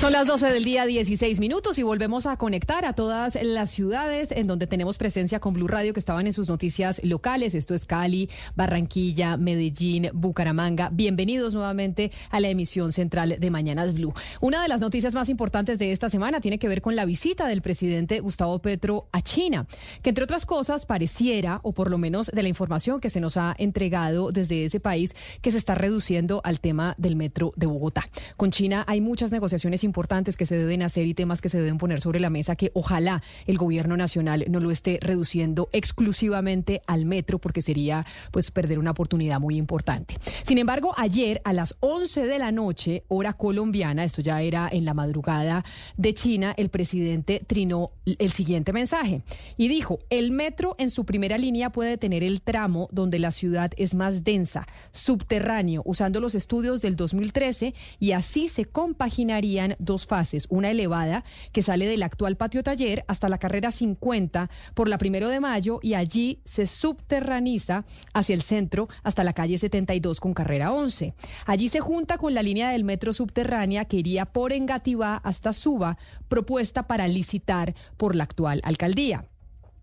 Son 0.00 0.14
las 0.14 0.26
12 0.26 0.46
del 0.54 0.64
día, 0.64 0.86
16 0.86 1.40
minutos 1.40 1.78
y 1.78 1.82
volvemos 1.82 2.24
a 2.24 2.38
conectar 2.38 2.86
a 2.86 2.94
todas 2.94 3.38
las 3.42 3.68
ciudades 3.68 4.32
en 4.32 4.46
donde 4.46 4.66
tenemos 4.66 4.96
presencia 4.96 5.40
con 5.40 5.52
Blue 5.52 5.68
Radio 5.68 5.92
que 5.92 6.00
estaban 6.00 6.26
en 6.26 6.32
sus 6.32 6.48
noticias 6.48 7.02
locales. 7.04 7.54
Esto 7.54 7.74
es 7.74 7.84
Cali, 7.84 8.30
Barranquilla, 8.56 9.36
Medellín, 9.36 10.08
Bucaramanga. 10.14 10.88
Bienvenidos 10.90 11.52
nuevamente 11.52 12.12
a 12.30 12.40
la 12.40 12.48
emisión 12.48 12.94
central 12.94 13.36
de 13.38 13.50
Mañanas 13.50 13.92
Blue. 13.92 14.14
Una 14.40 14.62
de 14.62 14.68
las 14.68 14.80
noticias 14.80 15.14
más 15.14 15.28
importantes 15.28 15.78
de 15.78 15.92
esta 15.92 16.08
semana 16.08 16.40
tiene 16.40 16.58
que 16.58 16.68
ver 16.68 16.80
con 16.80 16.96
la 16.96 17.04
visita 17.04 17.46
del 17.46 17.60
presidente 17.60 18.20
Gustavo 18.20 18.58
Petro 18.60 19.06
a 19.12 19.20
China, 19.20 19.66
que 20.00 20.08
entre 20.08 20.24
otras 20.24 20.46
cosas 20.46 20.86
pareciera, 20.86 21.60
o 21.62 21.72
por 21.72 21.90
lo 21.90 21.98
menos 21.98 22.28
de 22.32 22.42
la 22.42 22.48
información 22.48 23.00
que 23.00 23.10
se 23.10 23.20
nos 23.20 23.36
ha 23.36 23.54
entregado 23.58 24.32
desde 24.32 24.64
ese 24.64 24.80
país, 24.80 25.14
que 25.42 25.52
se 25.52 25.58
está 25.58 25.74
reduciendo 25.74 26.40
al 26.42 26.58
tema 26.58 26.94
del 26.96 27.16
metro 27.16 27.52
de 27.56 27.66
Bogotá. 27.66 28.08
Con 28.38 28.50
China 28.50 28.82
hay 28.88 29.02
muchas 29.02 29.30
negociaciones 29.30 29.84
importantes 29.84 29.89
que 30.36 30.46
se 30.46 30.56
deben 30.56 30.82
hacer 30.82 31.06
y 31.06 31.14
temas 31.14 31.40
que 31.40 31.48
se 31.48 31.58
deben 31.58 31.78
poner 31.78 32.00
sobre 32.00 32.20
la 32.20 32.30
mesa 32.30 32.56
que 32.56 32.70
ojalá 32.74 33.22
el 33.46 33.58
gobierno 33.58 33.96
nacional 33.96 34.44
no 34.48 34.60
lo 34.60 34.70
esté 34.70 34.98
reduciendo 35.00 35.68
exclusivamente 35.72 36.82
al 36.86 37.04
metro 37.04 37.38
porque 37.38 37.62
sería 37.62 38.04
pues 38.30 38.50
perder 38.50 38.78
una 38.78 38.92
oportunidad 38.92 39.40
muy 39.40 39.56
importante. 39.56 40.16
Sin 40.42 40.58
embargo, 40.58 40.94
ayer 40.96 41.40
a 41.44 41.52
las 41.52 41.76
11 41.80 42.26
de 42.26 42.38
la 42.38 42.52
noche, 42.52 43.04
hora 43.08 43.32
colombiana, 43.32 44.04
esto 44.04 44.22
ya 44.22 44.42
era 44.42 44.68
en 44.70 44.84
la 44.84 44.94
madrugada 44.94 45.64
de 45.96 46.14
China, 46.14 46.54
el 46.56 46.68
presidente 46.68 47.42
trinó 47.46 47.92
el 48.04 48.30
siguiente 48.30 48.72
mensaje 48.72 49.22
y 49.56 49.68
dijo, 49.68 50.00
el 50.10 50.30
metro 50.30 50.74
en 50.78 50.90
su 50.90 51.04
primera 51.04 51.38
línea 51.38 51.70
puede 51.70 51.98
tener 51.98 52.22
el 52.22 52.42
tramo 52.42 52.88
donde 52.92 53.18
la 53.18 53.30
ciudad 53.30 53.72
es 53.76 53.94
más 53.94 54.24
densa, 54.24 54.66
subterráneo, 54.92 55.82
usando 55.84 56.20
los 56.20 56.34
estudios 56.34 56.80
del 56.80 56.96
2013 56.96 57.74
y 57.98 58.12
así 58.12 58.48
se 58.48 58.64
compaginarían 58.64 59.76
dos 59.80 60.06
fases, 60.06 60.46
una 60.50 60.70
elevada 60.70 61.24
que 61.52 61.62
sale 61.62 61.86
del 61.86 62.02
actual 62.02 62.36
patio 62.36 62.62
taller 62.62 63.04
hasta 63.08 63.28
la 63.28 63.38
carrera 63.38 63.70
50 63.70 64.50
por 64.74 64.88
la 64.88 64.98
primero 64.98 65.28
de 65.28 65.40
mayo 65.40 65.80
y 65.82 65.94
allí 65.94 66.40
se 66.44 66.66
subterraniza 66.66 67.84
hacia 68.12 68.34
el 68.34 68.42
centro 68.42 68.88
hasta 69.02 69.24
la 69.24 69.32
calle 69.32 69.58
72 69.58 70.20
con 70.20 70.34
carrera 70.34 70.72
11. 70.72 71.14
Allí 71.46 71.68
se 71.68 71.80
junta 71.80 72.18
con 72.18 72.34
la 72.34 72.42
línea 72.42 72.70
del 72.70 72.84
metro 72.84 73.12
subterránea 73.12 73.86
que 73.86 73.96
iría 73.96 74.26
por 74.26 74.52
Engativá 74.52 75.16
hasta 75.16 75.52
Suba, 75.52 75.98
propuesta 76.28 76.86
para 76.86 77.08
licitar 77.08 77.74
por 77.96 78.14
la 78.14 78.24
actual 78.24 78.60
alcaldía. 78.64 79.29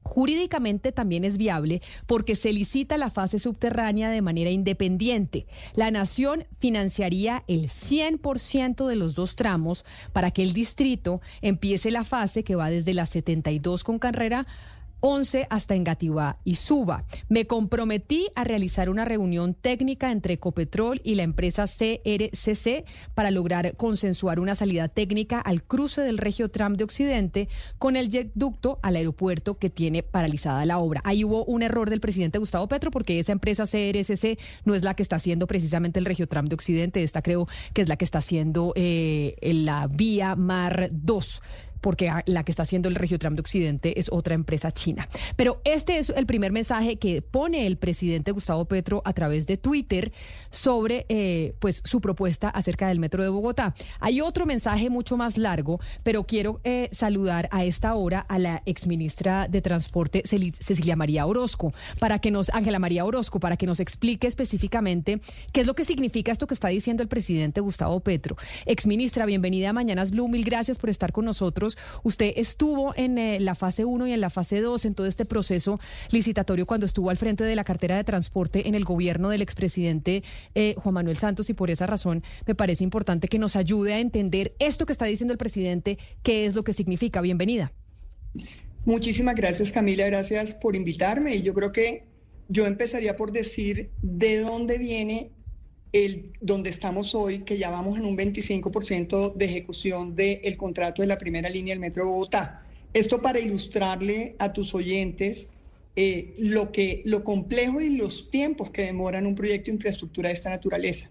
Jurídicamente 0.08 0.92
también 0.92 1.24
es 1.24 1.38
viable 1.38 1.82
porque 2.06 2.36
se 2.36 2.54
licita 2.54 2.98
la 2.98 3.10
fase 3.10 3.40
subterránea 3.40 4.10
de 4.10 4.22
manera 4.22 4.50
independiente. 4.50 5.46
La 5.76 5.92
nación 5.92 6.46
financiaría 6.60 7.44
el 7.48 7.70
100% 7.70 8.88
de 8.88 8.96
los 8.96 9.16
dos 9.16 9.36
tramos 9.36 9.86
para 10.14 10.32
que 10.32 10.44
el 10.44 10.54
distrito 10.54 11.22
empiece 11.42 11.92
la 11.92 12.04
fase 12.04 12.44
que 12.44 12.56
va 12.56 12.70
desde 12.70 12.94
la 12.94 13.06
72 13.06 13.84
con 13.84 14.00
carrera 14.00 14.48
11 15.00 15.48
hasta 15.50 15.76
Engativá 15.76 16.40
y 16.44 16.56
Suba. 16.56 17.06
Me 17.30 17.46
comprometí 17.46 18.28
a 18.36 18.44
realizar 18.44 18.90
una 18.90 19.06
reunión 19.06 19.54
técnica 19.54 20.12
entre 20.12 20.36
Ecopetrol 20.36 21.02
y 21.04 21.16
la 21.16 21.24
empresa 21.24 21.66
CRCC 21.66 22.86
para 23.14 23.32
lograr 23.32 23.76
consensuar 23.76 24.40
una 24.40 24.56
salida 24.56 24.88
técnica 24.88 25.40
al 25.40 25.64
cruce 25.64 26.02
del 26.02 26.18
Regio 26.18 26.50
Tram 26.50 26.76
de 26.76 26.84
Occidente 26.84 27.48
con 27.78 27.96
el 27.96 28.10
ducto 28.34 28.80
al 28.82 28.96
aeropuerto 28.96 29.58
que 29.58 29.70
tiene 29.70 30.04
paralizada 30.04 30.66
la 30.66 30.80
obra. 30.80 31.02
Ahí 31.04 31.24
hubo 31.24 31.46
un 31.46 31.62
error 31.62 31.90
del 31.90 32.00
presidente 32.00 32.40
Gustavo 32.40 32.68
Petro 32.68 32.92
porque 32.92 33.20
esa 33.20 33.32
empresa 33.32 33.66
CRCC 33.66 34.40
no 34.66 34.76
es 34.76 34.84
la 34.84 34.96
que 34.96 35.04
está 35.04 35.18
haciendo 35.18 35.48
precisamente 35.48 36.00
el 36.00 36.06
Regio 36.06 36.28
Tram 36.28 36.48
de 36.48 36.56
Occidente, 36.56 37.04
esta 37.04 37.22
creo 37.22 37.48
que 37.74 37.82
es 37.82 37.90
la 37.90 37.98
que 37.98 38.06
está 38.06 38.20
haciendo 38.20 38.74
eh, 38.76 39.36
la 39.42 39.88
vía 39.88 40.36
Mar 40.36 40.90
2 40.92 41.42
porque 41.88 42.12
la 42.26 42.44
que 42.44 42.52
está 42.52 42.64
haciendo 42.64 42.90
el 42.90 42.96
Regiotram 42.96 43.36
de 43.36 43.40
Occidente 43.40 43.98
es 43.98 44.12
otra 44.12 44.36
empresa 44.36 44.74
china. 44.74 45.08
Pero 45.38 45.62
este 45.64 46.00
es 46.00 46.10
el 46.10 46.26
primer 46.26 46.52
mensaje 46.52 46.98
que 46.98 47.22
pone 47.22 47.66
el 47.66 47.78
presidente 47.78 48.34
Gustavo 48.34 48.66
Petro 48.66 49.02
a 49.06 49.14
través 49.14 49.48
de 49.48 49.56
Twitter 49.56 50.12
sobre 50.50 51.06
eh, 51.08 51.56
pues 51.60 51.82
su 51.86 52.02
propuesta 52.02 52.50
acerca 52.50 52.90
del 52.90 53.00
metro 53.00 53.24
de 53.24 53.30
Bogotá. 53.30 53.74
Hay 54.02 54.20
otro 54.20 54.46
mensaje 54.46 54.90
mucho 54.90 55.16
más 55.16 55.38
largo, 55.38 55.80
pero 56.04 56.26
quiero 56.26 56.60
eh, 56.66 56.90
saludar 56.92 57.48
a 57.54 57.64
esta 57.64 57.96
hora 57.96 58.20
a 58.20 58.38
la 58.38 58.64
exministra 58.66 59.48
de 59.48 59.62
Transporte 59.62 60.24
Cecilia 60.26 60.98
María 60.98 61.26
Orozco 61.26 61.72
para 62.02 62.20
que 62.20 62.32
nos 62.32 62.50
Ángela 62.50 62.80
María 62.80 63.06
Orozco 63.06 63.40
para 63.40 63.56
que 63.56 63.66
nos 63.66 63.80
explique 63.80 64.28
específicamente 64.28 65.22
qué 65.54 65.62
es 65.62 65.68
lo 65.68 65.74
que 65.74 65.86
significa 65.86 66.34
esto 66.34 66.48
que 66.48 66.54
está 66.54 66.68
diciendo 66.68 67.02
el 67.02 67.08
presidente 67.08 67.62
Gustavo 67.62 68.02
Petro. 68.02 68.36
Exministra, 68.66 69.26
bienvenida 69.26 69.70
a 69.70 69.74
Mañanas 69.74 70.12
Blue, 70.12 70.28
mil 70.28 70.44
gracias 70.44 70.78
por 70.78 70.90
estar 70.90 71.14
con 71.14 71.24
nosotros. 71.24 71.77
Usted 72.04 72.34
estuvo 72.36 72.94
en 72.96 73.18
eh, 73.18 73.40
la 73.40 73.56
fase 73.56 73.86
1 73.86 74.08
y 74.08 74.14
en 74.14 74.22
la 74.22 74.30
fase 74.30 74.62
2 74.62 74.86
en 74.86 74.96
todo 74.96 75.08
este 75.08 75.26
proceso 75.26 75.80
licitatorio 76.12 76.66
cuando 76.66 76.86
estuvo 76.86 77.10
al 77.10 77.18
frente 77.18 77.44
de 77.44 77.56
la 77.56 77.64
cartera 77.64 77.98
de 77.98 78.04
transporte 78.04 78.68
en 78.68 78.76
el 78.76 78.86
gobierno 78.86 79.30
del 79.30 79.42
expresidente 79.42 80.24
eh, 80.56 80.76
Juan 80.78 80.96
Manuel 80.96 81.18
Santos 81.18 81.50
y 81.50 81.54
por 81.54 81.70
esa 81.70 81.88
razón 81.88 82.24
me 82.46 82.56
parece 82.56 82.84
importante 82.84 83.28
que 83.28 83.40
nos 83.40 83.56
ayude 83.56 83.94
a 83.94 84.00
entender 84.00 84.56
esto 84.60 84.86
que 84.86 84.94
está 84.94 85.06
diciendo 85.06 85.32
el 85.32 85.38
presidente, 85.38 85.98
qué 86.24 86.46
es 86.46 86.56
lo 86.56 86.64
que 86.64 86.74
significa. 86.74 87.22
Bienvenida. 87.22 87.72
Muchísimas 88.86 89.36
gracias 89.36 89.72
Camila, 89.72 90.06
gracias 90.06 90.56
por 90.56 90.76
invitarme 90.76 91.36
y 91.36 91.42
yo 91.42 91.54
creo 91.54 91.72
que 91.72 92.06
yo 92.48 92.66
empezaría 92.66 93.18
por 93.18 93.32
decir 93.32 93.92
de 94.02 94.40
dónde 94.40 94.78
viene 94.78 95.32
el, 96.06 96.32
donde 96.42 96.70
estamos 96.70 97.16
hoy, 97.16 97.40
que 97.40 97.58
ya 97.58 97.72
vamos 97.72 97.98
en 97.98 98.06
un 98.06 98.16
25% 98.16 99.34
de 99.34 99.46
ejecución 99.46 100.16
del 100.16 100.56
contrato 100.56 101.02
de 101.02 101.08
la 101.08 101.18
primera 101.18 101.50
línea 101.50 101.74
del 101.74 101.80
Metro 101.80 102.04
de 102.04 102.12
Bogotá. 102.12 102.64
Esto 102.94 103.20
para 103.20 103.40
ilustrarle 103.40 104.36
a 104.38 104.54
tus 104.54 104.76
oyentes 104.76 105.48
eh, 105.96 106.36
lo, 106.38 106.72
que, 106.72 107.02
lo 107.06 107.24
complejo 107.24 107.82
y 107.82 107.98
los 107.98 108.30
tiempos 108.30 108.70
que 108.70 108.84
demoran 108.84 109.26
un 109.26 109.34
proyecto 109.34 109.72
de 109.72 109.76
infraestructura 109.76 110.30
de 110.30 110.36
esta 110.36 110.52
naturaleza. 110.52 111.10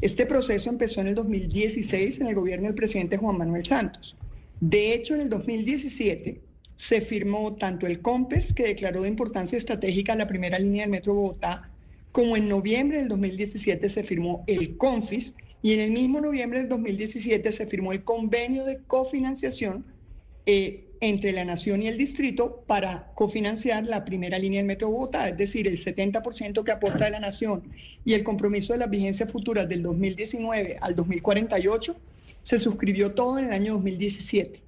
Este 0.00 0.26
proceso 0.26 0.70
empezó 0.70 1.00
en 1.00 1.06
el 1.06 1.14
2016 1.14 2.20
en 2.20 2.26
el 2.26 2.34
gobierno 2.34 2.66
del 2.66 2.74
presidente 2.74 3.16
Juan 3.18 3.38
Manuel 3.38 3.64
Santos. 3.64 4.16
De 4.60 4.92
hecho, 4.92 5.14
en 5.14 5.20
el 5.20 5.30
2017, 5.30 6.40
se 6.76 7.00
firmó 7.00 7.54
tanto 7.54 7.86
el 7.86 8.00
COMPES, 8.00 8.52
que 8.54 8.64
declaró 8.64 9.02
de 9.02 9.08
importancia 9.08 9.56
estratégica 9.56 10.16
la 10.16 10.26
primera 10.26 10.58
línea 10.58 10.82
del 10.82 10.90
Metro 10.90 11.14
Bogotá, 11.14 11.70
como 12.16 12.38
en 12.38 12.48
noviembre 12.48 13.00
del 13.00 13.08
2017 13.08 13.90
se 13.90 14.02
firmó 14.02 14.42
el 14.46 14.78
CONFIS, 14.78 15.34
y 15.60 15.74
en 15.74 15.80
el 15.80 15.90
mismo 15.90 16.18
noviembre 16.18 16.60
del 16.60 16.70
2017 16.70 17.52
se 17.52 17.66
firmó 17.66 17.92
el 17.92 18.04
convenio 18.04 18.64
de 18.64 18.78
cofinanciación 18.84 19.84
eh, 20.46 20.86
entre 21.02 21.32
la 21.32 21.44
Nación 21.44 21.82
y 21.82 21.88
el 21.88 21.98
Distrito 21.98 22.64
para 22.66 23.12
cofinanciar 23.14 23.86
la 23.86 24.06
primera 24.06 24.38
línea 24.38 24.60
del 24.60 24.66
Metro 24.66 24.88
Bogotá, 24.88 25.28
es 25.28 25.36
decir, 25.36 25.68
el 25.68 25.76
70% 25.76 26.64
que 26.64 26.72
aporta 26.72 27.10
la 27.10 27.20
Nación 27.20 27.64
y 28.06 28.14
el 28.14 28.24
compromiso 28.24 28.72
de 28.72 28.78
las 28.78 28.88
vigencias 28.88 29.30
futuras 29.30 29.68
del 29.68 29.82
2019 29.82 30.78
al 30.80 30.96
2048, 30.96 31.96
se 32.40 32.58
suscribió 32.58 33.12
todo 33.12 33.38
en 33.38 33.44
el 33.44 33.52
año 33.52 33.74
2017. 33.74 34.62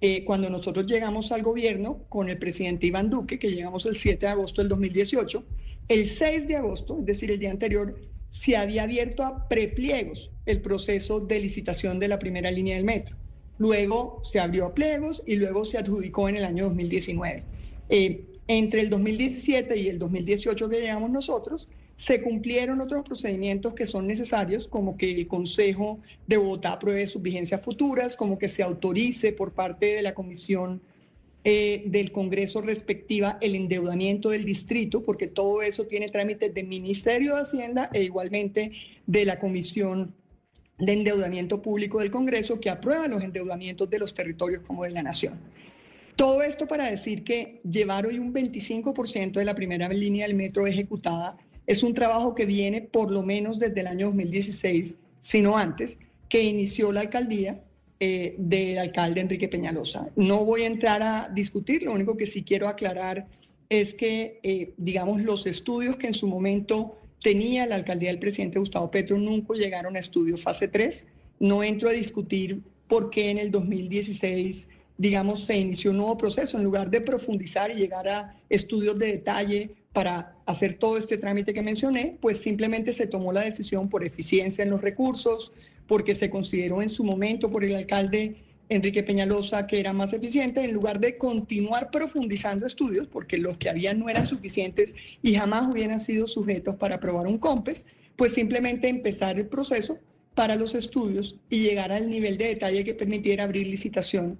Eh, 0.00 0.24
cuando 0.24 0.50
nosotros 0.50 0.86
llegamos 0.86 1.30
al 1.30 1.44
gobierno 1.44 2.00
con 2.08 2.28
el 2.28 2.40
presidente 2.40 2.88
Iván 2.88 3.08
Duque, 3.08 3.38
que 3.38 3.52
llegamos 3.52 3.86
el 3.86 3.94
7 3.94 4.26
de 4.26 4.32
agosto 4.32 4.62
del 4.62 4.68
2018, 4.68 5.44
el 5.88 6.06
6 6.06 6.48
de 6.48 6.56
agosto, 6.56 6.98
es 7.00 7.06
decir, 7.06 7.30
el 7.30 7.38
día 7.38 7.50
anterior, 7.50 7.98
se 8.28 8.56
había 8.56 8.82
abierto 8.82 9.24
a 9.24 9.48
prepliegos 9.48 10.30
el 10.44 10.60
proceso 10.60 11.20
de 11.20 11.40
licitación 11.40 11.98
de 11.98 12.08
la 12.08 12.18
primera 12.18 12.50
línea 12.50 12.76
del 12.76 12.84
metro. 12.84 13.16
Luego 13.58 14.20
se 14.22 14.38
abrió 14.38 14.66
a 14.66 14.74
pliegos 14.74 15.22
y 15.26 15.36
luego 15.36 15.64
se 15.64 15.78
adjudicó 15.78 16.28
en 16.28 16.36
el 16.36 16.44
año 16.44 16.64
2019. 16.64 17.42
Eh, 17.88 18.24
entre 18.46 18.82
el 18.82 18.90
2017 18.90 19.76
y 19.78 19.88
el 19.88 19.98
2018 19.98 20.68
que 20.68 20.80
llegamos 20.80 21.10
nosotros, 21.10 21.68
se 21.96 22.22
cumplieron 22.22 22.80
otros 22.80 23.04
procedimientos 23.04 23.74
que 23.74 23.84
son 23.84 24.06
necesarios, 24.06 24.68
como 24.68 24.96
que 24.96 25.10
el 25.10 25.26
Consejo 25.26 25.98
de 26.26 26.36
Bogotá 26.36 26.74
apruebe 26.74 27.06
sus 27.08 27.20
vigencias 27.20 27.60
futuras, 27.60 28.16
como 28.16 28.38
que 28.38 28.48
se 28.48 28.62
autorice 28.62 29.32
por 29.32 29.52
parte 29.52 29.86
de 29.86 30.02
la 30.02 30.14
Comisión 30.14 30.80
eh, 31.50 31.84
del 31.86 32.12
Congreso 32.12 32.60
respectiva 32.60 33.38
el 33.40 33.54
endeudamiento 33.54 34.28
del 34.28 34.44
distrito, 34.44 35.02
porque 35.02 35.28
todo 35.28 35.62
eso 35.62 35.86
tiene 35.86 36.10
trámites 36.10 36.52
del 36.52 36.66
Ministerio 36.66 37.34
de 37.34 37.40
Hacienda 37.40 37.88
e 37.94 38.02
igualmente 38.02 38.70
de 39.06 39.24
la 39.24 39.40
Comisión 39.40 40.14
de 40.78 40.92
Endeudamiento 40.92 41.62
Público 41.62 42.00
del 42.00 42.10
Congreso, 42.10 42.60
que 42.60 42.68
aprueba 42.68 43.08
los 43.08 43.22
endeudamientos 43.22 43.88
de 43.88 43.98
los 43.98 44.12
territorios 44.12 44.62
como 44.66 44.84
de 44.84 44.90
la 44.90 45.02
Nación. 45.02 45.40
Todo 46.16 46.42
esto 46.42 46.66
para 46.66 46.90
decir 46.90 47.24
que 47.24 47.62
llevar 47.64 48.04
hoy 48.04 48.18
un 48.18 48.34
25% 48.34 49.32
de 49.32 49.44
la 49.46 49.54
primera 49.54 49.88
línea 49.88 50.26
del 50.26 50.36
metro 50.36 50.66
ejecutada 50.66 51.38
es 51.66 51.82
un 51.82 51.94
trabajo 51.94 52.34
que 52.34 52.44
viene 52.44 52.82
por 52.82 53.10
lo 53.10 53.22
menos 53.22 53.58
desde 53.58 53.80
el 53.80 53.86
año 53.86 54.08
2016, 54.08 55.00
sino 55.18 55.56
antes, 55.56 55.96
que 56.28 56.42
inició 56.42 56.92
la 56.92 57.00
alcaldía 57.00 57.64
eh, 58.00 58.36
del 58.38 58.78
alcalde 58.78 59.20
Enrique 59.20 59.48
Peñalosa. 59.48 60.08
No 60.14 60.44
voy 60.44 60.62
a 60.62 60.66
entrar 60.66 61.02
a 61.02 61.28
discutir, 61.34 61.82
lo 61.82 61.92
único 61.92 62.16
que 62.16 62.26
sí 62.26 62.44
quiero 62.44 62.68
aclarar 62.68 63.26
es 63.68 63.92
que, 63.92 64.40
eh, 64.42 64.72
digamos, 64.76 65.20
los 65.22 65.46
estudios 65.46 65.96
que 65.96 66.06
en 66.06 66.14
su 66.14 66.26
momento 66.26 66.96
tenía 67.20 67.66
la 67.66 67.74
alcaldía 67.74 68.10
del 68.10 68.18
presidente 68.18 68.58
Gustavo 68.58 68.90
Petro 68.90 69.18
nunca 69.18 69.54
llegaron 69.54 69.96
a 69.96 69.98
estudio 69.98 70.36
fase 70.36 70.68
3. 70.68 71.06
No 71.40 71.62
entro 71.62 71.88
a 71.88 71.92
discutir 71.92 72.60
por 72.88 73.10
qué 73.10 73.30
en 73.30 73.38
el 73.38 73.50
2016, 73.50 74.68
digamos, 74.96 75.44
se 75.44 75.58
inició 75.58 75.90
un 75.90 75.98
nuevo 75.98 76.16
proceso. 76.16 76.56
En 76.56 76.64
lugar 76.64 76.90
de 76.90 77.00
profundizar 77.00 77.70
y 77.70 77.74
llegar 77.74 78.08
a 78.08 78.36
estudios 78.48 78.98
de 78.98 79.06
detalle 79.06 79.70
para 79.92 80.36
hacer 80.46 80.78
todo 80.78 80.96
este 80.96 81.18
trámite 81.18 81.52
que 81.52 81.62
mencioné, 81.62 82.16
pues 82.20 82.38
simplemente 82.38 82.92
se 82.92 83.06
tomó 83.06 83.32
la 83.32 83.40
decisión 83.40 83.88
por 83.88 84.04
eficiencia 84.04 84.62
en 84.62 84.70
los 84.70 84.80
recursos, 84.80 85.52
porque 85.88 86.14
se 86.14 86.30
consideró 86.30 86.80
en 86.80 86.88
su 86.88 87.02
momento 87.02 87.50
por 87.50 87.64
el 87.64 87.74
alcalde 87.74 88.36
Enrique 88.68 89.02
Peñalosa 89.02 89.66
que 89.66 89.80
era 89.80 89.92
más 89.92 90.12
eficiente, 90.12 90.62
en 90.62 90.74
lugar 90.74 91.00
de 91.00 91.16
continuar 91.16 91.90
profundizando 91.90 92.66
estudios, 92.66 93.08
porque 93.08 93.38
los 93.38 93.56
que 93.56 93.70
había 93.70 93.94
no 93.94 94.08
eran 94.08 94.26
suficientes 94.26 94.94
y 95.22 95.34
jamás 95.34 95.66
hubieran 95.66 95.98
sido 95.98 96.26
sujetos 96.26 96.76
para 96.76 96.96
aprobar 96.96 97.26
un 97.26 97.38
COMPES, 97.38 97.86
pues 98.14 98.34
simplemente 98.34 98.88
empezar 98.88 99.38
el 99.38 99.46
proceso 99.46 99.98
para 100.34 100.54
los 100.54 100.74
estudios 100.74 101.36
y 101.48 101.60
llegar 101.60 101.90
al 101.90 102.10
nivel 102.10 102.36
de 102.36 102.48
detalle 102.48 102.84
que 102.84 102.94
permitiera 102.94 103.44
abrir 103.44 103.66
licitación 103.66 104.38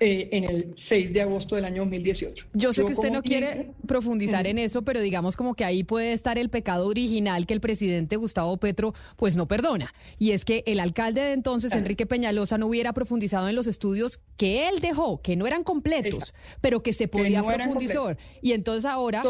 eh, 0.00 0.28
en 0.32 0.44
el 0.44 0.74
6 0.76 1.12
de 1.12 1.22
agosto 1.22 1.56
del 1.56 1.64
año 1.64 1.82
2018. 1.82 2.46
Yo 2.52 2.72
sé 2.72 2.84
que 2.84 2.92
usted 2.92 3.10
no 3.10 3.22
quiere 3.22 3.72
profundizar 3.86 4.46
en 4.46 4.58
eso, 4.58 4.82
pero 4.82 5.00
digamos 5.00 5.36
como 5.36 5.54
que 5.54 5.64
ahí 5.64 5.82
puede 5.82 6.12
estar 6.12 6.38
el 6.38 6.50
pecado 6.50 6.86
original 6.86 7.46
que 7.46 7.54
el 7.54 7.60
presidente 7.60 8.16
Gustavo 8.16 8.56
Petro 8.58 8.94
pues 9.16 9.36
no 9.36 9.48
perdona. 9.48 9.92
Y 10.18 10.32
es 10.32 10.44
que 10.44 10.62
el 10.66 10.80
alcalde 10.80 11.20
de 11.22 11.32
entonces, 11.32 11.72
Enrique 11.72 12.06
Peñalosa, 12.06 12.58
no 12.58 12.68
hubiera 12.68 12.92
profundizado 12.92 13.48
en 13.48 13.56
los 13.56 13.66
estudios 13.66 14.20
que 14.36 14.68
él 14.68 14.80
dejó, 14.80 15.20
que 15.20 15.36
no 15.36 15.46
eran 15.46 15.64
completos, 15.64 16.32
pero 16.60 16.82
que 16.82 16.92
se 16.92 17.08
podía 17.08 17.42
profundizar. 17.42 18.18
Y 18.40 18.52
entonces 18.52 18.84
ahora, 18.84 19.24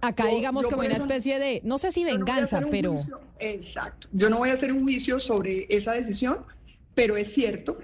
acá 0.00 0.26
digamos 0.26 0.66
como 0.66 0.82
una 0.82 0.94
especie 0.94 1.38
de, 1.38 1.60
no 1.64 1.78
sé 1.78 1.90
si 1.90 2.04
venganza, 2.04 2.60
pero... 2.70 2.94
exacto. 3.40 4.08
Yo 4.12 4.30
no 4.30 4.38
voy 4.38 4.50
a 4.50 4.52
hacer 4.52 4.72
un 4.72 4.82
juicio 4.82 5.18
sobre 5.18 5.66
esa 5.68 5.92
decisión, 5.92 6.44
pero 6.94 7.16
es 7.16 7.32
cierto 7.32 7.78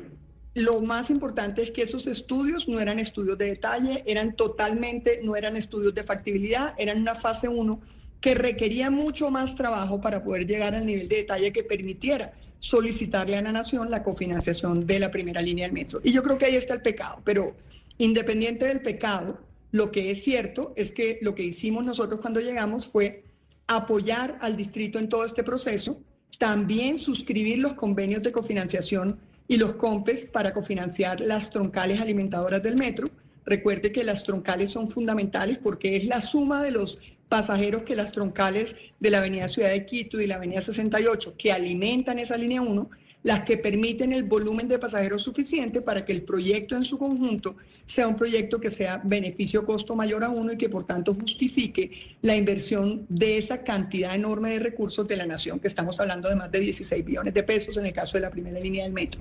lo 0.58 0.80
más 0.80 1.10
importante 1.10 1.62
es 1.62 1.70
que 1.70 1.82
esos 1.82 2.06
estudios 2.06 2.68
no 2.68 2.80
eran 2.80 2.98
estudios 2.98 3.38
de 3.38 3.46
detalle, 3.46 4.02
eran 4.06 4.34
totalmente, 4.34 5.20
no 5.22 5.36
eran 5.36 5.56
estudios 5.56 5.94
de 5.94 6.02
factibilidad, 6.02 6.74
eran 6.78 7.00
una 7.00 7.14
fase 7.14 7.48
1 7.48 7.80
que 8.20 8.34
requería 8.34 8.90
mucho 8.90 9.30
más 9.30 9.54
trabajo 9.54 10.00
para 10.00 10.24
poder 10.24 10.46
llegar 10.46 10.74
al 10.74 10.86
nivel 10.86 11.08
de 11.08 11.16
detalle 11.16 11.52
que 11.52 11.62
permitiera 11.62 12.32
solicitarle 12.58 13.36
a 13.36 13.42
la 13.42 13.52
nación 13.52 13.90
la 13.90 14.02
cofinanciación 14.02 14.86
de 14.86 14.98
la 14.98 15.10
primera 15.10 15.40
línea 15.40 15.66
del 15.66 15.72
metro. 15.72 16.00
Y 16.02 16.12
yo 16.12 16.22
creo 16.22 16.36
que 16.36 16.46
ahí 16.46 16.56
está 16.56 16.74
el 16.74 16.82
pecado, 16.82 17.22
pero 17.24 17.54
independiente 17.98 18.66
del 18.66 18.80
pecado, 18.80 19.38
lo 19.70 19.92
que 19.92 20.10
es 20.10 20.24
cierto 20.24 20.72
es 20.76 20.90
que 20.90 21.18
lo 21.22 21.34
que 21.34 21.44
hicimos 21.44 21.84
nosotros 21.84 22.20
cuando 22.20 22.40
llegamos 22.40 22.88
fue 22.88 23.22
apoyar 23.68 24.38
al 24.40 24.56
distrito 24.56 24.98
en 24.98 25.08
todo 25.08 25.24
este 25.24 25.44
proceso, 25.44 26.00
también 26.38 26.98
suscribir 26.98 27.58
los 27.60 27.74
convenios 27.74 28.22
de 28.22 28.32
cofinanciación 28.32 29.20
y 29.48 29.56
los 29.56 29.74
COMPES 29.74 30.26
para 30.26 30.52
cofinanciar 30.52 31.20
las 31.20 31.50
troncales 31.50 32.00
alimentadoras 32.00 32.62
del 32.62 32.76
metro. 32.76 33.08
Recuerde 33.44 33.90
que 33.90 34.04
las 34.04 34.22
troncales 34.24 34.70
son 34.70 34.88
fundamentales 34.88 35.58
porque 35.58 35.96
es 35.96 36.04
la 36.04 36.20
suma 36.20 36.62
de 36.62 36.70
los 36.70 36.98
pasajeros 37.30 37.82
que 37.82 37.96
las 37.96 38.12
troncales 38.12 38.76
de 39.00 39.10
la 39.10 39.18
Avenida 39.18 39.48
Ciudad 39.48 39.70
de 39.70 39.86
Quito 39.86 40.20
y 40.20 40.26
la 40.26 40.36
Avenida 40.36 40.60
68, 40.60 41.34
que 41.38 41.52
alimentan 41.52 42.18
esa 42.18 42.36
línea 42.36 42.60
1, 42.60 42.90
las 43.22 43.44
que 43.44 43.58
permiten 43.58 44.12
el 44.12 44.24
volumen 44.24 44.68
de 44.68 44.78
pasajeros 44.78 45.22
suficiente 45.22 45.82
para 45.82 46.04
que 46.04 46.12
el 46.12 46.22
proyecto 46.22 46.76
en 46.76 46.84
su 46.84 46.98
conjunto 46.98 47.56
sea 47.84 48.06
un 48.06 48.16
proyecto 48.16 48.60
que 48.60 48.70
sea 48.70 49.00
beneficio-costo 49.04 49.96
mayor 49.96 50.24
a 50.24 50.28
uno 50.28 50.52
y 50.52 50.56
que 50.56 50.68
por 50.68 50.86
tanto 50.86 51.14
justifique 51.14 51.90
la 52.22 52.36
inversión 52.36 53.06
de 53.08 53.38
esa 53.38 53.64
cantidad 53.64 54.14
enorme 54.14 54.50
de 54.50 54.60
recursos 54.60 55.06
de 55.08 55.16
la 55.16 55.26
nación, 55.26 55.58
que 55.58 55.68
estamos 55.68 55.98
hablando 56.00 56.28
de 56.28 56.36
más 56.36 56.50
de 56.52 56.60
16 56.60 57.04
billones 57.04 57.34
de 57.34 57.42
pesos 57.42 57.76
en 57.76 57.86
el 57.86 57.92
caso 57.92 58.16
de 58.16 58.22
la 58.22 58.30
primera 58.30 58.60
línea 58.60 58.84
del 58.84 58.92
metro. 58.92 59.20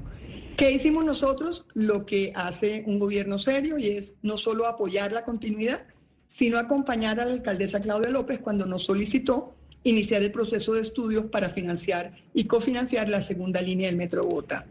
¿Qué 0.58 0.72
hicimos 0.72 1.06
nosotros? 1.06 1.66
Lo 1.74 2.06
que 2.06 2.32
hace 2.36 2.84
un 2.88 3.00
gobierno 3.00 3.38
serio 3.38 3.78
y 3.78 3.90
es 3.90 4.16
no 4.22 4.38
solo 4.38 4.68
apoyar 4.68 5.12
la 5.12 5.24
continuidad, 5.24 5.86
sino 6.28 6.58
acompañar 6.58 7.20
a 7.20 7.26
la 7.26 7.34
alcaldesa 7.34 7.80
Claudia 7.80 8.10
López 8.10 8.40
cuando 8.40 8.66
nos 8.66 8.84
solicitó 8.84 9.57
iniciar 9.90 10.22
el 10.24 10.32
proceso 10.32 10.74
de 10.74 10.82
estudios 10.82 11.26
para 11.26 11.50
financiar 11.50 12.14
y 12.34 12.46
cofinanciar 12.46 13.10
la 13.10 13.22
segunda 13.22 13.62
línea 13.62 13.88
del 13.88 13.98
Metro 13.98 14.24
Bogotá. 14.24 14.68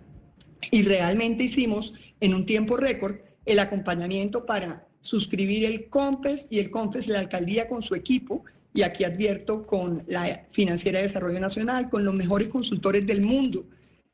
Y 0.70 0.82
realmente 0.82 1.44
hicimos 1.44 1.94
en 2.20 2.34
un 2.34 2.46
tiempo 2.46 2.76
récord 2.76 3.16
el 3.44 3.58
acompañamiento 3.58 4.44
para 4.46 4.86
suscribir 5.00 5.64
el 5.64 5.88
COMPES 5.88 6.48
y 6.50 6.58
el 6.58 6.70
COMPES, 6.70 7.08
la 7.08 7.20
alcaldía 7.20 7.68
con 7.68 7.82
su 7.82 7.94
equipo, 7.94 8.44
y 8.74 8.82
aquí 8.82 9.04
advierto 9.04 9.66
con 9.66 10.04
la 10.06 10.46
Financiera 10.50 10.98
de 10.98 11.04
Desarrollo 11.04 11.40
Nacional, 11.40 11.88
con 11.88 12.04
los 12.04 12.14
mejores 12.14 12.48
consultores 12.48 13.06
del 13.06 13.22
mundo 13.22 13.64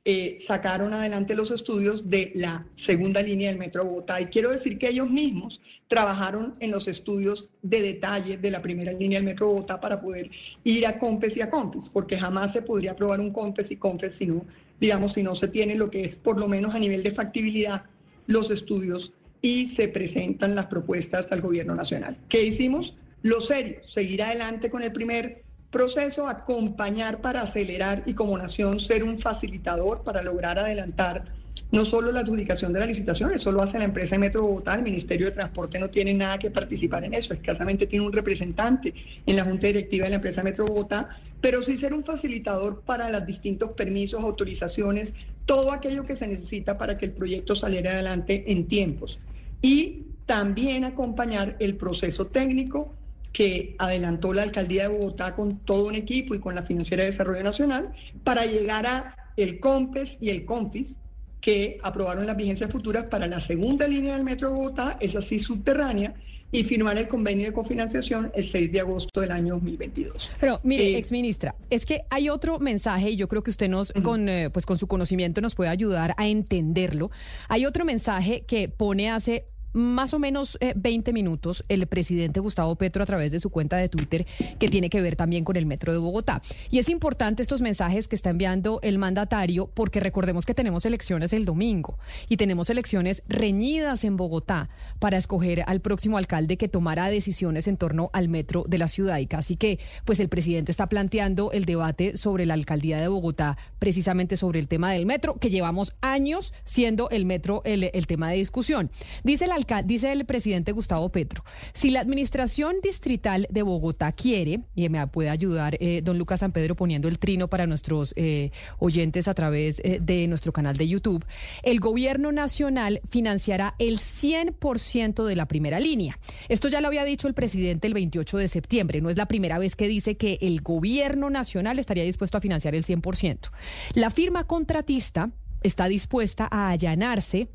eh, 0.05 0.37
sacaron 0.41 0.95
adelante 0.95 1.37
los 1.37 1.53
estudios 1.53 2.11
de 2.11 2.33
la 2.35 2.67
segunda 2.75 3.23
línea 3.23 3.51
del 3.51 3.59
Metro 3.59 3.85
Bogotá. 3.85 4.21
Y 4.21 4.27
quiero 4.27 4.51
decir 4.51 4.77
que 4.77 4.89
ellos 4.89 5.09
mismos 5.09 5.61
trabajaron 5.87 6.55
en 6.59 6.73
los 6.73 6.89
estudios 6.89 7.51
de 7.63 7.83
detalle 7.83 8.37
de 8.37 8.51
la 8.51 8.61
primera 8.61 8.93
línea 8.93 9.19
del 9.19 9.27
Metro 9.27 9.47
Bogotá 9.47 9.81
para 9.81 10.01
poder 10.01 10.29
ir 10.65 10.87
a 10.87 10.99
COMPES 10.99 11.37
y 11.37 11.43
a 11.43 11.51
COMPES, 11.51 11.89
porque 11.91 12.19
jamás 12.19 12.53
se 12.53 12.63
podría 12.63 12.93
aprobar 12.93 13.21
un 13.21 13.31
COMPES 13.31 13.71
y 13.71 13.77
COMPES 13.77 14.15
si 14.15 14.27
no, 14.27 14.45
digamos, 14.81 15.13
si 15.13 15.23
no 15.23 15.37
se 15.37 15.47
tiene 15.47 15.77
lo 15.77 15.89
que 15.89 16.03
es 16.03 16.17
por 16.17 16.41
lo 16.41 16.49
menos 16.49 16.75
a 16.75 16.81
nivel 16.81 17.05
de 17.05 17.13
factibilidad 17.13 17.85
los 18.27 18.51
estudios 18.51 19.13
y 19.41 19.69
se 19.69 19.87
presentan 19.87 20.57
las 20.57 20.67
propuestas 20.67 21.31
al 21.31 21.41
gobierno 21.41 21.77
nacional. 21.77 22.19
¿Qué 22.29 22.43
hicimos? 22.43 22.97
Lo 23.23 23.41
serio, 23.41 23.77
seguir 23.87 24.23
adelante 24.23 24.69
con 24.69 24.83
el 24.83 24.93
primer 24.93 25.42
proceso, 25.73 26.29
acompañar 26.29 27.21
para 27.21 27.43
acelerar 27.43 28.05
y 28.07 28.15
como 28.15 28.39
nación 28.39 28.79
ser 28.79 29.03
un 29.03 29.19
facilitador 29.19 30.03
para 30.05 30.23
lograr 30.23 30.59
adelantar 30.59 31.33
no 31.73 31.87
solo 31.87 32.13
la 32.13 32.21
adjudicación 32.21 32.75
de 32.75 32.81
la 32.81 32.87
licitación, 32.87 33.33
eso 33.33 33.51
lo 33.51 33.63
hace 33.63 33.79
la 33.79 33.85
empresa 33.85 34.19
Metro 34.19 34.43
Bogotá, 34.43 34.75
el 34.75 34.83
Ministerio 34.83 35.27
de 35.27 35.33
Transporte 35.33 35.79
no 35.79 35.89
tiene 35.89 36.13
nada 36.13 36.39
que 36.39 36.51
participar 36.51 37.05
en 37.05 37.15
eso, 37.15 37.33
escasamente 37.33 37.87
tiene 37.87 38.05
un 38.05 38.13
representante 38.13 38.93
en 39.25 39.37
la 39.37 39.45
Junta 39.45 39.69
Directiva 39.69 40.05
de 40.05 40.11
la 40.11 40.17
empresa 40.17 40.43
Metro 40.43 40.67
Bogotá, 40.67 41.09
pero 41.41 41.63
sí 41.63 41.79
ser 41.79 41.95
un 41.95 42.05
facilitador 42.05 42.83
para 42.83 43.09
los 43.09 43.25
distintos 43.25 43.73
permisos, 43.73 44.23
autorizaciones, 44.23 45.15
todo 45.47 45.73
aquello 45.73 46.03
que 46.03 46.15
se 46.15 46.27
necesita 46.27 46.77
para 46.77 46.99
que 46.99 47.07
el 47.07 47.13
proyecto 47.13 47.55
saliera 47.55 47.93
adelante 47.93 48.53
en 48.53 48.69
tiempos. 48.69 49.19
Y 49.63 50.05
también 50.27 50.85
acompañar 50.85 51.57
el 51.59 51.77
proceso 51.77 52.27
técnico 52.27 52.95
que 53.33 53.75
adelantó 53.79 54.33
la 54.33 54.43
alcaldía 54.43 54.89
de 54.89 54.97
Bogotá 54.97 55.35
con 55.35 55.59
todo 55.59 55.87
un 55.87 55.95
equipo 55.95 56.35
y 56.35 56.41
con 56.41 56.55
la 56.55 56.63
Financiera 56.63 57.03
de 57.03 57.11
Desarrollo 57.11 57.43
Nacional 57.43 57.93
para 58.25 58.45
llegar 58.45 58.87
a 58.87 59.17
el 59.37 59.61
COMPES 59.61 60.19
y 60.21 60.31
el 60.31 60.45
CONFIS 60.45 60.97
que 61.41 61.79
aprobaron 61.83 62.27
las 62.27 62.37
vigencias 62.37 62.71
futuras 62.71 63.05
para 63.07 63.27
la 63.27 63.41
segunda 63.41 63.89
línea 63.89 64.15
del 64.15 64.25
Metro 64.25 64.49
de 64.49 64.55
Bogotá, 64.55 64.97
es 65.01 65.17
así 65.17 65.41
subterránea, 65.41 66.15
y 66.55 66.65
firmar 66.65 66.99
el 66.99 67.09
convenio 67.09 67.47
de 67.47 67.53
cofinanciación 67.53 68.31
el 68.35 68.45
6 68.45 68.73
de 68.73 68.81
agosto 68.81 69.23
del 69.23 69.33
año 69.33 69.55
2022. 69.55 70.31
Pero 70.39 70.61
mire, 70.63 70.85
Eh, 70.85 70.99
ex 70.99 71.11
ministra, 71.11 71.55
es 71.71 71.87
que 71.87 72.03
hay 72.11 72.29
otro 72.29 72.59
mensaje 72.59 73.11
y 73.11 73.17
yo 73.17 73.27
creo 73.27 73.43
que 73.43 73.51
usted 73.51 73.69
nos 73.69 73.91
con 74.05 74.29
eh, 74.29 74.51
pues 74.51 74.67
con 74.67 74.77
su 74.77 74.87
conocimiento 74.87 75.41
nos 75.41 75.55
puede 75.55 75.71
ayudar 75.71 76.15
a 76.19 76.29
entenderlo. 76.29 77.11
Hay 77.49 77.65
otro 77.65 77.87
mensaje 77.87 78.45
que 78.47 78.69
pone 78.69 79.11
hace 79.11 79.47
más 79.73 80.15
o 80.15 80.19
menos 80.19 80.59
eh, 80.61 80.75
20 80.77 81.13
minutos 81.13 81.65
el 81.69 81.87
presidente 81.87 82.41
Gustavo 82.41 82.77
Petro 82.77 83.03
a 83.03 83.07
través 83.07 83.33
de 83.33 83.41
su 83.41 83.51
cuenta 83.51 83.77
de 83.77 83.89
Twitter 83.89 84.27
que 84.59 84.69
tiene 84.69 84.91
que 84.91 85.01
ver 85.01 85.17
también 85.17 85.45
con 85.45 85.57
el 85.57 85.67
metro 85.67 85.93
de 85.93 85.99
Bogotá. 85.99 86.43
Y 86.71 86.79
es 86.79 86.89
importante 86.89 87.43
estos 87.43 87.61
mensajes 87.61 88.09
que 88.09 88.17
está 88.17 88.31
enviando 88.31 88.81
el 88.83 88.99
mandatario 88.99 89.71
porque 89.73 90.01
recordemos 90.01 90.47
que 90.47 90.55
tenemos 90.55 90.85
elecciones 90.85 91.33
el 91.33 91.45
domingo 91.45 91.99
y 92.29 92.37
tenemos 92.37 92.71
elecciones 92.71 93.23
reñidas 93.29 94.05
en 94.05 94.17
Bogotá 94.17 94.69
para 94.99 95.19
escoger 95.19 95.65
al 95.67 95.81
próximo 95.81 96.19
alcalde 96.19 96.57
que 96.57 96.69
tomará 96.69 97.09
decisiones 97.09 97.67
en 97.69 97.77
torno 97.77 98.11
al 98.13 98.29
metro 98.29 98.65
de 98.69 98.79
la 98.79 98.89
ciudad. 98.89 99.19
Y 99.19 99.27
casi 99.27 99.57
que 99.57 99.79
pues 100.05 100.21
el 100.21 100.29
presidente 100.29 100.73
está 100.73 100.89
planteando 100.89 101.53
el 101.53 101.65
debate 101.65 102.17
sobre 102.17 102.47
la 102.47 102.55
alcaldía 102.55 103.01
de 103.01 103.09
Bogotá 103.09 103.57
precisamente 103.79 104.37
sobre 104.37 104.61
el 104.61 104.69
tema 104.69 104.93
del 104.93 105.07
metro 105.07 105.37
que 105.39 105.51
llevamos 105.51 105.95
años 106.01 106.53
siendo 106.65 107.11
el 107.11 107.25
metro 107.25 107.63
el, 107.65 107.91
el 107.93 108.07
tema 108.07 108.31
de 108.31 108.37
discusión. 108.37 108.91
Dice 109.25 109.45
el 109.47 109.53
dice 109.85 110.13
el 110.13 110.25
presidente 110.25 110.73
Gustavo 110.73 111.11
Petro, 111.11 111.45
si 111.73 111.91
la 111.91 112.01
administración 112.01 112.77
distrital 112.83 113.47
de 113.51 113.63
Bogotá 113.63 114.13
quiere, 114.13 114.61
y 114.75 114.89
me 114.89 115.07
puede 115.07 115.31
ayudar 115.31 115.77
eh, 115.81 116.01
don 116.03 116.19
Lucas 116.19 116.41
San 116.41 116.53
Pedro 116.53 116.75
poniendo 116.75 117.09
el 117.09 117.19
trino 117.19 117.49
para 117.49 117.67
nuestros 117.67 118.13
eh, 118.17 118.51
oyentes 118.79 119.29
a 119.29 119.35
través 119.35 119.81
eh, 119.85 119.99
de 120.01 120.27
nuestro 120.29 120.53
canal 120.53 120.77
de 120.77 120.89
YouTube, 120.89 121.25
el 121.63 121.81
gobierno 121.81 122.33
nacional 122.33 123.01
financiará 123.09 123.75
el 123.79 123.99
100% 123.99 125.25
de 125.25 125.37
la 125.37 125.47
primera 125.47 125.81
línea. 125.81 126.19
Esto 126.49 126.69
ya 126.69 126.81
lo 126.81 126.89
había 126.89 127.05
dicho 127.05 127.29
el 127.29 127.35
presidente 127.35 127.87
el 127.87 127.95
28 127.95 128.39
de 128.39 128.49
septiembre, 128.49 129.01
no 129.01 129.11
es 129.11 129.17
la 129.17 129.27
primera 129.27 129.59
vez 129.59 129.77
que 129.77 129.89
dice 129.89 130.17
que 130.17 130.39
el 130.41 130.61
gobierno 130.61 131.31
nacional 131.31 131.79
estaría 131.79 132.05
dispuesto 132.05 132.39
a 132.39 132.41
financiar 132.41 132.75
el 132.75 132.85
100%. 132.85 133.51
La 133.95 134.11
firma 134.11 134.45
contratista 134.45 135.31
está 135.63 135.87
dispuesta 135.87 136.49
a 136.51 136.71
allanarse 136.71 137.49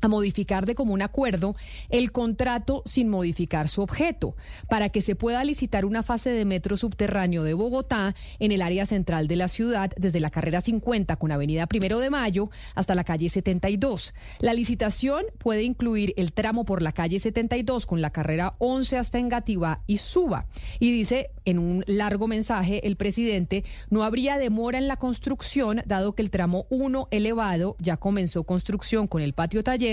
a 0.00 0.08
modificar 0.08 0.66
de 0.66 0.74
común 0.74 1.02
acuerdo 1.02 1.56
el 1.90 2.12
contrato 2.12 2.82
sin 2.86 3.08
modificar 3.08 3.68
su 3.68 3.82
objeto, 3.82 4.36
para 4.68 4.88
que 4.90 5.02
se 5.02 5.14
pueda 5.14 5.44
licitar 5.44 5.84
una 5.84 6.02
fase 6.02 6.30
de 6.30 6.44
metro 6.44 6.76
subterráneo 6.76 7.42
de 7.42 7.54
Bogotá 7.54 8.14
en 8.38 8.52
el 8.52 8.62
área 8.62 8.86
central 8.86 9.28
de 9.28 9.36
la 9.36 9.48
ciudad, 9.48 9.90
desde 9.96 10.20
la 10.20 10.30
carrera 10.30 10.60
50 10.60 11.16
con 11.16 11.32
Avenida 11.32 11.66
Primero 11.66 11.98
de 11.98 12.10
Mayo 12.10 12.50
hasta 12.74 12.94
la 12.94 13.04
calle 13.04 13.28
72. 13.28 14.14
La 14.40 14.54
licitación 14.54 15.24
puede 15.38 15.62
incluir 15.62 16.14
el 16.16 16.32
tramo 16.32 16.64
por 16.64 16.82
la 16.82 16.92
calle 16.92 17.18
72 17.18 17.86
con 17.86 18.00
la 18.00 18.10
carrera 18.10 18.54
11 18.58 18.98
hasta 18.98 19.18
Engativá 19.18 19.82
y 19.86 19.98
Suba. 19.98 20.46
Y 20.78 20.92
dice 20.92 21.30
en 21.44 21.58
un 21.58 21.82
largo 21.86 22.28
mensaje 22.28 22.86
el 22.86 22.96
presidente, 22.96 23.64
no 23.90 24.02
habría 24.02 24.38
demora 24.38 24.78
en 24.78 24.86
la 24.86 24.96
construcción, 24.96 25.82
dado 25.86 26.14
que 26.14 26.22
el 26.22 26.30
tramo 26.30 26.66
1 26.68 27.08
elevado 27.10 27.76
ya 27.78 27.96
comenzó 27.96 28.44
construcción 28.44 29.06
con 29.06 29.22
el 29.22 29.32
patio 29.32 29.64
taller 29.64 29.87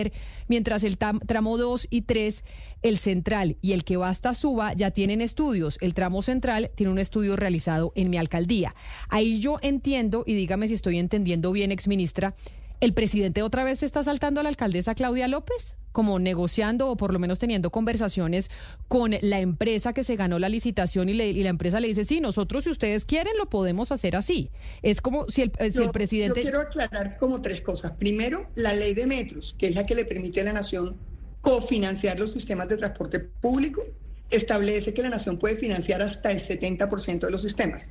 mientras 0.47 0.83
el 0.83 0.97
tam- 0.97 1.19
tramo 1.25 1.57
2 1.57 1.87
y 1.89 2.01
3, 2.03 2.43
el 2.81 2.97
central 2.97 3.57
y 3.61 3.73
el 3.73 3.83
que 3.83 3.97
va 3.97 4.09
hasta 4.09 4.33
Suba 4.33 4.73
ya 4.73 4.91
tienen 4.91 5.21
estudios. 5.21 5.77
El 5.81 5.93
tramo 5.93 6.21
central 6.21 6.71
tiene 6.75 6.91
un 6.91 6.99
estudio 6.99 7.35
realizado 7.35 7.91
en 7.95 8.09
mi 8.09 8.17
alcaldía. 8.17 8.75
Ahí 9.09 9.39
yo 9.39 9.57
entiendo, 9.61 10.23
y 10.25 10.33
dígame 10.35 10.67
si 10.67 10.73
estoy 10.75 10.97
entendiendo 10.99 11.51
bien, 11.51 11.71
exministra, 11.71 12.35
¿el 12.79 12.93
presidente 12.93 13.41
otra 13.41 13.63
vez 13.63 13.79
se 13.79 13.85
está 13.85 14.03
saltando 14.03 14.39
a 14.39 14.43
la 14.43 14.49
alcaldesa 14.49 14.95
Claudia 14.95 15.27
López? 15.27 15.75
Como 15.95 16.19
negociando 16.19 16.89
o 16.89 16.97
por 16.97 17.13
lo 17.13 17.19
menos 17.19 17.39
teniendo 17.39 17.69
conversaciones 17.71 18.51
con 18.89 19.13
la 19.21 19.39
empresa 19.39 19.93
que 19.93 20.03
se 20.03 20.17
ganó 20.17 20.39
la 20.39 20.49
licitación 20.49 21.07
y, 21.07 21.13
le- 21.13 21.29
y 21.29 21.41
la 21.41 21.47
empresa 21.47 21.79
le 21.79 21.87
dice, 21.87 22.03
sí, 22.03 22.19
nosotros 22.19 22.65
si 22.65 22.69
ustedes 22.69 23.05
quieren 23.05 23.37
lo 23.37 23.45
podemos 23.49 23.93
hacer 23.93 24.17
así. 24.17 24.49
Es 24.81 24.99
como 24.99 25.29
si 25.29 25.43
el, 25.43 25.53
eh, 25.57 25.71
si 25.71 25.83
el 25.83 25.91
presidente... 25.91 26.41
Yo 26.41 26.49
quiero 26.49 26.59
aclarar 26.59 27.15
como 27.17 27.41
tres 27.41 27.61
cosas. 27.61 27.93
Primero, 27.93 28.45
la 28.55 28.73
ley 28.73 28.93
de 28.93 29.07
metros, 29.07 29.55
que 29.57 29.67
es 29.67 29.75
la 29.75 29.85
que 29.85 29.95
le 29.95 30.03
permite 30.03 30.41
a 30.41 30.43
la 30.43 30.51
nación 30.51 30.97
cofinanciar 31.39 32.19
los 32.19 32.33
sistemas 32.33 32.67
de 32.67 32.75
transporte 32.75 33.19
público, 33.21 33.81
establece 34.29 34.93
que 34.93 35.01
la 35.01 35.09
nación 35.09 35.37
puede 35.39 35.55
financiar 35.55 36.01
hasta 36.01 36.29
el 36.31 36.39
70% 36.39 37.19
de 37.21 37.31
los 37.31 37.41
sistemas. 37.41 37.87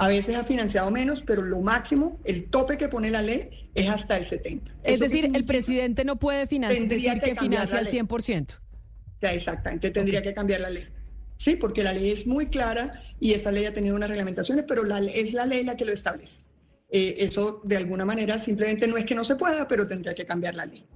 A 0.00 0.06
veces 0.06 0.36
ha 0.36 0.44
financiado 0.44 0.90
menos, 0.92 1.22
pero 1.22 1.42
lo 1.42 1.60
máximo, 1.60 2.20
el 2.24 2.48
tope 2.50 2.78
que 2.78 2.88
pone 2.88 3.10
la 3.10 3.20
ley 3.20 3.68
es 3.74 3.88
hasta 3.88 4.16
el 4.16 4.24
70%. 4.24 4.62
Es 4.84 4.94
¿Eso 4.94 5.04
qué 5.04 5.10
decir, 5.10 5.30
el 5.34 5.44
presidente 5.44 6.04
no 6.04 6.20
puede 6.20 6.46
financiar, 6.46 6.86
decir 6.86 7.14
que 7.14 7.30
que 7.30 7.36
financia 7.36 7.78
al 7.78 7.84
ley. 7.84 7.94
100%. 7.94 8.60
Ya, 9.20 9.32
exactamente, 9.32 9.90
tendría 9.90 10.22
que 10.22 10.32
cambiar 10.32 10.60
la 10.60 10.70
ley. 10.70 10.86
Sí, 11.36 11.56
porque 11.56 11.82
la 11.82 11.92
ley 11.92 12.10
es 12.10 12.28
muy 12.28 12.46
clara 12.46 12.92
y 13.18 13.32
esa 13.32 13.50
ley 13.50 13.64
ha 13.64 13.74
tenido 13.74 13.96
unas 13.96 14.08
reglamentaciones, 14.08 14.64
pero 14.68 14.84
la, 14.84 15.00
es 15.00 15.32
la 15.32 15.46
ley 15.46 15.64
la 15.64 15.76
que 15.76 15.84
lo 15.84 15.92
establece. 15.92 16.40
Eh, 16.90 17.16
eso 17.18 17.60
de 17.64 17.76
alguna 17.76 18.04
manera 18.04 18.38
simplemente 18.38 18.86
no 18.86 18.96
es 18.96 19.04
que 19.04 19.16
no 19.16 19.24
se 19.24 19.34
pueda, 19.34 19.66
pero 19.66 19.88
tendría 19.88 20.14
que 20.14 20.24
cambiar 20.24 20.54
la 20.54 20.64
ley. 20.64 20.86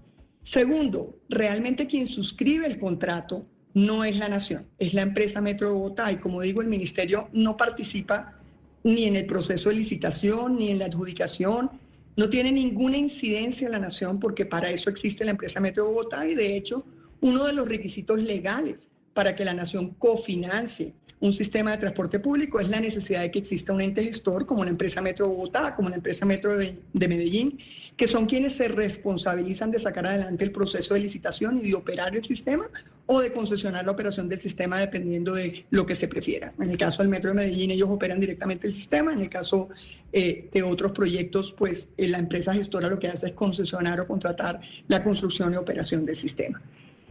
Segundo, 0.43 1.19
realmente 1.29 1.89
quien 1.89 2.07
suscribe 2.07 2.67
el 2.67 2.79
contrato 2.79 3.49
no 3.75 4.05
es 4.05 4.17
la 4.17 4.29
nación, 4.29 4.69
es 4.79 4.95
la 4.95 5.03
empresa 5.03 5.41
Metro 5.41 5.69
de 5.69 5.75
Bogotá 5.75 6.13
y 6.13 6.17
como 6.17 6.41
digo, 6.41 6.63
el 6.63 6.69
ministerio 6.69 7.29
no 7.33 7.57
participa 7.57 8.42
ni 8.85 9.05
en 9.05 9.17
el 9.17 9.27
proceso 9.27 9.69
de 9.69 9.77
licitación, 9.77 10.57
ni 10.57 10.71
en 10.71 10.79
la 10.79 10.87
adjudicación, 10.87 11.71
no 12.17 12.29
tiene 12.29 12.53
ninguna 12.53 12.97
incidencia 12.97 13.67
en 13.67 13.73
la 13.73 13.79
nación 13.79 14.21
porque 14.21 14.45
para 14.45 14.71
eso 14.71 14.91
existe 14.91 15.25
la 15.25 15.31
empresa 15.31 15.61
Metro 15.61 15.87
Bogotá 15.87 16.27
y 16.27 16.35
de 16.35 16.57
hecho 16.57 16.85
uno 17.21 17.45
de 17.45 17.53
los 17.53 17.69
requisitos 17.69 18.19
legales 18.19 18.91
para 19.15 19.35
que 19.35 19.45
la 19.45 19.55
nación 19.55 19.95
cofinancie 19.95 20.95
un 21.23 21.33
sistema 21.33 21.71
de 21.71 21.79
transporte 21.79 22.19
público 22.19 22.59
es 22.59 22.69
la 22.69 22.81
necesidad 22.81 23.21
de 23.23 23.31
que 23.31 23.39
exista 23.39 23.73
un 23.73 23.81
ente 23.81 24.03
gestor 24.03 24.45
como 24.45 24.65
la 24.65 24.71
empresa 24.71 25.01
Metro 25.01 25.29
Bogotá, 25.29 25.77
como 25.77 25.89
la 25.89 25.95
empresa 25.95 26.27
Metro 26.27 26.59
de, 26.59 26.81
de 26.93 27.09
Medellín, 27.09 27.59
que 27.97 28.09
son 28.09 28.27
quienes 28.27 28.55
se 28.55 28.67
responsabilizan 28.67 29.71
de 29.71 29.79
sacar 29.79 30.05
adelante 30.05 30.43
el 30.43 30.51
proceso 30.51 30.95
de 30.95 31.01
licitación 31.01 31.59
y 31.59 31.69
de 31.71 31.75
operar 31.77 32.17
el 32.17 32.25
sistema 32.25 32.69
o 33.07 33.21
de 33.21 33.33
concesionar 33.33 33.85
la 33.85 33.93
operación 33.93 34.29
del 34.29 34.41
sistema 34.41 34.81
dependiendo 34.81 35.35
de 35.35 35.65
lo 35.71 35.87
que 35.87 35.95
se 35.95 36.09
prefiera. 36.09 36.53
En 36.61 36.71
el 36.71 36.77
caso 36.77 37.03
del 37.03 37.09
Metro 37.09 37.31
de 37.31 37.37
Medellín 37.37 37.71
ellos 37.71 37.89
operan 37.89 38.19
directamente 38.19 38.67
el 38.67 38.75
sistema, 38.75 39.13
en 39.13 39.21
el 39.21 39.31
caso 39.31 39.69
eh, 40.13 40.49
de 40.53 40.63
otros 40.65 40.91
proyectos 40.91 41.53
pues 41.53 41.89
eh, 41.99 42.09
la 42.09 42.19
empresa 42.19 42.53
gestora 42.53 42.89
lo 42.89 42.99
que 42.99 43.07
hace 43.07 43.29
es 43.29 43.33
concesionar 43.35 44.01
o 44.01 44.09
contratar 44.09 44.61
la 44.89 45.05
construcción 45.05 45.53
y 45.53 45.57
operación 45.57 46.05
del 46.05 46.17
sistema. 46.17 46.61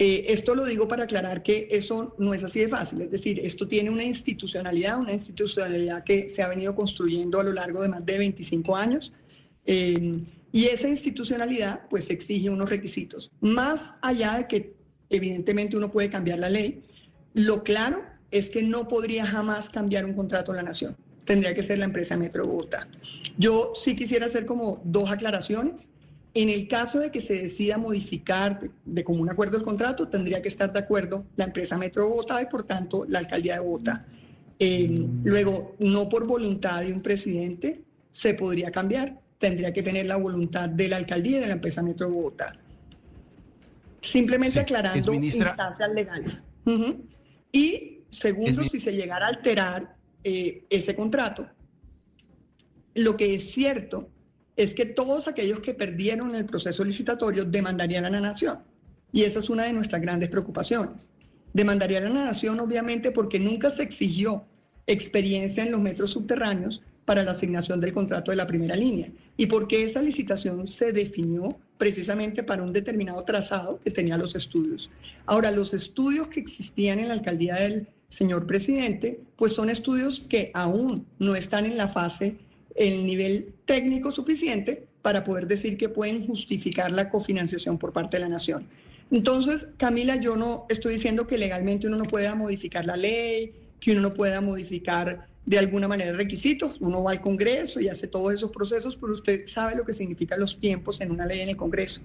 Eh, 0.04 0.34
esto 0.34 0.56
lo 0.56 0.66
digo 0.66 0.88
para 0.88 1.04
aclarar 1.04 1.44
que 1.44 1.68
eso 1.70 2.16
no 2.18 2.34
es 2.34 2.44
así 2.44 2.60
de 2.60 2.68
fácil, 2.68 3.02
es 3.02 3.12
decir, 3.12 3.40
esto 3.44 3.68
tiene 3.68 3.92
una 3.92 4.04
institucionalidad, 4.04 5.00
una 5.00 5.14
institucionalidad 5.14 6.04
que 6.04 6.28
se 6.28 6.42
ha 6.42 6.48
venido 6.48 6.74
construyendo 6.74 7.40
a 7.40 7.44
lo 7.44 7.54
largo 7.54 7.84
de 7.84 7.90
más 7.90 8.04
de 8.04 8.18
25 8.18 8.76
años 8.76 9.14
eh, 9.68 10.24
y 10.52 10.66
esa 10.66 10.90
institucionalidad 10.90 11.88
pues 11.88 12.10
exige 12.10 12.50
unos 12.50 12.68
requisitos. 12.68 13.30
Más 13.42 13.94
allá 14.02 14.40
de 14.40 14.48
que 14.48 14.74
evidentemente 15.12 15.78
uno 15.78 15.92
puede 15.92 16.10
cambiar 16.10 16.40
la 16.40 16.50
ley, 16.50 16.82
lo 17.36 17.64
claro 17.64 18.04
es 18.32 18.50
que 18.50 18.64
no 18.64 18.88
podría 18.88 19.28
jamás 19.28 19.70
cambiar 19.70 20.04
un 20.06 20.16
contrato 20.16 20.52
de 20.52 20.58
la 20.58 20.64
nación, 20.64 20.98
tendría 21.26 21.54
que 21.54 21.62
ser 21.62 21.78
la 21.78 21.86
empresa 21.86 22.18
Metro 22.18 22.44
Bogotá. 22.48 22.88
Yo 23.38 23.74
sí 23.76 23.96
quisiera 23.96 24.26
hacer 24.26 24.48
como 24.48 24.82
dos 24.84 25.12
aclaraciones. 25.12 25.90
En 26.34 26.50
el 26.50 26.68
caso 26.68 27.00
de 27.00 27.12
que 27.12 27.20
se 27.20 27.34
decida 27.34 27.78
modificar 27.78 28.62
de, 28.62 28.72
de 28.86 29.04
común 29.04 29.30
acuerdo 29.30 29.58
el 29.58 29.64
contrato, 29.64 30.08
tendría 30.08 30.42
que 30.42 30.48
estar 30.48 30.72
de 30.72 30.80
acuerdo 30.80 31.26
la 31.36 31.46
empresa 31.46 31.78
Metro 31.78 32.08
Bogotá 32.08 32.42
y 32.42 32.46
por 32.46 32.64
tanto 32.64 33.06
la 33.08 33.20
alcaldía 33.20 33.56
de 33.56 33.60
Bogotá. 33.60 34.06
Eh, 34.64 35.10
luego, 35.24 35.76
no 35.80 36.08
por 36.08 36.28
voluntad 36.28 36.82
de 36.82 36.94
un 36.94 37.02
presidente 37.02 37.82
se 38.12 38.36
podría 38.36 38.70
cambiar, 38.70 39.20
tendría 39.40 39.74
que 39.74 39.82
tener 39.82 40.06
la 40.06 40.18
voluntad 40.18 40.70
de 40.70 40.88
la 40.88 40.98
alcaldía 40.98 41.38
y 41.38 41.42
de 41.42 41.48
la 41.48 41.54
empresa 41.54 41.82
Metro 41.82 42.12
Bogotá. 42.12 42.56
Simplemente 44.02 44.54
Sí, 44.54 44.60
aclarando 44.60 45.14
instancias 45.14 45.92
legales. 45.92 46.44
Ujú. 46.66 47.08
Y 47.52 48.02
segundo, 48.10 48.64
si 48.64 48.80
se 48.80 48.94
llegara 48.94 49.26
a 49.26 49.30
alterar 49.30 49.96
eh, 50.24 50.64
ese 50.70 50.96
contrato, 50.96 51.50
lo 52.94 53.18
que 53.18 53.34
es 53.34 53.52
cierto 53.52 54.11
es 54.62 54.76
que 54.76 54.86
todos 54.86 55.28
aquellos 55.28 55.60
que 55.60 55.74
perdieron 55.74 56.36
el 56.36 56.46
proceso 56.46 56.84
licitatorio 56.84 57.46
demandarían 57.46 58.06
a 58.06 58.12
la 58.12 58.22
nación. 58.22 58.60
Y 59.12 59.24
esa 59.24 59.40
es 59.40 59.50
una 59.50 59.64
de 59.64 59.74
nuestras 59.74 60.02
grandes 60.02 60.30
preocupaciones. 60.30 61.10
Demandarían 61.54 62.06
a 62.06 62.10
la 62.10 62.26
nación, 62.26 62.60
obviamente, 62.60 63.10
porque 63.12 63.40
nunca 63.40 63.72
se 63.72 63.82
exigió 63.82 64.46
experiencia 64.86 65.64
en 65.64 65.72
los 65.72 65.82
metros 65.82 66.12
subterráneos 66.12 66.84
para 67.06 67.24
la 67.24 67.32
asignación 67.32 67.82
del 67.82 67.92
contrato 67.92 68.32
de 68.32 68.38
la 68.38 68.46
primera 68.46 68.76
línea 68.76 69.12
y 69.36 69.48
porque 69.48 69.82
esa 69.82 70.02
licitación 70.02 70.68
se 70.68 70.94
definió 70.94 71.58
precisamente 71.80 72.44
para 72.44 72.62
un 72.62 72.72
determinado 72.72 73.24
trazado 73.24 73.80
que 73.84 73.90
tenía 73.90 74.18
los 74.18 74.36
estudios. 74.36 74.92
Ahora, 75.26 75.50
los 75.50 75.74
estudios 75.74 76.28
que 76.28 76.40
existían 76.40 77.00
en 77.00 77.08
la 77.08 77.16
alcaldía 77.16 77.56
del 77.56 77.88
señor 78.10 78.46
presidente, 78.46 79.20
pues 79.38 79.54
son 79.54 79.72
estudios 79.72 80.20
que 80.20 80.52
aún 80.54 81.08
no 81.18 81.36
están 81.36 81.66
en 81.66 81.78
la 81.78 81.88
fase, 81.88 82.38
el 82.76 83.06
nivel 83.06 83.54
técnico 83.66 84.12
suficiente 84.12 84.88
para 85.02 85.24
poder 85.24 85.48
decir 85.48 85.78
que 85.78 85.90
pueden 85.90 86.26
justificar 86.26 86.92
la 86.92 87.10
cofinanciación 87.10 87.78
por 87.78 87.94
parte 87.94 88.18
de 88.18 88.24
la 88.24 88.30
nación. 88.30 88.68
Entonces, 89.12 89.68
Camila, 89.78 90.16
yo 90.16 90.38
no 90.38 90.66
estoy 90.70 90.94
diciendo 90.94 91.28
que 91.28 91.38
legalmente 91.38 91.88
uno 91.88 91.98
no 91.98 92.06
pueda 92.06 92.34
modificar 92.36 92.86
la 92.86 92.96
ley, 92.96 93.54
que 93.80 93.92
uno 93.92 94.02
no 94.02 94.14
pueda 94.14 94.40
modificar 94.40 95.28
de 95.46 95.58
alguna 95.58 95.88
manera 95.88 96.14
requisitos. 96.14 96.78
Uno 96.80 97.04
va 97.04 97.12
al 97.12 97.22
Congreso 97.22 97.82
y 97.82 97.90
hace 97.90 98.08
todos 98.08 98.34
esos 98.34 98.52
procesos, 98.52 98.96
pero 98.96 99.12
usted 99.12 99.48
sabe 99.48 99.76
lo 99.76 99.86
que 99.86 99.94
significan 99.94 100.40
los 100.40 100.60
tiempos 100.60 101.02
en 101.02 101.12
una 101.12 101.26
ley 101.26 101.42
en 101.42 101.50
el 101.50 101.58
Congreso. 101.58 102.02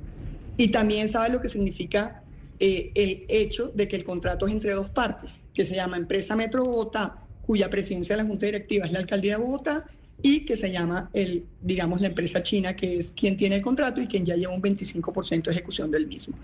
Y 0.57 0.69
también 0.69 1.09
sabe 1.09 1.29
lo 1.29 1.41
que 1.41 1.49
significa 1.49 2.23
eh, 2.59 2.91
el 2.95 3.27
hecho 3.29 3.69
de 3.69 3.87
que 3.87 3.97
el 3.97 4.05
contrato 4.05 4.47
es 4.47 4.53
entre 4.53 4.73
dos 4.73 4.89
partes, 4.89 5.43
que 5.55 5.65
se 5.65 5.77
llama 5.77 5.99
Empresa 5.99 6.35
Metro 6.35 6.65
Bogotá, 6.65 7.23
cuya 7.47 7.71
presidencia 7.71 8.17
de 8.17 8.23
la 8.23 8.29
Junta 8.29 8.47
Directiva 8.47 8.87
es 8.87 8.93
la 8.93 8.99
Alcaldía 8.99 9.37
de 9.37 9.45
Bogotá, 9.45 9.87
y 10.27 10.41
que 10.41 10.57
se 10.57 10.73
llama, 10.73 11.09
el, 11.13 11.47
digamos, 11.63 12.01
la 12.01 12.09
empresa 12.09 12.43
china, 12.43 12.75
que 12.75 12.99
es 12.99 13.13
quien 13.13 13.37
tiene 13.37 13.57
el 13.57 13.63
contrato 13.63 14.01
y 14.01 14.09
quien 14.09 14.27
ya 14.27 14.35
lleva 14.35 14.53
un 14.53 14.61
25% 14.61 15.45
de 15.45 15.51
ejecución 15.53 15.93
del 15.93 16.09
mismo. 16.09 16.37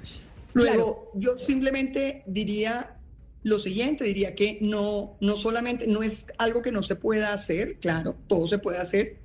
Luego, 0.53 1.11
yo 1.15 1.37
simplemente 1.37 2.23
diría 2.27 2.97
lo 3.43 3.59
siguiente, 3.59 4.05
diría 4.05 4.37
que 4.37 4.59
no, 4.61 5.17
no 5.21 5.37
solamente, 5.37 5.89
no 5.89 6.05
es 6.05 6.27
algo 6.39 6.63
que 6.63 6.71
no 6.71 6.85
se 6.85 6.95
pueda 6.95 7.33
hacer, 7.33 7.79
claro, 7.81 8.15
todo 8.29 8.47
se 8.47 8.59
puede 8.59 8.79
hacer 8.79 9.17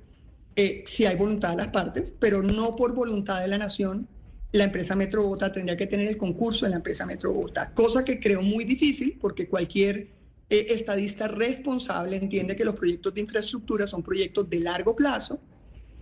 eh, 0.56 0.82
si 0.88 1.06
hay 1.06 1.14
voluntad 1.14 1.50
de 1.50 1.58
las 1.58 1.68
partes, 1.68 2.12
pero 2.18 2.42
no 2.42 2.74
por 2.74 2.94
voluntad 2.94 3.40
de 3.40 3.46
la 3.46 3.58
nación. 3.58 4.08
La 4.50 4.64
empresa 4.64 4.96
Metro 4.96 5.22
Bogotá 5.22 5.52
tendría 5.52 5.76
que 5.76 5.86
tener 5.86 6.08
el 6.08 6.16
concurso 6.16 6.66
de 6.66 6.70
la 6.70 6.76
empresa 6.76 7.06
Metro 7.06 7.32
Bogotá, 7.32 7.72
cosa 7.74 8.04
que 8.04 8.18
creo 8.18 8.42
muy 8.42 8.64
difícil 8.64 9.18
porque 9.20 9.46
cualquier 9.46 10.17
eh, 10.50 10.66
estadista 10.70 11.28
responsable 11.28 12.16
entiende 12.16 12.56
que 12.56 12.64
los 12.64 12.74
proyectos 12.74 13.14
de 13.14 13.20
infraestructura 13.20 13.86
son 13.86 14.02
proyectos 14.02 14.48
de 14.48 14.60
largo 14.60 14.96
plazo, 14.96 15.38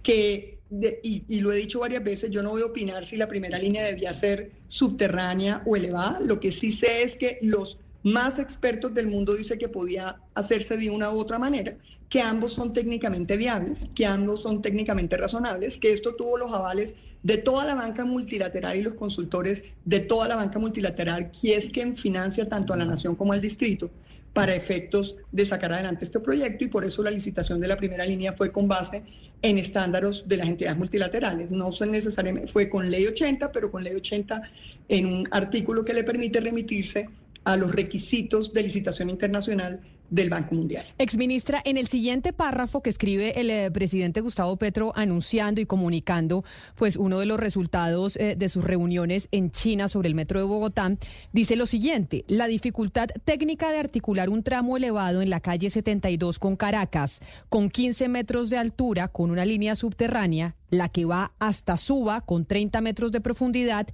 que, 0.03 0.59
y, 1.03 1.25
y, 1.29 1.41
lo 1.41 1.53
he 1.53 1.57
dicho 1.57 1.81
varias 1.81 2.05
veces, 2.05 2.31
yo 2.31 2.43
no 2.43 2.51
voy 2.51 2.63
a 2.63 2.67
opinar 2.67 3.05
si 3.05 3.17
la 3.17 3.27
primera 3.27 3.59
línea 3.59 3.83
debía 3.85 4.13
ser 4.13 4.53
subterránea 4.69 5.63
o 5.67 5.75
elevada, 5.75 6.21
lo 6.21 6.39
que 6.39 6.53
sí 6.53 6.71
sé 6.71 7.03
es 7.03 7.17
que 7.17 7.39
los 7.43 7.79
más 8.05 8.39
expertos 8.39 8.95
del 8.95 9.09
mundo 9.09 9.35
dicen 9.35 9.59
que 9.59 9.69
podía 9.69 10.21
hacerse 10.35 10.77
de 10.77 10.91
una 10.91 11.11
u 11.11 11.19
otra 11.19 11.41
manera, 11.41 11.77
que 12.09 12.21
ambos 12.21 12.53
son 12.53 12.73
técnicamente 12.73 13.37
viables, 13.37 13.91
que 13.97 14.07
ambos 14.07 14.43
son 14.43 14.63
técnicamente 14.63 15.17
razonables, 15.17 15.77
que 15.77 15.93
esto 15.93 16.15
tuvo 16.15 16.39
los 16.39 16.53
avales 16.53 16.95
de 17.25 17.39
toda 17.39 17.65
la 17.65 17.75
banca 17.75 18.05
multilateral 18.05 18.77
y 18.77 18.83
los 18.83 18.95
consultores 18.95 19.65
de 19.85 19.99
toda 19.99 20.29
la 20.29 20.37
banca 20.37 20.61
multilateral, 20.61 21.33
que 21.33 21.57
es 21.57 21.69
quien 21.69 21.97
financia 21.97 22.49
tanto 22.49 22.73
a 22.73 22.77
la 22.77 22.85
nación 22.85 23.17
como 23.17 23.33
al 23.33 23.41
distrito 23.41 23.91
para 24.37 24.55
efectos 24.55 25.17
de 25.33 25.47
sacar 25.47 25.73
adelante 25.73 26.05
este 26.05 26.21
proyecto 26.21 26.63
y 26.63 26.69
por 26.69 26.85
eso 26.85 27.03
la 27.03 27.11
licitación 27.11 27.59
de 27.59 27.69
la 27.69 27.77
primera 27.79 28.05
línea 28.05 28.35
fue 28.35 28.53
con 28.53 28.69
base 28.69 29.03
en 29.41 29.57
estándares 29.57 30.29
de 30.29 30.37
las 30.37 30.47
entidades 30.47 30.77
multilaterales. 30.77 31.51
No 31.51 31.71
necesariamente 31.87 32.47
fue 32.47 32.69
con 32.69 32.91
ley 32.91 33.07
80, 33.07 33.51
pero 33.51 33.71
con 33.71 33.83
ley 33.83 33.95
80 33.95 34.43
en 34.91 35.07
un 35.07 35.29
artículo 35.31 35.87
que 35.87 35.95
le 35.95 36.05
permite 36.05 36.39
remitirse 36.43 37.09
a 37.45 37.57
los 37.57 37.73
requisitos 37.73 38.53
de 38.53 38.65
licitación 38.65 39.09
internacional 39.09 39.81
del 40.11 40.31
Banco 40.31 40.55
Mundial. 40.55 40.85
Exministra, 40.99 41.61
en 41.65 41.77
el 41.77 41.87
siguiente 41.87 42.33
párrafo 42.33 42.83
que 42.83 42.91
escribe 42.91 43.41
el 43.41 43.51
eh, 43.51 43.71
presidente 43.71 44.21
Gustavo 44.21 44.57
Petro 44.57 44.93
anunciando 44.95 45.61
y 45.61 45.67
comunicando 45.67 46.45
pues 46.77 46.97
uno 46.97 47.19
de 47.19 47.27
los 47.27 47.39
resultados 47.39 48.17
eh, 48.17 48.37
de 48.37 48.49
sus 48.49 48.65
reuniones 48.65 49.29
en 49.33 49.51
China 49.51 49.89
sobre 49.89 50.09
el 50.09 50.15
metro 50.15 50.41
de 50.41 50.47
Bogotá, 50.47 50.97
dice 51.33 51.57
lo 51.57 51.67
siguiente, 51.67 52.25
la 52.29 52.47
dificultad 52.47 53.09
técnica 53.25 53.71
de 53.71 53.79
articular 53.79 54.29
un 54.29 54.43
tramo 54.43 54.77
elevado 54.77 55.23
en 55.23 55.31
la 55.31 55.41
calle 55.41 55.71
72 55.71 56.39
con 56.39 56.57
Caracas, 56.57 57.21
con 57.49 57.71
15 57.71 58.09
metros 58.09 58.51
de 58.51 58.59
altura, 58.59 59.09
con 59.09 59.31
una 59.31 59.45
línea 59.45 59.75
subterránea, 59.77 60.55
la 60.71 60.89
que 60.89 61.05
va 61.05 61.33
hasta 61.39 61.77
Suba 61.77 62.21
con 62.21 62.45
30 62.45 62.81
metros 62.81 63.13
de 63.13 63.21
profundidad 63.21 63.87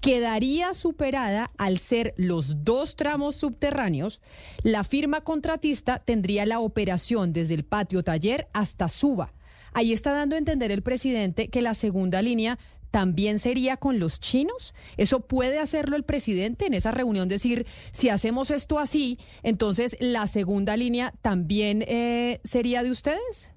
quedaría 0.00 0.74
superada 0.74 1.50
al 1.58 1.78
ser 1.78 2.14
los 2.16 2.64
dos 2.64 2.96
tramos 2.96 3.36
subterráneos. 3.36 4.20
La 4.62 4.84
firma 4.84 5.22
contratista 5.22 5.98
tendría 5.98 6.46
la 6.46 6.60
operación 6.60 7.32
desde 7.32 7.54
el 7.54 7.64
patio 7.64 8.02
taller 8.02 8.48
hasta 8.52 8.88
Suba. 8.88 9.32
Ahí 9.72 9.92
está 9.92 10.12
dando 10.12 10.34
a 10.34 10.38
entender 10.38 10.70
el 10.72 10.82
presidente 10.82 11.48
que 11.48 11.62
la 11.62 11.74
segunda 11.74 12.22
línea 12.22 12.58
también 12.90 13.38
sería 13.38 13.76
con 13.76 13.98
los 13.98 14.18
chinos? 14.18 14.74
¿Eso 14.96 15.20
puede 15.20 15.58
hacerlo 15.58 15.94
el 15.94 16.04
presidente 16.04 16.66
en 16.66 16.72
esa 16.72 16.90
reunión? 16.90 17.28
Decir, 17.28 17.66
si 17.92 18.08
hacemos 18.08 18.50
esto 18.50 18.78
así, 18.78 19.18
entonces 19.42 19.96
la 20.00 20.26
segunda 20.26 20.74
línea 20.76 21.12
también 21.20 21.84
eh, 21.86 22.40
sería 22.44 22.82
de 22.82 22.90
ustedes? 22.90 23.50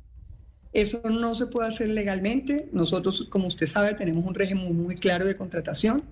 Eso 0.73 1.01
no 1.09 1.34
se 1.35 1.47
puede 1.47 1.69
hacer 1.69 1.89
legalmente. 1.89 2.69
Nosotros, 2.72 3.27
como 3.30 3.47
usted 3.47 3.68
sabe, 3.68 3.93
tenemos 3.93 4.26
un 4.26 4.34
régimen 4.34 4.76
muy 4.76 4.95
claro 4.95 5.26
de 5.26 5.35
contratación 5.35 6.03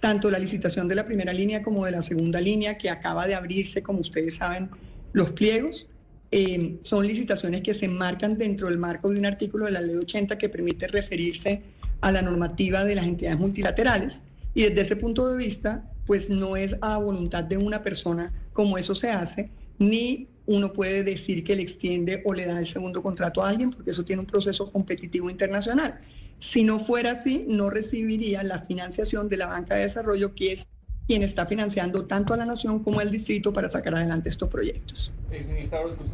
tanto 0.00 0.30
la 0.30 0.38
licitación 0.38 0.88
de 0.88 0.94
la 0.94 1.06
primera 1.06 1.32
línea 1.32 1.62
como 1.62 1.84
de 1.84 1.92
la 1.92 2.02
segunda 2.02 2.40
línea, 2.40 2.76
que 2.76 2.90
acaba 2.90 3.26
de 3.26 3.34
abrirse, 3.34 3.82
como 3.82 4.00
ustedes 4.00 4.36
saben, 4.36 4.70
los 5.12 5.30
pliegos. 5.32 5.86
Eh, 6.32 6.78
son 6.80 7.06
licitaciones 7.06 7.60
que 7.62 7.74
se 7.74 7.84
enmarcan 7.86 8.38
dentro 8.38 8.68
del 8.68 8.78
marco 8.78 9.10
de 9.10 9.18
un 9.18 9.26
artículo 9.26 9.66
de 9.66 9.72
la 9.72 9.80
Ley 9.80 9.96
80 9.96 10.38
que 10.38 10.48
permite 10.48 10.86
referirse 10.86 11.62
a 12.00 12.12
la 12.12 12.22
normativa 12.22 12.84
de 12.84 12.94
las 12.94 13.06
entidades 13.06 13.38
multilaterales. 13.38 14.22
Y 14.54 14.62
desde 14.62 14.80
ese 14.82 14.96
punto 14.96 15.28
de 15.28 15.36
vista, 15.36 15.84
pues 16.06 16.30
no 16.30 16.56
es 16.56 16.76
a 16.80 16.98
voluntad 16.98 17.44
de 17.44 17.56
una 17.56 17.82
persona 17.82 18.32
como 18.52 18.78
eso 18.78 18.94
se 18.94 19.10
hace, 19.10 19.50
ni 19.78 20.28
uno 20.46 20.72
puede 20.72 21.04
decir 21.04 21.44
que 21.44 21.54
le 21.54 21.62
extiende 21.62 22.22
o 22.24 22.34
le 22.34 22.46
da 22.46 22.58
el 22.58 22.66
segundo 22.66 23.02
contrato 23.02 23.42
a 23.42 23.50
alguien, 23.50 23.70
porque 23.70 23.90
eso 23.90 24.04
tiene 24.04 24.20
un 24.20 24.26
proceso 24.26 24.70
competitivo 24.72 25.30
internacional. 25.30 26.00
Si 26.40 26.64
no 26.64 26.78
fuera 26.78 27.12
así, 27.12 27.44
no 27.48 27.70
recibiría 27.70 28.42
la 28.42 28.58
financiación 28.58 29.28
de 29.28 29.36
la 29.36 29.46
banca 29.46 29.76
de 29.76 29.82
desarrollo, 29.82 30.34
que 30.34 30.52
es 30.52 30.66
quien 31.10 31.24
está 31.24 31.44
financiando 31.44 32.04
tanto 32.04 32.34
a 32.34 32.36
la 32.36 32.46
nación 32.46 32.84
como 32.84 33.00
al 33.00 33.10
distrito 33.10 33.52
para 33.52 33.68
sacar 33.68 33.96
adelante 33.96 34.28
estos 34.28 34.48
proyectos. 34.48 35.10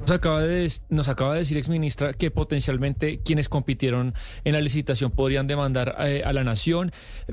Nos 0.01 0.11
acaba 0.11 0.41
de, 0.41 0.73
nos 0.89 1.09
acaba 1.09 1.35
de 1.35 1.41
decir, 1.41 1.59
exministra, 1.59 2.15
que 2.15 2.31
potencialmente 2.31 3.19
quienes 3.19 3.51
compitieron 3.51 4.15
en 4.45 4.55
la 4.55 4.61
licitación 4.63 5.11
podrían 5.11 5.47
demandar 5.47 5.97
eh, 5.99 6.23
a 6.25 6.33
la 6.33 6.45
nación, 6.45 6.93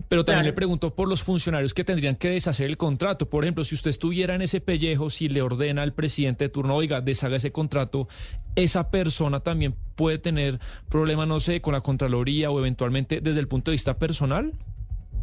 pero 0.09 0.25
también 0.25 0.45
le 0.45 0.51
pregunto 0.51 0.93
por 0.93 1.07
los 1.07 1.23
funcionarios 1.23 1.73
que 1.73 1.85
tendrían 1.85 2.17
que 2.17 2.31
deshacer 2.31 2.65
el 2.65 2.75
contrato. 2.75 3.29
Por 3.29 3.45
ejemplo, 3.45 3.63
si 3.63 3.75
usted 3.75 3.91
estuviera 3.91 4.35
en 4.35 4.41
ese 4.41 4.59
pellejo, 4.59 5.09
si 5.09 5.29
le 5.29 5.41
ordena 5.41 5.83
al 5.83 5.93
presidente 5.93 6.43
de 6.43 6.49
turno, 6.49 6.75
oiga, 6.75 6.99
deshaga 6.99 7.37
ese 7.37 7.53
contrato, 7.53 8.09
esa 8.57 8.91
persona 8.91 9.39
también 9.39 9.73
puede 9.95 10.17
tener 10.17 10.59
problemas, 10.89 11.29
no 11.29 11.39
sé, 11.39 11.61
con 11.61 11.71
la 11.71 11.79
Contraloría 11.79 12.51
o 12.51 12.59
eventualmente 12.59 13.21
desde 13.21 13.39
el 13.39 13.47
punto 13.47 13.71
de 13.71 13.75
vista 13.75 13.97
personal. 13.97 14.51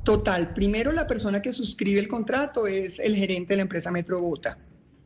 Total, 0.03 0.55
primero 0.55 0.93
la 0.93 1.07
persona 1.07 1.43
que 1.43 1.53
suscribe 1.53 2.01
el 2.01 2.09
contrato 2.09 2.67
es 2.67 2.99
el 2.99 3.15
gerente 3.15 3.53
de 3.53 3.57
la 3.57 3.63
empresa 3.63 3.91
Metro 3.91 4.21
Bogotá, 4.21 4.59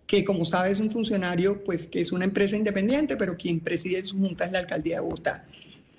que 0.06 0.24
como 0.24 0.44
sabe 0.44 0.70
es 0.70 0.78
un 0.80 0.90
funcionario, 0.90 1.64
pues 1.64 1.86
que 1.86 2.00
es 2.00 2.12
una 2.12 2.24
empresa 2.24 2.56
independiente, 2.56 3.16
pero 3.16 3.36
quien 3.36 3.60
preside 3.60 4.04
su 4.04 4.18
junta 4.18 4.44
es 4.44 4.52
la 4.52 4.60
alcaldía 4.60 4.96
de 4.96 5.02
Bogotá. 5.02 5.44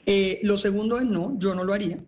Eh, 0.05 0.39
lo 0.43 0.57
segundo 0.57 0.97
es 0.97 1.05
no, 1.05 1.37
yo 1.37 1.53
no 1.55 1.63
lo 1.63 1.73
haría. 1.73 1.99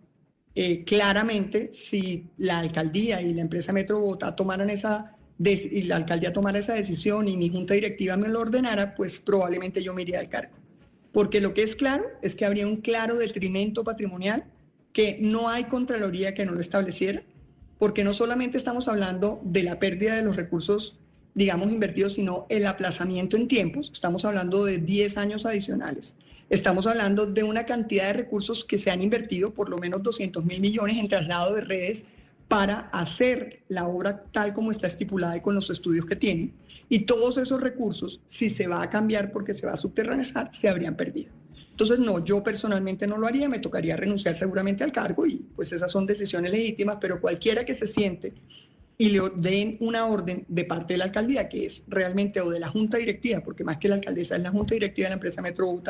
Eh, 0.54 0.84
claramente, 0.84 1.70
si 1.72 2.26
la 2.38 2.58
alcaldía 2.58 3.20
y 3.20 3.34
la 3.34 3.42
empresa 3.42 3.72
Metro 3.72 4.00
Bogotá 4.00 4.34
tomaran 4.34 4.70
esa 4.70 5.14
la 5.38 5.96
alcaldía 5.96 6.32
tomara 6.32 6.58
esa 6.58 6.74
decisión 6.74 7.28
y 7.28 7.36
mi 7.36 7.48
junta 7.48 7.74
directiva 7.74 8.16
me 8.16 8.28
lo 8.28 8.40
ordenara, 8.40 8.94
pues 8.96 9.20
probablemente 9.20 9.82
yo 9.82 9.94
me 9.94 10.02
iría 10.02 10.18
al 10.18 10.28
cargo. 10.28 10.56
Porque 11.12 11.40
lo 11.40 11.54
que 11.54 11.62
es 11.62 11.76
claro 11.76 12.04
es 12.22 12.34
que 12.34 12.44
habría 12.44 12.66
un 12.66 12.78
claro 12.78 13.16
detrimento 13.16 13.84
patrimonial 13.84 14.44
que 14.98 15.16
no 15.20 15.48
hay 15.48 15.62
Contraloría 15.62 16.34
que 16.34 16.44
no 16.44 16.54
lo 16.54 16.60
estableciera, 16.60 17.22
porque 17.78 18.02
no 18.02 18.14
solamente 18.14 18.58
estamos 18.58 18.88
hablando 18.88 19.40
de 19.44 19.62
la 19.62 19.78
pérdida 19.78 20.16
de 20.16 20.24
los 20.24 20.34
recursos, 20.34 20.98
digamos, 21.36 21.70
invertidos, 21.70 22.14
sino 22.14 22.46
el 22.48 22.66
aplazamiento 22.66 23.36
en 23.36 23.46
tiempos. 23.46 23.92
Estamos 23.92 24.24
hablando 24.24 24.64
de 24.64 24.78
10 24.78 25.16
años 25.18 25.46
adicionales. 25.46 26.16
Estamos 26.50 26.88
hablando 26.88 27.26
de 27.26 27.44
una 27.44 27.64
cantidad 27.64 28.08
de 28.08 28.14
recursos 28.14 28.64
que 28.64 28.76
se 28.76 28.90
han 28.90 29.00
invertido, 29.00 29.54
por 29.54 29.68
lo 29.68 29.78
menos 29.78 30.02
200 30.02 30.44
mil 30.44 30.60
millones 30.60 30.96
en 30.96 31.08
traslado 31.08 31.54
de 31.54 31.60
redes 31.60 32.06
para 32.48 32.88
hacer 32.92 33.62
la 33.68 33.86
obra 33.86 34.24
tal 34.32 34.52
como 34.52 34.72
está 34.72 34.88
estipulada 34.88 35.36
y 35.36 35.42
con 35.42 35.54
los 35.54 35.70
estudios 35.70 36.06
que 36.06 36.16
tiene. 36.16 36.50
Y 36.88 37.04
todos 37.04 37.38
esos 37.38 37.60
recursos, 37.60 38.20
si 38.26 38.50
se 38.50 38.66
va 38.66 38.82
a 38.82 38.90
cambiar 38.90 39.30
porque 39.30 39.54
se 39.54 39.64
va 39.64 39.74
a 39.74 39.76
subterranizar, 39.76 40.50
se 40.52 40.68
habrían 40.68 40.96
perdido. 40.96 41.30
Entonces, 41.78 42.00
no, 42.00 42.24
yo 42.24 42.42
personalmente 42.42 43.06
no 43.06 43.16
lo 43.18 43.28
haría, 43.28 43.48
me 43.48 43.60
tocaría 43.60 43.94
renunciar 43.94 44.36
seguramente 44.36 44.82
al 44.82 44.90
cargo 44.90 45.24
y 45.28 45.36
pues 45.54 45.70
esas 45.70 45.92
son 45.92 46.06
decisiones 46.06 46.50
legítimas, 46.50 46.98
pero 47.00 47.20
cualquiera 47.20 47.64
que 47.64 47.72
se 47.72 47.86
siente 47.86 48.32
y 49.00 49.10
le 49.10 49.20
den 49.36 49.76
una 49.78 50.04
orden 50.06 50.44
de 50.48 50.64
parte 50.64 50.94
de 50.94 50.98
la 50.98 51.04
alcaldía, 51.04 51.48
que 51.48 51.66
es 51.66 51.84
realmente, 51.86 52.40
o 52.40 52.50
de 52.50 52.58
la 52.58 52.66
junta 52.66 52.98
directiva, 52.98 53.42
porque 53.44 53.62
más 53.62 53.78
que 53.78 53.86
la 53.86 53.94
alcaldesa 53.94 54.34
es 54.34 54.42
la 54.42 54.50
junta 54.50 54.74
directiva 54.74 55.04
de 55.04 55.10
la 55.10 55.14
empresa 55.14 55.40
Metro 55.40 55.80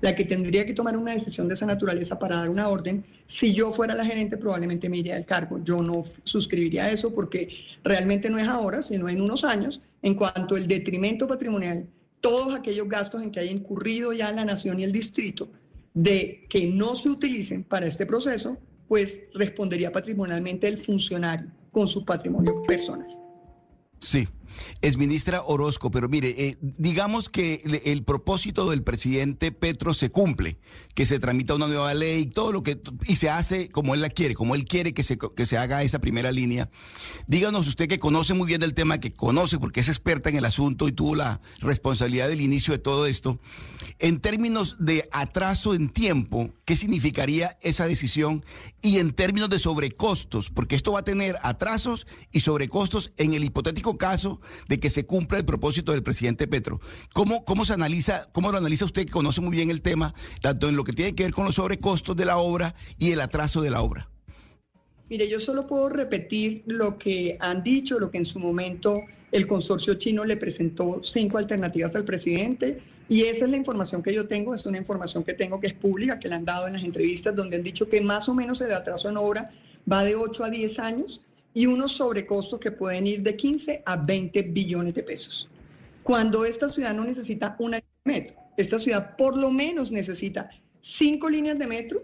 la 0.00 0.16
que 0.16 0.24
tendría 0.24 0.66
que 0.66 0.74
tomar 0.74 0.96
una 0.96 1.12
decisión 1.12 1.46
de 1.46 1.54
esa 1.54 1.64
naturaleza 1.64 2.18
para 2.18 2.38
dar 2.38 2.50
una 2.50 2.66
orden. 2.66 3.04
Si 3.26 3.54
yo 3.54 3.70
fuera 3.70 3.94
la 3.94 4.04
gerente, 4.04 4.36
probablemente 4.36 4.88
me 4.88 4.96
iría 4.96 5.14
del 5.14 5.26
cargo. 5.26 5.60
Yo 5.62 5.80
no 5.80 6.02
suscribiría 6.24 6.90
eso 6.90 7.14
porque 7.14 7.50
realmente 7.84 8.28
no 8.30 8.38
es 8.38 8.48
ahora, 8.48 8.82
sino 8.82 9.08
en 9.08 9.20
unos 9.20 9.44
años, 9.44 9.80
en 10.02 10.16
cuanto 10.16 10.56
al 10.56 10.66
detrimento 10.66 11.28
patrimonial, 11.28 11.86
todos 12.26 12.56
aquellos 12.56 12.88
gastos 12.88 13.22
en 13.22 13.30
que 13.30 13.38
haya 13.38 13.52
incurrido 13.52 14.12
ya 14.12 14.32
la 14.32 14.44
nación 14.44 14.80
y 14.80 14.82
el 14.82 14.90
distrito, 14.90 15.48
de 15.94 16.44
que 16.50 16.66
no 16.66 16.96
se 16.96 17.08
utilicen 17.08 17.62
para 17.62 17.86
este 17.86 18.04
proceso, 18.04 18.58
pues 18.88 19.28
respondería 19.32 19.92
patrimonialmente 19.92 20.66
el 20.66 20.76
funcionario 20.76 21.52
con 21.70 21.86
su 21.86 22.04
patrimonio 22.04 22.64
personal. 22.64 23.16
Sí, 24.00 24.26
es 24.80 24.96
ministra 24.96 25.42
Orozco, 25.42 25.90
pero 25.90 26.08
mire, 26.08 26.34
eh, 26.36 26.58
digamos 26.60 27.28
que 27.28 27.82
el, 27.84 28.02
propósito 28.04 28.70
del 28.70 28.82
presidente 28.82 29.52
Petro 29.52 29.94
se 29.94 30.10
cumple, 30.10 30.58
que 30.94 31.06
se 31.06 31.18
tramita 31.18 31.54
una 31.54 31.66
nueva 31.66 31.94
ley, 31.94 32.26
todo 32.26 32.52
lo 32.52 32.62
que 32.62 32.80
y 33.06 33.16
se 33.16 33.30
hace 33.30 33.68
como 33.68 33.94
él 33.94 34.00
la 34.00 34.10
quiere, 34.10 34.34
como 34.34 34.54
él 34.54 34.64
quiere 34.64 34.94
que 34.94 35.02
se, 35.02 35.18
que 35.18 35.46
se 35.46 35.58
haga 35.58 35.82
esa 35.82 36.00
primera 36.00 36.32
línea. 36.32 36.70
Díganos 37.26 37.68
usted 37.68 37.88
que 37.88 37.98
conoce 37.98 38.34
muy 38.34 38.46
bien 38.46 38.60
del 38.60 38.74
tema, 38.74 38.98
que 38.98 39.12
conoce 39.12 39.58
porque 39.58 39.80
es 39.80 39.88
experta 39.88 40.30
en 40.30 40.36
el 40.36 40.44
asunto 40.44 40.88
y 40.88 40.92
tuvo 40.92 41.14
la 41.14 41.40
responsabilidad 41.60 42.28
del 42.28 42.40
inicio 42.40 42.72
de 42.72 42.78
todo 42.78 43.06
esto. 43.06 43.40
En 43.98 44.20
términos 44.20 44.76
de 44.78 45.08
atraso 45.10 45.74
en 45.74 45.88
tiempo, 45.88 46.50
¿qué 46.64 46.76
significaría 46.76 47.56
esa 47.62 47.86
decisión? 47.86 48.44
Y 48.82 48.98
en 48.98 49.12
términos 49.12 49.48
de 49.48 49.58
sobrecostos, 49.58 50.50
porque 50.50 50.76
esto 50.76 50.92
va 50.92 51.00
a 51.00 51.04
tener 51.04 51.38
atrasos 51.42 52.06
y 52.32 52.40
sobrecostos 52.40 53.12
en 53.16 53.34
el 53.34 53.44
hipotético 53.44 53.96
caso 53.96 54.35
de 54.68 54.80
que 54.80 54.90
se 54.90 55.06
cumpla 55.06 55.38
el 55.38 55.44
propósito 55.44 55.92
del 55.92 56.02
presidente 56.02 56.46
Petro. 56.46 56.80
¿Cómo, 57.12 57.44
cómo 57.44 57.64
se 57.64 57.72
analiza, 57.72 58.28
cómo 58.32 58.50
lo 58.50 58.58
analiza 58.58 58.84
usted 58.84 59.04
que 59.06 59.12
conoce 59.12 59.40
muy 59.40 59.52
bien 59.52 59.70
el 59.70 59.82
tema, 59.82 60.14
tanto 60.42 60.68
en 60.68 60.76
lo 60.76 60.84
que 60.84 60.92
tiene 60.92 61.14
que 61.14 61.24
ver 61.24 61.32
con 61.32 61.44
los 61.44 61.56
sobrecostos 61.56 62.16
de 62.16 62.24
la 62.24 62.38
obra 62.38 62.74
y 62.98 63.12
el 63.12 63.20
atraso 63.20 63.62
de 63.62 63.70
la 63.70 63.82
obra? 63.82 64.08
Mire, 65.08 65.28
yo 65.28 65.38
solo 65.38 65.66
puedo 65.66 65.88
repetir 65.88 66.64
lo 66.66 66.98
que 66.98 67.36
han 67.40 67.62
dicho, 67.62 67.98
lo 67.98 68.10
que 68.10 68.18
en 68.18 68.26
su 68.26 68.40
momento 68.40 69.02
el 69.30 69.46
consorcio 69.46 69.94
chino 69.94 70.24
le 70.24 70.36
presentó 70.36 71.00
cinco 71.02 71.38
alternativas 71.38 71.94
al 71.94 72.04
presidente 72.04 72.80
y 73.08 73.22
esa 73.22 73.44
es 73.44 73.50
la 73.50 73.56
información 73.56 74.02
que 74.02 74.12
yo 74.12 74.26
tengo, 74.26 74.54
es 74.54 74.66
una 74.66 74.78
información 74.78 75.22
que 75.22 75.34
tengo 75.34 75.60
que 75.60 75.68
es 75.68 75.74
pública, 75.74 76.18
que 76.18 76.28
le 76.28 76.34
han 76.34 76.44
dado 76.44 76.66
en 76.66 76.72
las 76.72 76.82
entrevistas 76.82 77.36
donde 77.36 77.56
han 77.56 77.62
dicho 77.62 77.88
que 77.88 78.00
más 78.00 78.28
o 78.28 78.34
menos 78.34 78.60
el 78.60 78.72
atraso 78.72 79.08
en 79.08 79.16
obra 79.16 79.50
va 79.90 80.02
de 80.02 80.16
8 80.16 80.44
a 80.44 80.50
10 80.50 80.78
años 80.80 81.20
y 81.56 81.64
unos 81.64 81.92
sobrecostos 81.92 82.60
que 82.60 82.70
pueden 82.70 83.06
ir 83.06 83.22
de 83.22 83.34
15 83.34 83.82
a 83.86 83.96
20 83.96 84.42
billones 84.42 84.92
de 84.92 85.02
pesos. 85.02 85.48
Cuando 86.02 86.44
esta 86.44 86.68
ciudad 86.68 86.92
no 86.92 87.02
necesita 87.02 87.56
una 87.58 87.82
metro, 88.04 88.36
esta 88.58 88.78
ciudad 88.78 89.16
por 89.16 89.38
lo 89.38 89.50
menos 89.50 89.90
necesita 89.90 90.50
cinco 90.82 91.30
líneas 91.30 91.58
de 91.58 91.66
metro 91.66 92.02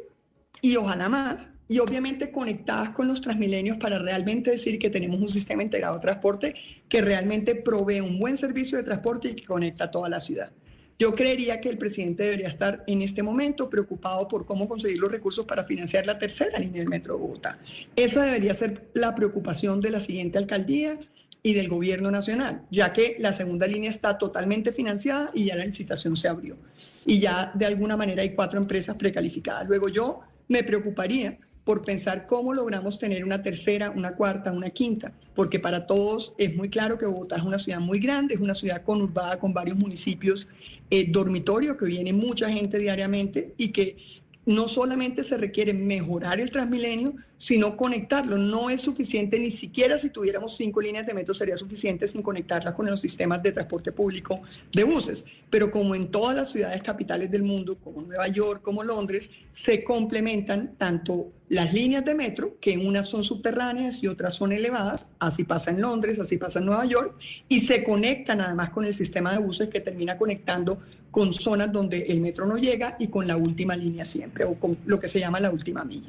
y 0.62 0.76
ojalá 0.76 1.10
más, 1.10 1.50
y 1.68 1.80
obviamente 1.80 2.32
conectadas 2.32 2.90
con 2.90 3.08
los 3.08 3.20
transmilenios 3.20 3.76
para 3.76 3.98
realmente 3.98 4.52
decir 4.52 4.78
que 4.78 4.88
tenemos 4.88 5.20
un 5.20 5.28
sistema 5.28 5.62
integrado 5.62 5.96
de 5.96 6.00
transporte 6.00 6.54
que 6.88 7.02
realmente 7.02 7.54
provee 7.54 8.00
un 8.00 8.18
buen 8.18 8.38
servicio 8.38 8.78
de 8.78 8.84
transporte 8.84 9.28
y 9.28 9.34
que 9.34 9.44
conecta 9.44 9.84
a 9.84 9.90
toda 9.90 10.08
la 10.08 10.20
ciudad. 10.20 10.50
Yo 10.98 11.14
creería 11.14 11.60
que 11.60 11.68
el 11.68 11.78
presidente 11.78 12.24
debería 12.24 12.48
estar 12.48 12.84
en 12.86 13.02
este 13.02 13.22
momento 13.22 13.68
preocupado 13.68 14.28
por 14.28 14.46
cómo 14.46 14.68
conseguir 14.68 14.98
los 14.98 15.10
recursos 15.10 15.44
para 15.46 15.64
financiar 15.64 16.06
la 16.06 16.18
tercera 16.18 16.58
línea 16.58 16.80
del 16.80 16.88
Metro 16.88 17.14
de 17.14 17.20
Bogotá. 17.20 17.58
Esa 17.96 18.24
debería 18.24 18.54
ser 18.54 18.88
la 18.94 19.14
preocupación 19.14 19.80
de 19.80 19.90
la 19.90 20.00
siguiente 20.00 20.38
alcaldía 20.38 20.98
y 21.42 21.54
del 21.54 21.68
gobierno 21.68 22.10
nacional, 22.10 22.62
ya 22.70 22.92
que 22.92 23.16
la 23.18 23.32
segunda 23.32 23.66
línea 23.66 23.90
está 23.90 24.16
totalmente 24.16 24.72
financiada 24.72 25.30
y 25.34 25.46
ya 25.46 25.56
la 25.56 25.64
licitación 25.64 26.14
se 26.16 26.28
abrió. 26.28 26.56
Y 27.04 27.18
ya 27.18 27.50
de 27.54 27.66
alguna 27.66 27.96
manera 27.96 28.22
hay 28.22 28.34
cuatro 28.34 28.60
empresas 28.60 28.96
precalificadas. 28.96 29.66
Luego 29.66 29.88
yo 29.88 30.20
me 30.46 30.62
preocuparía 30.62 31.36
por 31.64 31.84
pensar 31.84 32.26
cómo 32.26 32.54
logramos 32.54 32.98
tener 32.98 33.24
una 33.24 33.42
tercera, 33.42 33.90
una 33.90 34.16
cuarta, 34.16 34.52
una 34.52 34.70
quinta, 34.70 35.12
porque 35.34 35.60
para 35.60 35.86
todos 35.86 36.34
es 36.38 36.54
muy 36.56 36.68
claro 36.68 36.98
que 36.98 37.06
Bogotá 37.06 37.36
es 37.36 37.42
una 37.44 37.58
ciudad 37.58 37.80
muy 37.80 38.00
grande, 38.00 38.34
es 38.34 38.40
una 38.40 38.54
ciudad 38.54 38.82
conurbada 38.82 39.38
con 39.38 39.54
varios 39.54 39.76
municipios 39.76 40.48
eh, 40.90 41.06
dormitorios 41.08 41.76
que 41.76 41.86
viene 41.86 42.12
mucha 42.12 42.50
gente 42.50 42.78
diariamente 42.78 43.54
y 43.56 43.70
que 43.70 43.96
no 44.44 44.66
solamente 44.66 45.22
se 45.22 45.36
requiere 45.36 45.72
mejorar 45.72 46.40
el 46.40 46.50
Transmilenio, 46.50 47.14
sino 47.36 47.76
conectarlo. 47.76 48.36
No 48.38 48.70
es 48.70 48.80
suficiente, 48.80 49.38
ni 49.38 49.50
siquiera 49.50 49.98
si 49.98 50.10
tuviéramos 50.10 50.56
cinco 50.56 50.80
líneas 50.80 51.06
de 51.06 51.14
metro 51.14 51.34
sería 51.34 51.56
suficiente 51.56 52.06
sin 52.08 52.22
conectarlas 52.22 52.74
con 52.74 52.86
los 52.86 53.00
sistemas 53.00 53.42
de 53.42 53.52
transporte 53.52 53.92
público 53.92 54.42
de 54.72 54.84
buses. 54.84 55.24
Pero 55.50 55.70
como 55.70 55.94
en 55.94 56.10
todas 56.10 56.36
las 56.36 56.52
ciudades 56.52 56.82
capitales 56.82 57.30
del 57.30 57.42
mundo, 57.42 57.76
como 57.82 58.02
Nueva 58.02 58.28
York, 58.28 58.62
como 58.62 58.82
Londres, 58.82 59.30
se 59.52 59.84
complementan 59.84 60.74
tanto 60.76 61.32
las 61.48 61.72
líneas 61.74 62.04
de 62.04 62.14
metro, 62.14 62.56
que 62.60 62.78
unas 62.78 63.08
son 63.08 63.24
subterráneas 63.24 64.02
y 64.02 64.08
otras 64.08 64.36
son 64.36 64.52
elevadas, 64.52 65.10
así 65.18 65.44
pasa 65.44 65.70
en 65.70 65.82
Londres, 65.82 66.18
así 66.18 66.38
pasa 66.38 66.60
en 66.60 66.66
Nueva 66.66 66.86
York, 66.86 67.14
y 67.48 67.60
se 67.60 67.84
conectan 67.84 68.40
además 68.40 68.70
con 68.70 68.84
el 68.84 68.94
sistema 68.94 69.32
de 69.32 69.38
buses 69.38 69.68
que 69.68 69.80
termina 69.80 70.16
conectando 70.16 70.80
con 71.12 71.32
zonas 71.32 71.70
donde 71.70 72.02
el 72.04 72.20
metro 72.20 72.46
no 72.46 72.56
llega 72.56 72.96
y 72.98 73.06
con 73.06 73.28
la 73.28 73.36
última 73.36 73.76
línea 73.76 74.04
siempre, 74.04 74.44
o 74.44 74.54
con 74.54 74.76
lo 74.86 74.98
que 74.98 75.06
se 75.06 75.20
llama 75.20 75.38
la 75.38 75.50
última 75.50 75.84
milla. 75.84 76.08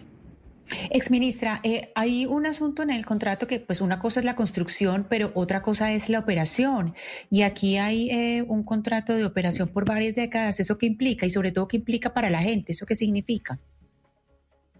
Exministra, 0.89 1.59
eh, 1.63 1.91
hay 1.93 2.25
un 2.25 2.45
asunto 2.45 2.83
en 2.83 2.89
el 2.89 3.05
contrato 3.05 3.45
que 3.45 3.59
pues 3.59 3.81
una 3.81 3.99
cosa 3.99 4.21
es 4.21 4.25
la 4.25 4.35
construcción, 4.35 5.05
pero 5.09 5.31
otra 5.35 5.61
cosa 5.61 5.91
es 5.91 6.09
la 6.09 6.19
operación. 6.19 6.95
Y 7.29 7.41
aquí 7.41 7.77
hay 7.77 8.09
eh, 8.09 8.45
un 8.47 8.63
contrato 8.63 9.13
de 9.13 9.25
operación 9.25 9.67
por 9.67 9.85
varias 9.85 10.15
décadas. 10.15 10.61
¿Eso 10.61 10.77
qué 10.77 10.85
implica? 10.85 11.25
Y 11.25 11.29
sobre 11.29 11.51
todo, 11.51 11.67
¿qué 11.67 11.77
implica 11.77 12.13
para 12.13 12.29
la 12.29 12.39
gente? 12.39 12.71
¿Eso 12.71 12.85
qué 12.85 12.95
significa? 12.95 13.59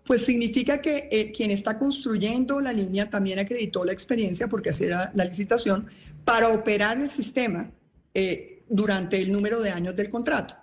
Pues 0.06 0.24
significa 0.24 0.82
que 0.82 1.10
eh, 1.12 1.34
quien 1.34 1.52
está 1.52 1.78
construyendo 1.78 2.62
la 2.62 2.72
línea 2.72 3.10
también 3.10 3.40
acreditó 3.40 3.84
la 3.84 3.91
experiencia, 3.91 4.48
porque 4.48 4.70
así 4.70 4.86
era 4.86 5.12
la 5.14 5.26
licitación, 5.26 5.88
para 6.24 6.48
operar 6.50 7.00
el 7.00 7.10
sistema 7.10 7.70
eh, 8.14 8.53
durante 8.69 9.22
el 9.22 9.31
número 9.31 9.61
de 9.61 9.72
años 9.72 9.95
del 9.95 10.10
contrato. 10.10 10.56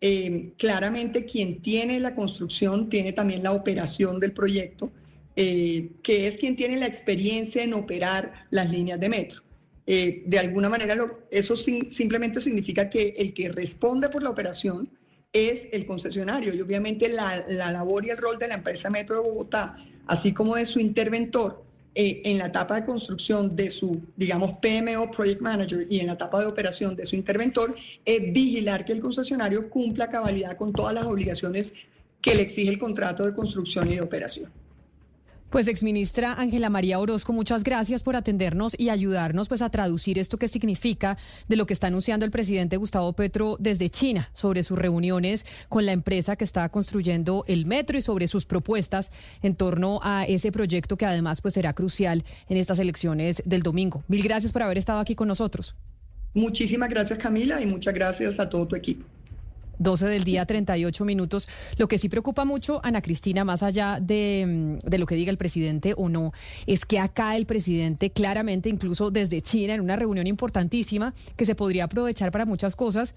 Eh, 0.00 0.52
claramente 0.58 1.24
quien 1.24 1.62
tiene 1.62 1.98
la 2.00 2.14
construcción 2.14 2.88
tiene 2.88 3.12
también 3.12 3.42
la 3.42 3.52
operación 3.52 4.20
del 4.20 4.32
proyecto, 4.32 4.92
que 5.34 6.26
es 6.26 6.38
quien 6.38 6.56
tiene 6.56 6.78
la 6.78 6.86
experiencia 6.86 7.62
en 7.62 7.74
operar 7.74 8.46
las 8.50 8.70
líneas 8.70 8.98
de 8.98 9.08
metro. 9.10 9.42
de 9.86 10.38
alguna 10.38 10.70
manera, 10.70 10.96
eso 11.30 11.56
simplemente 11.56 12.40
significa 12.40 12.88
que 12.88 13.12
el 13.18 13.34
que 13.34 13.50
responde 13.50 14.08
por 14.08 14.22
la 14.22 14.30
operación 14.30 14.88
es 15.36 15.68
el 15.72 15.86
concesionario 15.86 16.54
y 16.54 16.60
obviamente 16.60 17.08
la, 17.08 17.44
labor 17.48 18.06
y 18.06 18.10
el 18.10 18.16
rol 18.16 18.38
de 18.38 18.48
la 18.48 18.54
empresa 18.54 18.88
Metro 18.88 19.16
de 19.16 19.28
Bogotá, 19.28 19.76
así 20.06 20.32
como 20.32 20.56
de 20.56 20.64
su 20.64 20.80
interventor 20.80 21.65
eh, 21.98 22.20
en 22.24 22.36
la 22.36 22.48
etapa 22.48 22.78
de 22.78 22.84
construcción 22.84 23.56
de 23.56 23.70
su, 23.70 24.02
digamos, 24.16 24.58
PMO 24.58 25.10
Project 25.10 25.40
Manager 25.40 25.86
y 25.88 26.00
en 26.00 26.08
la 26.08 26.12
etapa 26.12 26.40
de 26.40 26.46
operación 26.46 26.94
de 26.94 27.06
su 27.06 27.16
interventor, 27.16 27.74
es 28.04 28.32
vigilar 28.34 28.84
que 28.84 28.92
el 28.92 29.00
concesionario 29.00 29.70
cumpla 29.70 30.10
cabalidad 30.10 30.58
con 30.58 30.74
todas 30.74 30.92
las 30.92 31.06
obligaciones 31.06 31.72
que 32.20 32.34
le 32.34 32.42
exige 32.42 32.68
el 32.68 32.78
contrato 32.78 33.24
de 33.24 33.34
construcción 33.34 33.90
y 33.90 33.94
de 33.94 34.02
operación. 34.02 34.52
Pues 35.50 35.68
exministra 35.68 36.32
Ángela 36.32 36.70
María 36.70 36.98
Orozco, 36.98 37.32
muchas 37.32 37.62
gracias 37.62 38.02
por 38.02 38.16
atendernos 38.16 38.74
y 38.76 38.88
ayudarnos 38.88 39.48
pues 39.48 39.62
a 39.62 39.70
traducir 39.70 40.18
esto 40.18 40.38
que 40.38 40.48
significa 40.48 41.16
de 41.48 41.54
lo 41.54 41.66
que 41.66 41.72
está 41.72 41.86
anunciando 41.86 42.26
el 42.26 42.32
presidente 42.32 42.76
Gustavo 42.76 43.12
Petro 43.12 43.56
desde 43.60 43.88
China 43.88 44.28
sobre 44.32 44.64
sus 44.64 44.76
reuniones 44.76 45.46
con 45.68 45.86
la 45.86 45.92
empresa 45.92 46.34
que 46.34 46.42
está 46.42 46.68
construyendo 46.68 47.44
el 47.46 47.64
metro 47.64 47.96
y 47.96 48.02
sobre 48.02 48.26
sus 48.26 48.44
propuestas 48.44 49.12
en 49.40 49.54
torno 49.54 50.00
a 50.02 50.24
ese 50.24 50.50
proyecto 50.50 50.96
que 50.96 51.06
además 51.06 51.40
pues 51.40 51.54
será 51.54 51.74
crucial 51.74 52.24
en 52.48 52.56
estas 52.56 52.80
elecciones 52.80 53.40
del 53.46 53.62
domingo. 53.62 54.02
Mil 54.08 54.24
gracias 54.24 54.52
por 54.52 54.64
haber 54.64 54.78
estado 54.78 54.98
aquí 54.98 55.14
con 55.14 55.28
nosotros. 55.28 55.76
Muchísimas 56.34 56.90
gracias 56.90 57.20
Camila 57.20 57.62
y 57.62 57.66
muchas 57.66 57.94
gracias 57.94 58.40
a 58.40 58.50
todo 58.50 58.66
tu 58.66 58.74
equipo. 58.74 59.06
12 59.78 60.06
del 60.06 60.24
día, 60.24 60.44
38 60.44 61.04
minutos. 61.04 61.48
Lo 61.76 61.88
que 61.88 61.98
sí 61.98 62.08
preocupa 62.08 62.44
mucho, 62.44 62.80
Ana 62.84 63.02
Cristina, 63.02 63.44
más 63.44 63.62
allá 63.62 63.98
de, 64.00 64.78
mm, 64.82 64.88
de, 64.88 64.98
lo 64.98 65.06
que 65.06 65.14
diga 65.14 65.30
el 65.30 65.38
presidente 65.38 65.94
o 65.96 66.08
no, 66.08 66.32
es 66.66 66.84
que 66.84 66.98
acá 66.98 67.36
el 67.36 67.46
presidente 67.46 68.10
claramente, 68.10 68.68
incluso 68.68 69.10
desde 69.10 69.42
China, 69.42 69.74
en 69.74 69.80
una 69.80 69.96
reunión 69.96 70.26
importantísima 70.26 71.14
que 71.36 71.44
se 71.44 71.54
podría 71.54 71.84
aprovechar 71.84 72.30
para 72.32 72.44
muchas 72.44 72.76
cosas, 72.76 73.14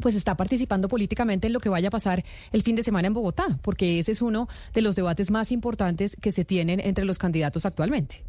pues 0.00 0.16
está 0.16 0.36
participando 0.36 0.88
políticamente 0.88 1.46
en 1.46 1.52
lo 1.52 1.60
que 1.60 1.68
vaya 1.68 1.88
a 1.88 1.90
pasar 1.90 2.24
el 2.52 2.62
fin 2.62 2.76
de 2.76 2.82
semana 2.82 3.08
en 3.08 3.14
Bogotá, 3.14 3.58
porque 3.62 3.98
ese 3.98 4.12
es 4.12 4.22
uno 4.22 4.48
de 4.72 4.82
los 4.82 4.96
debates 4.96 5.30
más 5.30 5.52
importantes 5.52 6.16
que 6.16 6.32
se 6.32 6.44
tienen 6.44 6.80
entre 6.80 7.04
los 7.04 7.18
candidatos 7.18 7.64
actualmente. 7.64 8.24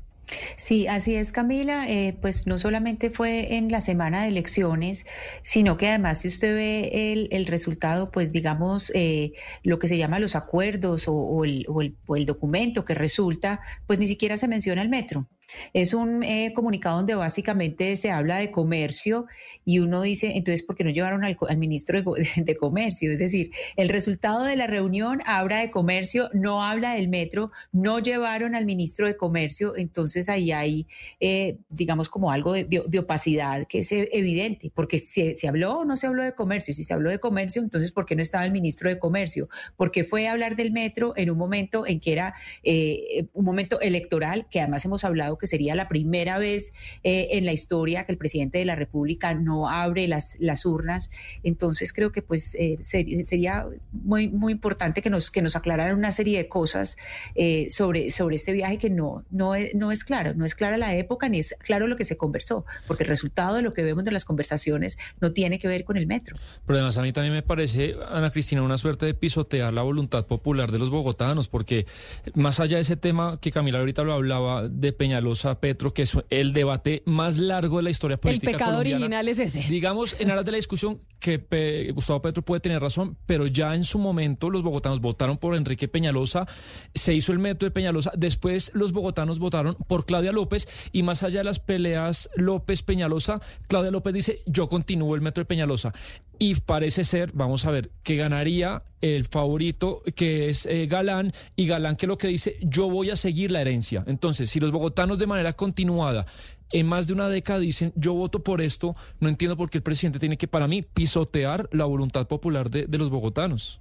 Sí, 0.58 0.88
así 0.88 1.16
es, 1.16 1.32
Camila. 1.32 1.90
Eh, 1.90 2.18
pues 2.20 2.48
no 2.48 2.58
solamente 2.58 3.10
fue 3.10 3.56
en 3.56 3.72
la 3.72 3.82
semana 3.82 4.24
de 4.24 4.30
elecciones, 4.30 5.06
sino 5.44 5.78
que 5.78 5.90
además 5.90 6.22
si 6.22 6.28
usted 6.28 6.56
ve 6.56 7.14
el, 7.14 7.28
el 7.32 7.46
resultado, 7.46 8.12
pues 8.12 8.32
digamos, 8.32 8.92
eh, 8.96 9.34
lo 9.64 9.80
que 9.80 9.88
se 9.88 9.98
llama 9.98 10.20
los 10.20 10.36
acuerdos 10.36 11.06
o, 11.08 11.44
el, 11.44 11.66
o, 11.68 11.82
el, 11.82 11.96
o, 12.08 12.16
el, 12.16 12.26
documento 12.26 12.86
que 12.86 12.96
resulta, 12.96 13.62
pues 13.88 14.00
ni 14.00 14.08
siquiera 14.08 14.38
se 14.38 14.48
menciona 14.48 14.82
el 14.82 14.90
metro. 14.90 15.28
Es 15.74 15.94
un 15.94 16.24
eh, 16.24 16.54
comunicado 16.54 16.98
donde 16.98 17.16
básicamente 17.16 17.96
se 17.96 18.12
habla 18.12 18.38
de 18.38 18.52
comercio 18.52 19.26
y 19.64 19.80
uno 19.80 20.02
dice, 20.02 20.34
entonces, 20.36 20.64
¿por 20.64 20.76
qué 20.76 20.84
no 20.84 20.90
llevaron 20.90 21.24
al, 21.24 21.38
ministro 21.58 22.02
de, 22.36 22.58
Comercio? 22.58 23.12
Es 23.12 23.20
decir, 23.20 23.52
el 23.76 23.90
resultado 23.90 24.44
de 24.44 24.56
la 24.56 24.68
reunión 24.68 25.22
habla 25.26 25.60
de 25.60 25.70
comercio, 25.70 26.30
no 26.34 26.64
habla 26.64 26.94
del 26.94 27.10
metro, 27.10 27.52
no 27.72 28.00
llevaron 28.00 28.56
al 28.56 28.66
ministro 28.66 29.08
de 29.08 29.18
Comercio, 29.18 29.76
entonces 29.76 30.30
ahí 30.30 30.52
hay, 30.52 30.88
eh, 31.20 31.58
digamos, 31.70 32.10
como 32.10 32.32
algo 32.32 32.54
de, 32.54 32.84
opacidad 33.00 33.68
que 33.68 33.80
es 33.80 33.92
evidente, 33.92 34.72
porque 34.74 35.00
si 35.00 35.36
se 35.36 35.48
habló 35.48 35.80
o 35.80 35.86
no 35.86 35.98
se 35.98 36.08
habló 36.08 36.24
de 36.24 36.34
comercio, 36.34 36.74
si 36.74 36.84
se 36.84 36.94
habló 36.94 37.10
de 37.10 37.20
comercio, 37.20 37.62
entonces, 37.62 37.92
¿por 37.92 38.06
qué 38.06 38.16
no 38.16 38.22
estaba 38.22 38.46
el 38.46 38.52
ministro 38.52 38.90
de 38.90 39.00
Comercio? 39.00 39.50
Porque 39.76 40.04
fue 40.04 40.28
a 40.28 40.32
hablar 40.32 40.56
del 40.56 40.72
metro 40.72 41.14
en 41.18 41.30
un 41.30 41.38
momento 41.38 41.86
en 41.86 42.00
que 42.00 42.14
era 42.14 42.34
eh, 42.64 43.28
un 43.34 43.46
momento 43.46 43.80
electoral, 43.82 44.48
que 44.50 44.60
además 44.60 44.86
hemos 44.86 45.04
hablado 45.04 45.35
que 45.38 45.48
sería 45.48 45.76
la 45.76 45.88
primera 45.88 46.38
vez 46.38 46.74
eh, 47.04 47.30
en 47.32 47.46
la 47.46 47.54
historia 47.54 48.06
que 48.06 48.12
el 48.12 48.18
presidente 48.18 48.58
de 48.58 48.66
la 48.66 48.76
República 48.76 49.34
no 49.34 49.70
abre 49.70 50.08
las, 50.08 50.38
las 50.40 50.66
urnas. 50.66 51.10
Entonces 51.44 51.94
creo 51.94 52.12
que 52.12 52.22
pues 52.22 52.56
eh, 52.56 52.78
sería 52.82 53.68
muy, 53.92 54.30
muy 54.30 54.54
importante 54.54 55.02
que 55.02 55.10
nos, 55.10 55.32
que 55.32 55.42
nos 55.42 55.56
aclararan 55.56 55.98
una 55.98 56.12
serie 56.12 56.38
de 56.38 56.48
cosas 56.48 56.98
eh, 57.36 57.68
sobre, 57.70 58.10
sobre 58.10 58.36
este 58.36 58.52
viaje 58.52 58.78
que 58.78 58.90
no, 58.90 59.24
no, 59.32 59.56
es, 59.56 59.74
no 59.76 59.92
es 59.92 60.04
claro, 60.04 60.34
no 60.36 60.46
es 60.46 60.56
clara 60.56 60.78
la 60.78 60.96
época 60.96 61.30
ni 61.30 61.40
es 61.40 61.56
claro 61.60 61.88
lo 61.88 61.96
que 61.96 62.06
se 62.06 62.18
conversó, 62.18 62.66
porque 62.88 63.04
el 63.04 63.10
resultado 63.10 63.56
de 63.56 63.62
lo 63.62 63.74
que 63.74 63.84
vemos 63.84 64.04
de 64.04 64.12
las 64.12 64.26
conversaciones 64.26 64.98
no 65.22 65.34
tiene 65.34 65.60
que 65.60 65.68
ver 65.68 65.84
con 65.84 65.98
el 65.98 66.08
metro. 66.08 66.36
Pero 66.66 66.78
además 66.78 66.98
a 66.98 67.02
mí 67.02 67.12
también 67.14 67.34
me 67.34 67.44
parece, 67.44 67.96
Ana 68.10 68.32
Cristina, 68.32 68.62
una 68.62 68.78
suerte 68.78 69.06
de 69.06 69.14
pisotear 69.14 69.74
la 69.74 69.82
voluntad 69.82 70.26
popular 70.26 70.72
de 70.72 70.80
los 70.80 70.90
bogotanos, 70.90 71.48
porque 71.48 71.86
más 72.34 72.60
allá 72.60 72.78
de 72.78 72.82
ese 72.82 72.96
tema 72.96 73.40
que 73.40 73.52
Camila 73.52 73.80
ahorita 73.80 74.04
lo 74.04 74.14
hablaba 74.14 74.68
de 74.68 74.94
Peñalosa, 75.26 75.60
Petro, 75.60 75.94
que 75.94 76.04
es 76.04 76.18
el 76.30 76.54
debate 76.54 77.02
más 77.06 77.38
largo 77.38 77.78
de 77.78 77.84
la 77.84 77.90
historia 77.90 78.18
política. 78.18 78.52
El 78.52 78.58
pecado 78.58 78.78
original 78.78 79.28
es 79.28 79.40
ese. 79.40 79.62
Digamos, 79.68 80.16
en 80.20 80.30
aras 80.30 80.46
de 80.46 80.52
la 80.52 80.58
discusión, 80.58 81.00
que 81.20 81.92
Gustavo 81.96 82.22
Petro 82.22 82.44
puede 82.44 82.60
tener 82.60 82.80
razón, 82.80 83.18
pero 83.26 83.48
ya 83.48 83.74
en 83.74 83.84
su 83.84 83.98
momento 83.98 84.52
los 84.52 84.62
bogotanos 84.62 85.02
votaron 85.02 85.38
por 85.38 85.56
Enrique 85.56 85.88
Peñalosa, 85.88 86.48
se 86.94 87.16
hizo 87.16 87.32
el 87.32 87.40
método 87.40 87.68
de 87.68 87.72
Peñalosa, 87.72 88.12
después 88.16 88.72
los 88.76 88.92
bogotanos 88.92 89.40
votaron 89.40 89.76
por 89.88 90.06
Claudia 90.06 90.32
López 90.32 90.68
y 90.92 91.02
más 91.02 91.24
allá 91.24 91.40
de 91.40 91.46
las 91.46 91.60
peleas 91.60 92.30
López-Peñalosa, 92.36 93.42
Claudia 93.68 93.90
López 93.90 94.14
dice, 94.14 94.42
yo 94.46 94.68
continúo 94.68 95.16
el 95.16 95.22
método 95.22 95.42
de 95.42 95.46
Peñalosa. 95.48 95.92
Y 96.38 96.56
parece 96.56 97.06
ser, 97.06 97.32
vamos 97.34 97.66
a 97.66 97.72
ver, 97.72 97.92
que 98.04 98.18
ganaría 98.18 98.84
el 99.14 99.26
favorito 99.26 100.02
que 100.16 100.50
es 100.50 100.66
eh, 100.66 100.88
Galán 100.88 101.32
y 101.56 101.68
Galán 101.68 101.96
que 101.96 102.08
lo 102.08 102.18
que 102.18 102.28
dice, 102.28 102.58
yo 102.62 102.90
voy 102.90 103.12
a 103.12 103.16
seguir 103.16 103.52
la 103.52 103.62
herencia. 103.62 104.04
Entonces, 104.08 104.50
si 104.50 104.60
los 104.60 104.72
bogotanos 104.72 105.20
de 105.20 105.28
manera 105.28 105.54
continuada 105.54 106.26
en 106.72 106.88
más 106.88 107.06
de 107.06 107.14
una 107.14 107.30
década 107.30 107.60
dicen, 107.60 107.94
yo 107.96 108.14
voto 108.14 108.44
por 108.44 108.62
esto, 108.62 108.96
no 109.20 109.30
entiendo 109.30 109.56
por 109.56 109.70
qué 109.70 109.78
el 109.78 109.84
presidente 109.84 110.20
tiene 110.20 110.38
que, 110.38 110.48
para 110.48 110.68
mí, 110.68 110.82
pisotear 110.82 111.70
la 111.72 111.86
voluntad 111.86 112.28
popular 112.28 112.72
de, 112.72 112.88
de 112.88 112.98
los 112.98 113.12
bogotanos. 113.12 113.80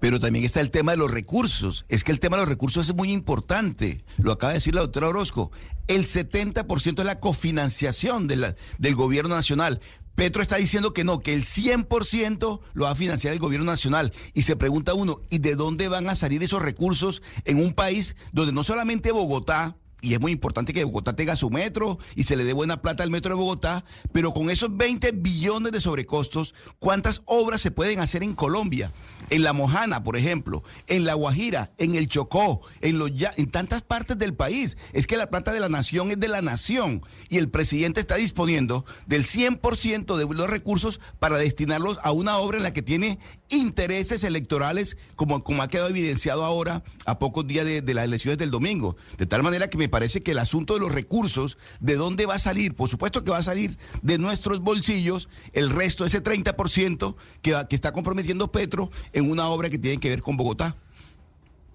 Pero 0.00 0.20
también 0.20 0.44
está 0.44 0.60
el 0.60 0.70
tema 0.70 0.92
de 0.92 0.98
los 0.98 1.10
recursos. 1.10 1.86
Es 1.88 2.04
que 2.04 2.12
el 2.12 2.20
tema 2.20 2.36
de 2.36 2.42
los 2.42 2.48
recursos 2.48 2.88
es 2.88 2.94
muy 2.94 3.12
importante. 3.12 4.04
Lo 4.18 4.32
acaba 4.32 4.52
de 4.52 4.58
decir 4.58 4.74
la 4.74 4.82
doctora 4.82 5.08
Orozco. 5.08 5.52
El 5.88 6.06
70% 6.06 6.98
es 6.98 7.06
la 7.06 7.20
cofinanciación 7.20 8.26
del 8.26 8.94
gobierno 8.94 9.34
nacional. 9.34 9.80
Petro 10.16 10.42
está 10.42 10.56
diciendo 10.56 10.94
que 10.94 11.04
no, 11.04 11.20
que 11.20 11.34
el 11.34 11.44
100% 11.44 12.60
lo 12.72 12.84
va 12.84 12.90
a 12.90 12.96
financiar 12.96 13.34
el 13.34 13.38
gobierno 13.38 13.66
nacional. 13.66 14.12
Y 14.32 14.42
se 14.42 14.56
pregunta 14.56 14.94
uno, 14.94 15.20
¿y 15.28 15.38
de 15.38 15.54
dónde 15.54 15.88
van 15.88 16.08
a 16.08 16.14
salir 16.14 16.42
esos 16.42 16.62
recursos 16.62 17.22
en 17.44 17.58
un 17.58 17.74
país 17.74 18.16
donde 18.32 18.52
no 18.52 18.62
solamente 18.62 19.12
Bogotá, 19.12 19.76
y 20.02 20.14
es 20.14 20.20
muy 20.20 20.32
importante 20.32 20.74
que 20.74 20.84
Bogotá 20.84 21.16
tenga 21.16 21.36
su 21.36 21.50
metro 21.50 21.98
y 22.14 22.24
se 22.24 22.36
le 22.36 22.44
dé 22.44 22.52
buena 22.52 22.82
plata 22.82 23.02
al 23.02 23.10
metro 23.10 23.34
de 23.34 23.40
Bogotá, 23.40 23.84
pero 24.12 24.32
con 24.32 24.50
esos 24.50 24.76
20 24.76 25.12
billones 25.12 25.72
de 25.72 25.80
sobrecostos, 25.80 26.54
¿cuántas 26.78 27.22
obras 27.24 27.60
se 27.60 27.70
pueden 27.70 28.00
hacer 28.00 28.22
en 28.22 28.34
Colombia? 28.34 28.92
En 29.30 29.42
La 29.42 29.52
Mojana, 29.52 30.04
por 30.04 30.16
ejemplo, 30.16 30.62
en 30.86 31.04
La 31.04 31.14
Guajira, 31.14 31.72
en 31.78 31.94
el 31.94 32.08
Chocó, 32.08 32.60
en, 32.82 32.98
los, 32.98 33.10
en 33.36 33.50
tantas 33.50 33.82
partes 33.82 34.18
del 34.18 34.34
país. 34.34 34.76
Es 34.92 35.06
que 35.06 35.16
la 35.16 35.30
plata 35.30 35.52
de 35.52 35.60
la 35.60 35.68
nación 35.68 36.10
es 36.10 36.20
de 36.20 36.28
la 36.28 36.42
nación 36.42 37.02
y 37.28 37.38
el 37.38 37.48
presidente 37.48 38.00
está 38.00 38.16
disponiendo 38.16 38.84
del 39.06 39.24
100% 39.24 40.16
de 40.16 40.34
los 40.34 40.50
recursos 40.50 41.00
para 41.18 41.38
destinarlos 41.38 41.98
a 42.02 42.12
una 42.12 42.36
obra 42.38 42.58
en 42.58 42.62
la 42.62 42.72
que 42.72 42.82
tiene 42.82 43.18
intereses 43.48 44.24
electorales, 44.24 44.96
como, 45.14 45.42
como 45.44 45.62
ha 45.62 45.68
quedado 45.68 45.88
evidenciado 45.88 46.44
ahora 46.44 46.82
a 47.04 47.18
pocos 47.18 47.46
días 47.46 47.64
de, 47.64 47.94
las 47.94 48.04
elecciones 48.04 48.38
del 48.38 48.50
domingo. 48.50 48.96
De 49.18 49.26
tal 49.26 49.42
manera 49.42 49.68
que 49.68 49.78
me 49.78 49.88
parece 49.88 50.22
que 50.22 50.32
el 50.32 50.38
asunto 50.38 50.74
de 50.74 50.80
los 50.80 50.92
recursos, 50.92 51.58
¿de 51.80 51.96
dónde 51.96 52.26
va 52.26 52.34
a 52.34 52.38
salir? 52.38 52.74
Por 52.74 52.88
supuesto 52.88 53.24
que 53.24 53.30
va 53.30 53.38
a 53.38 53.42
salir 53.42 53.76
de 54.02 54.18
nuestros 54.18 54.60
bolsillos 54.60 55.28
el 55.52 55.70
resto, 55.70 56.04
ese 56.04 56.22
30% 56.22 57.16
que, 57.42 57.66
que 57.68 57.76
está 57.76 57.92
comprometiendo 57.92 58.52
Petro 58.52 58.90
en 59.12 59.30
una 59.30 59.48
obra 59.48 59.70
que 59.70 59.78
tiene 59.78 59.98
que 59.98 60.08
ver 60.08 60.22
con 60.22 60.36
Bogotá. 60.36 60.76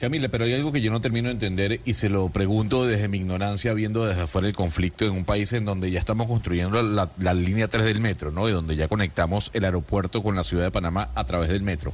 Camila, 0.02 0.30
pero 0.30 0.46
hay 0.46 0.54
algo 0.56 0.72
que 0.72 0.82
yo 0.82 0.92
no 0.92 1.00
termino 1.00 1.28
de 1.28 1.34
entender 1.34 1.80
y 1.86 1.94
se 1.94 2.10
lo 2.10 2.28
pregunto 2.30 2.88
desde 2.88 3.08
mi 3.08 3.20
ignorancia, 3.20 3.72
viendo 3.76 4.04
desde 4.04 4.24
afuera 4.24 4.48
el 4.48 4.56
conflicto 4.56 5.06
en 5.06 5.12
un 5.12 5.26
país 5.26 5.54
en 5.54 5.64
donde 5.64 5.92
ya 5.92 6.00
estamos 6.00 6.26
construyendo 6.26 6.82
la, 6.82 7.34
línea 7.36 7.68
3 7.68 7.86
del 7.86 8.00
metro, 8.00 8.32
¿no? 8.32 8.50
Y 8.50 8.52
donde 8.52 8.76
ya 8.76 8.88
conectamos 8.88 9.52
el 9.54 9.64
aeropuerto 9.64 10.24
con 10.24 10.36
la 10.36 10.44
ciudad 10.44 10.64
de 10.64 10.72
Panamá 10.72 11.10
a 11.14 11.24
través 11.26 11.50
del 11.50 11.62
metro. 11.62 11.94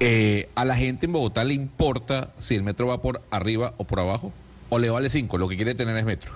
Eh, 0.00 0.48
¿A 0.54 0.64
la 0.64 0.76
gente 0.76 1.04
en 1.04 1.12
Bogotá 1.12 1.44
le 1.44 1.52
importa 1.52 2.30
si 2.38 2.54
el 2.54 2.62
metro 2.62 2.86
va 2.86 3.02
por 3.02 3.20
arriba 3.30 3.74
o 3.76 3.84
por 3.84 4.00
abajo? 4.00 4.32
¿O 4.70 4.78
le 4.78 4.88
vale 4.88 5.10
5? 5.10 5.36
Lo 5.36 5.46
que 5.46 5.56
quiere 5.56 5.74
tener 5.74 5.94
es 5.98 6.06
metro. 6.06 6.32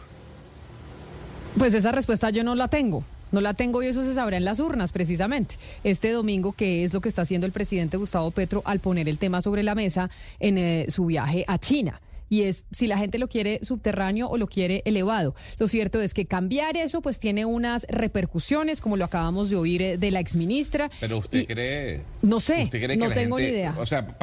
Pues 1.56 1.72
esa 1.72 1.92
respuesta 1.92 2.28
yo 2.28 2.44
no 2.44 2.54
la 2.54 2.68
tengo. 2.68 3.04
No 3.32 3.40
la 3.40 3.54
tengo 3.54 3.82
y 3.82 3.86
eso 3.86 4.02
se 4.02 4.14
sabrá 4.14 4.36
en 4.36 4.44
las 4.44 4.60
urnas, 4.60 4.92
precisamente. 4.92 5.56
Este 5.84 6.10
domingo, 6.10 6.52
que 6.52 6.84
es 6.84 6.92
lo 6.92 7.00
que 7.00 7.08
está 7.08 7.22
haciendo 7.22 7.46
el 7.46 7.52
presidente 7.52 7.96
Gustavo 7.96 8.30
Petro 8.30 8.62
al 8.64 8.80
poner 8.80 9.08
el 9.08 9.18
tema 9.18 9.42
sobre 9.42 9.62
la 9.62 9.74
mesa 9.74 10.10
en 10.38 10.58
eh, 10.58 10.86
su 10.88 11.06
viaje 11.06 11.44
a 11.46 11.58
China 11.58 12.00
y 12.30 12.42
es 12.42 12.64
si 12.70 12.86
la 12.86 12.96
gente 12.96 13.18
lo 13.18 13.28
quiere 13.28 13.58
subterráneo 13.62 14.28
o 14.28 14.38
lo 14.38 14.46
quiere 14.46 14.82
elevado. 14.86 15.34
Lo 15.58 15.68
cierto 15.68 16.00
es 16.00 16.14
que 16.14 16.24
cambiar 16.24 16.76
eso 16.76 17.02
pues 17.02 17.18
tiene 17.18 17.44
unas 17.44 17.86
repercusiones, 17.90 18.80
como 18.80 18.96
lo 18.96 19.04
acabamos 19.04 19.50
de 19.50 19.56
oír 19.56 19.82
eh, 19.82 19.98
de 19.98 20.10
la 20.10 20.20
exministra. 20.20 20.90
Pero 21.00 21.18
usted 21.18 21.46
cree... 21.46 22.02
No 22.22 22.40
sé, 22.40 22.70
no 22.96 23.10
tengo 23.10 23.38
ni 23.38 23.46
idea. 23.46 23.74
O 23.76 23.84
sea, 23.84 24.16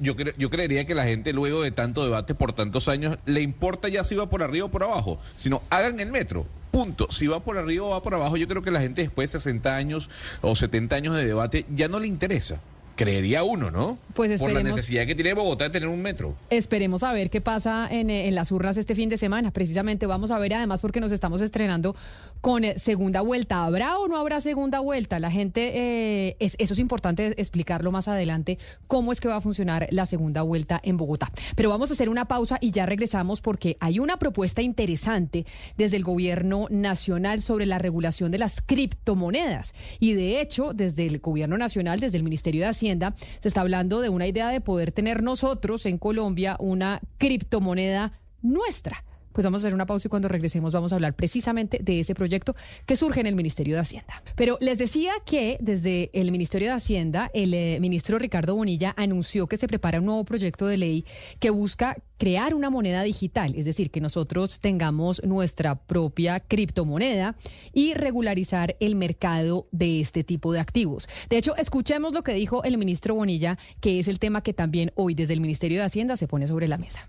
yo, 0.00 0.14
yo 0.38 0.50
creería 0.50 0.86
que 0.86 0.94
la 0.94 1.04
gente 1.04 1.32
luego 1.32 1.62
de 1.62 1.72
tanto 1.72 2.04
debate 2.04 2.34
por 2.34 2.52
tantos 2.52 2.88
años 2.88 3.18
le 3.26 3.42
importa 3.42 3.88
ya 3.88 4.04
si 4.04 4.14
va 4.14 4.30
por 4.30 4.42
arriba 4.42 4.66
o 4.66 4.70
por 4.70 4.84
abajo, 4.84 5.18
sino 5.34 5.62
hagan 5.70 5.98
el 5.98 6.12
metro. 6.12 6.46
Punto. 6.70 7.10
Si 7.10 7.26
va 7.26 7.40
por 7.40 7.58
arriba 7.58 7.84
o 7.84 7.90
va 7.90 8.02
por 8.02 8.14
abajo, 8.14 8.36
yo 8.36 8.46
creo 8.48 8.62
que 8.62 8.70
la 8.70 8.80
gente 8.80 9.02
después 9.02 9.32
de 9.32 9.38
60 9.38 9.74
años 9.74 10.10
o 10.40 10.54
70 10.54 10.96
años 10.96 11.16
de 11.16 11.24
debate 11.24 11.66
ya 11.74 11.88
no 11.88 12.00
le 12.00 12.06
interesa 12.06 12.60
creería 13.00 13.42
uno, 13.44 13.70
¿no? 13.70 13.96
Pues 14.12 14.38
Por 14.38 14.52
la 14.52 14.62
necesidad 14.62 15.06
que 15.06 15.14
tiene 15.14 15.32
Bogotá 15.32 15.64
de 15.64 15.70
tener 15.70 15.88
un 15.88 16.02
metro. 16.02 16.34
Esperemos 16.50 17.02
a 17.02 17.14
ver 17.14 17.30
qué 17.30 17.40
pasa 17.40 17.88
en, 17.90 18.10
en, 18.10 18.34
las 18.34 18.52
urnas 18.52 18.76
este 18.76 18.94
fin 18.94 19.08
de 19.08 19.16
semana. 19.16 19.52
Precisamente 19.52 20.04
vamos 20.04 20.30
a 20.30 20.38
ver, 20.38 20.52
además, 20.52 20.82
porque 20.82 21.00
nos 21.00 21.10
estamos 21.10 21.40
estrenando 21.40 21.96
con 22.40 22.64
eh, 22.64 22.78
segunda 22.78 23.20
vuelta. 23.20 23.64
¿Habrá 23.64 23.98
o 23.98 24.08
no 24.08 24.16
habrá 24.16 24.40
segunda 24.40 24.80
vuelta? 24.80 25.18
La 25.18 25.30
gente, 25.30 25.72
eh, 25.74 26.36
es, 26.40 26.56
eso 26.58 26.74
es 26.74 26.80
importante 26.80 27.34
explicarlo 27.40 27.92
más 27.92 28.08
adelante, 28.08 28.58
cómo 28.86 29.12
es 29.12 29.20
que 29.20 29.28
va 29.28 29.36
a 29.36 29.40
funcionar 29.40 29.88
la 29.90 30.06
segunda 30.06 30.42
vuelta 30.42 30.80
en 30.82 30.96
Bogotá. 30.96 31.30
Pero 31.56 31.70
vamos 31.70 31.90
a 31.90 31.94
hacer 31.94 32.08
una 32.08 32.26
pausa 32.26 32.58
y 32.60 32.70
ya 32.70 32.86
regresamos 32.86 33.40
porque 33.40 33.76
hay 33.80 33.98
una 33.98 34.18
propuesta 34.18 34.62
interesante 34.62 35.46
desde 35.76 35.96
el 35.96 36.04
gobierno 36.04 36.66
nacional 36.70 37.42
sobre 37.42 37.66
la 37.66 37.78
regulación 37.78 38.30
de 38.30 38.38
las 38.38 38.60
criptomonedas. 38.60 39.74
Y 39.98 40.14
de 40.14 40.40
hecho, 40.40 40.72
desde 40.72 41.06
el 41.06 41.18
gobierno 41.18 41.58
nacional, 41.58 42.00
desde 42.00 42.16
el 42.16 42.22
Ministerio 42.22 42.62
de 42.62 42.68
Hacienda, 42.68 43.14
se 43.40 43.48
está 43.48 43.60
hablando 43.60 44.00
de 44.00 44.08
una 44.08 44.26
idea 44.26 44.48
de 44.48 44.60
poder 44.60 44.92
tener 44.92 45.22
nosotros 45.22 45.86
en 45.86 45.98
Colombia 45.98 46.56
una 46.58 47.00
criptomoneda 47.18 48.12
nuestra. 48.42 49.04
Pues 49.40 49.46
vamos 49.46 49.64
a 49.64 49.68
hacer 49.68 49.74
una 49.74 49.86
pausa 49.86 50.06
y 50.06 50.10
cuando 50.10 50.28
regresemos 50.28 50.74
vamos 50.74 50.92
a 50.92 50.96
hablar 50.96 51.14
precisamente 51.14 51.78
de 51.82 52.00
ese 52.00 52.14
proyecto 52.14 52.54
que 52.84 52.94
surge 52.94 53.20
en 53.20 53.26
el 53.26 53.34
Ministerio 53.34 53.76
de 53.76 53.80
Hacienda. 53.80 54.22
Pero 54.36 54.58
les 54.60 54.76
decía 54.76 55.12
que 55.24 55.56
desde 55.62 56.10
el 56.12 56.30
Ministerio 56.30 56.68
de 56.68 56.74
Hacienda, 56.74 57.30
el 57.32 57.54
eh, 57.54 57.78
ministro 57.80 58.18
Ricardo 58.18 58.54
Bonilla 58.54 58.92
anunció 58.98 59.46
que 59.46 59.56
se 59.56 59.66
prepara 59.66 60.00
un 60.00 60.04
nuevo 60.04 60.24
proyecto 60.24 60.66
de 60.66 60.76
ley 60.76 61.06
que 61.38 61.48
busca 61.48 61.96
crear 62.18 62.54
una 62.54 62.68
moneda 62.68 63.02
digital, 63.02 63.54
es 63.56 63.64
decir, 63.64 63.90
que 63.90 64.02
nosotros 64.02 64.60
tengamos 64.60 65.24
nuestra 65.24 65.74
propia 65.74 66.40
criptomoneda 66.40 67.34
y 67.72 67.94
regularizar 67.94 68.76
el 68.78 68.94
mercado 68.94 69.68
de 69.72 70.02
este 70.02 70.22
tipo 70.22 70.52
de 70.52 70.60
activos. 70.60 71.08
De 71.30 71.38
hecho, 71.38 71.56
escuchemos 71.56 72.12
lo 72.12 72.22
que 72.22 72.34
dijo 72.34 72.62
el 72.62 72.76
ministro 72.76 73.14
Bonilla, 73.14 73.56
que 73.80 74.00
es 74.00 74.08
el 74.08 74.18
tema 74.18 74.42
que 74.42 74.52
también 74.52 74.92
hoy 74.96 75.14
desde 75.14 75.32
el 75.32 75.40
Ministerio 75.40 75.78
de 75.78 75.86
Hacienda 75.86 76.18
se 76.18 76.28
pone 76.28 76.46
sobre 76.46 76.68
la 76.68 76.76
mesa. 76.76 77.08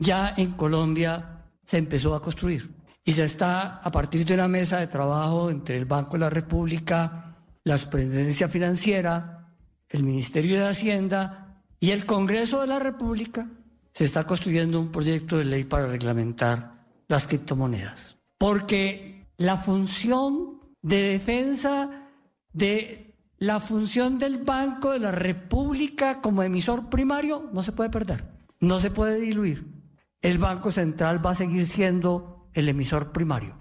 Ya 0.00 0.34
en 0.36 0.52
Colombia 0.52 1.37
se 1.68 1.76
empezó 1.76 2.14
a 2.14 2.22
construir. 2.22 2.74
Y 3.04 3.12
se 3.12 3.24
está 3.24 3.76
a 3.76 3.92
partir 3.92 4.24
de 4.24 4.32
una 4.32 4.48
mesa 4.48 4.78
de 4.78 4.86
trabajo 4.86 5.50
entre 5.50 5.76
el 5.76 5.84
Banco 5.84 6.12
de 6.14 6.20
la 6.20 6.30
República, 6.30 7.36
la 7.62 7.76
Superintendencia 7.76 8.48
Financiera, 8.48 9.54
el 9.90 10.02
Ministerio 10.02 10.58
de 10.58 10.66
Hacienda 10.66 11.62
y 11.78 11.90
el 11.90 12.06
Congreso 12.06 12.62
de 12.62 12.68
la 12.68 12.78
República, 12.78 13.50
se 13.92 14.04
está 14.04 14.26
construyendo 14.26 14.80
un 14.80 14.90
proyecto 14.90 15.36
de 15.36 15.44
ley 15.44 15.64
para 15.64 15.86
reglamentar 15.86 16.86
las 17.06 17.28
criptomonedas. 17.28 18.16
Porque 18.38 19.26
la 19.36 19.58
función 19.58 20.60
de 20.80 21.02
defensa 21.02 22.08
de 22.54 23.14
la 23.36 23.60
función 23.60 24.18
del 24.18 24.38
Banco 24.38 24.92
de 24.92 25.00
la 25.00 25.12
República 25.12 26.22
como 26.22 26.42
emisor 26.42 26.88
primario 26.88 27.50
no 27.52 27.62
se 27.62 27.72
puede 27.72 27.90
perder, 27.90 28.24
no 28.58 28.80
se 28.80 28.90
puede 28.90 29.20
diluir. 29.20 29.77
El 30.28 30.36
Banco 30.36 30.70
Central 30.70 31.24
va 31.24 31.30
a 31.30 31.34
seguir 31.34 31.64
siendo 31.64 32.50
el 32.52 32.68
emisor 32.68 33.12
primario. 33.12 33.56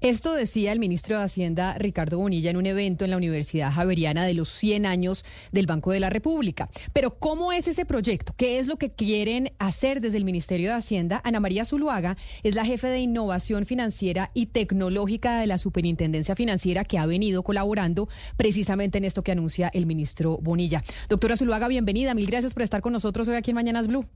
Esto 0.00 0.34
decía 0.34 0.70
el 0.70 0.78
ministro 0.78 1.18
de 1.18 1.24
Hacienda 1.24 1.76
Ricardo 1.78 2.18
Bonilla 2.18 2.48
en 2.48 2.56
un 2.56 2.66
evento 2.66 3.04
en 3.04 3.10
la 3.10 3.16
Universidad 3.16 3.72
Javeriana 3.72 4.24
de 4.24 4.34
los 4.34 4.48
100 4.48 4.86
años 4.86 5.24
del 5.50 5.66
Banco 5.66 5.90
de 5.90 5.98
la 5.98 6.10
República. 6.10 6.70
Pero 6.92 7.18
¿cómo 7.18 7.50
es 7.50 7.66
ese 7.66 7.84
proyecto? 7.86 8.34
¿Qué 8.36 8.60
es 8.60 8.68
lo 8.68 8.76
que 8.76 8.92
quieren 8.92 9.50
hacer 9.58 10.00
desde 10.00 10.16
el 10.18 10.24
Ministerio 10.24 10.70
de 10.70 10.76
Hacienda? 10.76 11.20
Ana 11.24 11.40
María 11.40 11.64
Zuluaga 11.64 12.16
es 12.44 12.54
la 12.54 12.64
jefe 12.64 12.86
de 12.86 13.00
innovación 13.00 13.66
financiera 13.66 14.30
y 14.32 14.46
tecnológica 14.46 15.40
de 15.40 15.48
la 15.48 15.58
Superintendencia 15.58 16.36
Financiera 16.36 16.84
que 16.84 16.98
ha 16.98 17.06
venido 17.06 17.42
colaborando 17.42 18.08
precisamente 18.36 18.98
en 18.98 19.06
esto 19.06 19.22
que 19.22 19.32
anuncia 19.32 19.72
el 19.74 19.86
ministro 19.86 20.38
Bonilla. 20.40 20.84
Doctora 21.08 21.36
Zuluaga, 21.36 21.66
bienvenida. 21.66 22.14
Mil 22.14 22.28
gracias 22.28 22.54
por 22.54 22.62
estar 22.62 22.80
con 22.80 22.92
nosotros 22.92 23.26
hoy 23.26 23.34
aquí 23.34 23.50
en 23.50 23.56
Mañanas 23.56 23.88
Blue. 23.88 24.06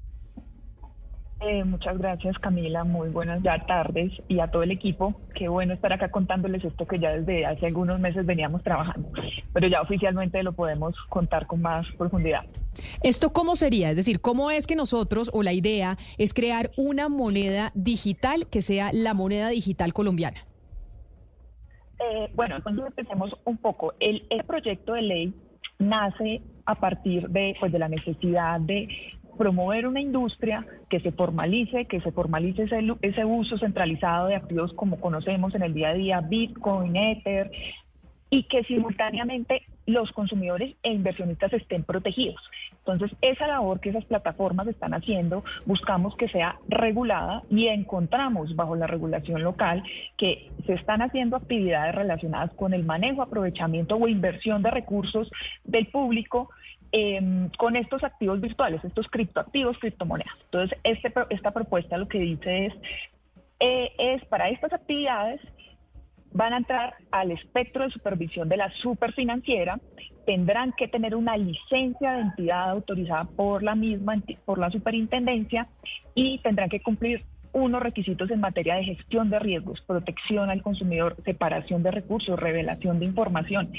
Eh, 1.40 1.64
muchas 1.64 1.98
gracias 1.98 2.38
Camila, 2.38 2.84
muy 2.84 3.10
buenas 3.10 3.42
ya 3.42 3.58
tardes 3.66 4.10
y 4.26 4.40
a 4.40 4.48
todo 4.48 4.62
el 4.62 4.70
equipo. 4.70 5.20
Qué 5.34 5.48
bueno 5.48 5.74
estar 5.74 5.92
acá 5.92 6.10
contándoles 6.10 6.64
esto 6.64 6.86
que 6.86 6.98
ya 6.98 7.12
desde 7.12 7.44
hace 7.44 7.66
algunos 7.66 8.00
meses 8.00 8.24
veníamos 8.24 8.62
trabajando, 8.62 9.10
pero 9.52 9.68
ya 9.68 9.82
oficialmente 9.82 10.42
lo 10.42 10.54
podemos 10.54 10.96
contar 11.10 11.46
con 11.46 11.60
más 11.60 11.86
profundidad. 11.98 12.46
¿Esto 13.02 13.34
cómo 13.34 13.54
sería? 13.54 13.90
Es 13.90 13.96
decir, 13.96 14.22
¿cómo 14.22 14.50
es 14.50 14.66
que 14.66 14.76
nosotros 14.76 15.30
o 15.34 15.42
la 15.42 15.52
idea 15.52 15.98
es 16.16 16.32
crear 16.32 16.70
una 16.78 17.10
moneda 17.10 17.70
digital 17.74 18.46
que 18.48 18.62
sea 18.62 18.90
la 18.94 19.12
moneda 19.12 19.48
digital 19.48 19.92
colombiana? 19.92 20.46
Eh, 21.98 22.30
bueno, 22.34 22.56
entonces 22.56 22.86
empecemos 22.86 23.36
un 23.44 23.58
poco. 23.58 23.92
El, 24.00 24.26
el 24.30 24.42
proyecto 24.44 24.94
de 24.94 25.02
ley 25.02 25.34
nace 25.78 26.40
a 26.64 26.74
partir 26.74 27.28
de, 27.28 27.54
pues, 27.60 27.72
de 27.72 27.78
la 27.78 27.88
necesidad 27.88 28.60
de 28.60 28.88
promover 29.36 29.86
una 29.86 30.00
industria 30.00 30.66
que 30.88 31.00
se 31.00 31.12
formalice, 31.12 31.86
que 31.86 32.00
se 32.00 32.12
formalice 32.12 32.64
ese, 32.64 32.80
ese, 33.02 33.24
uso 33.24 33.58
centralizado 33.58 34.28
de 34.28 34.36
activos 34.36 34.72
como 34.72 35.00
conocemos 35.00 35.54
en 35.54 35.62
el 35.62 35.74
día 35.74 35.90
a 35.90 35.94
día, 35.94 36.20
Bitcoin, 36.20 36.96
Ether, 36.96 37.50
y 38.30 38.44
que 38.44 38.64
simultáneamente 38.64 39.62
los 39.86 40.10
consumidores 40.10 40.74
e 40.82 40.92
inversionistas 40.92 41.52
estén 41.52 41.84
protegidos. 41.84 42.40
Entonces, 42.78 43.16
esa 43.20 43.46
labor 43.46 43.80
que 43.80 43.90
esas 43.90 44.04
plataformas 44.04 44.66
están 44.66 44.94
haciendo, 44.94 45.44
buscamos 45.64 46.16
que 46.16 46.28
sea 46.28 46.58
regulada 46.68 47.44
y 47.50 47.68
encontramos 47.68 48.56
bajo 48.56 48.74
la 48.74 48.88
regulación 48.88 49.42
local 49.42 49.84
que 50.16 50.50
se 50.66 50.74
están 50.74 51.02
haciendo 51.02 51.36
actividades 51.36 51.94
relacionadas 51.94 52.52
con 52.54 52.74
el 52.74 52.84
manejo, 52.84 53.22
aprovechamiento 53.22 53.96
o 53.96 54.08
inversión 54.08 54.62
de 54.62 54.70
recursos 54.72 55.30
del 55.64 55.86
público 55.86 56.50
eh, 56.92 57.48
con 57.58 57.76
estos 57.76 58.04
activos 58.04 58.40
virtuales, 58.40 58.84
estos 58.84 59.08
criptoactivos, 59.08 59.78
criptomonedas. 59.78 60.34
Entonces, 60.44 60.78
este, 60.84 61.12
esta 61.30 61.50
propuesta 61.50 61.96
lo 61.96 62.08
que 62.08 62.18
dice 62.18 62.66
es, 62.66 62.74
eh, 63.60 63.92
es 63.98 64.24
para 64.26 64.48
estas 64.50 64.72
actividades 64.72 65.40
van 66.32 66.52
a 66.52 66.58
entrar 66.58 66.94
al 67.10 67.30
espectro 67.30 67.84
de 67.84 67.90
supervisión 67.90 68.48
de 68.48 68.58
la 68.58 68.70
superfinanciera, 68.70 69.80
tendrán 70.26 70.72
que 70.72 70.86
tener 70.86 71.14
una 71.14 71.36
licencia 71.36 72.12
de 72.12 72.20
entidad 72.20 72.70
autorizada 72.70 73.24
por 73.24 73.62
la 73.62 73.74
misma, 73.74 74.20
por 74.44 74.58
la 74.58 74.70
superintendencia 74.70 75.68
y 76.14 76.38
tendrán 76.38 76.68
que 76.68 76.80
cumplir 76.80 77.24
unos 77.52 77.82
requisitos 77.82 78.30
en 78.30 78.40
materia 78.40 78.74
de 78.74 78.84
gestión 78.84 79.30
de 79.30 79.38
riesgos, 79.38 79.80
protección 79.80 80.50
al 80.50 80.62
consumidor, 80.62 81.16
separación 81.24 81.82
de 81.82 81.90
recursos, 81.90 82.38
revelación 82.38 82.98
de 82.98 83.06
información. 83.06 83.72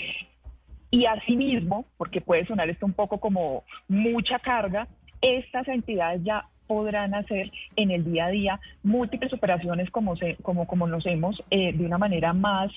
Y 0.89 1.05
asimismo, 1.05 1.85
porque 1.97 2.21
puede 2.21 2.45
sonar 2.45 2.69
esto 2.69 2.85
un 2.85 2.93
poco 2.93 3.19
como 3.19 3.63
mucha 3.87 4.39
carga, 4.39 4.87
estas 5.21 5.67
entidades 5.67 6.23
ya 6.23 6.45
podrán 6.67 7.15
hacer 7.15 7.51
en 7.75 7.91
el 7.91 8.03
día 8.03 8.25
a 8.25 8.29
día 8.29 8.59
múltiples 8.83 9.33
operaciones 9.33 9.89
como, 9.89 10.15
se, 10.15 10.35
como, 10.43 10.67
como 10.67 10.85
conocemos 10.85 11.41
eh, 11.49 11.73
de 11.73 11.85
una 11.85 11.97
manera 11.97 12.33
más 12.33 12.71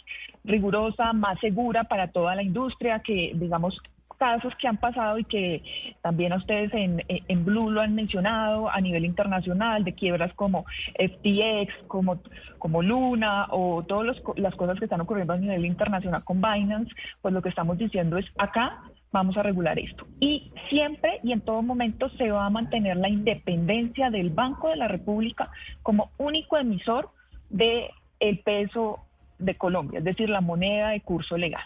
rigurosa, 0.45 1.13
más 1.13 1.39
segura 1.41 1.85
para 1.85 2.09
toda 2.09 2.35
la 2.35 2.43
industria, 2.43 3.01
que 3.01 3.33
digamos 3.35 3.81
casos 4.21 4.55
que 4.57 4.69
han 4.69 4.77
pasado 4.77 5.19
y 5.19 5.25
que 5.25 5.63
también 6.03 6.35
a 6.35 6.37
ustedes 6.37 6.73
en, 6.75 7.03
en 7.09 7.45
Blue 7.47 7.71
lo 7.71 7.81
han 7.81 7.95
mencionado 7.95 8.71
a 8.71 8.79
nivel 8.83 9.07
internacional, 9.07 9.83
de 9.83 9.95
quiebras 9.95 10.35
como 10.35 10.67
FTX, 10.99 11.73
como, 11.89 12.21
como 12.59 12.83
Luna 12.83 13.47
o 13.51 13.83
todas 13.83 14.23
las 14.37 14.55
cosas 14.55 14.79
que 14.79 14.85
están 14.85 15.01
ocurriendo 15.01 15.33
a 15.33 15.39
nivel 15.39 15.65
internacional 15.65 16.23
con 16.23 16.43
Binance, 16.43 16.95
pues 17.23 17.33
lo 17.33 17.41
que 17.41 17.49
estamos 17.49 17.79
diciendo 17.79 18.19
es 18.19 18.27
acá 18.37 18.83
vamos 19.11 19.39
a 19.39 19.43
regular 19.43 19.79
esto. 19.79 20.07
Y 20.21 20.53
siempre 20.69 21.19
y 21.23 21.33
en 21.33 21.41
todo 21.41 21.63
momento 21.63 22.11
se 22.11 22.31
va 22.31 22.45
a 22.45 22.51
mantener 22.51 22.99
la 22.99 23.09
independencia 23.09 24.11
del 24.11 24.29
Banco 24.29 24.69
de 24.69 24.77
la 24.77 24.87
República 24.87 25.51
como 25.83 26.11
único 26.19 26.59
emisor 26.59 27.09
del 27.49 27.85
el 28.21 28.41
peso 28.41 28.99
de 29.39 29.55
Colombia, 29.55 30.01
es 30.01 30.05
decir, 30.05 30.29
la 30.29 30.43
moneda 30.43 30.91
de 30.91 31.01
curso 31.01 31.39
legal 31.39 31.63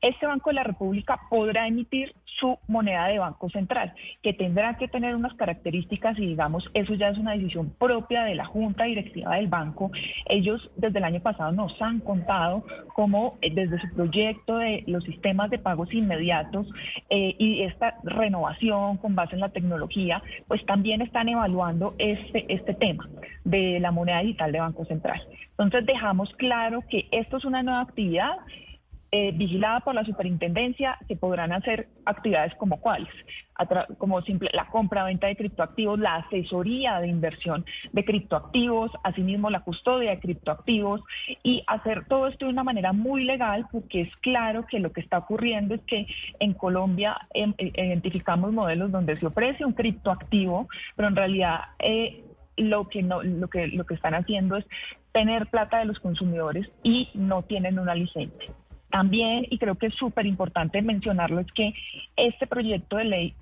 este 0.00 0.26
Banco 0.26 0.50
de 0.50 0.54
la 0.54 0.64
República 0.64 1.20
podrá 1.28 1.66
emitir 1.66 2.14
su 2.24 2.58
moneda 2.68 3.06
de 3.06 3.18
Banco 3.18 3.50
Central, 3.50 3.92
que 4.22 4.32
tendrá 4.32 4.76
que 4.76 4.88
tener 4.88 5.14
unas 5.14 5.34
características 5.34 6.18
y 6.18 6.26
digamos, 6.26 6.70
eso 6.74 6.94
ya 6.94 7.08
es 7.08 7.18
una 7.18 7.32
decisión 7.32 7.70
propia 7.70 8.22
de 8.24 8.34
la 8.34 8.44
Junta 8.44 8.84
Directiva 8.84 9.36
del 9.36 9.48
Banco. 9.48 9.90
Ellos 10.26 10.70
desde 10.76 10.98
el 10.98 11.04
año 11.04 11.20
pasado 11.20 11.52
nos 11.52 11.80
han 11.82 12.00
contado 12.00 12.64
cómo 12.94 13.36
eh, 13.42 13.52
desde 13.52 13.80
su 13.80 13.90
proyecto 13.94 14.58
de 14.58 14.84
los 14.86 15.04
sistemas 15.04 15.50
de 15.50 15.58
pagos 15.58 15.92
inmediatos 15.92 16.66
eh, 17.10 17.34
y 17.38 17.62
esta 17.62 17.98
renovación 18.02 18.96
con 18.96 19.14
base 19.14 19.34
en 19.34 19.40
la 19.40 19.50
tecnología, 19.50 20.22
pues 20.48 20.64
también 20.64 21.02
están 21.02 21.28
evaluando 21.28 21.94
este, 21.98 22.52
este 22.52 22.74
tema 22.74 23.08
de 23.44 23.80
la 23.80 23.90
moneda 23.90 24.20
digital 24.20 24.52
de 24.52 24.60
Banco 24.60 24.84
Central. 24.84 25.22
Entonces 25.50 25.84
dejamos 25.84 26.32
claro 26.34 26.82
que 26.88 27.06
esto 27.10 27.36
es 27.36 27.44
una 27.44 27.62
nueva 27.62 27.82
actividad 27.82 28.36
eh, 29.12 29.32
vigilada 29.32 29.80
por 29.80 29.94
la 29.94 30.04
superintendencia, 30.04 30.96
se 31.08 31.16
podrán 31.16 31.52
hacer 31.52 31.88
actividades 32.04 32.54
como 32.54 32.80
cuáles, 32.80 33.12
como 33.98 34.22
simple, 34.22 34.50
la 34.52 34.66
compra-venta 34.66 35.26
de 35.26 35.36
criptoactivos, 35.36 35.98
la 35.98 36.16
asesoría 36.16 37.00
de 37.00 37.08
inversión 37.08 37.64
de 37.92 38.04
criptoactivos, 38.04 38.92
asimismo 39.02 39.50
la 39.50 39.60
custodia 39.60 40.10
de 40.10 40.20
criptoactivos 40.20 41.02
y 41.42 41.64
hacer 41.66 42.06
todo 42.06 42.28
esto 42.28 42.46
de 42.46 42.52
una 42.52 42.64
manera 42.64 42.92
muy 42.92 43.24
legal 43.24 43.66
porque 43.72 44.02
es 44.02 44.16
claro 44.18 44.64
que 44.66 44.78
lo 44.78 44.92
que 44.92 45.00
está 45.00 45.18
ocurriendo 45.18 45.74
es 45.74 45.80
que 45.82 46.06
en 46.38 46.54
Colombia 46.54 47.16
em, 47.34 47.52
eh, 47.58 47.72
identificamos 47.74 48.52
modelos 48.52 48.92
donde 48.92 49.18
se 49.18 49.26
ofrece 49.26 49.64
un 49.64 49.72
criptoactivo, 49.72 50.68
pero 50.96 51.08
en 51.08 51.16
realidad... 51.16 51.60
Eh, 51.78 52.24
lo 52.56 52.90
que 52.90 53.02
no 53.02 53.22
lo 53.22 53.48
que 53.48 53.68
lo 53.68 53.86
que 53.86 53.94
están 53.94 54.14
haciendo 54.14 54.56
es 54.56 54.66
tener 55.12 55.46
plata 55.46 55.78
de 55.78 55.86
los 55.86 55.98
consumidores 55.98 56.68
y 56.82 57.08
no 57.14 57.42
tienen 57.42 57.78
una 57.78 57.94
licencia. 57.94 58.52
También, 58.90 59.46
y 59.50 59.58
creo 59.58 59.76
que 59.76 59.86
es 59.86 59.94
súper 59.94 60.26
importante 60.26 60.82
mencionarlo, 60.82 61.40
es 61.40 61.52
que 61.52 61.74
este 62.16 62.46
proyecto 62.46 62.96
de 62.96 63.04
ley 63.04 63.34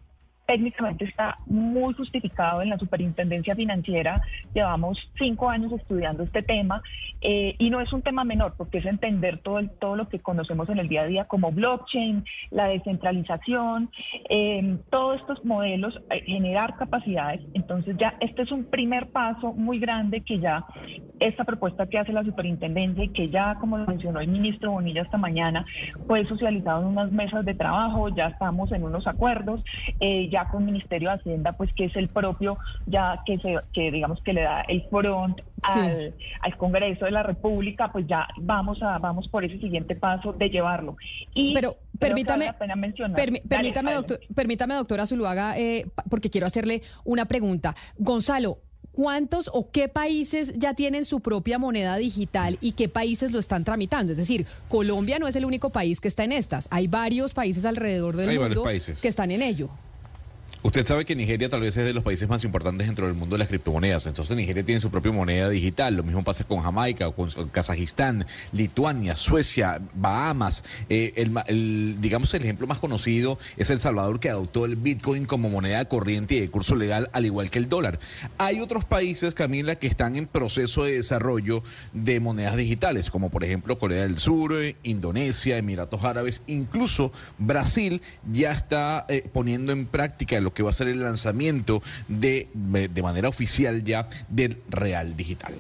técnicamente 0.49 1.05
está 1.05 1.37
muy 1.45 1.93
justificado 1.93 2.63
en 2.63 2.71
la 2.71 2.79
superintendencia 2.79 3.55
financiera. 3.55 4.23
Llevamos 4.55 4.99
cinco 5.19 5.51
años 5.51 5.71
estudiando 5.73 6.23
este 6.23 6.43
tema 6.43 6.83
eh, 7.21 7.55
y 7.59 7.69
no 7.69 7.83
es 7.83 7.93
un 7.93 8.01
tema 8.01 8.25
menor 8.25 8.55
porque 8.57 8.79
es 8.79 8.87
entender 8.87 9.39
todo, 9.39 9.61
todo 9.79 9.95
lo 9.95 10.09
que 10.09 10.21
conocemos 10.21 10.71
en 10.71 10.79
el 10.79 10.89
día 10.89 11.03
a 11.03 11.07
día 11.07 11.25
como 11.27 11.53
blockchain, 11.53 12.25
la 12.51 12.69
descentralización, 12.69 13.91
eh, 14.31 14.79
todos 14.89 15.21
estos 15.21 15.45
modelos, 15.45 16.01
eh, 16.09 16.23
generar 16.25 16.77
capacidades. 16.77 17.43
Entonces 17.53 17.99
ya 17.99 18.15
este 18.21 18.41
es 18.41 18.51
un 18.51 18.65
primer 18.65 19.09
paso 19.09 19.53
muy 19.53 19.79
grande 19.79 20.23
que 20.23 20.39
ya 20.39 20.65
esta 21.21 21.45
propuesta 21.45 21.89
que 21.89 21.99
hace 21.99 22.13
la 22.13 22.25
superintendencia 22.25 23.05
y 23.05 23.09
que 23.09 23.29
ya, 23.29 23.57
como 23.57 23.77
lo 23.77 23.85
mencionó 23.85 24.21
el 24.21 24.29
ministro 24.29 24.71
Bonilla 24.71 25.03
esta 25.03 25.19
mañana, 25.19 25.67
fue 26.07 26.25
socializado 26.25 26.83
en 26.83 26.89
unas 26.89 27.13
mesas 27.13 27.45
de 27.45 27.55
trabajo, 27.55 28.09
ya 28.09 28.29
estamos 28.29 28.73
en 28.73 28.85
unos 28.85 29.07
acuerdos, 29.07 29.63
ya 30.31 30.38
con 30.47 30.65
Ministerio 30.65 31.11
de 31.11 31.17
Hacienda, 31.17 31.53
pues 31.53 31.73
que 31.73 31.87
es 31.87 31.97
el 31.97 32.09
propio, 32.09 32.59
ya 32.87 33.23
que 33.27 33.39
se, 33.39 33.57
que 33.73 33.91
digamos 33.91 34.23
que 34.23 34.33
le 34.33 34.43
da 34.43 34.63
el 34.63 34.83
front 34.89 35.41
al, 35.63 36.15
Congreso 36.57 37.05
de 37.05 37.11
la 37.11 37.23
República, 37.23 37.91
pues 37.93 38.07
ya 38.07 38.29
vamos 38.37 38.83
a, 38.83 38.99
vamos 38.99 39.29
por 39.29 39.45
ese 39.45 39.59
siguiente 39.59 39.97
paso 39.97 40.33
de 40.33 40.51
llevarlo. 40.51 40.97
Y 41.35 41.55
Pero 41.55 41.77
permítame, 41.99 42.53
permítame, 43.49 43.93
doctor, 43.93 44.21
permítame, 44.35 44.75
doctora 44.75 45.07
Zuluaga, 45.07 45.59
eh, 45.59 45.87
porque 46.11 46.31
quiero 46.31 46.47
hacerle 46.47 46.83
una 47.05 47.27
pregunta. 47.27 47.75
Gonzalo, 47.99 48.59
¿cuántos 48.99 49.49
o 49.53 49.71
qué 49.71 49.89
países 49.89 50.53
ya 50.57 50.75
tienen 50.75 51.05
su 51.05 51.21
propia 51.21 51.57
moneda 51.57 51.97
digital 51.97 52.59
y 52.61 52.73
qué 52.73 52.89
países 52.89 53.31
lo 53.31 53.39
están 53.39 53.63
tramitando? 53.63 54.11
Es 54.11 54.19
decir, 54.19 54.45
Colombia 54.69 55.21
no 55.21 55.29
es 55.29 55.37
el 55.37 55.45
único 55.45 55.71
país 55.71 56.01
que 56.01 56.09
está 56.09 56.25
en 56.25 56.33
estas. 56.33 56.67
Hay 56.71 56.89
varios 56.89 57.33
países 57.33 57.65
alrededor 57.65 58.17
del 58.17 58.39
mundo 58.41 58.65
que 59.01 59.09
están 59.09 59.31
en 59.31 59.43
ello. 59.43 59.71
Usted 60.61 60.85
sabe 60.85 61.05
que 61.05 61.15
Nigeria 61.15 61.49
tal 61.49 61.61
vez 61.61 61.77
es 61.77 61.85
de 61.85 61.95
los 61.95 62.03
países 62.03 62.29
más 62.29 62.43
importantes 62.43 62.85
dentro 62.85 63.07
del 63.07 63.15
mundo 63.15 63.37
de 63.37 63.39
las 63.39 63.49
criptomonedas. 63.49 64.07
Entonces 64.07 64.37
Nigeria 64.37 64.65
tiene 64.65 64.81
su 64.81 64.91
propia 64.91 65.13
moneda 65.13 65.49
digital. 65.49 65.95
Lo 65.95 66.03
mismo 66.03 66.25
pasa 66.25 66.43
con 66.43 66.61
Jamaica, 66.61 67.13
con 67.13 67.31
Kazajistán, 67.53 68.27
Lituania, 68.53 69.15
Suecia, 69.15 69.81
Bahamas. 69.95 70.65
Eh, 70.89 71.31
digamos 72.01 72.35
el 72.35 72.43
ejemplo 72.43 72.67
más 72.67 72.79
conocido 72.79 73.39
es 73.57 73.71
El 73.71 73.79
Salvador 73.79 74.19
que 74.19 74.31
adoptó 74.31 74.65
el 74.65 74.75
Bitcoin 74.75 75.27
como 75.27 75.49
moneda 75.49 75.85
corriente 75.85 76.35
y 76.35 76.41
de 76.41 76.51
curso 76.51 76.75
legal 76.75 77.09
al 77.13 77.25
igual 77.25 77.51
que 77.51 77.61
el 77.61 77.69
dólar. 77.69 78.01
Hay 78.39 78.61
otros 78.61 78.85
países, 78.85 79.35
Camila, 79.35 79.77
que 79.77 79.87
están 79.87 80.17
en 80.17 80.27
proceso 80.27 80.83
de 80.83 80.97
desarrollo 80.97 81.63
de 81.93 82.19
monedas 82.19 82.57
digitales, 82.57 83.11
como 83.11 83.31
por 83.31 83.45
ejemplo 83.45 83.79
Corea 83.79 84.03
del 84.03 84.19
Sur, 84.19 84.53
Indonesia, 84.83 85.57
Emiratos 85.57 86.03
Árabes, 86.03 86.43
incluso 86.49 87.13
Brasil 87.39 88.03
ya 88.33 88.51
está 88.51 89.07
eh, 89.09 89.25
poniendo 89.33 89.71
en 89.71 89.87
práctica 89.87 90.41
lo 90.41 90.53
que 90.59 90.65
va 90.65 90.71
a 90.71 90.73
ser 90.73 90.89
el 90.89 91.01
lanzamiento 91.01 91.85
de, 92.09 92.49
de 92.53 93.01
manera 93.01 93.29
oficial 93.29 93.85
ya 93.85 94.09
del 94.29 94.57
Real 94.69 95.17
Digital. 95.17 95.55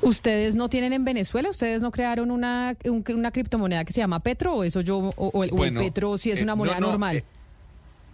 ¿Ustedes 0.00 0.54
no 0.54 0.68
tienen 0.68 0.92
en 0.92 1.04
Venezuela? 1.04 1.50
¿Ustedes 1.50 1.82
no 1.82 1.90
crearon 1.90 2.30
una, 2.30 2.76
una 2.84 3.32
criptomoneda 3.32 3.84
que 3.84 3.92
se 3.92 4.00
llama 4.00 4.20
Petro? 4.20 4.54
¿O 4.54 4.62
eso 4.62 4.80
yo, 4.80 5.10
o, 5.16 5.42
el, 5.42 5.74
Petro 5.74 6.18
si 6.18 6.30
es 6.30 6.40
una 6.40 6.52
eh, 6.52 6.56
moneda 6.56 6.78
normal? 6.78 7.16
Eh, 7.16 7.24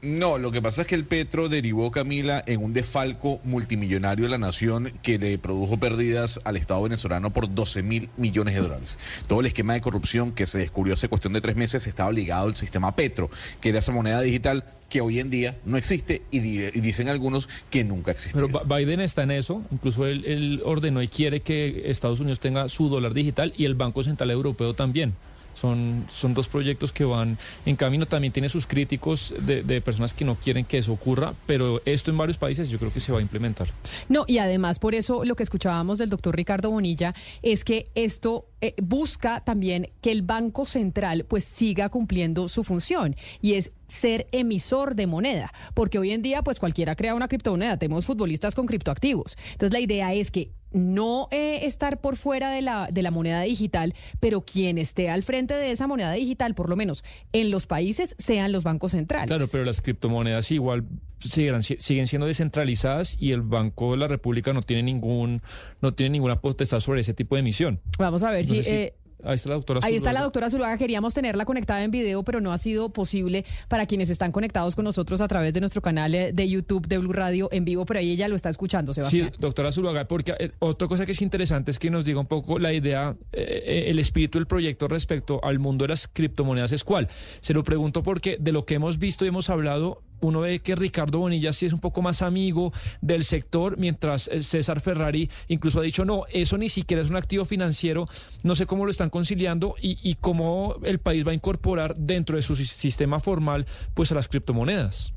no, 0.03 0.39
lo 0.39 0.51
que 0.51 0.63
pasa 0.63 0.83
es 0.83 0.87
que 0.87 0.95
el 0.95 1.05
Petro 1.05 1.51
derivó, 1.51 1.91
Camila, 1.91 2.43
en 2.47 2.65
un 2.65 2.73
desfalco 2.73 3.39
multimillonario 3.45 4.25
de 4.25 4.31
la 4.31 4.39
nación 4.39 4.93
que 5.03 5.19
le 5.19 5.37
produjo 5.37 5.77
pérdidas 5.77 6.41
al 6.45 6.57
Estado 6.57 6.83
venezolano 6.83 7.31
por 7.31 7.55
12 7.55 7.83
mil 7.83 8.09
millones 8.17 8.55
de 8.55 8.61
dólares. 8.63 8.99
Todo 9.27 9.41
el 9.41 9.47
esquema 9.47 9.75
de 9.75 9.83
corrupción 9.83 10.33
que 10.33 10.47
se 10.47 10.59
descubrió 10.59 10.95
hace 10.95 11.09
cuestión 11.09 11.35
de 11.35 11.43
tres 11.43 11.55
meses 11.55 11.87
estaba 11.87 12.11
ligado 12.13 12.47
al 12.47 12.55
sistema 12.55 12.97
Petro, 12.97 13.31
que 13.61 13.69
era 13.69 13.81
esa 13.81 13.93
moneda 13.93 14.23
digital 14.23 14.65
que 14.89 15.03
hoy 15.03 15.21
en 15.21 15.29
día 15.29 15.57
no 15.67 15.77
existe 15.77 16.23
y, 16.31 16.41
dicen 16.41 17.09
algunos 17.09 17.49
que 17.69 17.85
nunca 17.85 18.11
existe. 18.11 18.41
Pero 18.41 18.65
Biden 18.65 19.01
está 19.01 19.23
en 19.23 19.33
eso, 19.33 19.63
incluso 19.71 20.07
él 20.07 20.63
ordenó 20.65 21.03
y 21.03 21.09
quiere 21.09 21.41
que 21.41 21.91
Estados 21.91 22.21
Unidos 22.21 22.41
tenga 22.41 22.69
su 22.71 22.89
dólar 22.89 23.13
digital 23.13 23.53
y 23.57 23.67
el 23.67 23.75
Banco 23.75 24.03
Central 24.03 24.31
Europeo 24.31 24.73
también. 24.73 25.15
Son, 25.61 26.07
son 26.11 26.33
dos 26.33 26.49
proyectos 26.49 26.93
que 26.93 27.05
van 27.05 27.37
en 27.67 27.77
camino. 27.77 28.07
También 28.07 28.33
tiene 28.33 28.49
sus 28.49 28.67
críticos 28.67 29.35
de, 29.41 29.81
personas 29.81 30.15
que 30.15 30.25
no 30.25 30.37
quieren 30.37 30.65
que 30.65 30.79
eso 30.79 30.93
ocurra, 30.93 31.35
pero 31.47 31.83
esto 31.85 32.11
en 32.11 32.17
varios 32.17 32.39
países 32.39 32.71
yo 32.71 32.79
creo 32.79 32.93
que 32.93 33.01
se 33.01 33.13
va 33.13 33.19
a 33.19 33.23
implementar. 33.23 33.69
No, 34.09 34.25
y 34.27 34.39
además 34.39 34.79
por 34.79 34.95
eso 34.95 35.25
lo 35.25 35.37
que 35.37 35.43
escuchábamos 35.43 35.99
del 35.99 36.09
doctor 36.09 36.35
Ricardo 36.35 36.71
Bonilla 36.71 37.15
es 37.43 37.65
que 37.65 37.91
esto 37.95 38.47
eh, 38.63 38.75
busca 38.83 39.41
también 39.41 39.91
que 40.01 40.13
el 40.13 40.23
Banco 40.23 40.67
Central 40.67 41.25
pues 41.29 41.45
siga 41.45 41.89
cumpliendo 41.89 42.49
su 42.49 42.65
función 42.65 43.17
y 43.41 43.55
es 43.55 43.71
ser 43.89 44.29
emisor 44.33 44.95
de 44.95 45.07
moneda, 45.07 45.53
porque 45.75 45.99
hoy 45.99 46.13
en 46.13 46.23
día 46.23 46.43
pues 46.43 46.61
cualquiera 46.61 46.95
crea 46.95 47.15
una 47.15 47.29
criptomoneda, 47.29 47.77
tenemos 47.77 48.07
futbolistas 48.07 48.55
con 48.55 48.67
criptoactivos. 48.67 49.37
Entonces 49.53 49.73
la 49.73 49.81
idea 49.81 50.15
es 50.15 50.31
que 50.31 50.51
no 50.73 51.29
eh, 51.31 51.67
estar 51.67 52.01
por 52.01 52.17
fuera 52.17 52.51
de 52.51 52.63
la, 52.63 52.89
de 52.91 53.03
la 53.03 53.11
moneda 53.11 53.43
digital, 53.43 53.95
pero 54.21 54.43
quien 54.43 54.79
esté 54.79 55.11
al 55.11 55.23
frente 55.23 55.55
de 55.55 55.73
esa 55.73 55.87
moneda 55.87 56.13
digital, 56.13 56.55
por 56.55 56.69
lo 56.69 56.77
menos 56.77 57.05
en 57.33 57.51
los 57.51 57.67
países, 57.67 58.15
sean 58.19 58.53
los 58.53 58.65
bancos 58.65 58.93
centrales. 58.93 59.29
Claro, 59.29 59.47
pero 59.51 59.65
las 59.65 59.83
criptomonedas 59.83 60.51
igual 60.51 60.85
siguen, 61.21 61.63
siguen 61.63 62.07
siendo 62.07 62.27
descentralizadas 62.27 63.17
y 63.19 63.33
el 63.33 63.43
Banco 63.43 63.93
de 63.93 63.99
la 63.99 64.09
República 64.09 64.53
no 64.53 64.63
tiene 64.63 64.83
ningún 64.83 65.43
no 65.81 65.95
tiene 65.95 66.11
ninguna 66.11 66.41
potestad 66.41 66.81
sobre 66.81 67.01
ese 67.01 67.15
tipo 67.15 67.35
de 67.37 67.41
emisión. 67.41 67.81
Vamos 67.99 68.23
a 68.23 68.31
ver 68.31 68.45
si, 68.45 68.61
eh, 68.61 68.95
Ahí 69.25 69.37
está 69.37 69.51
la 69.51 69.55
doctora 69.57 69.81
Ahí 69.83 69.97
está 69.97 70.13
la 70.13 70.23
doctora 70.23 70.51
Zuluaga. 70.51 70.77
Queríamos 70.79 71.15
tenerla 71.15 71.45
conectada 71.45 71.83
en 71.83 71.91
video, 71.91 72.23
pero 72.23 72.41
no 72.41 72.53
ha 72.53 72.59
sido 72.59 72.91
posible 72.91 73.45
para 73.69 73.87
quienes 73.87 74.11
están 74.11 74.33
conectados 74.33 74.77
con 74.77 74.85
nosotros 74.85 75.21
a 75.21 75.29
través 75.29 75.53
de 75.55 75.61
nuestro 75.61 75.83
canal 75.83 76.15
eh, 76.15 76.33
de 76.33 76.49
YouTube 76.49 76.87
de 76.87 76.99
Blue 76.99 77.13
Radio 77.13 77.49
en 77.53 77.65
vivo, 77.65 77.85
pero 77.87 78.01
ahí 78.01 78.11
ella 78.11 78.29
lo 78.29 78.37
está 78.37 78.51
escuchando, 78.51 78.95
Sebastián. 78.95 79.31
Sí, 79.33 79.37
doctora 79.39 79.73
Zuluaga, 79.73 80.07
porque 80.07 80.35
eh, 80.39 80.51
otra 80.59 80.89
cosa 80.89 81.07
que 81.07 81.13
es 81.13 81.23
interesante 81.23 81.71
es 81.71 81.79
que 81.79 81.91
nos 81.91 82.05
diga 82.05 82.21
un 82.21 82.27
poco 82.27 82.59
la 82.59 82.73
idea, 82.73 83.17
eh, 83.33 83.85
el 83.89 83.99
espíritu 83.99 84.39
del 84.39 84.47
proyecto 84.47 84.89
respecto 84.89 85.41
al 85.43 85.59
mundo 85.59 85.85
de 85.85 85.89
las 85.89 86.09
criptomonedas 86.09 86.73
es 86.73 86.85
cuál. 86.85 87.09
Se 87.41 87.55
lo 87.55 87.65
pregunto 87.65 88.03
porque 88.03 88.37
de 88.41 88.53
lo 88.53 88.65
que 88.65 88.75
hemos 88.75 88.99
visto 88.99 89.25
y 89.25 89.29
hemos 89.29 89.51
hablado, 89.51 90.03
uno 90.21 90.41
ve 90.41 90.61
que 90.61 90.75
Ricardo 90.75 91.19
Bonilla 91.19 91.53
sí 91.53 91.67
es 91.67 91.73
un 91.73 91.81
poco 91.81 92.03
más 92.03 92.23
amigo 92.23 92.73
del 93.01 93.25
sector, 93.25 93.79
mientras 93.79 94.29
eh, 94.29 94.43
César 94.43 94.81
Ferrari 94.81 95.29
incluso 95.49 95.81
ha 95.81 95.83
dicho, 95.83 96.05
no, 96.05 96.25
eso 96.33 96.59
ni 96.59 96.69
siquiera 96.69 97.03
es 97.03 97.11
un 97.11 97.17
activo 97.17 97.45
financiero, 97.45 98.09
no 98.43 98.55
sé 98.55 98.67
cómo 98.67 98.85
lo 98.85 98.91
están 98.91 99.11
conciliando 99.11 99.75
y, 99.81 99.99
y 100.03 100.15
cómo 100.17 100.77
el 100.85 100.99
país 100.99 101.27
va 101.27 101.33
a 101.33 101.35
incorporar 101.35 101.95
dentro 101.97 102.37
de 102.37 102.43
su 102.43 102.57
sistema 102.57 103.21
formal 103.21 103.67
pues 103.95 104.13
a 104.13 104.15
las 104.15 104.29
criptomonedas. 104.29 105.15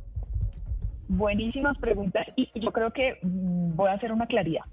Buenísimas 1.07 1.77
preguntas 1.77 2.25
y 2.35 2.49
yo 2.55 2.71
creo 2.71 2.91
que 2.91 3.19
mm, 3.21 3.75
voy 3.75 3.89
a 3.89 3.93
hacer 3.93 4.11
una 4.11 4.27
claridad. 4.27 4.63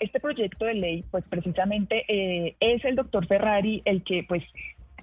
Este 0.00 0.20
proyecto 0.20 0.64
de 0.64 0.74
ley, 0.74 1.04
pues 1.10 1.22
precisamente 1.28 2.04
eh, 2.08 2.56
es 2.60 2.82
el 2.84 2.96
doctor 2.96 3.26
Ferrari 3.26 3.82
el 3.84 4.02
que 4.02 4.24
pues 4.26 4.42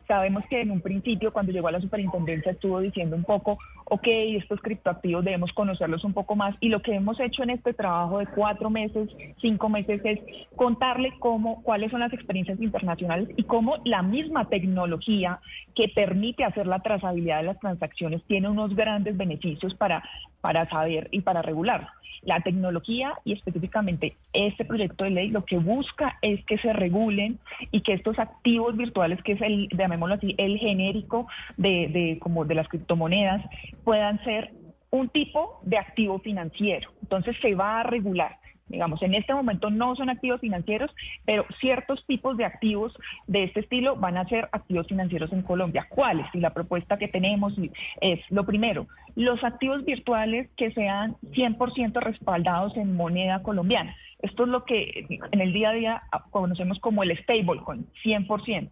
Sabemos 0.07 0.43
que 0.49 0.61
en 0.61 0.71
un 0.71 0.81
principio, 0.81 1.33
cuando 1.33 1.51
llegó 1.51 1.67
a 1.67 1.71
la 1.71 1.81
superintendencia, 1.81 2.53
estuvo 2.53 2.79
diciendo 2.79 3.15
un 3.15 3.23
poco, 3.23 3.59
ok, 3.85 4.07
estos 4.07 4.61
criptoactivos 4.61 5.25
debemos 5.25 5.51
conocerlos 5.51 6.03
un 6.05 6.13
poco 6.13 6.35
más. 6.35 6.55
Y 6.61 6.69
lo 6.69 6.81
que 6.81 6.95
hemos 6.95 7.19
hecho 7.19 7.43
en 7.43 7.49
este 7.49 7.73
trabajo 7.73 8.19
de 8.19 8.27
cuatro 8.27 8.69
meses, 8.69 9.09
cinco 9.41 9.67
meses, 9.67 9.99
es 10.05 10.19
contarle 10.55 11.13
cómo, 11.19 11.61
cuáles 11.63 11.91
son 11.91 11.99
las 11.99 12.13
experiencias 12.13 12.61
internacionales 12.61 13.29
y 13.35 13.43
cómo 13.43 13.77
la 13.83 14.01
misma 14.01 14.47
tecnología 14.47 15.41
que 15.77 15.89
permite 15.89 16.43
hacer 16.43 16.65
la 16.65 16.79
trazabilidad 16.79 17.37
de 17.37 17.43
las 17.43 17.59
transacciones 17.59 18.23
tiene 18.23 18.49
unos 18.49 18.75
grandes 18.75 19.15
beneficios 19.15 19.75
para, 19.75 20.03
para 20.41 20.67
saber 20.69 21.07
y 21.11 21.21
para 21.21 21.43
regular. 21.43 21.89
La 22.23 22.39
tecnología 22.39 23.13
y 23.23 23.33
específicamente 23.33 24.15
este 24.33 24.65
proyecto 24.65 25.03
de 25.03 25.11
ley 25.11 25.29
lo 25.29 25.45
que 25.45 25.59
busca 25.59 26.17
es 26.23 26.43
que 26.45 26.57
se 26.57 26.73
regulen 26.73 27.37
y 27.69 27.81
que 27.81 27.93
estos 27.93 28.17
activos 28.17 28.75
virtuales, 28.75 29.21
que 29.21 29.33
es 29.33 29.41
el, 29.41 29.69
llamémoslo 29.69 30.15
así, 30.15 30.33
el 30.39 30.57
genérico 30.57 31.27
de, 31.57 31.89
de, 31.89 32.17
como 32.19 32.43
de 32.43 32.55
las 32.55 32.67
criptomonedas, 32.69 33.45
puedan 33.83 34.23
ser 34.23 34.53
un 34.89 35.09
tipo 35.09 35.59
de 35.61 35.77
activo 35.77 36.17
financiero. 36.17 36.89
Entonces 37.03 37.35
se 37.39 37.53
va 37.53 37.81
a 37.81 37.83
regular. 37.83 38.39
Digamos, 38.69 39.01
en 39.01 39.13
este 39.13 39.33
momento 39.33 39.69
no 39.69 39.95
son 39.95 40.09
activos 40.09 40.41
financieros, 40.41 40.91
pero 41.25 41.45
ciertos 41.59 42.05
tipos 42.05 42.37
de 42.37 42.45
activos 42.45 42.93
de 43.27 43.45
este 43.45 43.61
estilo 43.61 43.95
van 43.95 44.17
a 44.17 44.27
ser 44.27 44.49
activos 44.51 44.87
financieros 44.87 45.31
en 45.31 45.41
Colombia. 45.41 45.87
¿Cuáles? 45.89 46.27
Y 46.33 46.39
la 46.39 46.53
propuesta 46.53 46.97
que 46.97 47.07
tenemos 47.07 47.53
es, 48.01 48.19
lo 48.29 48.45
primero, 48.45 48.87
los 49.15 49.43
activos 49.43 49.85
virtuales 49.85 50.49
que 50.55 50.71
sean 50.71 51.15
100% 51.31 51.99
respaldados 52.01 52.75
en 52.77 52.95
moneda 52.95 53.41
colombiana. 53.41 53.95
Esto 54.19 54.43
es 54.43 54.49
lo 54.49 54.65
que 54.65 55.05
en 55.31 55.41
el 55.41 55.53
día 55.53 55.69
a 55.69 55.73
día 55.73 56.03
conocemos 56.31 56.79
como 56.79 57.03
el 57.03 57.15
stablecoin, 57.17 57.87
100%. 58.03 58.69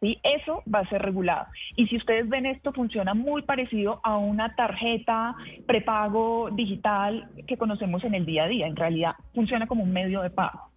¿sí? 0.00 0.18
Eso 0.22 0.62
va 0.72 0.80
a 0.80 0.88
ser 0.88 1.02
regulado. 1.02 1.46
Y 1.76 1.88
si 1.88 1.96
ustedes 1.96 2.28
ven 2.28 2.46
esto, 2.46 2.72
funciona 2.72 3.14
muy 3.14 3.42
parecido 3.42 4.00
a 4.04 4.16
una 4.18 4.54
tarjeta 4.54 5.34
prepago 5.66 6.50
digital 6.52 7.28
que 7.46 7.56
conocemos 7.56 8.04
en 8.04 8.14
el 8.14 8.24
día 8.24 8.44
a 8.44 8.48
día. 8.48 8.66
En 8.66 8.76
realidad 8.76 9.14
funciona 9.34 9.66
como 9.66 9.82
un 9.82 9.92
medio 9.92 10.22
de 10.22 10.30
pago 10.30 10.73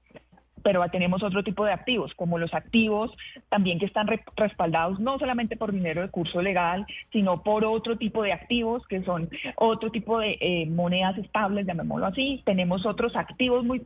pero 0.68 0.86
tenemos 0.90 1.24
otro 1.24 1.46
tipo 1.46 1.64
de 1.64 1.72
activos, 1.72 2.14
como 2.16 2.38
los 2.38 2.54
activos 2.54 3.16
también 3.48 3.80
que 3.80 3.86
están 3.86 4.06
respaldados 4.36 5.00
no 5.00 5.18
solamente 5.18 5.56
por 5.56 5.72
dinero 5.72 6.02
de 6.02 6.10
curso 6.10 6.42
legal, 6.42 6.86
sino 7.14 7.42
por 7.42 7.64
otro 7.64 7.98
tipo 7.98 8.22
de 8.22 8.34
activos 8.34 8.86
que 8.88 9.02
son 9.04 9.30
otro 9.56 9.92
tipo 9.92 10.20
de 10.20 10.38
eh, 10.42 10.66
monedas 10.66 11.18
estables, 11.20 11.66
llamémoslo 11.66 12.08
así. 12.08 12.42
Tenemos 12.44 12.86
otros 12.86 13.16
activos 13.16 13.64
muy, 13.64 13.82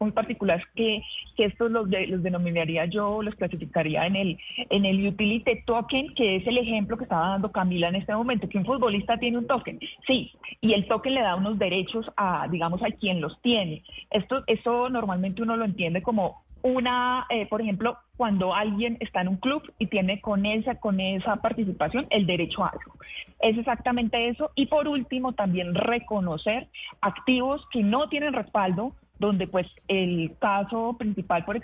muy 0.00 0.10
particulares 0.12 0.64
que, 0.74 1.02
que 1.36 1.44
estos 1.44 1.70
los, 1.70 1.86
los 1.90 2.22
denominaría 2.22 2.86
yo, 2.86 3.22
los 3.22 3.34
clasificaría 3.34 4.06
en 4.06 4.16
el, 4.16 4.38
en 4.70 4.86
el 4.86 5.06
utility 5.06 5.62
token, 5.66 6.14
que 6.14 6.36
es 6.36 6.46
el 6.46 6.56
ejemplo 6.56 6.96
que 6.96 7.04
estaba 7.04 7.28
dando 7.32 7.52
Camila 7.52 7.88
en 7.88 7.96
este 7.96 8.14
momento, 8.14 8.48
que 8.48 8.56
un 8.56 8.64
futbolista 8.64 9.18
tiene 9.18 9.36
un 9.36 9.46
token, 9.46 9.78
sí, 10.06 10.32
y 10.62 10.72
el 10.72 10.86
token 10.88 11.12
le 11.12 11.20
da 11.20 11.36
unos 11.36 11.58
derechos 11.58 12.10
a, 12.16 12.48
digamos, 12.48 12.82
a 12.82 12.90
quien 12.92 13.20
los 13.20 13.38
tiene. 13.42 13.82
Esto, 14.10 14.42
eso 14.46 14.88
normalmente 14.88 15.42
uno 15.42 15.54
lo 15.54 15.66
entiende 15.66 15.97
como 16.02 16.42
una, 16.62 17.26
eh, 17.30 17.46
por 17.46 17.60
ejemplo, 17.60 17.98
cuando 18.16 18.54
alguien 18.54 18.96
está 19.00 19.20
en 19.20 19.28
un 19.28 19.36
club 19.36 19.62
y 19.78 19.86
tiene 19.86 20.20
con 20.20 20.44
esa, 20.44 20.76
con 20.76 21.00
esa 21.00 21.36
participación 21.36 22.06
el 22.10 22.26
derecho 22.26 22.64
a 22.64 22.68
algo. 22.68 22.94
Es 23.40 23.56
exactamente 23.56 24.28
eso. 24.28 24.50
Y 24.54 24.66
por 24.66 24.88
último, 24.88 25.34
también 25.34 25.74
reconocer 25.74 26.68
activos 27.00 27.64
que 27.70 27.82
no 27.82 28.08
tienen 28.08 28.32
respaldo, 28.32 28.92
donde 29.18 29.48
pues 29.48 29.66
el 29.88 30.32
caso 30.38 30.96
principal 30.96 31.44
por, 31.44 31.60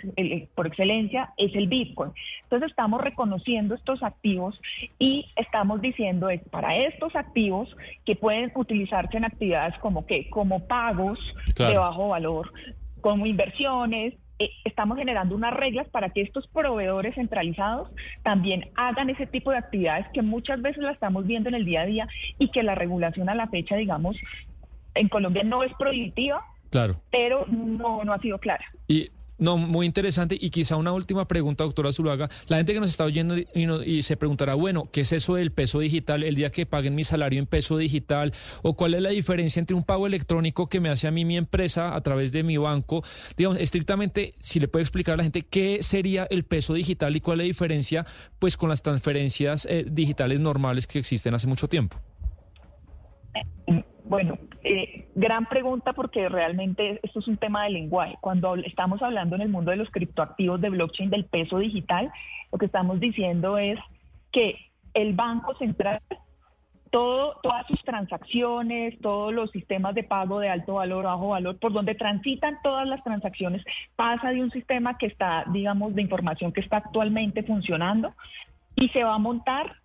por 0.55 0.67
excelencia 0.67 1.33
es 1.37 1.55
el 1.55 1.67
Bitcoin. 1.67 2.11
Entonces 2.43 2.69
estamos 2.69 3.01
reconociendo 3.01 3.75
estos 3.75 4.03
activos 4.03 4.61
y 4.99 5.27
estamos 5.37 5.81
diciendo 5.81 6.29
es 6.29 6.41
para 6.49 6.75
estos 6.75 7.15
activos 7.15 7.75
que 8.05 8.17
pueden 8.17 8.51
utilizarse 8.55 9.15
en 9.15 9.23
actividades 9.23 9.77
como 9.79 10.05
que 10.05 10.29
como 10.29 10.67
pagos 10.67 11.17
de 11.57 11.77
bajo 11.77 12.09
valor, 12.09 12.51
como 12.99 13.25
inversiones, 13.25 14.15
eh, 14.39 14.49
estamos 14.63 14.97
generando 14.97 15.35
unas 15.35 15.53
reglas 15.53 15.87
para 15.89 16.09
que 16.09 16.21
estos 16.21 16.47
proveedores 16.47 17.15
centralizados 17.15 17.89
también 18.23 18.69
hagan 18.75 19.09
ese 19.09 19.25
tipo 19.27 19.51
de 19.51 19.57
actividades 19.57 20.07
que 20.13 20.21
muchas 20.21 20.61
veces 20.61 20.83
la 20.83 20.91
estamos 20.91 21.25
viendo 21.25 21.49
en 21.49 21.55
el 21.55 21.65
día 21.65 21.81
a 21.81 21.85
día 21.85 22.07
y 22.37 22.49
que 22.49 22.63
la 22.63 22.75
regulación 22.75 23.29
a 23.29 23.35
la 23.35 23.47
fecha, 23.47 23.75
digamos, 23.75 24.17
en 24.93 25.09
Colombia 25.09 25.43
no 25.43 25.63
es 25.63 25.73
prohibitiva, 25.75 26.41
Claro. 26.69 26.95
pero 27.11 27.45
no, 27.47 28.03
no 28.03 28.11
ha 28.13 28.19
sido 28.19 28.37
clara. 28.39 28.65
Y 28.87 29.09
no, 29.37 29.57
muy 29.57 29.85
interesante. 29.85 30.37
Y 30.39 30.49
quizá 30.49 30.75
una 30.75 30.91
última 30.93 31.27
pregunta, 31.27 31.63
doctora 31.63 31.91
Zuluaga. 31.91 32.29
La 32.47 32.57
gente 32.57 32.73
que 32.73 32.79
nos 32.79 32.89
está 32.89 33.03
oyendo 33.03 33.35
y, 33.37 33.65
no- 33.65 33.83
y 33.83 34.01
se 34.03 34.17
preguntará, 34.17 34.53
bueno, 34.55 34.89
¿qué 34.91 35.01
es 35.01 35.11
eso 35.11 35.35
del 35.35 35.51
peso 35.51 35.79
digital? 35.79 36.23
El 36.23 36.35
día 36.35 36.49
que 36.51 36.65
paguen 36.65 36.95
mi 36.95 37.03
salario 37.03 37.39
en 37.39 37.45
peso 37.45 37.77
digital, 37.77 38.33
o 38.61 38.75
cuál 38.75 38.93
es 38.93 39.01
la 39.01 39.09
diferencia 39.09 39.59
entre 39.59 39.75
un 39.75 39.83
pago 39.83 40.07
electrónico 40.07 40.67
que 40.67 40.79
me 40.79 40.89
hace 40.89 41.07
a 41.07 41.11
mí 41.11 41.25
mi 41.25 41.37
empresa 41.37 41.95
a 41.95 42.01
través 42.01 42.31
de 42.31 42.43
mi 42.43 42.57
banco. 42.57 43.03
Digamos, 43.37 43.59
estrictamente, 43.59 44.35
si 44.39 44.59
le 44.59 44.67
puede 44.67 44.83
explicar 44.83 45.13
a 45.13 45.17
la 45.17 45.23
gente 45.23 45.41
qué 45.41 45.79
sería 45.81 46.25
el 46.29 46.43
peso 46.45 46.73
digital 46.73 47.15
y 47.15 47.21
cuál 47.21 47.39
es 47.41 47.45
la 47.45 47.47
diferencia, 47.47 48.05
pues, 48.39 48.57
con 48.57 48.69
las 48.69 48.81
transferencias 48.81 49.65
eh, 49.69 49.85
digitales 49.89 50.39
normales 50.39 50.87
que 50.87 50.99
existen 50.99 51.33
hace 51.33 51.47
mucho 51.47 51.67
tiempo. 51.67 51.99
Bueno, 54.07 54.37
eh, 54.63 55.07
gran 55.15 55.47
pregunta 55.47 55.93
porque 55.93 56.29
realmente 56.29 56.99
esto 57.01 57.19
es 57.19 57.27
un 57.27 57.37
tema 57.37 57.63
de 57.63 57.71
lenguaje. 57.71 58.17
Cuando 58.21 58.55
estamos 58.55 59.01
hablando 59.01 59.35
en 59.35 59.41
el 59.41 59.49
mundo 59.49 59.71
de 59.71 59.77
los 59.77 59.89
criptoactivos 59.89 60.61
de 60.61 60.69
blockchain 60.69 61.09
del 61.09 61.25
peso 61.25 61.57
digital, 61.57 62.11
lo 62.51 62.59
que 62.59 62.67
estamos 62.67 62.99
diciendo 62.99 63.57
es 63.57 63.79
que 64.31 64.57
el 64.93 65.13
Banco 65.13 65.55
Central, 65.55 66.01
todas 66.91 67.65
sus 67.67 67.83
transacciones, 67.83 68.97
todos 69.01 69.33
los 69.33 69.49
sistemas 69.49 69.95
de 69.95 70.03
pago 70.03 70.39
de 70.39 70.49
alto 70.49 70.75
valor, 70.75 71.05
bajo 71.05 71.29
valor, 71.29 71.57
por 71.57 71.73
donde 71.73 71.95
transitan 71.95 72.59
todas 72.61 72.87
las 72.87 73.03
transacciones, 73.03 73.63
pasa 73.95 74.29
de 74.29 74.43
un 74.43 74.51
sistema 74.51 74.99
que 74.99 75.07
está, 75.07 75.45
digamos, 75.51 75.95
de 75.95 76.03
información 76.03 76.51
que 76.53 76.61
está 76.61 76.77
actualmente 76.77 77.41
funcionando 77.41 78.13
y 78.75 78.89
se 78.89 79.03
va 79.03 79.15
a 79.15 79.19
montar 79.19 79.77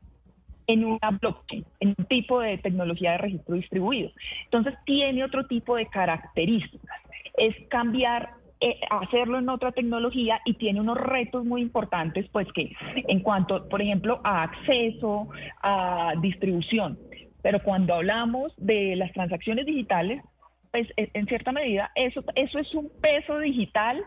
en 0.72 0.84
una 0.84 1.10
blockchain, 1.20 1.64
en 1.80 1.94
un 1.98 2.04
tipo 2.04 2.40
de 2.40 2.58
tecnología 2.58 3.12
de 3.12 3.18
registro 3.18 3.56
distribuido. 3.56 4.10
Entonces 4.44 4.74
tiene 4.84 5.24
otro 5.24 5.46
tipo 5.46 5.76
de 5.76 5.86
características. 5.86 7.00
Es 7.36 7.56
cambiar, 7.68 8.30
eh, 8.60 8.78
hacerlo 8.90 9.38
en 9.38 9.48
otra 9.48 9.72
tecnología 9.72 10.40
y 10.44 10.54
tiene 10.54 10.80
unos 10.80 10.96
retos 10.96 11.44
muy 11.44 11.60
importantes, 11.62 12.28
pues 12.30 12.46
que 12.52 12.72
en 13.08 13.20
cuanto, 13.20 13.68
por 13.68 13.82
ejemplo, 13.82 14.20
a 14.22 14.44
acceso, 14.44 15.28
a 15.62 16.14
distribución. 16.20 16.98
Pero 17.42 17.62
cuando 17.62 17.94
hablamos 17.94 18.54
de 18.56 18.94
las 18.96 19.12
transacciones 19.12 19.66
digitales, 19.66 20.22
pues 20.70 20.86
en 20.96 21.26
cierta 21.26 21.50
medida 21.50 21.90
eso, 21.96 22.22
eso 22.36 22.60
es 22.60 22.72
un 22.74 22.90
peso 23.00 23.40
digital 23.40 24.04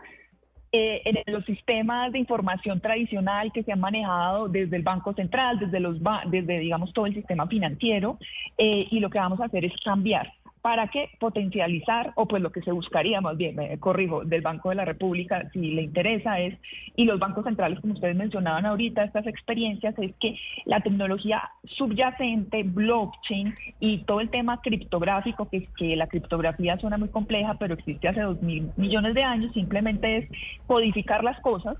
eh, 0.76 1.02
en 1.04 1.32
los 1.32 1.44
sistemas 1.44 2.10
de 2.10 2.18
información 2.18 2.80
tradicional 2.80 3.52
que 3.52 3.62
se 3.62 3.70
han 3.70 3.78
manejado 3.78 4.48
desde 4.48 4.74
el 4.74 4.82
Banco 4.82 5.14
Central, 5.14 5.60
desde 5.60 5.78
los 5.78 6.00
desde 6.26 6.58
digamos 6.58 6.92
todo 6.92 7.06
el 7.06 7.14
sistema 7.14 7.46
financiero, 7.46 8.18
eh, 8.58 8.88
y 8.90 8.98
lo 8.98 9.08
que 9.08 9.20
vamos 9.20 9.40
a 9.40 9.44
hacer 9.44 9.64
es 9.64 9.72
cambiar. 9.84 10.32
¿Para 10.64 10.88
qué? 10.88 11.10
Potencializar, 11.20 12.14
o 12.16 12.26
pues 12.26 12.42
lo 12.42 12.50
que 12.50 12.62
se 12.62 12.72
buscaría 12.72 13.20
más 13.20 13.36
bien, 13.36 13.54
me 13.54 13.78
corrijo, 13.78 14.24
del 14.24 14.40
Banco 14.40 14.70
de 14.70 14.76
la 14.76 14.86
República, 14.86 15.50
si 15.52 15.72
le 15.72 15.82
interesa 15.82 16.40
es, 16.40 16.58
y 16.96 17.04
los 17.04 17.18
bancos 17.18 17.44
centrales, 17.44 17.80
como 17.80 17.92
ustedes 17.92 18.16
mencionaban 18.16 18.64
ahorita, 18.64 19.04
estas 19.04 19.26
experiencias, 19.26 19.94
es 19.98 20.14
que 20.18 20.38
la 20.64 20.80
tecnología 20.80 21.50
subyacente, 21.64 22.62
blockchain 22.62 23.52
y 23.78 23.98
todo 24.04 24.20
el 24.20 24.30
tema 24.30 24.62
criptográfico, 24.62 25.50
que, 25.50 25.68
que 25.76 25.96
la 25.96 26.06
criptografía 26.06 26.78
suena 26.78 26.96
muy 26.96 27.10
compleja, 27.10 27.58
pero 27.58 27.74
existe 27.74 28.08
hace 28.08 28.22
dos 28.22 28.40
mil 28.40 28.70
millones 28.78 29.12
de 29.12 29.22
años, 29.22 29.52
simplemente 29.52 30.16
es 30.16 30.28
codificar 30.66 31.22
las 31.22 31.38
cosas 31.40 31.76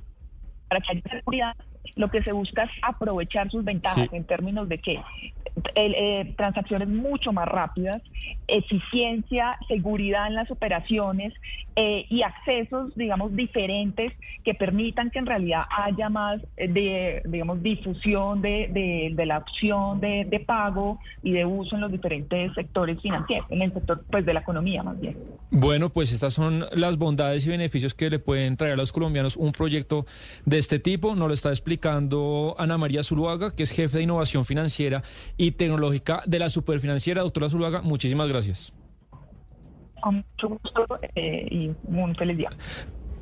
para 0.68 0.82
que 0.82 0.92
haya 0.92 1.02
seguridad. 1.08 1.56
Lo 1.96 2.10
que 2.10 2.22
se 2.22 2.32
busca 2.32 2.64
es 2.64 2.70
aprovechar 2.82 3.50
sus 3.50 3.64
ventajas 3.64 4.08
Sí. 4.10 4.16
en 4.16 4.24
términos 4.24 4.68
de 4.68 4.78
que 4.78 5.00
el, 5.74 5.94
eh, 5.94 6.34
transacciones 6.36 6.88
mucho 6.88 7.32
más 7.32 7.46
rápidas, 7.46 8.02
eficiencia, 8.48 9.56
seguridad 9.68 10.26
en 10.26 10.34
las 10.34 10.50
operaciones 10.50 11.32
eh, 11.76 12.06
y 12.08 12.22
accesos, 12.22 12.94
digamos, 12.94 13.34
diferentes 13.34 14.12
que 14.44 14.54
permitan 14.54 15.10
que 15.10 15.18
en 15.18 15.26
realidad 15.26 15.62
haya 15.76 16.08
más 16.08 16.40
eh, 16.56 16.68
de, 16.68 17.22
digamos, 17.26 17.62
difusión 17.62 18.42
de, 18.42 18.68
de- 18.72 19.12
de 19.14 19.26
la 19.26 19.38
opción 19.38 20.00
de, 20.00 20.24
de 20.24 20.40
pago 20.40 20.98
y 21.22 21.32
de 21.32 21.44
uso 21.44 21.74
en 21.76 21.80
los 21.82 21.90
diferentes 21.90 22.52
sectores 22.54 23.00
financieros, 23.00 23.46
en 23.50 23.62
el 23.62 23.72
sector, 23.72 24.04
pues, 24.10 24.24
de 24.24 24.34
la 24.34 24.40
economía 24.40 24.82
más 24.82 25.00
bien. 25.00 25.16
Bueno, 25.50 25.90
pues 25.90 26.12
estas 26.12 26.34
son 26.34 26.64
las 26.72 26.98
bondades 26.98 27.46
y 27.46 27.50
beneficios 27.50 27.94
que 27.94 28.10
le 28.10 28.18
pueden 28.18 28.56
traer 28.56 28.74
a 28.74 28.76
los 28.76 28.92
colombianos 28.92 29.36
un 29.36 29.52
proyecto 29.52 30.06
de 30.44 30.58
este 30.58 30.78
tipo. 30.78 31.14
Nos 31.14 31.28
lo 31.28 31.34
está 31.34 31.48
explicando 31.50 32.54
Ana 32.58 32.76
María 32.78 33.02
Zuluaga, 33.02 33.54
que 33.54 33.62
es 33.62 33.70
jefe 33.70 33.98
de 33.98 34.02
innovación 34.04 34.44
financiera 34.44 35.02
y 35.36 35.52
tecnológica 35.52 36.22
de 36.26 36.38
la 36.38 36.48
Superfinanciera. 36.48 37.22
Doctora 37.22 37.48
Zuluaga, 37.48 37.82
muchísimas 37.82 38.28
gracias. 38.28 38.72
Con 40.04 40.16
mucho 40.16 40.48
gusto 40.62 40.86
eh, 41.14 41.48
y 41.50 41.70
un 41.88 42.14
feliz 42.14 42.36
día. 42.36 42.50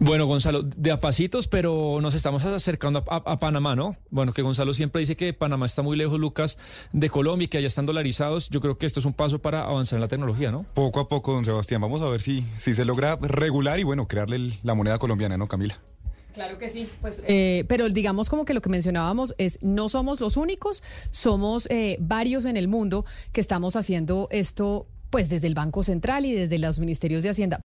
Bueno, 0.00 0.26
Gonzalo, 0.26 0.64
de 0.64 0.90
a 0.90 0.98
pasitos, 1.00 1.46
pero 1.46 2.00
nos 2.02 2.12
estamos 2.14 2.44
acercando 2.44 3.04
a, 3.08 3.14
a- 3.18 3.32
a 3.34 3.38
Panamá, 3.38 3.76
¿no? 3.76 3.94
Bueno, 4.10 4.32
que 4.32 4.42
Gonzalo 4.42 4.74
siempre 4.74 4.98
dice 4.98 5.14
que 5.16 5.32
Panamá 5.32 5.66
está 5.66 5.82
muy 5.82 5.96
lejos, 5.96 6.18
Lucas, 6.18 6.58
de 6.92 7.08
Colombia 7.08 7.44
y 7.44 7.48
que 7.48 7.58
allá 7.58 7.68
están 7.68 7.86
dolarizados. 7.86 8.48
Yo 8.50 8.60
creo 8.60 8.78
que 8.78 8.86
esto 8.86 8.98
es 8.98 9.06
un 9.06 9.12
paso 9.12 9.38
para 9.38 9.62
avanzar 9.62 9.98
en 9.98 10.00
la 10.00 10.08
tecnología, 10.08 10.50
¿no? 10.50 10.66
Poco 10.74 10.98
a 10.98 11.08
poco, 11.08 11.32
don 11.34 11.44
Sebastián, 11.44 11.80
vamos 11.80 12.02
a 12.02 12.08
ver 12.08 12.20
si, 12.20 12.42
si 12.54 12.74
se 12.74 12.84
logra 12.84 13.14
regular 13.20 13.78
y 13.78 13.84
bueno, 13.84 14.08
crearle 14.08 14.34
el- 14.34 14.54
la 14.64 14.74
moneda 14.74 14.98
colombiana, 14.98 15.36
¿no, 15.36 15.46
Camila? 15.46 15.78
Claro 16.34 16.58
que 16.58 16.68
sí. 16.68 16.88
Pues, 17.00 17.22
eh, 17.28 17.64
pero 17.68 17.88
digamos 17.90 18.28
como 18.28 18.44
que 18.44 18.54
lo 18.54 18.60
que 18.62 18.70
mencionábamos 18.70 19.36
es, 19.38 19.60
no 19.62 19.88
somos 19.88 20.18
los 20.18 20.36
únicos, 20.36 20.82
somos 21.10 21.68
eh, 21.70 21.96
varios 22.00 22.44
en 22.44 22.56
el 22.56 22.66
mundo 22.66 23.04
que 23.32 23.40
estamos 23.40 23.76
haciendo 23.76 24.26
esto, 24.32 24.88
pues 25.12 25.28
desde 25.28 25.46
el 25.46 25.54
Banco 25.54 25.82
Central 25.82 26.24
y 26.24 26.32
desde 26.32 26.58
los 26.58 26.80
ministerios 26.80 27.22
de 27.22 27.28
Hacienda. 27.28 27.60